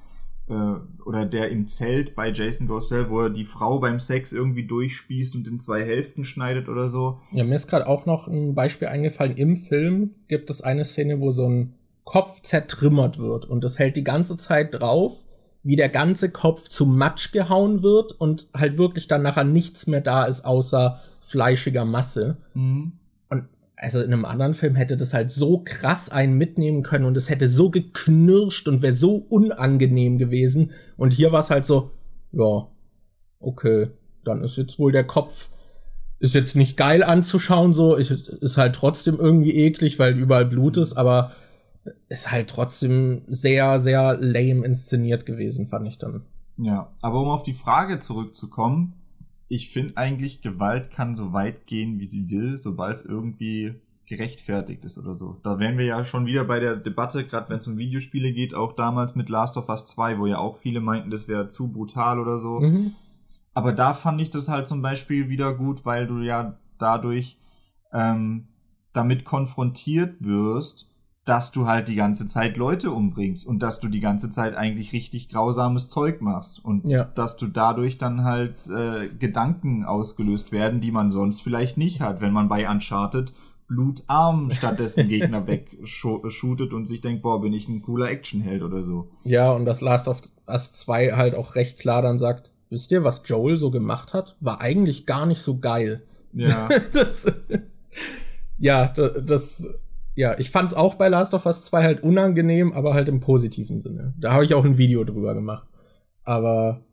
oder 1.05 1.25
der 1.25 1.49
im 1.49 1.67
Zelt 1.67 2.15
bei 2.15 2.31
Jason 2.31 2.67
Goes 2.67 2.89
to 2.89 2.95
Hell, 2.95 3.09
wo 3.09 3.21
er 3.21 3.29
die 3.29 3.45
Frau 3.45 3.79
beim 3.79 3.99
Sex 3.99 4.31
irgendwie 4.31 4.65
durchspießt 4.65 5.35
und 5.35 5.47
in 5.47 5.59
zwei 5.59 5.83
Hälften 5.83 6.25
schneidet 6.25 6.69
oder 6.69 6.89
so. 6.89 7.19
Ja, 7.31 7.43
mir 7.43 7.55
ist 7.55 7.67
gerade 7.67 7.87
auch 7.87 8.05
noch 8.05 8.27
ein 8.27 8.53
Beispiel 8.53 8.87
eingefallen. 8.87 9.35
Im 9.35 9.57
Film 9.57 10.11
gibt 10.27 10.49
es 10.49 10.61
eine 10.61 10.85
Szene, 10.85 11.19
wo 11.19 11.31
so 11.31 11.47
ein 11.47 11.73
Kopf 12.03 12.41
zertrümmert 12.41 13.19
wird 13.19 13.45
und 13.45 13.63
das 13.63 13.79
hält 13.79 13.95
die 13.95 14.03
ganze 14.03 14.37
Zeit 14.37 14.73
drauf, 14.73 15.23
wie 15.63 15.75
der 15.75 15.89
ganze 15.89 16.29
Kopf 16.29 16.67
zu 16.67 16.85
Matsch 16.85 17.31
gehauen 17.31 17.83
wird 17.83 18.13
und 18.13 18.47
halt 18.55 18.77
wirklich 18.77 19.07
dann 19.07 19.21
nachher 19.21 19.43
nichts 19.43 19.87
mehr 19.87 20.01
da 20.01 20.23
ist, 20.25 20.43
außer 20.43 20.99
fleischiger 21.19 21.85
Masse. 21.85 22.37
Mhm. 22.53 22.93
Also 23.81 23.99
in 23.99 24.13
einem 24.13 24.25
anderen 24.25 24.53
Film 24.53 24.75
hätte 24.75 24.95
das 24.95 25.13
halt 25.15 25.31
so 25.31 25.63
krass 25.65 26.09
einen 26.09 26.37
mitnehmen 26.37 26.83
können 26.83 27.05
und 27.05 27.17
es 27.17 27.29
hätte 27.29 27.49
so 27.49 27.71
geknirscht 27.71 28.67
und 28.67 28.83
wäre 28.83 28.93
so 28.93 29.15
unangenehm 29.15 30.19
gewesen. 30.19 30.69
Und 30.97 31.13
hier 31.13 31.31
war 31.31 31.39
es 31.39 31.49
halt 31.49 31.65
so, 31.65 31.89
ja, 32.31 32.67
okay, 33.39 33.87
dann 34.23 34.43
ist 34.43 34.57
jetzt 34.57 34.77
wohl 34.77 34.91
der 34.91 35.03
Kopf 35.03 35.49
ist 36.19 36.35
jetzt 36.35 36.55
nicht 36.55 36.77
geil 36.77 37.03
anzuschauen, 37.03 37.73
so, 37.73 37.97
ich, 37.97 38.11
ist 38.11 38.57
halt 38.57 38.75
trotzdem 38.75 39.15
irgendwie 39.15 39.55
eklig, 39.55 39.97
weil 39.97 40.15
überall 40.15 40.45
Blut 40.45 40.77
ist, 40.77 40.93
aber 40.93 41.31
ist 42.09 42.31
halt 42.31 42.47
trotzdem 42.47 43.23
sehr, 43.27 43.79
sehr 43.79 44.15
lame 44.17 44.63
inszeniert 44.63 45.25
gewesen, 45.25 45.65
fand 45.65 45.87
ich 45.87 45.97
dann. 45.97 46.21
Ja, 46.57 46.93
aber 47.01 47.21
um 47.21 47.29
auf 47.29 47.41
die 47.41 47.55
Frage 47.55 47.97
zurückzukommen, 47.97 49.00
ich 49.51 49.69
finde 49.69 49.97
eigentlich, 49.97 50.41
Gewalt 50.41 50.91
kann 50.91 51.13
so 51.13 51.33
weit 51.33 51.67
gehen, 51.67 51.99
wie 51.99 52.05
sie 52.05 52.29
will, 52.29 52.57
sobald 52.57 52.95
es 52.95 53.05
irgendwie 53.05 53.75
gerechtfertigt 54.05 54.85
ist 54.85 54.97
oder 54.97 55.17
so. 55.17 55.41
Da 55.43 55.59
wären 55.59 55.77
wir 55.77 55.83
ja 55.83 56.05
schon 56.05 56.25
wieder 56.25 56.45
bei 56.45 56.61
der 56.61 56.77
Debatte, 56.77 57.25
gerade 57.25 57.49
wenn 57.49 57.59
es 57.59 57.67
um 57.67 57.77
Videospiele 57.77 58.31
geht, 58.31 58.53
auch 58.53 58.71
damals 58.71 59.13
mit 59.15 59.27
Last 59.27 59.57
of 59.57 59.67
Us 59.67 59.87
2, 59.87 60.19
wo 60.19 60.25
ja 60.25 60.37
auch 60.37 60.55
viele 60.55 60.79
meinten, 60.79 61.11
das 61.11 61.27
wäre 61.27 61.49
zu 61.49 61.69
brutal 61.69 62.17
oder 62.17 62.37
so. 62.37 62.61
Mhm. 62.61 62.93
Aber 63.53 63.73
da 63.73 63.91
fand 63.91 64.21
ich 64.21 64.29
das 64.29 64.47
halt 64.47 64.69
zum 64.69 64.81
Beispiel 64.81 65.27
wieder 65.27 65.53
gut, 65.53 65.85
weil 65.85 66.07
du 66.07 66.19
ja 66.19 66.57
dadurch 66.77 67.37
ähm, 67.91 68.47
damit 68.93 69.25
konfrontiert 69.25 70.23
wirst, 70.23 70.89
dass 71.31 71.53
du 71.53 71.65
halt 71.65 71.87
die 71.87 71.95
ganze 71.95 72.27
Zeit 72.27 72.57
Leute 72.57 72.91
umbringst 72.91 73.47
und 73.47 73.63
dass 73.63 73.79
du 73.79 73.87
die 73.87 74.01
ganze 74.01 74.29
Zeit 74.29 74.53
eigentlich 74.53 74.91
richtig 74.91 75.29
grausames 75.29 75.87
Zeug 75.87 76.19
machst 76.19 76.59
und 76.61 76.85
ja. 76.85 77.05
dass 77.05 77.37
du 77.37 77.47
dadurch 77.47 77.97
dann 77.97 78.25
halt 78.25 78.67
äh, 78.67 79.07
Gedanken 79.17 79.85
ausgelöst 79.85 80.51
werden, 80.51 80.81
die 80.81 80.91
man 80.91 81.09
sonst 81.09 81.41
vielleicht 81.41 81.77
nicht 81.77 82.01
hat, 82.01 82.19
wenn 82.19 82.33
man 82.33 82.49
bei 82.49 82.69
Uncharted 82.69 83.31
blutarm 83.69 84.51
stattdessen 84.51 85.07
Gegner 85.07 85.47
wegshootet 85.47 86.73
und 86.73 86.85
sich 86.85 86.99
denkt, 86.99 87.21
boah, 87.21 87.39
bin 87.39 87.53
ich 87.53 87.69
ein 87.69 87.81
cooler 87.81 88.09
Actionheld 88.09 88.61
oder 88.61 88.83
so. 88.83 89.07
Ja, 89.23 89.53
und 89.53 89.63
das 89.63 89.79
Last 89.79 90.09
of 90.09 90.19
Us 90.49 90.73
2 90.73 91.13
halt 91.13 91.33
auch 91.33 91.55
recht 91.55 91.79
klar 91.79 92.01
dann 92.01 92.17
sagt, 92.17 92.51
wisst 92.69 92.91
ihr, 92.91 93.05
was 93.05 93.23
Joel 93.25 93.55
so 93.55 93.71
gemacht 93.71 94.13
hat? 94.13 94.35
War 94.41 94.59
eigentlich 94.59 95.05
gar 95.05 95.25
nicht 95.25 95.41
so 95.41 95.59
geil. 95.59 96.03
Ja. 96.33 96.67
das, 96.93 97.31
ja, 98.57 98.89
das 98.89 99.73
ja, 100.15 100.37
ich 100.37 100.49
fand's 100.49 100.73
auch 100.73 100.95
bei 100.95 101.07
Last 101.07 101.33
of 101.33 101.45
Us 101.45 101.63
2 101.63 101.83
halt 101.83 102.03
unangenehm, 102.03 102.73
aber 102.73 102.93
halt 102.93 103.07
im 103.07 103.19
positiven 103.19 103.79
Sinne. 103.79 104.13
Da 104.19 104.33
habe 104.33 104.45
ich 104.45 104.53
auch 104.53 104.65
ein 104.65 104.77
Video 104.77 105.03
drüber 105.03 105.33
gemacht. 105.33 105.67
Aber 106.23 106.83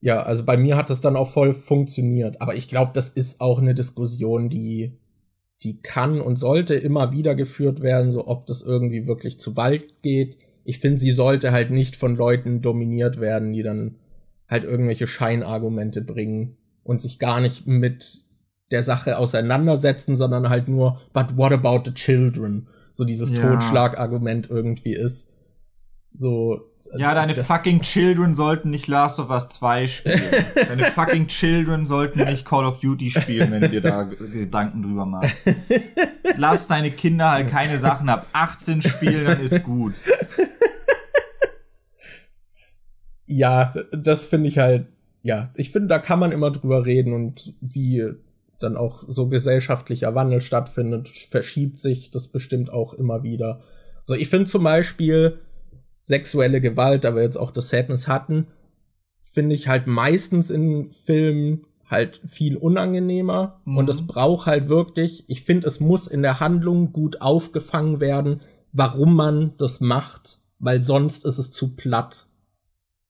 ja, 0.00 0.22
also 0.22 0.44
bei 0.44 0.56
mir 0.56 0.76
hat 0.76 0.90
es 0.90 1.00
dann 1.00 1.16
auch 1.16 1.28
voll 1.28 1.52
funktioniert. 1.52 2.40
Aber 2.40 2.54
ich 2.54 2.68
glaube, 2.68 2.92
das 2.94 3.10
ist 3.10 3.40
auch 3.40 3.60
eine 3.60 3.74
Diskussion, 3.74 4.48
die, 4.48 4.98
die 5.62 5.82
kann 5.82 6.20
und 6.20 6.36
sollte 6.36 6.74
immer 6.74 7.12
wieder 7.12 7.34
geführt 7.34 7.82
werden, 7.82 8.10
so 8.10 8.26
ob 8.26 8.46
das 8.46 8.62
irgendwie 8.62 9.06
wirklich 9.06 9.38
zu 9.40 9.56
weit 9.56 10.02
geht. 10.02 10.38
Ich 10.64 10.78
finde, 10.78 10.98
sie 10.98 11.12
sollte 11.12 11.52
halt 11.52 11.70
nicht 11.70 11.96
von 11.96 12.16
Leuten 12.16 12.62
dominiert 12.62 13.20
werden, 13.20 13.52
die 13.52 13.62
dann 13.62 13.96
halt 14.48 14.64
irgendwelche 14.64 15.06
Scheinargumente 15.06 16.00
bringen 16.00 16.56
und 16.84 17.02
sich 17.02 17.18
gar 17.18 17.40
nicht 17.40 17.66
mit 17.66 18.27
der 18.70 18.82
Sache 18.82 19.18
auseinandersetzen, 19.18 20.16
sondern 20.16 20.48
halt 20.48 20.68
nur, 20.68 21.00
but 21.12 21.36
what 21.36 21.52
about 21.52 21.82
the 21.84 21.94
children? 21.94 22.68
So 22.92 23.04
dieses 23.04 23.30
ja. 23.30 23.40
Totschlagargument 23.40 24.50
irgendwie 24.50 24.94
ist. 24.94 25.30
So. 26.12 26.72
Ja, 26.96 27.14
deine 27.14 27.34
fucking 27.34 27.82
Children 27.82 28.34
sollten 28.34 28.70
nicht 28.70 28.86
Last 28.86 29.20
of 29.20 29.28
Us 29.30 29.50
2 29.50 29.86
spielen. 29.86 30.22
deine 30.54 30.84
fucking 30.84 31.26
Children 31.26 31.84
sollten 31.84 32.24
nicht 32.24 32.46
Call 32.46 32.64
of 32.64 32.80
Duty 32.80 33.10
spielen, 33.10 33.50
wenn 33.50 33.60
du 33.60 33.68
dir 33.68 33.82
da 33.82 34.02
Gedanken 34.32 34.82
drüber 34.82 35.04
machst. 35.04 35.36
Lass 36.36 36.66
deine 36.66 36.90
Kinder 36.90 37.30
halt 37.30 37.50
keine 37.50 37.76
Sachen 37.76 38.08
ab 38.08 38.26
18 38.32 38.80
spielen, 38.82 39.26
dann 39.26 39.40
ist 39.40 39.62
gut. 39.64 39.94
Ja, 43.26 43.70
das 43.92 44.24
finde 44.24 44.48
ich 44.48 44.58
halt, 44.58 44.86
ja, 45.20 45.50
ich 45.54 45.70
finde, 45.70 45.88
da 45.88 45.98
kann 45.98 46.18
man 46.18 46.32
immer 46.32 46.50
drüber 46.50 46.86
reden 46.86 47.12
und 47.12 47.52
wie 47.60 48.14
dann 48.58 48.76
auch 48.76 49.04
so 49.06 49.28
gesellschaftlicher 49.28 50.14
Wandel 50.14 50.40
stattfindet, 50.40 51.08
verschiebt 51.08 51.78
sich 51.78 52.10
das 52.10 52.28
bestimmt 52.28 52.70
auch 52.72 52.94
immer 52.94 53.22
wieder. 53.22 53.60
So, 54.04 54.14
ich 54.14 54.28
finde 54.28 54.46
zum 54.46 54.64
Beispiel 54.64 55.40
sexuelle 56.02 56.60
Gewalt, 56.60 57.04
da 57.04 57.14
wir 57.14 57.22
jetzt 57.22 57.36
auch 57.36 57.50
das 57.50 57.68
Sadness 57.68 58.08
hatten, 58.08 58.46
finde 59.20 59.54
ich 59.54 59.68
halt 59.68 59.86
meistens 59.86 60.50
in 60.50 60.90
Filmen 60.90 61.66
halt 61.86 62.20
viel 62.26 62.56
unangenehmer 62.56 63.60
mhm. 63.64 63.78
und 63.78 63.88
es 63.88 64.06
braucht 64.06 64.46
halt 64.46 64.68
wirklich, 64.68 65.24
ich 65.28 65.42
finde, 65.42 65.66
es 65.66 65.80
muss 65.80 66.06
in 66.06 66.22
der 66.22 66.40
Handlung 66.40 66.92
gut 66.92 67.20
aufgefangen 67.20 68.00
werden, 68.00 68.40
warum 68.72 69.14
man 69.14 69.54
das 69.58 69.80
macht, 69.80 70.40
weil 70.58 70.80
sonst 70.80 71.24
ist 71.24 71.38
es 71.38 71.52
zu 71.52 71.76
platt. 71.76 72.26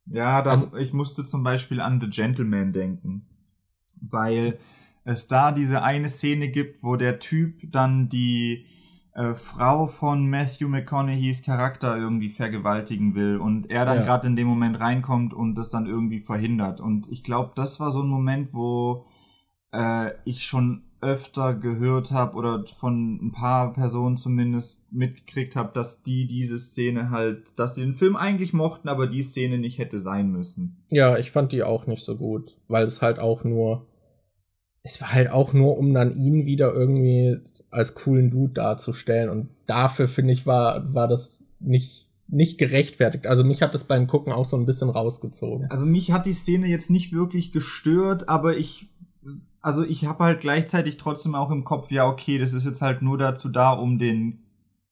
Ja, 0.07 0.43
das, 0.43 0.65
also, 0.65 0.77
ich 0.77 0.93
musste 0.93 1.25
zum 1.25 1.43
Beispiel 1.43 1.81
an 1.81 2.01
The 2.01 2.09
Gentleman 2.09 2.73
denken, 2.73 3.27
weil 4.01 4.59
es 5.09 5.27
da 5.27 5.53
diese 5.53 5.83
eine 5.83 6.09
Szene 6.09 6.49
gibt, 6.49 6.83
wo 6.83 6.97
der 6.97 7.19
Typ 7.19 7.61
dann 7.73 8.11
die 8.11 8.67
äh, 9.15 9.35
Frau 9.35 9.87
von 9.87 10.29
Matthew 10.29 10.69
McConaughey's 10.69 11.43
Charakter 11.43 11.97
irgendwie 11.97 12.29
vergewaltigen 12.29 13.15
will 13.15 13.39
und 13.39 13.71
er 13.71 13.87
dann 13.87 13.99
ja. 13.99 14.05
gerade 14.05 14.27
in 14.27 14.37
dem 14.37 14.47
Moment 14.47 14.79
reinkommt 14.79 15.33
und 15.33 15.55
das 15.55 15.71
dann 15.71 15.87
irgendwie 15.87 16.21
verhindert. 16.21 16.81
Und 16.81 17.11
ich 17.11 17.25
glaube, 17.25 17.53
das 17.55 17.81
war 17.81 17.91
so 17.91 18.03
ein 18.03 18.09
Moment, 18.09 18.53
wo 18.53 19.07
äh, 19.73 20.11
ich 20.27 20.45
schon 20.45 20.83
öfter 21.01 21.55
gehört 21.55 22.11
habe 22.11 22.37
oder 22.37 22.65
von 22.67 23.29
ein 23.29 23.33
paar 23.33 23.73
Personen 23.73 24.19
zumindest 24.19 24.93
mitgekriegt 24.93 25.57
habe, 25.57 25.71
dass 25.73 26.03
die 26.03 26.27
diese 26.27 26.59
Szene 26.59 27.09
halt, 27.09 27.59
dass 27.59 27.75
die 27.75 27.81
den 27.83 27.95
Film 27.95 28.15
eigentlich 28.15 28.53
mochten, 28.53 28.89
aber 28.89 29.07
die 29.07 29.23
Szene 29.23 29.57
nicht 29.59 29.79
hätte 29.79 30.01
sein 30.01 30.31
müssen. 30.31 30.85
Ja, 30.91 31.17
ich 31.17 31.31
fand 31.31 31.53
die 31.53 31.63
auch 31.63 31.87
nicht 31.87 32.05
so 32.05 32.17
gut, 32.17 32.59
weil 32.69 32.85
es 32.85 33.01
halt 33.01 33.21
auch 33.21 33.45
nur 33.45 33.87
es 34.89 35.03
war 35.03 35.13
halt 35.13 35.31
auch 35.31 35.53
nur, 35.53 35.77
um 35.77 35.93
dann 35.93 36.17
ihn 36.17 36.47
wieder 36.47 36.73
irgendwie 36.73 37.39
als 37.71 37.95
coolen 37.95 38.31
Dude 38.31 38.55
darzustellen. 38.55 39.29
Und 39.29 39.49
dafür, 39.67 40.09
finde 40.09 40.33
ich, 40.33 40.47
war, 40.47 40.95
war 40.95 41.07
das 41.07 41.43
nicht, 41.61 42.09
nicht 42.27 42.57
gerechtfertigt. 42.57 43.27
Also 43.27 43.45
mich 43.45 43.61
hat 43.61 43.75
das 43.75 43.85
beim 43.85 44.07
Gucken 44.07 44.33
auch 44.33 44.47
so 44.47 44.57
ein 44.57 44.65
bisschen 44.65 44.89
rausgezogen. 44.89 45.71
Also 45.71 45.85
mich 45.85 46.11
hat 46.13 46.25
die 46.25 46.33
Szene 46.33 46.69
jetzt 46.69 46.91
nicht 46.91 47.13
wirklich 47.13 47.53
gestört, 47.53 48.31
aber 48.31 48.57
ich, 48.57 48.89
also 49.61 49.85
ich 49.85 50.07
habe 50.07 50.25
halt 50.25 50.41
gleichzeitig 50.41 50.97
trotzdem 50.97 51.35
auch 51.35 51.51
im 51.51 51.65
Kopf, 51.65 51.91
ja, 51.91 52.09
okay, 52.09 52.39
das 52.39 52.55
ist 52.55 52.65
jetzt 52.65 52.81
halt 52.81 53.03
nur 53.03 53.19
dazu 53.19 53.51
da, 53.51 53.73
um 53.73 53.99
den 53.99 54.39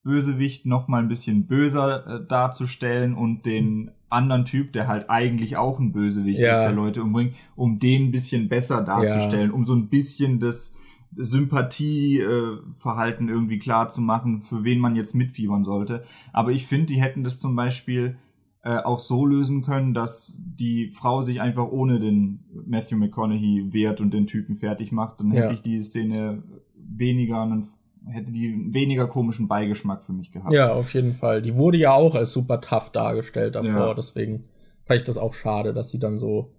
Bösewicht 0.02 0.66
noch 0.66 0.88
mal 0.88 1.02
ein 1.02 1.08
bisschen 1.08 1.46
böser 1.46 2.06
äh, 2.06 2.26
darzustellen 2.26 3.14
und 3.14 3.46
den 3.46 3.92
anderen 4.08 4.44
Typ, 4.44 4.72
der 4.72 4.86
halt 4.86 5.10
eigentlich 5.10 5.56
auch 5.56 5.78
ein 5.78 5.92
Bösewicht 5.92 6.38
ja. 6.38 6.52
ist, 6.52 6.60
der 6.60 6.72
Leute 6.72 7.02
umbringt, 7.02 7.34
um 7.54 7.78
den 7.78 8.04
ein 8.04 8.12
bisschen 8.12 8.48
besser 8.48 8.82
darzustellen, 8.82 9.50
ja. 9.50 9.54
um 9.54 9.64
so 9.64 9.74
ein 9.74 9.88
bisschen 9.88 10.38
das 10.38 10.76
Sympathieverhalten 11.14 13.28
äh, 13.28 13.32
irgendwie 13.32 13.58
klar 13.58 13.88
zu 13.88 14.00
machen, 14.00 14.42
für 14.42 14.64
wen 14.64 14.78
man 14.78 14.96
jetzt 14.96 15.14
mitfiebern 15.14 15.64
sollte. 15.64 16.04
Aber 16.32 16.52
ich 16.52 16.66
finde, 16.66 16.86
die 16.86 17.00
hätten 17.00 17.24
das 17.24 17.38
zum 17.38 17.56
Beispiel 17.56 18.18
äh, 18.62 18.78
auch 18.78 18.98
so 18.98 19.24
lösen 19.24 19.62
können, 19.62 19.94
dass 19.94 20.42
die 20.44 20.90
Frau 20.90 21.22
sich 21.22 21.40
einfach 21.40 21.68
ohne 21.68 22.00
den 22.00 22.44
Matthew 22.66 22.96
McConaughey 22.96 23.72
wehrt 23.72 24.00
und 24.00 24.12
den 24.12 24.26
Typen 24.26 24.56
fertig 24.56 24.92
macht. 24.92 25.20
Dann 25.20 25.30
hätte 25.30 25.46
ja. 25.46 25.52
ich 25.52 25.62
die 25.62 25.82
Szene 25.82 26.42
weniger 26.74 27.42
einen 27.42 27.64
hätte 28.08 28.30
die 28.30 28.72
weniger 28.72 29.06
komischen 29.06 29.48
Beigeschmack 29.48 30.04
für 30.04 30.12
mich 30.12 30.32
gehabt. 30.32 30.52
Ja, 30.52 30.72
auf 30.72 30.94
jeden 30.94 31.14
Fall. 31.14 31.42
Die 31.42 31.56
wurde 31.56 31.78
ja 31.78 31.92
auch 31.92 32.14
als 32.14 32.32
super 32.32 32.60
tough 32.60 32.90
dargestellt 32.90 33.54
davor, 33.54 33.88
ja. 33.88 33.94
deswegen 33.94 34.44
fand 34.84 35.00
ich 35.00 35.04
das 35.04 35.18
auch 35.18 35.34
schade, 35.34 35.74
dass 35.74 35.90
sie 35.90 35.98
dann 35.98 36.16
so, 36.16 36.52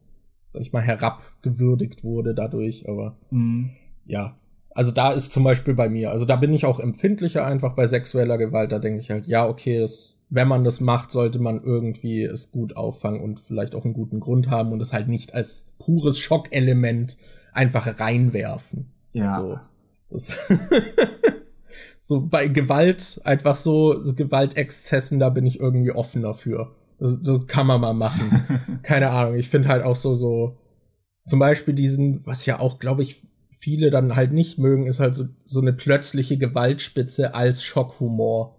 sag 0.54 0.62
ich 0.62 0.74
mal, 0.74 0.82
herabgewürdigt 0.82 2.04
wurde 2.04 2.36
dadurch, 2.36 2.88
aber 2.88 3.18
mhm. 3.32 3.72
ja. 4.06 4.38
Also 4.72 4.91
da 4.91 5.12
ist 5.12 5.32
zum 5.32 5.43
Beispiel 5.43 5.74
bei 5.74 5.89
mir, 5.89 6.12
also 6.12 6.26
da 6.26 6.36
bin 6.36 6.54
ich 6.54 6.66
auch 6.66 6.80
empfindlicher 6.80 7.43
einfach 7.43 7.74
bei 7.74 7.88
sexueller 7.88 8.38
Gewalt, 8.38 8.72
da 8.72 8.78
denke 8.78 9.00
ich 9.00 9.10
halt, 9.10 9.26
ja, 9.26 9.48
okay, 9.48 9.80
das, 9.80 10.20
wenn 10.30 10.48
man 10.48 10.64
das 10.64 10.82
macht, 10.82 11.10
sollte 11.10 11.39
man 11.39 11.64
irgendwie 11.64 12.24
es 12.24 12.52
gut 12.52 12.78
auffangen 12.78 13.22
und 13.22 13.39
vielleicht 13.39 13.74
auch 13.74 13.86
einen 13.86 13.95
guten 13.95 14.20
Grund 14.20 14.52
haben 14.52 14.72
und 14.74 14.82
es 14.82 14.93
halt 14.93 15.08
nicht 15.08 15.34
als 15.34 15.70
pures 15.80 16.20
Schockelement 16.20 17.18
einfach 17.54 18.00
reinwerfen. 18.00 18.91
Ja. 19.14 19.32
So. 19.32 19.60
Das 20.12 20.48
so 22.08 22.22
bei 22.26 22.47
Gewalt, 22.47 23.20
einfach 23.26 23.58
so, 23.58 24.01
so 24.01 24.14
Gewaltexzessen, 24.14 25.20
da 25.20 25.28
bin 25.28 25.45
ich 25.45 25.60
irgendwie 25.60 25.91
offen 25.91 26.22
dafür. 26.22 26.74
Das, 26.99 27.18
das 27.22 27.47
kann 27.47 27.68
man 27.68 27.82
mal 27.82 27.93
machen. 27.93 28.80
Keine 28.82 29.10
Ahnung. 29.10 29.36
Ich 29.36 29.49
finde 29.49 29.68
halt 29.68 29.84
auch 29.84 29.97
so, 29.97 30.16
so, 30.16 30.58
zum 31.26 31.39
Beispiel 31.39 31.74
diesen, 31.74 32.26
was 32.26 32.45
ja 32.45 32.62
auch, 32.62 32.80
glaube 32.80 33.03
ich, 33.03 33.22
viele 33.49 33.89
dann 33.89 34.16
halt 34.16 34.32
nicht 34.32 34.58
mögen, 34.58 34.88
ist 34.88 35.01
halt 35.01 35.16
so, 35.16 35.26
so 35.43 35.60
eine 35.60 35.74
plötzliche 35.74 36.38
Gewaltspitze 36.38 37.36
als 37.36 37.62
Schockhumor. 37.62 38.55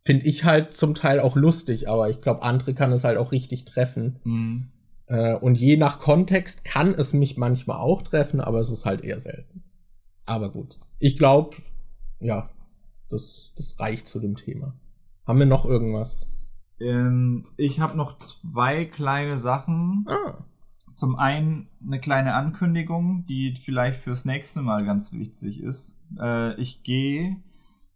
finde 0.00 0.24
ich 0.24 0.44
halt 0.44 0.72
zum 0.72 0.94
Teil 0.94 1.20
auch 1.20 1.36
lustig, 1.36 1.90
aber 1.90 2.08
ich 2.08 2.22
glaube, 2.22 2.42
andere 2.42 2.72
kann 2.72 2.90
es 2.92 3.04
halt 3.04 3.18
auch 3.18 3.32
richtig 3.32 3.66
treffen. 3.66 4.18
Mhm. 4.24 4.68
Äh, 5.08 5.34
und 5.34 5.58
je 5.58 5.76
nach 5.76 6.00
Kontext 6.00 6.64
kann 6.64 6.94
es 6.94 7.12
mich 7.12 7.36
manchmal 7.36 7.76
auch 7.76 8.00
treffen, 8.00 8.40
aber 8.40 8.60
es 8.60 8.70
ist 8.70 8.86
halt 8.86 9.04
eher 9.04 9.20
selten. 9.20 9.62
Aber 10.24 10.50
gut. 10.50 10.78
Ich 10.98 11.18
glaube, 11.18 11.54
ja, 12.18 12.48
das, 13.10 13.52
das 13.56 13.78
reicht 13.80 14.06
zu 14.06 14.20
dem 14.20 14.36
Thema. 14.36 14.74
Haben 15.26 15.38
wir 15.38 15.46
noch 15.46 15.64
irgendwas? 15.64 16.26
Ähm, 16.80 17.46
ich 17.56 17.80
habe 17.80 17.96
noch 17.96 18.18
zwei 18.18 18.84
kleine 18.84 19.38
Sachen. 19.38 20.06
Ah. 20.08 20.44
Zum 20.94 21.16
einen 21.16 21.68
eine 21.86 22.00
kleine 22.00 22.34
Ankündigung, 22.34 23.24
die 23.26 23.54
vielleicht 23.54 24.00
fürs 24.00 24.24
nächste 24.24 24.62
Mal 24.62 24.84
ganz 24.84 25.12
wichtig 25.12 25.62
ist. 25.62 26.02
Äh, 26.18 26.60
ich 26.60 26.82
gehe, 26.82 27.36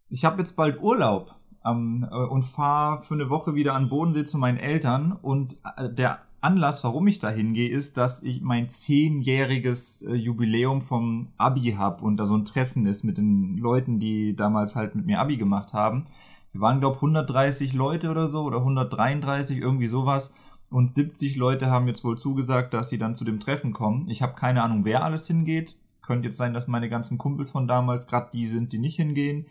ich 0.09 0.25
habe 0.25 0.39
jetzt 0.39 0.55
bald 0.55 0.81
Urlaub 0.81 1.35
ähm, 1.65 2.07
äh, 2.09 2.15
und 2.15 2.43
fahre 2.43 3.01
für 3.01 3.15
eine 3.15 3.29
Woche 3.29 3.55
wieder 3.55 3.73
an 3.73 3.89
Bodensee 3.89 4.25
zu 4.25 4.37
meinen 4.37 4.57
Eltern. 4.57 5.11
Und 5.11 5.57
äh, 5.75 5.91
der 5.91 6.19
Anlass, 6.43 6.83
warum 6.83 7.07
ich 7.07 7.19
da 7.19 7.29
hingehe, 7.29 7.69
ist, 7.69 7.97
dass 7.97 8.21
ich 8.21 8.41
mein 8.41 8.69
zehnjähriges 8.69 10.01
äh, 10.01 10.13
Jubiläum 10.13 10.81
vom 10.81 11.29
Abi 11.37 11.75
hab 11.77 12.03
und 12.03 12.17
da 12.17 12.25
so 12.25 12.35
ein 12.35 12.43
Treffen 12.43 12.85
ist 12.85 13.03
mit 13.03 13.17
den 13.17 13.57
Leuten, 13.57 13.97
die 13.97 14.35
damals 14.35 14.75
halt 14.75 14.93
mit 14.93 15.05
mir 15.05 15.21
Abi 15.21 15.37
gemacht 15.37 15.71
haben. 15.71 16.03
Wir 16.51 16.59
waren, 16.59 16.81
glaube 16.81 16.97
130 16.97 17.73
Leute 17.73 18.11
oder 18.11 18.27
so 18.27 18.43
oder 18.43 18.57
133, 18.57 19.57
irgendwie 19.57 19.87
sowas. 19.87 20.33
Und 20.69 20.93
70 20.93 21.37
Leute 21.37 21.71
haben 21.71 21.87
jetzt 21.87 22.03
wohl 22.03 22.17
zugesagt, 22.17 22.73
dass 22.73 22.89
sie 22.89 22.97
dann 22.97 23.15
zu 23.15 23.23
dem 23.23 23.39
Treffen 23.39 23.71
kommen. 23.71 24.09
Ich 24.09 24.21
habe 24.21 24.33
keine 24.35 24.63
Ahnung, 24.63 24.83
wer 24.83 25.05
alles 25.05 25.27
hingeht. 25.27 25.77
Könnte 26.01 26.27
jetzt 26.27 26.37
sein, 26.37 26.53
dass 26.53 26.67
meine 26.67 26.89
ganzen 26.89 27.17
Kumpels 27.17 27.51
von 27.51 27.69
damals 27.69 28.05
gerade 28.05 28.31
die 28.33 28.47
sind, 28.47 28.73
die 28.73 28.79
nicht 28.79 28.97
hingehen. 28.97 29.45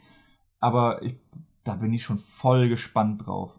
Aber 0.60 1.02
ich, 1.02 1.16
da 1.64 1.76
bin 1.76 1.94
ich 1.94 2.02
schon 2.02 2.18
voll 2.18 2.68
gespannt 2.68 3.26
drauf. 3.26 3.58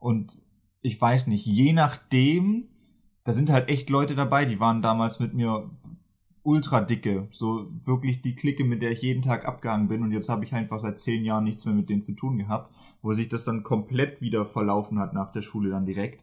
Und 0.00 0.42
ich 0.84 1.00
weiß 1.00 1.28
nicht, 1.28 1.46
je 1.46 1.72
nachdem, 1.72 2.66
da 3.24 3.32
sind 3.32 3.50
halt 3.50 3.70
echt 3.70 3.88
Leute 3.88 4.14
dabei, 4.14 4.44
die 4.44 4.60
waren 4.60 4.82
damals 4.82 5.18
mit 5.18 5.32
mir 5.32 5.70
ultra 6.42 6.82
dicke. 6.82 7.26
So 7.32 7.72
wirklich 7.84 8.20
die 8.20 8.36
Clique, 8.36 8.64
mit 8.64 8.82
der 8.82 8.92
ich 8.92 9.00
jeden 9.00 9.22
Tag 9.22 9.48
abgehangen 9.48 9.88
bin. 9.88 10.02
Und 10.02 10.12
jetzt 10.12 10.28
habe 10.28 10.44
ich 10.44 10.54
einfach 10.54 10.78
seit 10.78 11.00
zehn 11.00 11.24
Jahren 11.24 11.44
nichts 11.44 11.64
mehr 11.64 11.74
mit 11.74 11.88
denen 11.88 12.02
zu 12.02 12.14
tun 12.14 12.36
gehabt, 12.36 12.70
wo 13.00 13.14
sich 13.14 13.30
das 13.30 13.44
dann 13.44 13.62
komplett 13.62 14.20
wieder 14.20 14.44
verlaufen 14.44 14.98
hat 14.98 15.14
nach 15.14 15.32
der 15.32 15.40
Schule 15.40 15.70
dann 15.70 15.86
direkt. 15.86 16.22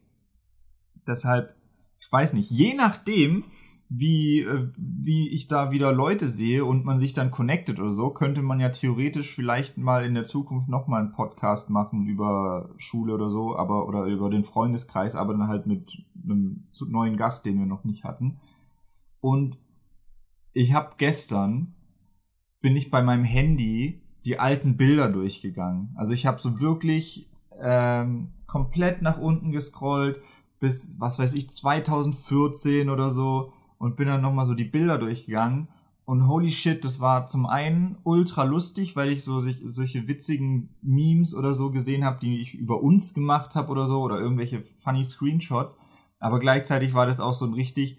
Deshalb, 1.07 1.55
ich 1.99 2.11
weiß 2.11 2.33
nicht, 2.33 2.51
je 2.51 2.75
nachdem, 2.75 3.45
wie, 3.93 4.39
äh, 4.39 4.69
wie 4.77 5.27
ich 5.27 5.49
da 5.49 5.71
wieder 5.71 5.91
Leute 5.91 6.29
sehe 6.29 6.63
und 6.63 6.85
man 6.85 6.97
sich 6.97 7.11
dann 7.11 7.29
connectet 7.29 7.77
oder 7.77 7.91
so, 7.91 8.09
könnte 8.11 8.41
man 8.41 8.61
ja 8.61 8.69
theoretisch 8.69 9.35
vielleicht 9.35 9.77
mal 9.77 10.05
in 10.05 10.13
der 10.13 10.23
Zukunft 10.23 10.69
nochmal 10.69 11.01
einen 11.01 11.11
Podcast 11.11 11.69
machen 11.69 12.05
über 12.07 12.69
Schule 12.77 13.13
oder 13.13 13.29
so, 13.29 13.57
aber 13.57 13.89
oder 13.89 14.05
über 14.05 14.29
den 14.29 14.45
Freundeskreis, 14.45 15.17
aber 15.17 15.33
dann 15.33 15.49
halt 15.49 15.67
mit 15.67 16.05
einem 16.23 16.67
neuen 16.87 17.17
Gast, 17.17 17.45
den 17.45 17.59
wir 17.59 17.65
noch 17.65 17.83
nicht 17.83 18.05
hatten. 18.05 18.39
Und 19.19 19.59
ich 20.53 20.73
habe 20.73 20.91
gestern 20.97 21.75
bin 22.61 22.77
ich 22.77 22.91
bei 22.91 23.01
meinem 23.01 23.25
Handy 23.25 24.03
die 24.23 24.39
alten 24.39 24.77
Bilder 24.77 25.09
durchgegangen. 25.09 25.93
Also 25.97 26.13
ich 26.13 26.25
habe 26.25 26.39
so 26.39 26.61
wirklich 26.61 27.29
ähm, 27.59 28.29
komplett 28.47 29.01
nach 29.01 29.17
unten 29.17 29.51
gescrollt 29.51 30.21
bis, 30.61 30.97
was 31.01 31.19
weiß 31.19 31.33
ich, 31.33 31.49
2014 31.49 32.89
oder 32.89 33.11
so 33.11 33.51
und 33.81 33.95
bin 33.95 34.07
dann 34.07 34.21
nochmal 34.21 34.45
so 34.45 34.53
die 34.53 34.63
Bilder 34.63 34.99
durchgegangen. 34.99 35.67
Und 36.05 36.27
holy 36.27 36.51
shit, 36.51 36.85
das 36.85 36.99
war 36.99 37.25
zum 37.25 37.47
einen 37.47 37.97
ultra 38.03 38.43
lustig, 38.43 38.95
weil 38.95 39.09
ich 39.09 39.23
so 39.23 39.39
sich, 39.39 39.59
solche 39.63 40.07
witzigen 40.07 40.69
Memes 40.83 41.33
oder 41.33 41.55
so 41.55 41.71
gesehen 41.71 42.05
habe, 42.05 42.19
die 42.21 42.41
ich 42.41 42.53
über 42.53 42.81
uns 42.83 43.15
gemacht 43.15 43.55
habe 43.55 43.71
oder 43.71 43.87
so, 43.87 44.01
oder 44.01 44.19
irgendwelche 44.19 44.63
funny 44.83 45.03
Screenshots. 45.03 45.79
Aber 46.19 46.39
gleichzeitig 46.39 46.93
war 46.93 47.07
das 47.07 47.19
auch 47.19 47.33
so 47.33 47.45
ein 47.45 47.53
richtig, 47.53 47.97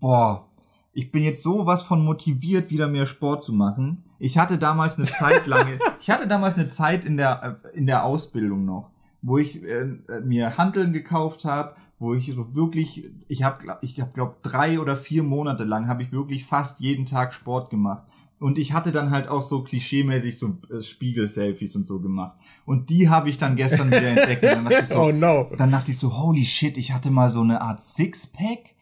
boah, 0.00 0.48
ich 0.92 1.12
bin 1.12 1.22
jetzt 1.22 1.44
sowas 1.44 1.82
von 1.82 2.04
motiviert, 2.04 2.70
wieder 2.70 2.88
mehr 2.88 3.06
Sport 3.06 3.42
zu 3.42 3.52
machen. 3.52 4.04
Ich 4.18 4.36
hatte 4.36 4.58
damals 4.58 4.96
eine 4.96 5.06
Zeit 5.06 5.46
lange, 5.46 5.78
ich 6.00 6.10
hatte 6.10 6.26
damals 6.26 6.56
eine 6.56 6.68
Zeit 6.68 7.04
in 7.04 7.16
der, 7.16 7.60
in 7.72 7.86
der 7.86 8.04
Ausbildung 8.04 8.64
noch 8.64 8.90
wo 9.20 9.38
ich 9.38 9.64
äh, 9.64 9.84
mir 10.22 10.56
Hanteln 10.56 10.92
gekauft 10.92 11.44
habe, 11.44 11.74
wo 11.98 12.14
ich 12.14 12.32
so 12.34 12.54
wirklich, 12.54 13.10
ich 13.26 13.42
habe, 13.42 13.78
ich 13.82 14.00
hab, 14.00 14.14
glaube 14.14 14.36
drei 14.42 14.80
oder 14.80 14.96
vier 14.96 15.22
Monate 15.22 15.64
lang 15.64 15.88
habe 15.88 16.02
ich 16.02 16.12
wirklich 16.12 16.44
fast 16.44 16.80
jeden 16.80 17.06
Tag 17.06 17.34
Sport 17.34 17.70
gemacht. 17.70 18.06
Und 18.40 18.56
ich 18.56 18.72
hatte 18.72 18.92
dann 18.92 19.10
halt 19.10 19.26
auch 19.26 19.42
so 19.42 19.64
klischeemäßig 19.64 20.38
so 20.38 20.58
äh, 20.70 20.80
Spiegel-Selfies 20.80 21.74
und 21.74 21.84
so 21.86 22.00
gemacht. 22.00 22.38
Und 22.64 22.88
die 22.88 23.08
habe 23.08 23.28
ich 23.28 23.36
dann 23.36 23.56
gestern 23.56 23.88
wieder 23.88 24.10
entdeckt. 24.10 24.44
Und 24.44 24.50
dann 24.50 24.64
dachte 24.64 24.82
ich 24.82 24.88
so, 24.88 25.00
oh 25.00 25.12
no. 25.12 25.50
Dann 25.56 25.72
dachte 25.72 25.90
ich 25.90 25.98
so, 25.98 26.16
holy 26.16 26.44
shit, 26.44 26.78
ich 26.78 26.92
hatte 26.92 27.10
mal 27.10 27.30
so 27.30 27.40
eine 27.40 27.60
Art 27.60 27.82
Sixpack. 27.82 28.76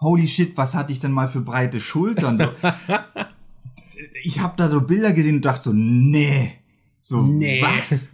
Holy 0.00 0.26
shit, 0.26 0.56
was 0.56 0.74
hatte 0.74 0.92
ich 0.92 0.98
denn 0.98 1.12
mal 1.12 1.28
für 1.28 1.40
breite 1.40 1.78
Schultern? 1.78 2.38
So. 2.38 2.46
ich 4.24 4.40
habe 4.40 4.54
da 4.56 4.68
so 4.68 4.80
Bilder 4.80 5.12
gesehen 5.12 5.36
und 5.36 5.44
dachte 5.44 5.70
so, 5.70 5.72
nee. 5.72 6.54
So, 7.00 7.22
Nee. 7.22 7.62
was? 7.62 8.10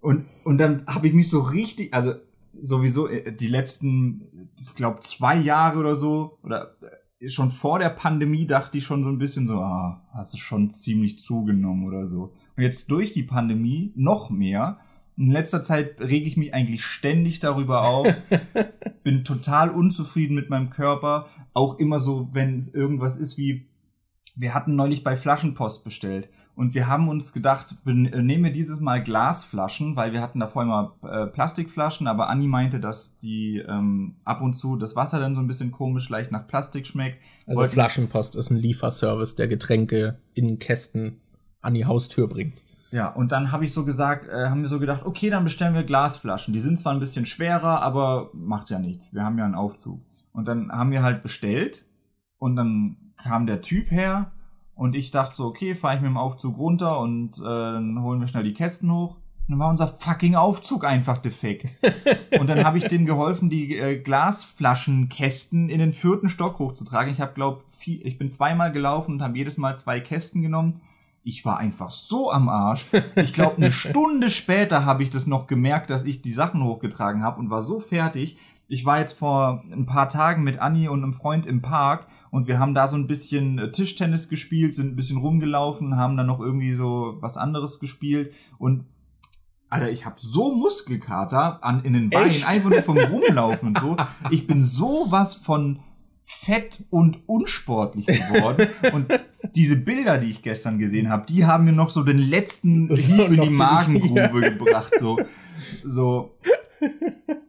Und, 0.00 0.26
und 0.44 0.58
dann 0.58 0.86
habe 0.86 1.08
ich 1.08 1.12
mich 1.14 1.28
so 1.28 1.40
richtig, 1.40 1.92
also 1.92 2.14
sowieso 2.60 3.08
äh, 3.08 3.34
die 3.34 3.48
letzten, 3.48 4.50
ich 4.58 4.74
glaube, 4.74 5.00
zwei 5.00 5.36
Jahre 5.36 5.78
oder 5.78 5.94
so, 5.94 6.38
oder 6.42 6.74
äh, 7.20 7.28
schon 7.28 7.50
vor 7.50 7.78
der 7.78 7.90
Pandemie 7.90 8.46
dachte 8.46 8.78
ich 8.78 8.84
schon 8.84 9.02
so 9.02 9.08
ein 9.08 9.18
bisschen 9.18 9.46
so, 9.46 9.60
ah, 9.60 10.06
hast 10.12 10.34
du 10.34 10.38
schon 10.38 10.70
ziemlich 10.70 11.18
zugenommen 11.18 11.86
oder 11.86 12.06
so. 12.06 12.32
Und 12.56 12.62
jetzt 12.62 12.90
durch 12.90 13.12
die 13.12 13.22
Pandemie 13.22 13.92
noch 13.96 14.30
mehr. 14.30 14.78
In 15.16 15.30
letzter 15.30 15.62
Zeit 15.62 16.00
rege 16.00 16.26
ich 16.26 16.36
mich 16.36 16.54
eigentlich 16.54 16.84
ständig 16.84 17.38
darüber 17.38 17.82
auf, 17.82 18.08
bin 19.04 19.24
total 19.24 19.70
unzufrieden 19.70 20.34
mit 20.34 20.50
meinem 20.50 20.70
Körper. 20.70 21.28
Auch 21.52 21.78
immer 21.78 22.00
so, 22.00 22.30
wenn 22.32 22.58
es 22.58 22.74
irgendwas 22.74 23.16
ist 23.16 23.38
wie, 23.38 23.68
wir 24.34 24.54
hatten 24.54 24.74
neulich 24.74 25.04
bei 25.04 25.16
Flaschenpost 25.16 25.84
bestellt 25.84 26.28
und 26.56 26.74
wir 26.74 26.86
haben 26.88 27.08
uns 27.08 27.32
gedacht, 27.32 27.76
äh, 27.86 27.92
nehmen 27.92 28.44
wir 28.44 28.52
dieses 28.52 28.80
Mal 28.80 29.02
Glasflaschen, 29.02 29.96
weil 29.96 30.12
wir 30.12 30.22
hatten 30.22 30.40
davor 30.40 30.62
immer 30.62 30.94
äh, 31.02 31.26
Plastikflaschen, 31.26 32.06
aber 32.06 32.28
Anni 32.28 32.46
meinte, 32.46 32.80
dass 32.80 33.18
die 33.18 33.58
ähm, 33.58 34.16
ab 34.24 34.40
und 34.40 34.54
zu 34.56 34.76
das 34.76 34.94
Wasser 34.96 35.18
dann 35.18 35.34
so 35.34 35.40
ein 35.40 35.46
bisschen 35.46 35.72
komisch 35.72 36.08
leicht 36.08 36.30
nach 36.30 36.46
Plastik 36.46 36.86
schmeckt. 36.86 37.22
Also 37.46 37.60
Wollten- 37.62 37.72
Flaschenpost 37.74 38.36
ist 38.36 38.50
ein 38.50 38.56
Lieferservice, 38.56 39.34
der 39.36 39.48
Getränke 39.48 40.18
in 40.34 40.58
Kästen 40.58 41.20
an 41.60 41.74
die 41.74 41.86
Haustür 41.86 42.28
bringt. 42.28 42.62
Ja, 42.90 43.08
und 43.08 43.32
dann 43.32 43.50
habe 43.50 43.64
ich 43.64 43.72
so 43.72 43.84
gesagt, 43.84 44.28
äh, 44.28 44.48
haben 44.50 44.62
wir 44.62 44.68
so 44.68 44.78
gedacht, 44.78 45.04
okay, 45.04 45.28
dann 45.28 45.42
bestellen 45.42 45.74
wir 45.74 45.82
Glasflaschen. 45.82 46.54
Die 46.54 46.60
sind 46.60 46.78
zwar 46.78 46.92
ein 46.92 47.00
bisschen 47.00 47.26
schwerer, 47.26 47.82
aber 47.82 48.30
macht 48.32 48.70
ja 48.70 48.78
nichts. 48.78 49.12
Wir 49.12 49.24
haben 49.24 49.36
ja 49.38 49.44
einen 49.44 49.56
Aufzug. 49.56 50.00
Und 50.32 50.46
dann 50.46 50.70
haben 50.70 50.92
wir 50.92 51.02
halt 51.02 51.20
bestellt 51.22 51.84
und 52.38 52.54
dann 52.54 52.96
kam 53.16 53.46
der 53.46 53.62
Typ 53.62 53.90
her 53.90 54.30
und 54.76 54.96
ich 54.96 55.10
dachte 55.10 55.36
so, 55.36 55.46
okay, 55.46 55.74
fahre 55.74 55.96
ich 55.96 56.00
mit 56.00 56.10
dem 56.10 56.16
Aufzug 56.16 56.58
runter 56.58 56.98
und 57.00 57.38
äh, 57.38 57.42
dann 57.42 58.02
holen 58.02 58.20
wir 58.20 58.26
schnell 58.26 58.44
die 58.44 58.54
Kästen 58.54 58.92
hoch. 58.92 59.16
Und 59.46 59.52
dann 59.52 59.58
war 59.58 59.68
unser 59.68 59.88
fucking 59.88 60.36
Aufzug 60.36 60.84
einfach 60.84 61.18
defekt. 61.18 61.74
und 62.40 62.48
dann 62.48 62.64
habe 62.64 62.78
ich 62.78 62.88
dem 62.88 63.04
geholfen, 63.06 63.50
die 63.50 63.76
äh, 63.76 63.98
Glasflaschenkästen 63.98 65.68
in 65.68 65.78
den 65.78 65.92
vierten 65.92 66.28
Stock 66.28 66.58
hochzutragen. 66.58 67.12
Ich 67.12 67.20
habe 67.20 67.34
glaub, 67.34 67.64
vier, 67.76 68.04
ich 68.04 68.18
bin 68.18 68.28
zweimal 68.28 68.72
gelaufen 68.72 69.12
und 69.12 69.22
habe 69.22 69.36
jedes 69.36 69.58
Mal 69.58 69.76
zwei 69.76 70.00
Kästen 70.00 70.42
genommen. 70.42 70.80
Ich 71.22 71.44
war 71.44 71.58
einfach 71.58 71.90
so 71.90 72.30
am 72.30 72.48
Arsch. 72.48 72.86
Ich 73.16 73.32
glaube, 73.32 73.56
eine 73.58 73.72
Stunde 73.72 74.28
später 74.28 74.84
habe 74.84 75.02
ich 75.02 75.10
das 75.10 75.26
noch 75.26 75.46
gemerkt, 75.46 75.90
dass 75.90 76.04
ich 76.04 76.20
die 76.20 76.32
Sachen 76.32 76.62
hochgetragen 76.64 77.22
habe 77.22 77.38
und 77.38 77.50
war 77.50 77.62
so 77.62 77.80
fertig. 77.80 78.38
Ich 78.66 78.86
war 78.86 78.98
jetzt 78.98 79.18
vor 79.18 79.62
ein 79.70 79.86
paar 79.86 80.08
Tagen 80.08 80.42
mit 80.42 80.58
Anni 80.58 80.88
und 80.88 81.02
einem 81.02 81.12
Freund 81.12 81.46
im 81.46 81.62
Park 81.62 82.06
und 82.34 82.46
wir 82.48 82.58
haben 82.58 82.74
da 82.74 82.86
so 82.88 82.96
ein 82.96 83.06
bisschen 83.06 83.58
äh, 83.58 83.70
Tischtennis 83.72 84.28
gespielt, 84.28 84.74
sind 84.74 84.92
ein 84.92 84.96
bisschen 84.96 85.18
rumgelaufen, 85.18 85.96
haben 85.96 86.16
dann 86.16 86.26
noch 86.26 86.40
irgendwie 86.40 86.74
so 86.74 87.16
was 87.20 87.36
anderes 87.36 87.78
gespielt 87.80 88.32
und 88.58 88.84
Alter, 89.70 89.90
ich 89.90 90.04
habe 90.06 90.16
so 90.20 90.54
Muskelkater 90.54 91.64
an, 91.64 91.82
in 91.84 91.94
den 91.94 92.10
Beinen, 92.10 92.28
Echt? 92.28 92.46
einfach 92.48 92.70
nur 92.70 92.82
vom 92.82 92.98
Rumlaufen 92.98 93.68
und 93.68 93.78
so. 93.78 93.96
Ich 94.30 94.46
bin 94.46 94.62
sowas 94.62 95.34
von 95.34 95.80
fett 96.22 96.84
und 96.90 97.18
unsportlich 97.26 98.06
geworden. 98.06 98.68
Und 98.92 99.08
diese 99.56 99.76
Bilder, 99.76 100.18
die 100.18 100.30
ich 100.30 100.42
gestern 100.42 100.78
gesehen 100.78 101.08
habe, 101.08 101.26
die 101.26 101.44
haben 101.44 101.64
mir 101.64 101.72
noch 101.72 101.90
so 101.90 102.04
den 102.04 102.18
letzten 102.18 102.94
Hieb 102.94 103.18
in 103.32 103.40
die- 103.40 103.50
Magengrube 103.50 104.40
gebracht. 104.56 104.92
So, 105.00 105.18
so. 105.84 106.36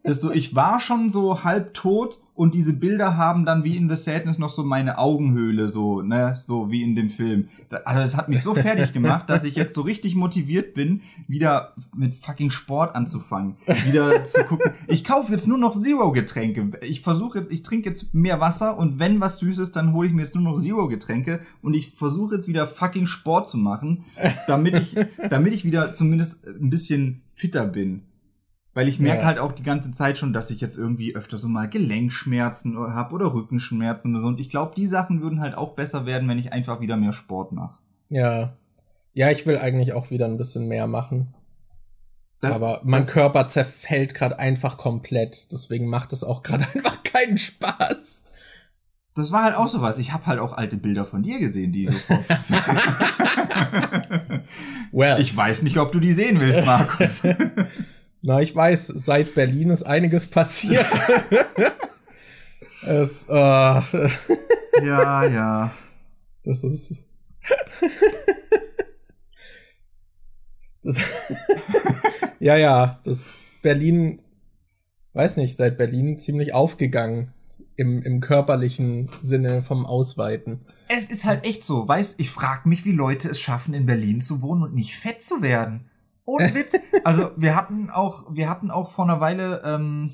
Das 0.03 0.21
so, 0.21 0.31
ich 0.31 0.53
war 0.53 0.79
schon 0.79 1.09
so 1.09 1.43
halb 1.43 1.73
tot 1.73 2.21
und 2.35 2.53
diese 2.53 2.73
Bilder 2.73 3.17
haben 3.17 3.43
dann 3.43 3.63
wie 3.63 3.75
in 3.75 3.89
The 3.89 3.95
Sadness 3.95 4.37
noch 4.37 4.49
so 4.49 4.63
meine 4.63 4.99
Augenhöhle, 4.99 5.69
so, 5.69 6.01
ne, 6.01 6.37
so 6.41 6.69
wie 6.69 6.83
in 6.83 6.93
dem 6.93 7.09
Film. 7.09 7.49
Also 7.85 8.01
das 8.01 8.15
hat 8.15 8.29
mich 8.29 8.43
so 8.43 8.53
fertig 8.53 8.93
gemacht, 8.93 9.29
dass 9.29 9.45
ich 9.45 9.55
jetzt 9.55 9.73
so 9.73 9.81
richtig 9.81 10.15
motiviert 10.15 10.75
bin, 10.75 11.01
wieder 11.27 11.73
mit 11.95 12.13
fucking 12.13 12.51
Sport 12.51 12.93
anzufangen. 12.93 13.55
Wieder 13.85 14.23
zu 14.25 14.43
gucken. 14.43 14.71
Ich 14.87 15.03
kaufe 15.03 15.31
jetzt 15.31 15.47
nur 15.47 15.57
noch 15.57 15.71
Zero-Getränke. 15.71 16.71
Ich 16.81 17.01
versuche 17.01 17.39
jetzt, 17.39 17.51
ich 17.51 17.63
trinke 17.63 17.89
jetzt 17.89 18.13
mehr 18.13 18.39
Wasser 18.39 18.77
und 18.77 18.99
wenn 18.99 19.19
was 19.21 19.39
Süßes, 19.39 19.71
dann 19.71 19.93
hole 19.93 20.07
ich 20.07 20.13
mir 20.13 20.21
jetzt 20.21 20.35
nur 20.35 20.43
noch 20.43 20.59
Zero-Getränke 20.59 21.39
und 21.63 21.73
ich 21.73 21.91
versuche 21.91 22.35
jetzt 22.35 22.47
wieder 22.47 22.67
fucking 22.67 23.07
Sport 23.07 23.49
zu 23.49 23.57
machen, 23.57 24.03
damit 24.47 24.75
ich, 24.75 24.95
damit 25.29 25.53
ich 25.53 25.65
wieder 25.65 25.95
zumindest 25.95 26.45
ein 26.47 26.69
bisschen 26.69 27.23
fitter 27.33 27.65
bin. 27.65 28.03
Weil 28.75 28.89
ich 28.89 28.99
merke 28.99 29.21
ja. 29.21 29.27
halt 29.27 29.39
auch 29.39 29.53
die 29.53 29.63
ganze 29.63 29.93
Zeit 29.93 30.17
schon, 30.17 30.33
dass 30.33 30.51
ich 30.51 30.59
jetzt 30.59 30.77
irgendwie 30.77 31.15
öfter 31.15 31.37
so 31.37 31.47
mal 31.47 31.69
Gelenkschmerzen 31.69 32.77
habe 32.77 33.15
oder 33.15 33.33
Rückenschmerzen 33.33 34.11
oder 34.11 34.19
so. 34.19 34.27
Und 34.27 34.41
ich 34.41 34.49
glaube, 34.49 34.73
die 34.75 34.85
Sachen 34.85 35.21
würden 35.21 35.39
halt 35.39 35.55
auch 35.55 35.75
besser 35.75 36.05
werden, 36.05 36.27
wenn 36.27 36.37
ich 36.37 36.51
einfach 36.51 36.81
wieder 36.81 36.97
mehr 36.97 37.13
Sport 37.13 37.53
mache. 37.53 37.79
Ja. 38.09 38.57
Ja, 39.13 39.31
ich 39.31 39.45
will 39.45 39.57
eigentlich 39.57 39.93
auch 39.93 40.11
wieder 40.11 40.25
ein 40.25 40.35
bisschen 40.35 40.67
mehr 40.67 40.87
machen. 40.87 41.33
Das, 42.41 42.55
Aber 42.55 42.81
mein 42.83 43.07
Körper 43.07 43.47
zerfällt 43.47 44.13
gerade 44.13 44.39
einfach 44.39 44.77
komplett. 44.77 45.53
Deswegen 45.53 45.87
macht 45.87 46.11
es 46.11 46.25
auch 46.25 46.43
gerade 46.43 46.65
einfach 46.75 47.01
keinen 47.03 47.37
Spaß. 47.37 48.25
Das 49.15 49.31
war 49.31 49.45
halt 49.45 49.55
auch 49.55 49.69
sowas. 49.69 49.99
Ich 49.99 50.11
habe 50.11 50.25
halt 50.25 50.41
auch 50.41 50.51
alte 50.51 50.75
Bilder 50.75 51.05
von 51.05 51.23
dir 51.23 51.39
gesehen, 51.39 51.71
die 51.71 51.87
so. 51.87 51.93
well. 54.91 55.21
Ich 55.21 55.35
weiß 55.35 55.61
nicht, 55.61 55.77
ob 55.77 55.93
du 55.93 56.01
die 56.01 56.11
sehen 56.11 56.41
willst, 56.41 56.65
Markus. 56.65 57.23
Na, 58.27 58.41
ich 58.41 58.55
weiß, 58.55 58.87
seit 58.87 59.35
Berlin 59.35 59.69
ist 59.69 59.83
einiges 59.83 60.25
passiert. 60.25 60.87
es, 62.87 63.29
äh, 63.29 63.33
ja, 64.83 65.25
ja. 65.25 65.71
Das 66.43 66.63
ist. 66.63 67.05
das, 70.81 70.97
ja, 72.39 72.57
ja, 72.57 72.99
das 73.03 73.45
Berlin, 73.61 74.23
weiß 75.13 75.37
nicht, 75.37 75.55
seit 75.55 75.77
Berlin 75.77 76.17
ziemlich 76.17 76.51
aufgegangen 76.55 77.31
im, 77.75 78.01
im 78.01 78.21
körperlichen 78.21 79.07
Sinne 79.21 79.61
vom 79.61 79.85
Ausweiten. 79.85 80.65
Es 80.87 81.11
ist 81.11 81.25
halt 81.25 81.43
echt 81.45 81.63
so, 81.63 81.87
weißt, 81.87 82.19
ich 82.19 82.31
frag 82.31 82.65
mich, 82.65 82.85
wie 82.85 82.91
Leute 82.91 83.29
es 83.29 83.39
schaffen, 83.39 83.75
in 83.75 83.85
Berlin 83.85 84.19
zu 84.19 84.41
wohnen 84.41 84.63
und 84.63 84.73
nicht 84.73 84.95
fett 84.95 85.21
zu 85.21 85.43
werden. 85.43 85.91
Ohne 86.25 86.53
Witz. 86.53 86.75
Also 87.03 87.31
wir 87.35 87.55
hatten 87.55 87.89
auch, 87.91 88.33
wir 88.33 88.49
hatten 88.49 88.71
auch 88.71 88.89
vor 88.89 89.05
einer 89.05 89.19
Weile 89.19 89.61
ähm, 89.63 90.13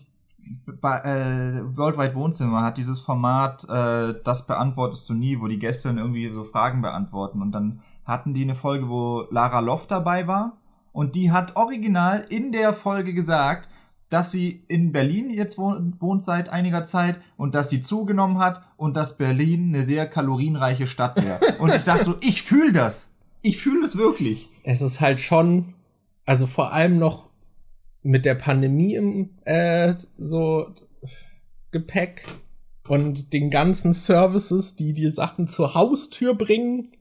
bei 0.66 1.00
äh, 1.00 1.78
Worldwide 1.78 2.16
Wohnzimmer 2.16 2.64
hat 2.64 2.78
dieses 2.78 3.02
Format, 3.02 3.68
äh, 3.70 4.16
das 4.24 4.48
beantwortest 4.48 5.10
du 5.10 5.14
nie, 5.14 5.40
wo 5.40 5.48
die 5.48 5.60
Gäste 5.60 5.90
dann 5.90 5.98
irgendwie 5.98 6.30
so 6.34 6.44
Fragen 6.44 6.82
beantworten. 6.82 7.42
Und 7.42 7.52
dann 7.52 7.82
hatten 8.06 8.34
die 8.34 8.44
eine 8.44 8.56
Folge, 8.56 8.90
wo 8.90 9.28
Lara 9.30 9.60
Loft 9.60 9.92
dabei 9.92 10.28
war. 10.28 10.58
Und 10.92 11.16
die 11.16 11.32
hat 11.32 11.56
original 11.56 12.26
in 12.28 12.52
der 12.52 12.74
Folge 12.74 13.14
gesagt, 13.14 13.70
dass 14.10 14.30
sie 14.30 14.66
in 14.68 14.92
Berlin 14.92 15.30
jetzt 15.30 15.58
wohnt 15.58 16.22
seit 16.22 16.50
einiger 16.50 16.84
Zeit 16.84 17.22
und 17.38 17.56
dass 17.56 17.70
sie 17.70 17.80
zugenommen 17.80 18.40
hat 18.40 18.62
und 18.76 18.98
dass 18.98 19.18
Berlin 19.18 19.70
eine 19.70 19.86
sehr 19.86 20.06
kalorienreiche 20.06 20.86
Stadt 20.86 21.24
wäre. 21.24 21.40
Und 21.60 21.74
ich 21.74 21.86
dachte 21.86 22.04
so, 22.04 22.16
ich 22.20 22.42
fühle 22.42 22.74
das. 22.74 23.14
Ich 23.42 23.58
fühle 23.58 23.86
es 23.86 23.98
wirklich. 23.98 24.50
Es 24.64 24.82
ist 24.82 25.00
halt 25.00 25.22
schon 25.22 25.74
also 26.32 26.48
vor 26.48 26.72
allem 26.72 26.98
noch 26.98 27.30
mit 28.04 28.24
der 28.24 28.36
Pandemie 28.36 28.96
im 28.96 29.32
äh, 29.44 29.96
so 30.18 30.74
Gepäck 31.72 32.24
und 32.88 33.34
den 33.34 33.50
ganzen 33.50 33.92
Services, 33.92 34.78
die 34.78 34.94
dir 34.94 35.12
Sachen 35.12 35.46
zur 35.48 35.74
Haustür 35.74 36.36
bringen 36.36 36.94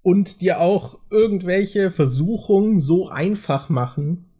und 0.00 0.40
dir 0.40 0.60
auch 0.62 0.98
irgendwelche 1.10 1.90
Versuchungen 1.90 2.80
so 2.80 3.10
einfach 3.10 3.68
machen, 3.68 4.30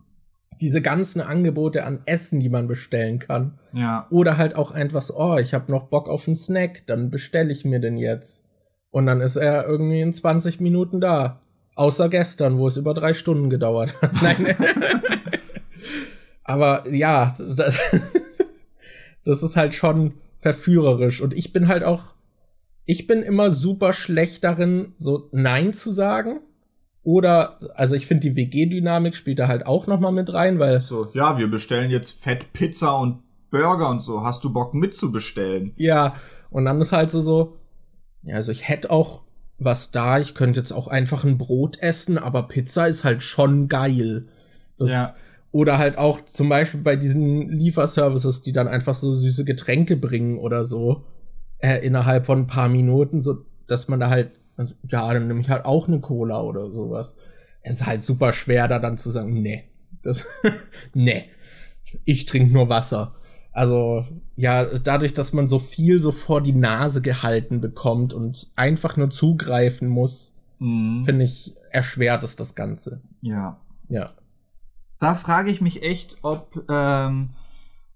diese 0.62 0.80
ganzen 0.80 1.20
Angebote 1.20 1.84
an 1.84 2.00
Essen, 2.06 2.40
die 2.40 2.48
man 2.48 2.66
bestellen 2.66 3.18
kann. 3.18 3.58
Ja. 3.74 4.06
Oder 4.08 4.38
halt 4.38 4.56
auch 4.56 4.70
einfach 4.70 5.02
so, 5.02 5.18
oh, 5.18 5.36
ich 5.36 5.52
habe 5.52 5.70
noch 5.70 5.88
Bock 5.88 6.08
auf 6.08 6.26
einen 6.26 6.36
Snack, 6.36 6.86
dann 6.86 7.10
bestelle 7.10 7.52
ich 7.52 7.66
mir 7.66 7.78
den 7.78 7.98
jetzt. 7.98 8.48
Und 8.88 9.04
dann 9.04 9.20
ist 9.20 9.36
er 9.36 9.66
irgendwie 9.66 10.00
in 10.00 10.14
20 10.14 10.60
Minuten 10.60 11.02
da. 11.02 11.43
Außer 11.76 12.08
gestern, 12.08 12.58
wo 12.58 12.68
es 12.68 12.76
über 12.76 12.94
drei 12.94 13.14
Stunden 13.14 13.50
gedauert 13.50 13.90
hat. 14.00 14.12
Nein. 14.22 14.56
Aber 16.44 16.88
ja, 16.88 17.34
das, 17.38 17.78
das 19.24 19.42
ist 19.42 19.56
halt 19.56 19.74
schon 19.74 20.14
verführerisch. 20.38 21.20
Und 21.20 21.34
ich 21.34 21.52
bin 21.52 21.68
halt 21.68 21.82
auch, 21.82 22.14
ich 22.84 23.06
bin 23.06 23.22
immer 23.22 23.50
super 23.50 23.92
schlecht 23.92 24.44
darin, 24.44 24.92
so 24.98 25.28
Nein 25.32 25.74
zu 25.74 25.90
sagen. 25.90 26.40
Oder, 27.02 27.58
also 27.74 27.94
ich 27.96 28.06
finde, 28.06 28.28
die 28.28 28.36
WG-Dynamik 28.36 29.14
spielt 29.14 29.38
da 29.38 29.48
halt 29.48 29.66
auch 29.66 29.86
noch 29.86 30.00
mal 30.00 30.12
mit 30.12 30.32
rein, 30.32 30.58
weil. 30.58 30.80
So, 30.80 31.08
ja, 31.12 31.38
wir 31.38 31.48
bestellen 31.48 31.90
jetzt 31.90 32.22
Fett 32.22 32.52
Pizza 32.52 32.98
und 32.98 33.22
Burger 33.50 33.90
und 33.90 34.00
so. 34.00 34.22
Hast 34.22 34.44
du 34.44 34.52
Bock 34.52 34.74
mitzubestellen? 34.74 35.72
Ja, 35.76 36.14
und 36.50 36.64
dann 36.64 36.80
ist 36.80 36.92
halt 36.92 37.10
so, 37.10 37.20
so, 37.20 37.56
ja, 38.22 38.36
also 38.36 38.52
ich 38.52 38.68
hätte 38.68 38.90
auch 38.90 39.23
was 39.58 39.90
da. 39.90 40.18
Ich 40.18 40.34
könnte 40.34 40.60
jetzt 40.60 40.72
auch 40.72 40.88
einfach 40.88 41.24
ein 41.24 41.38
Brot 41.38 41.80
essen, 41.80 42.18
aber 42.18 42.48
Pizza 42.48 42.86
ist 42.86 43.04
halt 43.04 43.22
schon 43.22 43.68
geil. 43.68 44.26
Das, 44.78 44.90
ja. 44.90 45.14
Oder 45.52 45.78
halt 45.78 45.98
auch 45.98 46.20
zum 46.24 46.48
Beispiel 46.48 46.80
bei 46.80 46.96
diesen 46.96 47.48
Lieferservices, 47.48 48.42
die 48.42 48.52
dann 48.52 48.66
einfach 48.66 48.94
so 48.94 49.14
süße 49.14 49.44
Getränke 49.44 49.96
bringen 49.96 50.38
oder 50.38 50.64
so, 50.64 51.04
äh, 51.58 51.78
innerhalb 51.86 52.26
von 52.26 52.40
ein 52.40 52.46
paar 52.46 52.68
Minuten, 52.68 53.20
so 53.20 53.44
dass 53.66 53.88
man 53.88 54.00
da 54.00 54.10
halt, 54.10 54.32
also, 54.56 54.74
ja, 54.88 55.12
dann 55.12 55.28
nehme 55.28 55.40
ich 55.40 55.50
halt 55.50 55.64
auch 55.64 55.88
eine 55.88 56.00
Cola 56.00 56.40
oder 56.40 56.66
sowas. 56.66 57.16
Es 57.62 57.76
ist 57.76 57.86
halt 57.86 58.02
super 58.02 58.32
schwer, 58.32 58.68
da 58.68 58.78
dann 58.78 58.98
zu 58.98 59.10
sagen, 59.10 59.40
nee, 59.40 59.64
das, 60.02 60.26
nee, 60.94 61.24
ich 62.04 62.26
trinke 62.26 62.52
nur 62.52 62.68
Wasser. 62.68 63.14
Also 63.54 64.04
ja, 64.34 64.64
dadurch, 64.64 65.14
dass 65.14 65.32
man 65.32 65.46
so 65.46 65.60
viel 65.60 66.00
so 66.00 66.10
vor 66.10 66.42
die 66.42 66.52
Nase 66.52 67.00
gehalten 67.00 67.60
bekommt 67.60 68.12
und 68.12 68.50
einfach 68.56 68.96
nur 68.96 69.10
zugreifen 69.10 69.88
muss, 69.88 70.34
mhm. 70.58 71.04
finde 71.04 71.24
ich, 71.24 71.54
erschwert 71.70 72.24
es 72.24 72.34
das 72.34 72.56
Ganze. 72.56 73.00
Ja. 73.20 73.60
Ja. 73.88 74.10
Da 74.98 75.14
frage 75.14 75.52
ich 75.52 75.60
mich 75.60 75.84
echt, 75.84 76.18
ob, 76.22 76.64
ähm, 76.68 77.30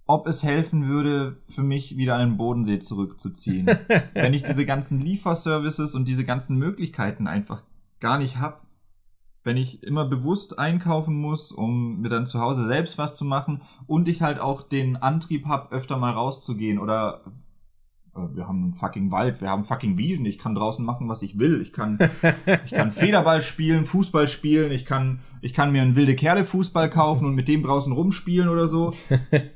ob 0.07 0.29
es 0.29 0.45
helfen 0.45 0.87
würde, 0.87 1.39
für 1.45 1.65
mich 1.65 1.97
wieder 1.97 2.15
an 2.15 2.31
den 2.31 2.37
Bodensee 2.37 2.79
zurückzuziehen. 2.79 3.67
Wenn 4.15 4.35
ich 4.35 4.45
diese 4.45 4.65
ganzen 4.65 5.01
Lieferservices 5.01 5.97
und 5.97 6.07
diese 6.07 6.25
ganzen 6.25 6.57
Möglichkeiten 6.57 7.27
einfach 7.27 7.65
gar 7.99 8.19
nicht 8.19 8.39
hab 8.39 8.68
wenn 9.49 9.57
ich 9.57 9.83
immer 9.83 10.05
bewusst 10.05 10.59
einkaufen 10.59 11.17
muss, 11.17 11.53
um 11.53 12.03
mir 12.03 12.11
dann 12.11 12.27
zu 12.27 12.39
Hause 12.39 12.67
selbst 12.67 12.99
was 12.99 13.17
zu 13.17 13.25
machen 13.25 13.63
und 13.87 14.07
ich 14.07 14.21
halt 14.21 14.41
auch 14.41 14.63
den 14.63 14.99
Antrieb 14.99 15.47
habe, 15.47 15.73
öfter 15.73 15.97
mal 15.97 16.13
rauszugehen 16.13 16.79
oder 16.79 17.23
wir 18.35 18.49
haben 18.49 18.65
einen 18.65 18.75
fucking 18.75 19.11
Wald, 19.11 19.41
wir 19.41 19.51
haben 19.51 19.65
fucking 19.65 19.97
Wiesen, 19.99 20.27
ich 20.27 20.39
kann 20.39 20.55
draußen 20.55 20.85
machen, 20.85 21.09
was 21.09 21.23
ich 21.23 21.39
will. 21.39 21.61
Ich 21.61 21.73
kann, 21.73 21.99
ich 22.65 22.73
kann 22.73 22.93
Federball 22.93 23.43
spielen, 23.43 23.85
Fußball 23.85 24.29
spielen, 24.29 24.73
ich 24.73 24.85
kann, 24.85 25.21
ich 25.41 25.55
kann 25.55 25.73
mir 25.73 25.83
einen 25.83 25.97
wilde 25.97 26.15
Kerle 26.15 26.45
Fußball 26.45 26.91
kaufen 26.91 27.27
und 27.27 27.35
mit 27.35 27.49
dem 27.49 27.63
draußen 27.63 27.93
rumspielen 27.93 28.49
oder 28.49 28.67
so. 28.67 28.93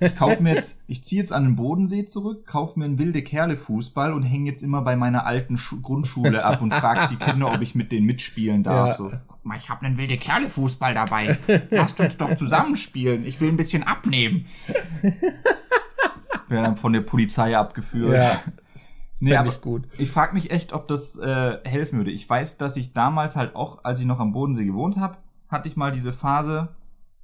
Ich 0.01 0.17
kaufe 0.17 0.43
mir 0.43 0.55
jetzt, 0.55 0.81
ich 0.87 1.05
ziehe 1.05 1.21
jetzt 1.21 1.33
an 1.33 1.45
den 1.45 1.57
Bodensee 1.57 2.05
zurück, 2.05 2.47
kaufe 2.47 2.79
mir 2.79 2.87
einen 2.87 2.99
wilde 2.99 3.23
Kerle 3.23 3.57
Fußball 3.57 4.13
und 4.13 4.23
hänge 4.23 4.51
jetzt 4.51 4.63
immer 4.63 4.83
bei 4.83 4.97
meiner 4.97 5.27
alten 5.27 5.59
Schu 5.59 5.81
Grundschule 5.81 6.45
ab 6.45 6.63
und 6.63 6.73
frage 6.73 7.09
die 7.11 7.17
Kinder, 7.17 7.53
ob 7.53 7.61
ich 7.63 7.75
mit 7.75 7.93
denen 7.93 8.07
mitspielen 8.07 8.63
darf. 8.63 8.89
Ja. 8.89 8.95
So, 8.95 9.13
mal, 9.43 9.57
ich 9.57 9.69
habe 9.69 9.85
einen 9.85 9.99
wilde 9.99 10.17
Kerle 10.17 10.49
Fußball 10.49 10.95
dabei. 10.95 11.39
Lasst 11.71 12.01
uns 12.01 12.17
doch 12.17 12.35
zusammenspielen. 12.35 13.25
Ich 13.25 13.41
will 13.41 13.49
ein 13.49 13.57
bisschen 13.57 13.83
abnehmen. 13.83 14.47
Wäre 16.53 16.65
dann 16.65 16.77
von 16.77 16.93
der 16.93 17.01
Polizei 17.01 17.57
abgeführt. 17.57 18.15
Ja. 18.15 18.41
Nee, 19.25 19.37
aber 19.37 19.51
ich 19.51 19.61
gut. 19.61 19.87
Ich 19.99 20.11
frage 20.11 20.35
mich 20.35 20.51
echt, 20.51 20.73
ob 20.73 20.89
das 20.89 21.17
äh, 21.17 21.59
helfen 21.63 21.97
würde. 21.97 22.11
Ich 22.11 22.29
weiß, 22.29 22.59
dass 22.59 22.77
ich 22.77 22.93
damals 22.93 23.37
halt 23.37 23.55
auch, 23.55 23.85
als 23.85 24.01
ich 24.01 24.07
noch 24.07 24.19
am 24.19 24.33
Bodensee 24.33 24.65
gewohnt 24.65 24.97
habe, 24.97 25.17
hatte 25.49 25.69
ich 25.69 25.77
mal 25.77 25.93
diese 25.93 26.13
Phase, 26.13 26.75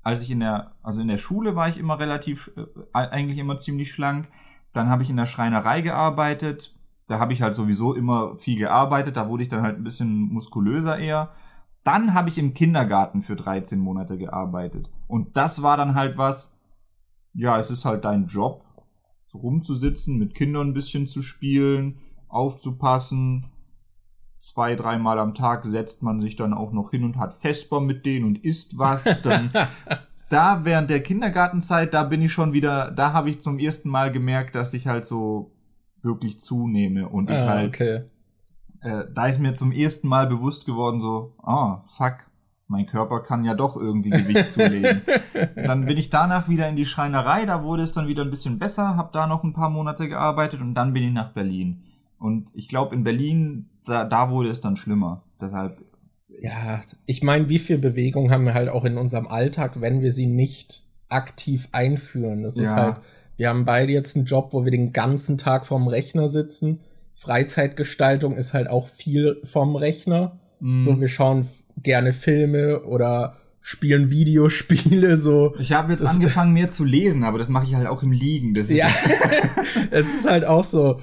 als 0.05 0.23
ich 0.23 0.31
in 0.31 0.39
der, 0.39 0.77
also 0.85 1.01
in 1.01 1.09
der 1.09 1.17
Schule 1.17 1.57
war 1.57 1.69
ich 1.69 1.77
immer 1.77 1.99
relativ, 1.99 2.53
äh, 2.57 2.67
eigentlich 2.93 3.39
immer 3.39 3.59
ziemlich 3.59 3.91
schlank. 3.91 4.29
Dann 4.73 4.89
habe 4.89 5.03
ich 5.03 5.11
in 5.11 5.17
der 5.17 5.27
Schreinerei 5.27 5.81
gearbeitet. 5.81 6.73
Da 7.09 7.19
habe 7.19 7.33
ich 7.33 7.43
halt 7.43 7.57
sowieso 7.57 7.95
immer 7.95 8.37
viel 8.37 8.57
gearbeitet. 8.57 9.17
Da 9.17 9.29
wurde 9.29 9.43
ich 9.43 9.49
dann 9.49 9.63
halt 9.63 9.77
ein 9.77 9.83
bisschen 9.83 10.33
muskulöser 10.33 10.99
eher. 10.99 11.33
Dann 11.83 12.15
habe 12.15 12.29
ich 12.29 12.39
im 12.39 12.55
Kindergarten 12.55 13.23
für 13.23 13.35
13 13.35 13.81
Monate 13.81 14.19
gearbeitet. 14.19 14.89
Und 15.09 15.37
das 15.37 15.65
war 15.65 15.77
dann 15.77 15.97
halt 15.97 16.17
was, 16.17 16.61
ja, 17.35 17.59
es 17.59 17.73
ist 17.73 17.85
halt 17.85 18.05
dein 18.05 18.29
Job, 18.29 18.65
so 19.29 19.39
rumzusitzen, 19.39 20.19
mit 20.19 20.35
Kindern 20.35 20.69
ein 20.69 20.75
bisschen 20.75 21.07
zu 21.07 21.23
spielen, 21.23 21.99
aufzupassen. 22.29 23.47
Zwei, 24.41 24.77
dreimal 24.77 25.19
am 25.19 25.35
Tag 25.35 25.65
setzt 25.67 26.03
man 26.03 26.21
sich 26.21 26.37
dann 26.37 26.55
auch 26.55 26.73
noch 26.73 26.91
hin 26.91 27.05
und 27.05 27.19
hat 27.19 27.35
Vesper 27.35 27.81
mit 27.81 28.07
denen 28.07 28.25
und 28.25 28.45
isst 28.45 28.79
was. 28.79 29.21
Dann 29.23 29.51
da 30.31 30.65
während 30.65 30.89
der 30.91 31.03
Kindergartenzeit, 31.03 31.93
da 31.93 32.05
bin 32.05 32.23
ich 32.23 32.33
schon 32.33 32.53
wieder, 32.53 32.91
da 32.91 33.13
habe 33.13 33.29
ich 33.31 33.43
zum 33.43 33.59
ersten 33.59 33.91
Mal 33.91 34.11
gemerkt, 34.13 34.55
dass 34.55 34.73
ich 34.75 34.87
halt 34.87 35.07
so 35.07 35.53
wirklich 36.01 36.39
zunehme 36.41 37.09
und 37.09 37.29
ich 37.29 37.37
Ah, 37.37 37.47
halt, 37.49 37.69
okay. 37.75 38.03
äh, 38.81 39.05
da 39.13 39.27
ist 39.27 39.41
mir 39.41 39.55
zum 39.55 39.73
ersten 39.73 40.09
Mal 40.09 40.27
bewusst 40.29 40.65
geworden, 40.65 41.01
so, 41.01 41.35
ah, 41.43 41.83
fuck, 41.87 42.28
mein 42.69 42.87
Körper 42.87 43.21
kann 43.23 43.45
ja 43.45 43.55
doch 43.55 43.77
irgendwie 43.77 44.11
Gewicht 44.11 44.49
zulegen. 44.51 45.03
dann 45.57 45.87
bin 45.87 45.97
ich 45.97 46.11
danach 46.11 46.49
wieder 46.49 46.69
in 46.69 46.77
die 46.77 46.85
Schreinerei, 46.85 47.47
da 47.47 47.63
wurde 47.65 47.83
es 47.83 47.93
dann 47.93 48.07
wieder 48.09 48.23
ein 48.23 48.31
bisschen 48.31 48.59
besser, 48.59 48.97
habe 48.97 49.11
da 49.13 49.27
noch 49.27 49.43
ein 49.43 49.53
paar 49.55 49.71
Monate 49.71 50.09
gearbeitet 50.09 50.61
und 50.61 50.75
dann 50.75 50.93
bin 50.93 51.03
ich 51.03 51.13
nach 51.13 51.33
Berlin. 51.33 51.83
Und 52.19 52.51
ich 52.55 52.69
glaube, 52.69 52.95
in 52.95 53.05
Berlin, 53.05 53.71
da, 53.85 54.05
da 54.05 54.31
wurde 54.31 54.51
es 54.51 54.61
dann 54.61 54.77
schlimmer. 54.77 55.23
Deshalb, 55.41 55.81
Ja, 56.41 56.81
ich 57.07 57.23
meine, 57.23 57.49
wie 57.49 57.59
viel 57.59 57.79
Bewegung 57.79 58.31
haben 58.31 58.45
wir 58.45 58.55
halt 58.55 58.69
auch 58.69 58.85
in 58.85 58.99
unserem 58.99 59.29
Alltag, 59.29 59.81
wenn 59.81 60.01
wir 60.03 60.11
sie 60.13 60.27
nicht 60.27 60.85
aktiv 61.09 61.69
einführen? 61.73 62.43
Das 62.43 62.57
ist 62.57 62.71
Ja. 62.71 62.77
halt, 62.77 62.97
wir 63.37 63.49
haben 63.49 63.65
beide 63.65 63.93
jetzt 63.93 64.17
einen 64.17 64.25
Job, 64.27 64.53
wo 64.53 64.65
wir 64.65 64.73
den 64.73 64.93
ganzen 64.93 65.39
Tag 65.39 65.65
vorm 65.67 65.87
Rechner 65.89 66.29
sitzen. 66.29 66.81
Freizeitgestaltung 67.15 68.37
ist 68.37 68.53
halt 68.53 68.69
auch 68.69 68.89
viel 68.89 69.41
vom 69.45 69.77
Rechner. 69.77 70.38
Mh, 70.61 70.81
So, 70.81 71.01
wir 71.01 71.09
schauen 71.09 71.49
gerne 71.83 72.13
Filme 72.13 72.81
oder 72.83 73.37
spielen 73.61 74.11
Videospiele, 74.11 75.17
so. 75.17 75.55
ich 75.59 75.73
habe 75.73 75.93
jetzt 75.93 76.03
das- 76.03 76.11
angefangen 76.11 76.53
mehr 76.53 76.71
zu 76.71 76.85
lesen, 76.85 77.25
aber 77.25 77.39
das 77.39 77.49
mache 77.49 77.67
ich 77.67 77.75
halt 77.75 77.87
auch 77.87 78.03
im 78.03 78.13
Liegen. 78.13 78.55
Das 78.55 78.71
ist 78.71 78.77
Ja, 78.79 78.89
es 79.91 80.15
ist 80.15 80.29
halt 80.29 80.45
auch 80.45 80.65
so, 80.65 81.01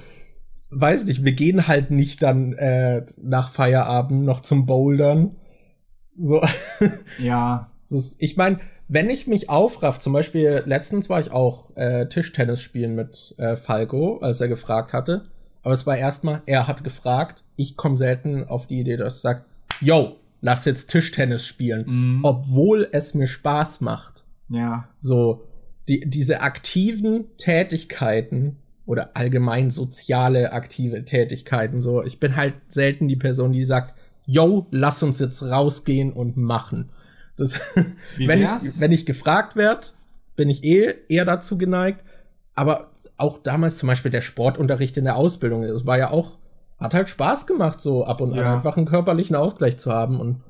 weiß 0.70 1.04
nicht, 1.06 1.24
wir 1.24 1.32
gehen 1.32 1.68
halt 1.68 1.90
nicht 1.90 2.22
dann 2.22 2.52
äh, 2.54 3.04
nach 3.22 3.52
Feierabend 3.52 4.24
noch 4.24 4.40
zum 4.40 4.66
Bouldern. 4.66 5.36
So, 6.14 6.42
ja, 7.18 7.70
ist, 7.88 8.20
ich 8.22 8.36
meine, 8.36 8.58
wenn 8.88 9.10
ich 9.10 9.26
mich 9.26 9.48
aufraff, 9.50 9.98
zum 9.98 10.12
Beispiel 10.12 10.62
letztens 10.64 11.08
war 11.08 11.20
ich 11.20 11.30
auch 11.30 11.76
äh, 11.76 12.08
Tischtennis 12.08 12.60
spielen 12.62 12.94
mit 12.94 13.34
äh, 13.38 13.56
Falco, 13.56 14.18
als 14.18 14.40
er 14.40 14.48
gefragt 14.48 14.92
hatte. 14.92 15.26
Aber 15.62 15.74
es 15.74 15.86
war 15.86 15.96
erstmal, 15.96 16.42
er 16.46 16.66
hat 16.68 16.84
gefragt. 16.84 17.42
Ich 17.56 17.76
komme 17.76 17.96
selten 17.96 18.44
auf 18.44 18.66
die 18.66 18.80
Idee, 18.80 18.96
dass 18.96 19.16
ich 19.16 19.20
sage, 19.22 19.44
yo, 19.80 20.16
lass 20.40 20.64
jetzt 20.64 20.90
Tischtennis 20.90 21.44
spielen. 21.46 21.84
mh, 22.20 22.28
Obwohl 22.28 22.88
es 22.92 23.14
mir 23.14 23.26
Spaß 23.26 23.80
macht. 23.80 24.24
ja, 24.50 24.88
So, 25.00 25.44
die, 25.88 26.00
diese 26.00 26.40
aktiven 26.42 27.36
Tätigkeiten 27.36 28.56
oder 28.86 29.10
allgemein 29.14 29.70
soziale 29.70 30.52
aktive 30.52 31.04
Tätigkeiten, 31.04 31.80
so, 31.80 32.02
ich 32.04 32.20
bin 32.20 32.36
halt 32.36 32.54
selten 32.68 33.08
die 33.08 33.16
Person, 33.16 33.52
die 33.52 33.64
sagt, 33.64 33.94
yo, 34.26 34.66
lass 34.70 35.02
uns 35.02 35.18
jetzt 35.18 35.42
rausgehen 35.42 36.12
und 36.12 36.36
machen. 36.36 36.90
Das, 37.36 37.60
wenn 38.18 38.42
ich, 38.42 38.80
wenn 38.80 38.92
ich 38.92 39.06
gefragt 39.06 39.56
werd, 39.56 39.94
bin 40.36 40.48
ich 40.48 40.64
eh 40.64 40.94
eher 41.08 41.24
dazu 41.24 41.56
geneigt. 41.58 42.04
Aber 42.54 42.90
auch 43.16 43.38
damals 43.38 43.78
zum 43.78 43.86
Beispiel 43.88 44.10
der 44.10 44.20
Sportunterricht 44.20 44.96
in 44.96 45.04
der 45.04 45.16
Ausbildung, 45.16 45.62
das 45.62 45.86
war 45.86 45.98
ja 45.98 46.10
auch, 46.10 46.38
hat 46.78 46.94
halt 46.94 47.08
Spaß 47.08 47.46
gemacht, 47.46 47.80
so 47.80 48.04
ab 48.04 48.20
und 48.20 48.32
an 48.32 48.38
Ja. 48.38 48.54
einfach 48.54 48.76
einen 48.76 48.86
körperlichen 48.86 49.36
Ausgleich 49.36 49.78
zu 49.78 49.92
haben 49.92 50.16
und 50.20 50.40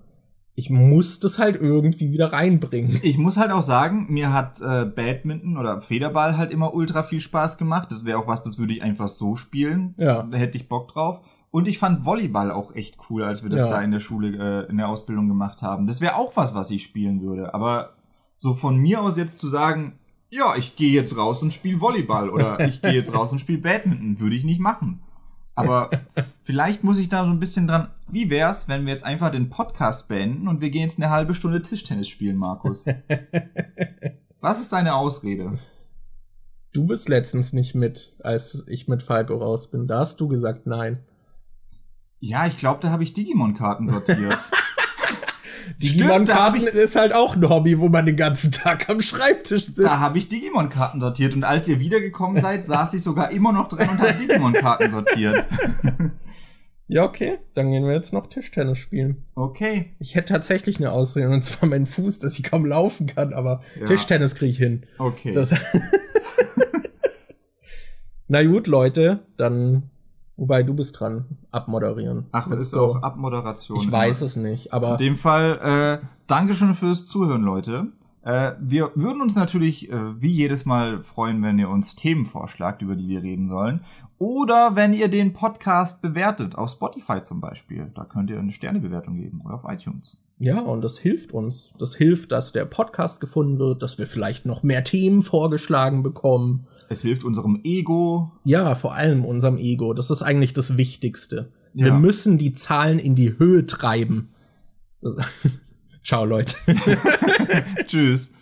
ich 0.58 0.70
muss 0.70 1.20
das 1.20 1.38
halt 1.38 1.56
irgendwie 1.56 2.12
wieder 2.12 2.32
reinbringen. 2.32 2.98
Ich 3.02 3.18
muss 3.18 3.36
halt 3.36 3.50
auch 3.52 3.60
sagen, 3.62 4.06
mir 4.08 4.32
hat 4.32 4.60
äh, 4.62 4.86
Badminton 4.86 5.58
oder 5.58 5.80
Federball 5.82 6.36
halt 6.38 6.50
immer 6.50 6.72
ultra 6.74 7.02
viel 7.02 7.20
Spaß 7.20 7.58
gemacht. 7.58 7.88
Das 7.92 8.04
wäre 8.06 8.18
auch 8.18 8.26
was, 8.26 8.42
das 8.42 8.58
würde 8.58 8.72
ich 8.72 8.82
einfach 8.82 9.08
so 9.08 9.36
spielen. 9.36 9.94
Ja. 9.98 10.22
Da 10.22 10.38
hätte 10.38 10.56
ich 10.56 10.68
Bock 10.68 10.88
drauf. 10.88 11.20
Und 11.50 11.68
ich 11.68 11.78
fand 11.78 12.04
Volleyball 12.06 12.50
auch 12.50 12.74
echt 12.74 12.96
cool, 13.10 13.22
als 13.22 13.42
wir 13.42 13.50
das 13.50 13.64
Ja. 13.64 13.68
da 13.68 13.82
in 13.82 13.90
der 13.90 14.00
Schule, 14.00 14.64
äh, 14.66 14.70
in 14.70 14.78
der 14.78 14.88
Ausbildung 14.88 15.28
gemacht 15.28 15.60
haben. 15.62 15.86
Das 15.86 16.00
wäre 16.00 16.16
auch 16.16 16.36
was, 16.36 16.54
was 16.54 16.70
ich 16.70 16.82
spielen 16.84 17.20
würde. 17.20 17.52
Aber 17.54 17.90
so 18.38 18.54
von 18.54 18.76
mir 18.78 19.02
aus 19.02 19.16
jetzt 19.18 19.38
zu 19.38 19.48
sagen, 19.48 19.98
ja, 20.30 20.54
ich 20.56 20.74
gehe 20.76 20.92
jetzt 20.92 21.16
raus 21.18 21.42
und 21.42 21.52
spiele 21.52 21.80
Volleyball 21.82 22.30
oder 22.30 22.58
ich 22.66 22.80
gehe 22.82 22.92
jetzt 22.92 23.14
raus 23.14 23.30
und 23.30 23.38
spiele 23.40 23.58
Badminton, 23.58 24.20
würde 24.20 24.36
ich 24.36 24.44
nicht 24.44 24.60
machen. 24.60 25.02
Aber 25.56 25.90
vielleicht 26.44 26.84
muss 26.84 27.00
ich 27.00 27.08
da 27.08 27.24
so 27.24 27.30
ein 27.30 27.40
bisschen 27.40 27.66
dran. 27.66 27.88
Wie 28.06 28.30
wär's, 28.30 28.68
wenn 28.68 28.84
wir 28.84 28.92
jetzt 28.92 29.04
einfach 29.04 29.32
den 29.32 29.50
Podcast 29.50 30.06
beenden 30.08 30.46
und 30.46 30.60
wir 30.60 30.70
gehen 30.70 30.82
jetzt 30.82 30.98
eine 30.98 31.10
halbe 31.10 31.34
Stunde 31.34 31.62
Tischtennis 31.62 32.08
spielen, 32.08 32.36
Markus? 32.36 32.84
Was 34.40 34.60
ist 34.60 34.72
deine 34.72 34.94
Ausrede? 34.94 35.54
Du 36.72 36.86
bist 36.86 37.08
letztens 37.08 37.54
nicht 37.54 37.74
mit, 37.74 38.16
als 38.22 38.66
ich 38.68 38.86
mit 38.86 39.02
Falco 39.02 39.36
raus 39.36 39.70
bin. 39.70 39.86
Da 39.88 40.00
hast 40.00 40.20
du 40.20 40.28
gesagt 40.28 40.66
nein. 40.66 41.02
Ja, 42.20 42.46
ich 42.46 42.58
glaube, 42.58 42.80
da 42.82 42.90
habe 42.90 43.02
ich 43.02 43.14
Digimon-Karten 43.14 43.88
sortiert. 43.88 44.38
Digimon-Karten 45.82 46.66
ist 46.66 46.96
halt 46.96 47.12
auch 47.12 47.36
ein 47.36 47.48
Hobby, 47.48 47.78
wo 47.78 47.88
man 47.88 48.06
den 48.06 48.16
ganzen 48.16 48.50
Tag 48.52 48.88
am 48.88 49.00
Schreibtisch 49.00 49.64
sitzt. 49.66 49.80
Da 49.80 49.98
habe 50.00 50.16
ich 50.18 50.28
Digimon-Karten 50.28 51.00
sortiert 51.00 51.34
und 51.34 51.44
als 51.44 51.68
ihr 51.68 51.80
wiedergekommen 51.80 52.40
seid, 52.40 52.64
saß 52.64 52.94
ich 52.94 53.02
sogar 53.02 53.30
immer 53.30 53.52
noch 53.52 53.68
drin 53.68 53.88
und 53.88 53.98
habe 53.98 54.14
Digimon-Karten 54.14 54.90
sortiert. 54.90 55.46
ja, 56.88 57.04
okay. 57.04 57.38
Dann 57.54 57.70
gehen 57.70 57.84
wir 57.84 57.92
jetzt 57.92 58.12
noch 58.12 58.26
Tischtennis 58.26 58.78
spielen. 58.78 59.24
Okay. 59.34 59.94
Ich 59.98 60.14
hätte 60.14 60.32
tatsächlich 60.32 60.78
eine 60.78 60.92
Ausrede, 60.92 61.28
und 61.28 61.42
zwar 61.42 61.68
mein 61.68 61.86
Fuß, 61.86 62.20
dass 62.20 62.38
ich 62.38 62.44
kaum 62.44 62.64
laufen 62.64 63.06
kann, 63.06 63.34
aber 63.34 63.62
Ja. 63.78 63.86
Tischtennis 63.86 64.34
kriege 64.34 64.50
ich 64.50 64.58
hin. 64.58 64.86
Okay. 64.98 65.32
Das 65.32 65.54
Na 68.28 68.42
gut, 68.42 68.66
Leute, 68.66 69.20
dann, 69.36 69.90
wobei 70.36 70.62
du 70.62 70.74
bist 70.74 70.98
dran, 71.00 71.24
abmoderieren. 71.50 72.26
Ach, 72.32 72.46
Mit 72.46 72.60
ist 72.60 72.70
so- 72.70 72.80
auch 72.86 73.02
Abmoderation. 73.02 73.78
Ich 73.80 73.90
weiß 73.90 74.20
es 74.22 74.36
nicht, 74.36 74.66
In 74.66 74.72
aber 74.72 74.96
dem 74.96 75.16
Fall, 75.16 76.00
äh, 76.02 76.06
Dankeschön 76.26 76.74
fürs 76.74 77.06
Zuhören, 77.06 77.42
Leute. 77.42 77.88
Äh, 78.22 78.52
wir 78.60 78.90
würden 78.96 79.22
uns 79.22 79.36
natürlich 79.36 79.90
äh, 79.92 80.20
wie 80.20 80.32
jedes 80.32 80.64
Mal 80.64 81.02
freuen, 81.02 81.42
wenn 81.42 81.58
ihr 81.60 81.68
uns 81.70 81.94
Themen 81.94 82.24
vorschlagt, 82.24 82.82
über 82.82 82.96
die 82.96 83.06
wir 83.08 83.22
reden 83.22 83.46
sollen. 83.48 83.80
Oder 84.18 84.74
wenn 84.74 84.92
ihr 84.92 85.08
den 85.08 85.32
Podcast 85.32 86.02
bewertet, 86.02 86.56
auf 86.56 86.70
Spotify 86.70 87.20
zum 87.22 87.40
Beispiel. 87.40 87.92
Da 87.94 88.04
könnt 88.04 88.30
ihr 88.30 88.38
eine 88.38 88.50
Sternebewertung 88.50 89.16
geben 89.16 89.42
oder 89.44 89.54
auf 89.54 89.64
iTunes. 89.68 90.18
ja, 90.38 90.58
und 90.60 90.82
das 90.82 90.98
hilft 90.98 91.32
uns. 91.32 91.72
Das 91.78 91.94
hilft, 91.94 92.32
dass 92.32 92.50
der 92.52 92.64
Podcast 92.64 93.20
gefunden 93.20 93.58
wird, 93.58 93.82
dass 93.82 93.96
wir 93.98 94.06
vielleicht 94.08 94.44
noch 94.44 94.62
mehr 94.64 94.82
Themen 94.84 95.22
vorgeschlagen 95.22 96.02
bekommen. 96.02 96.66
Es 96.88 97.02
hilft 97.02 97.24
unserem 97.24 97.60
Ego. 97.64 98.32
Ja, 98.44 98.74
vor 98.74 98.94
allem 98.94 99.24
unserem 99.24 99.58
Ego. 99.58 99.92
Das 99.94 100.10
ist 100.10 100.22
eigentlich 100.22 100.52
das 100.52 100.76
Wichtigste. 100.76 101.52
Wir 101.74 101.88
Ja. 101.88 101.98
müssen 101.98 102.38
die 102.38 102.52
Zahlen 102.52 102.98
in 102.98 103.14
die 103.16 103.38
Höhe 103.38 103.66
treiben. 103.66 104.28
Ciao, 106.04 106.24
Leute. 106.24 106.54
Tschüss. 107.86 108.32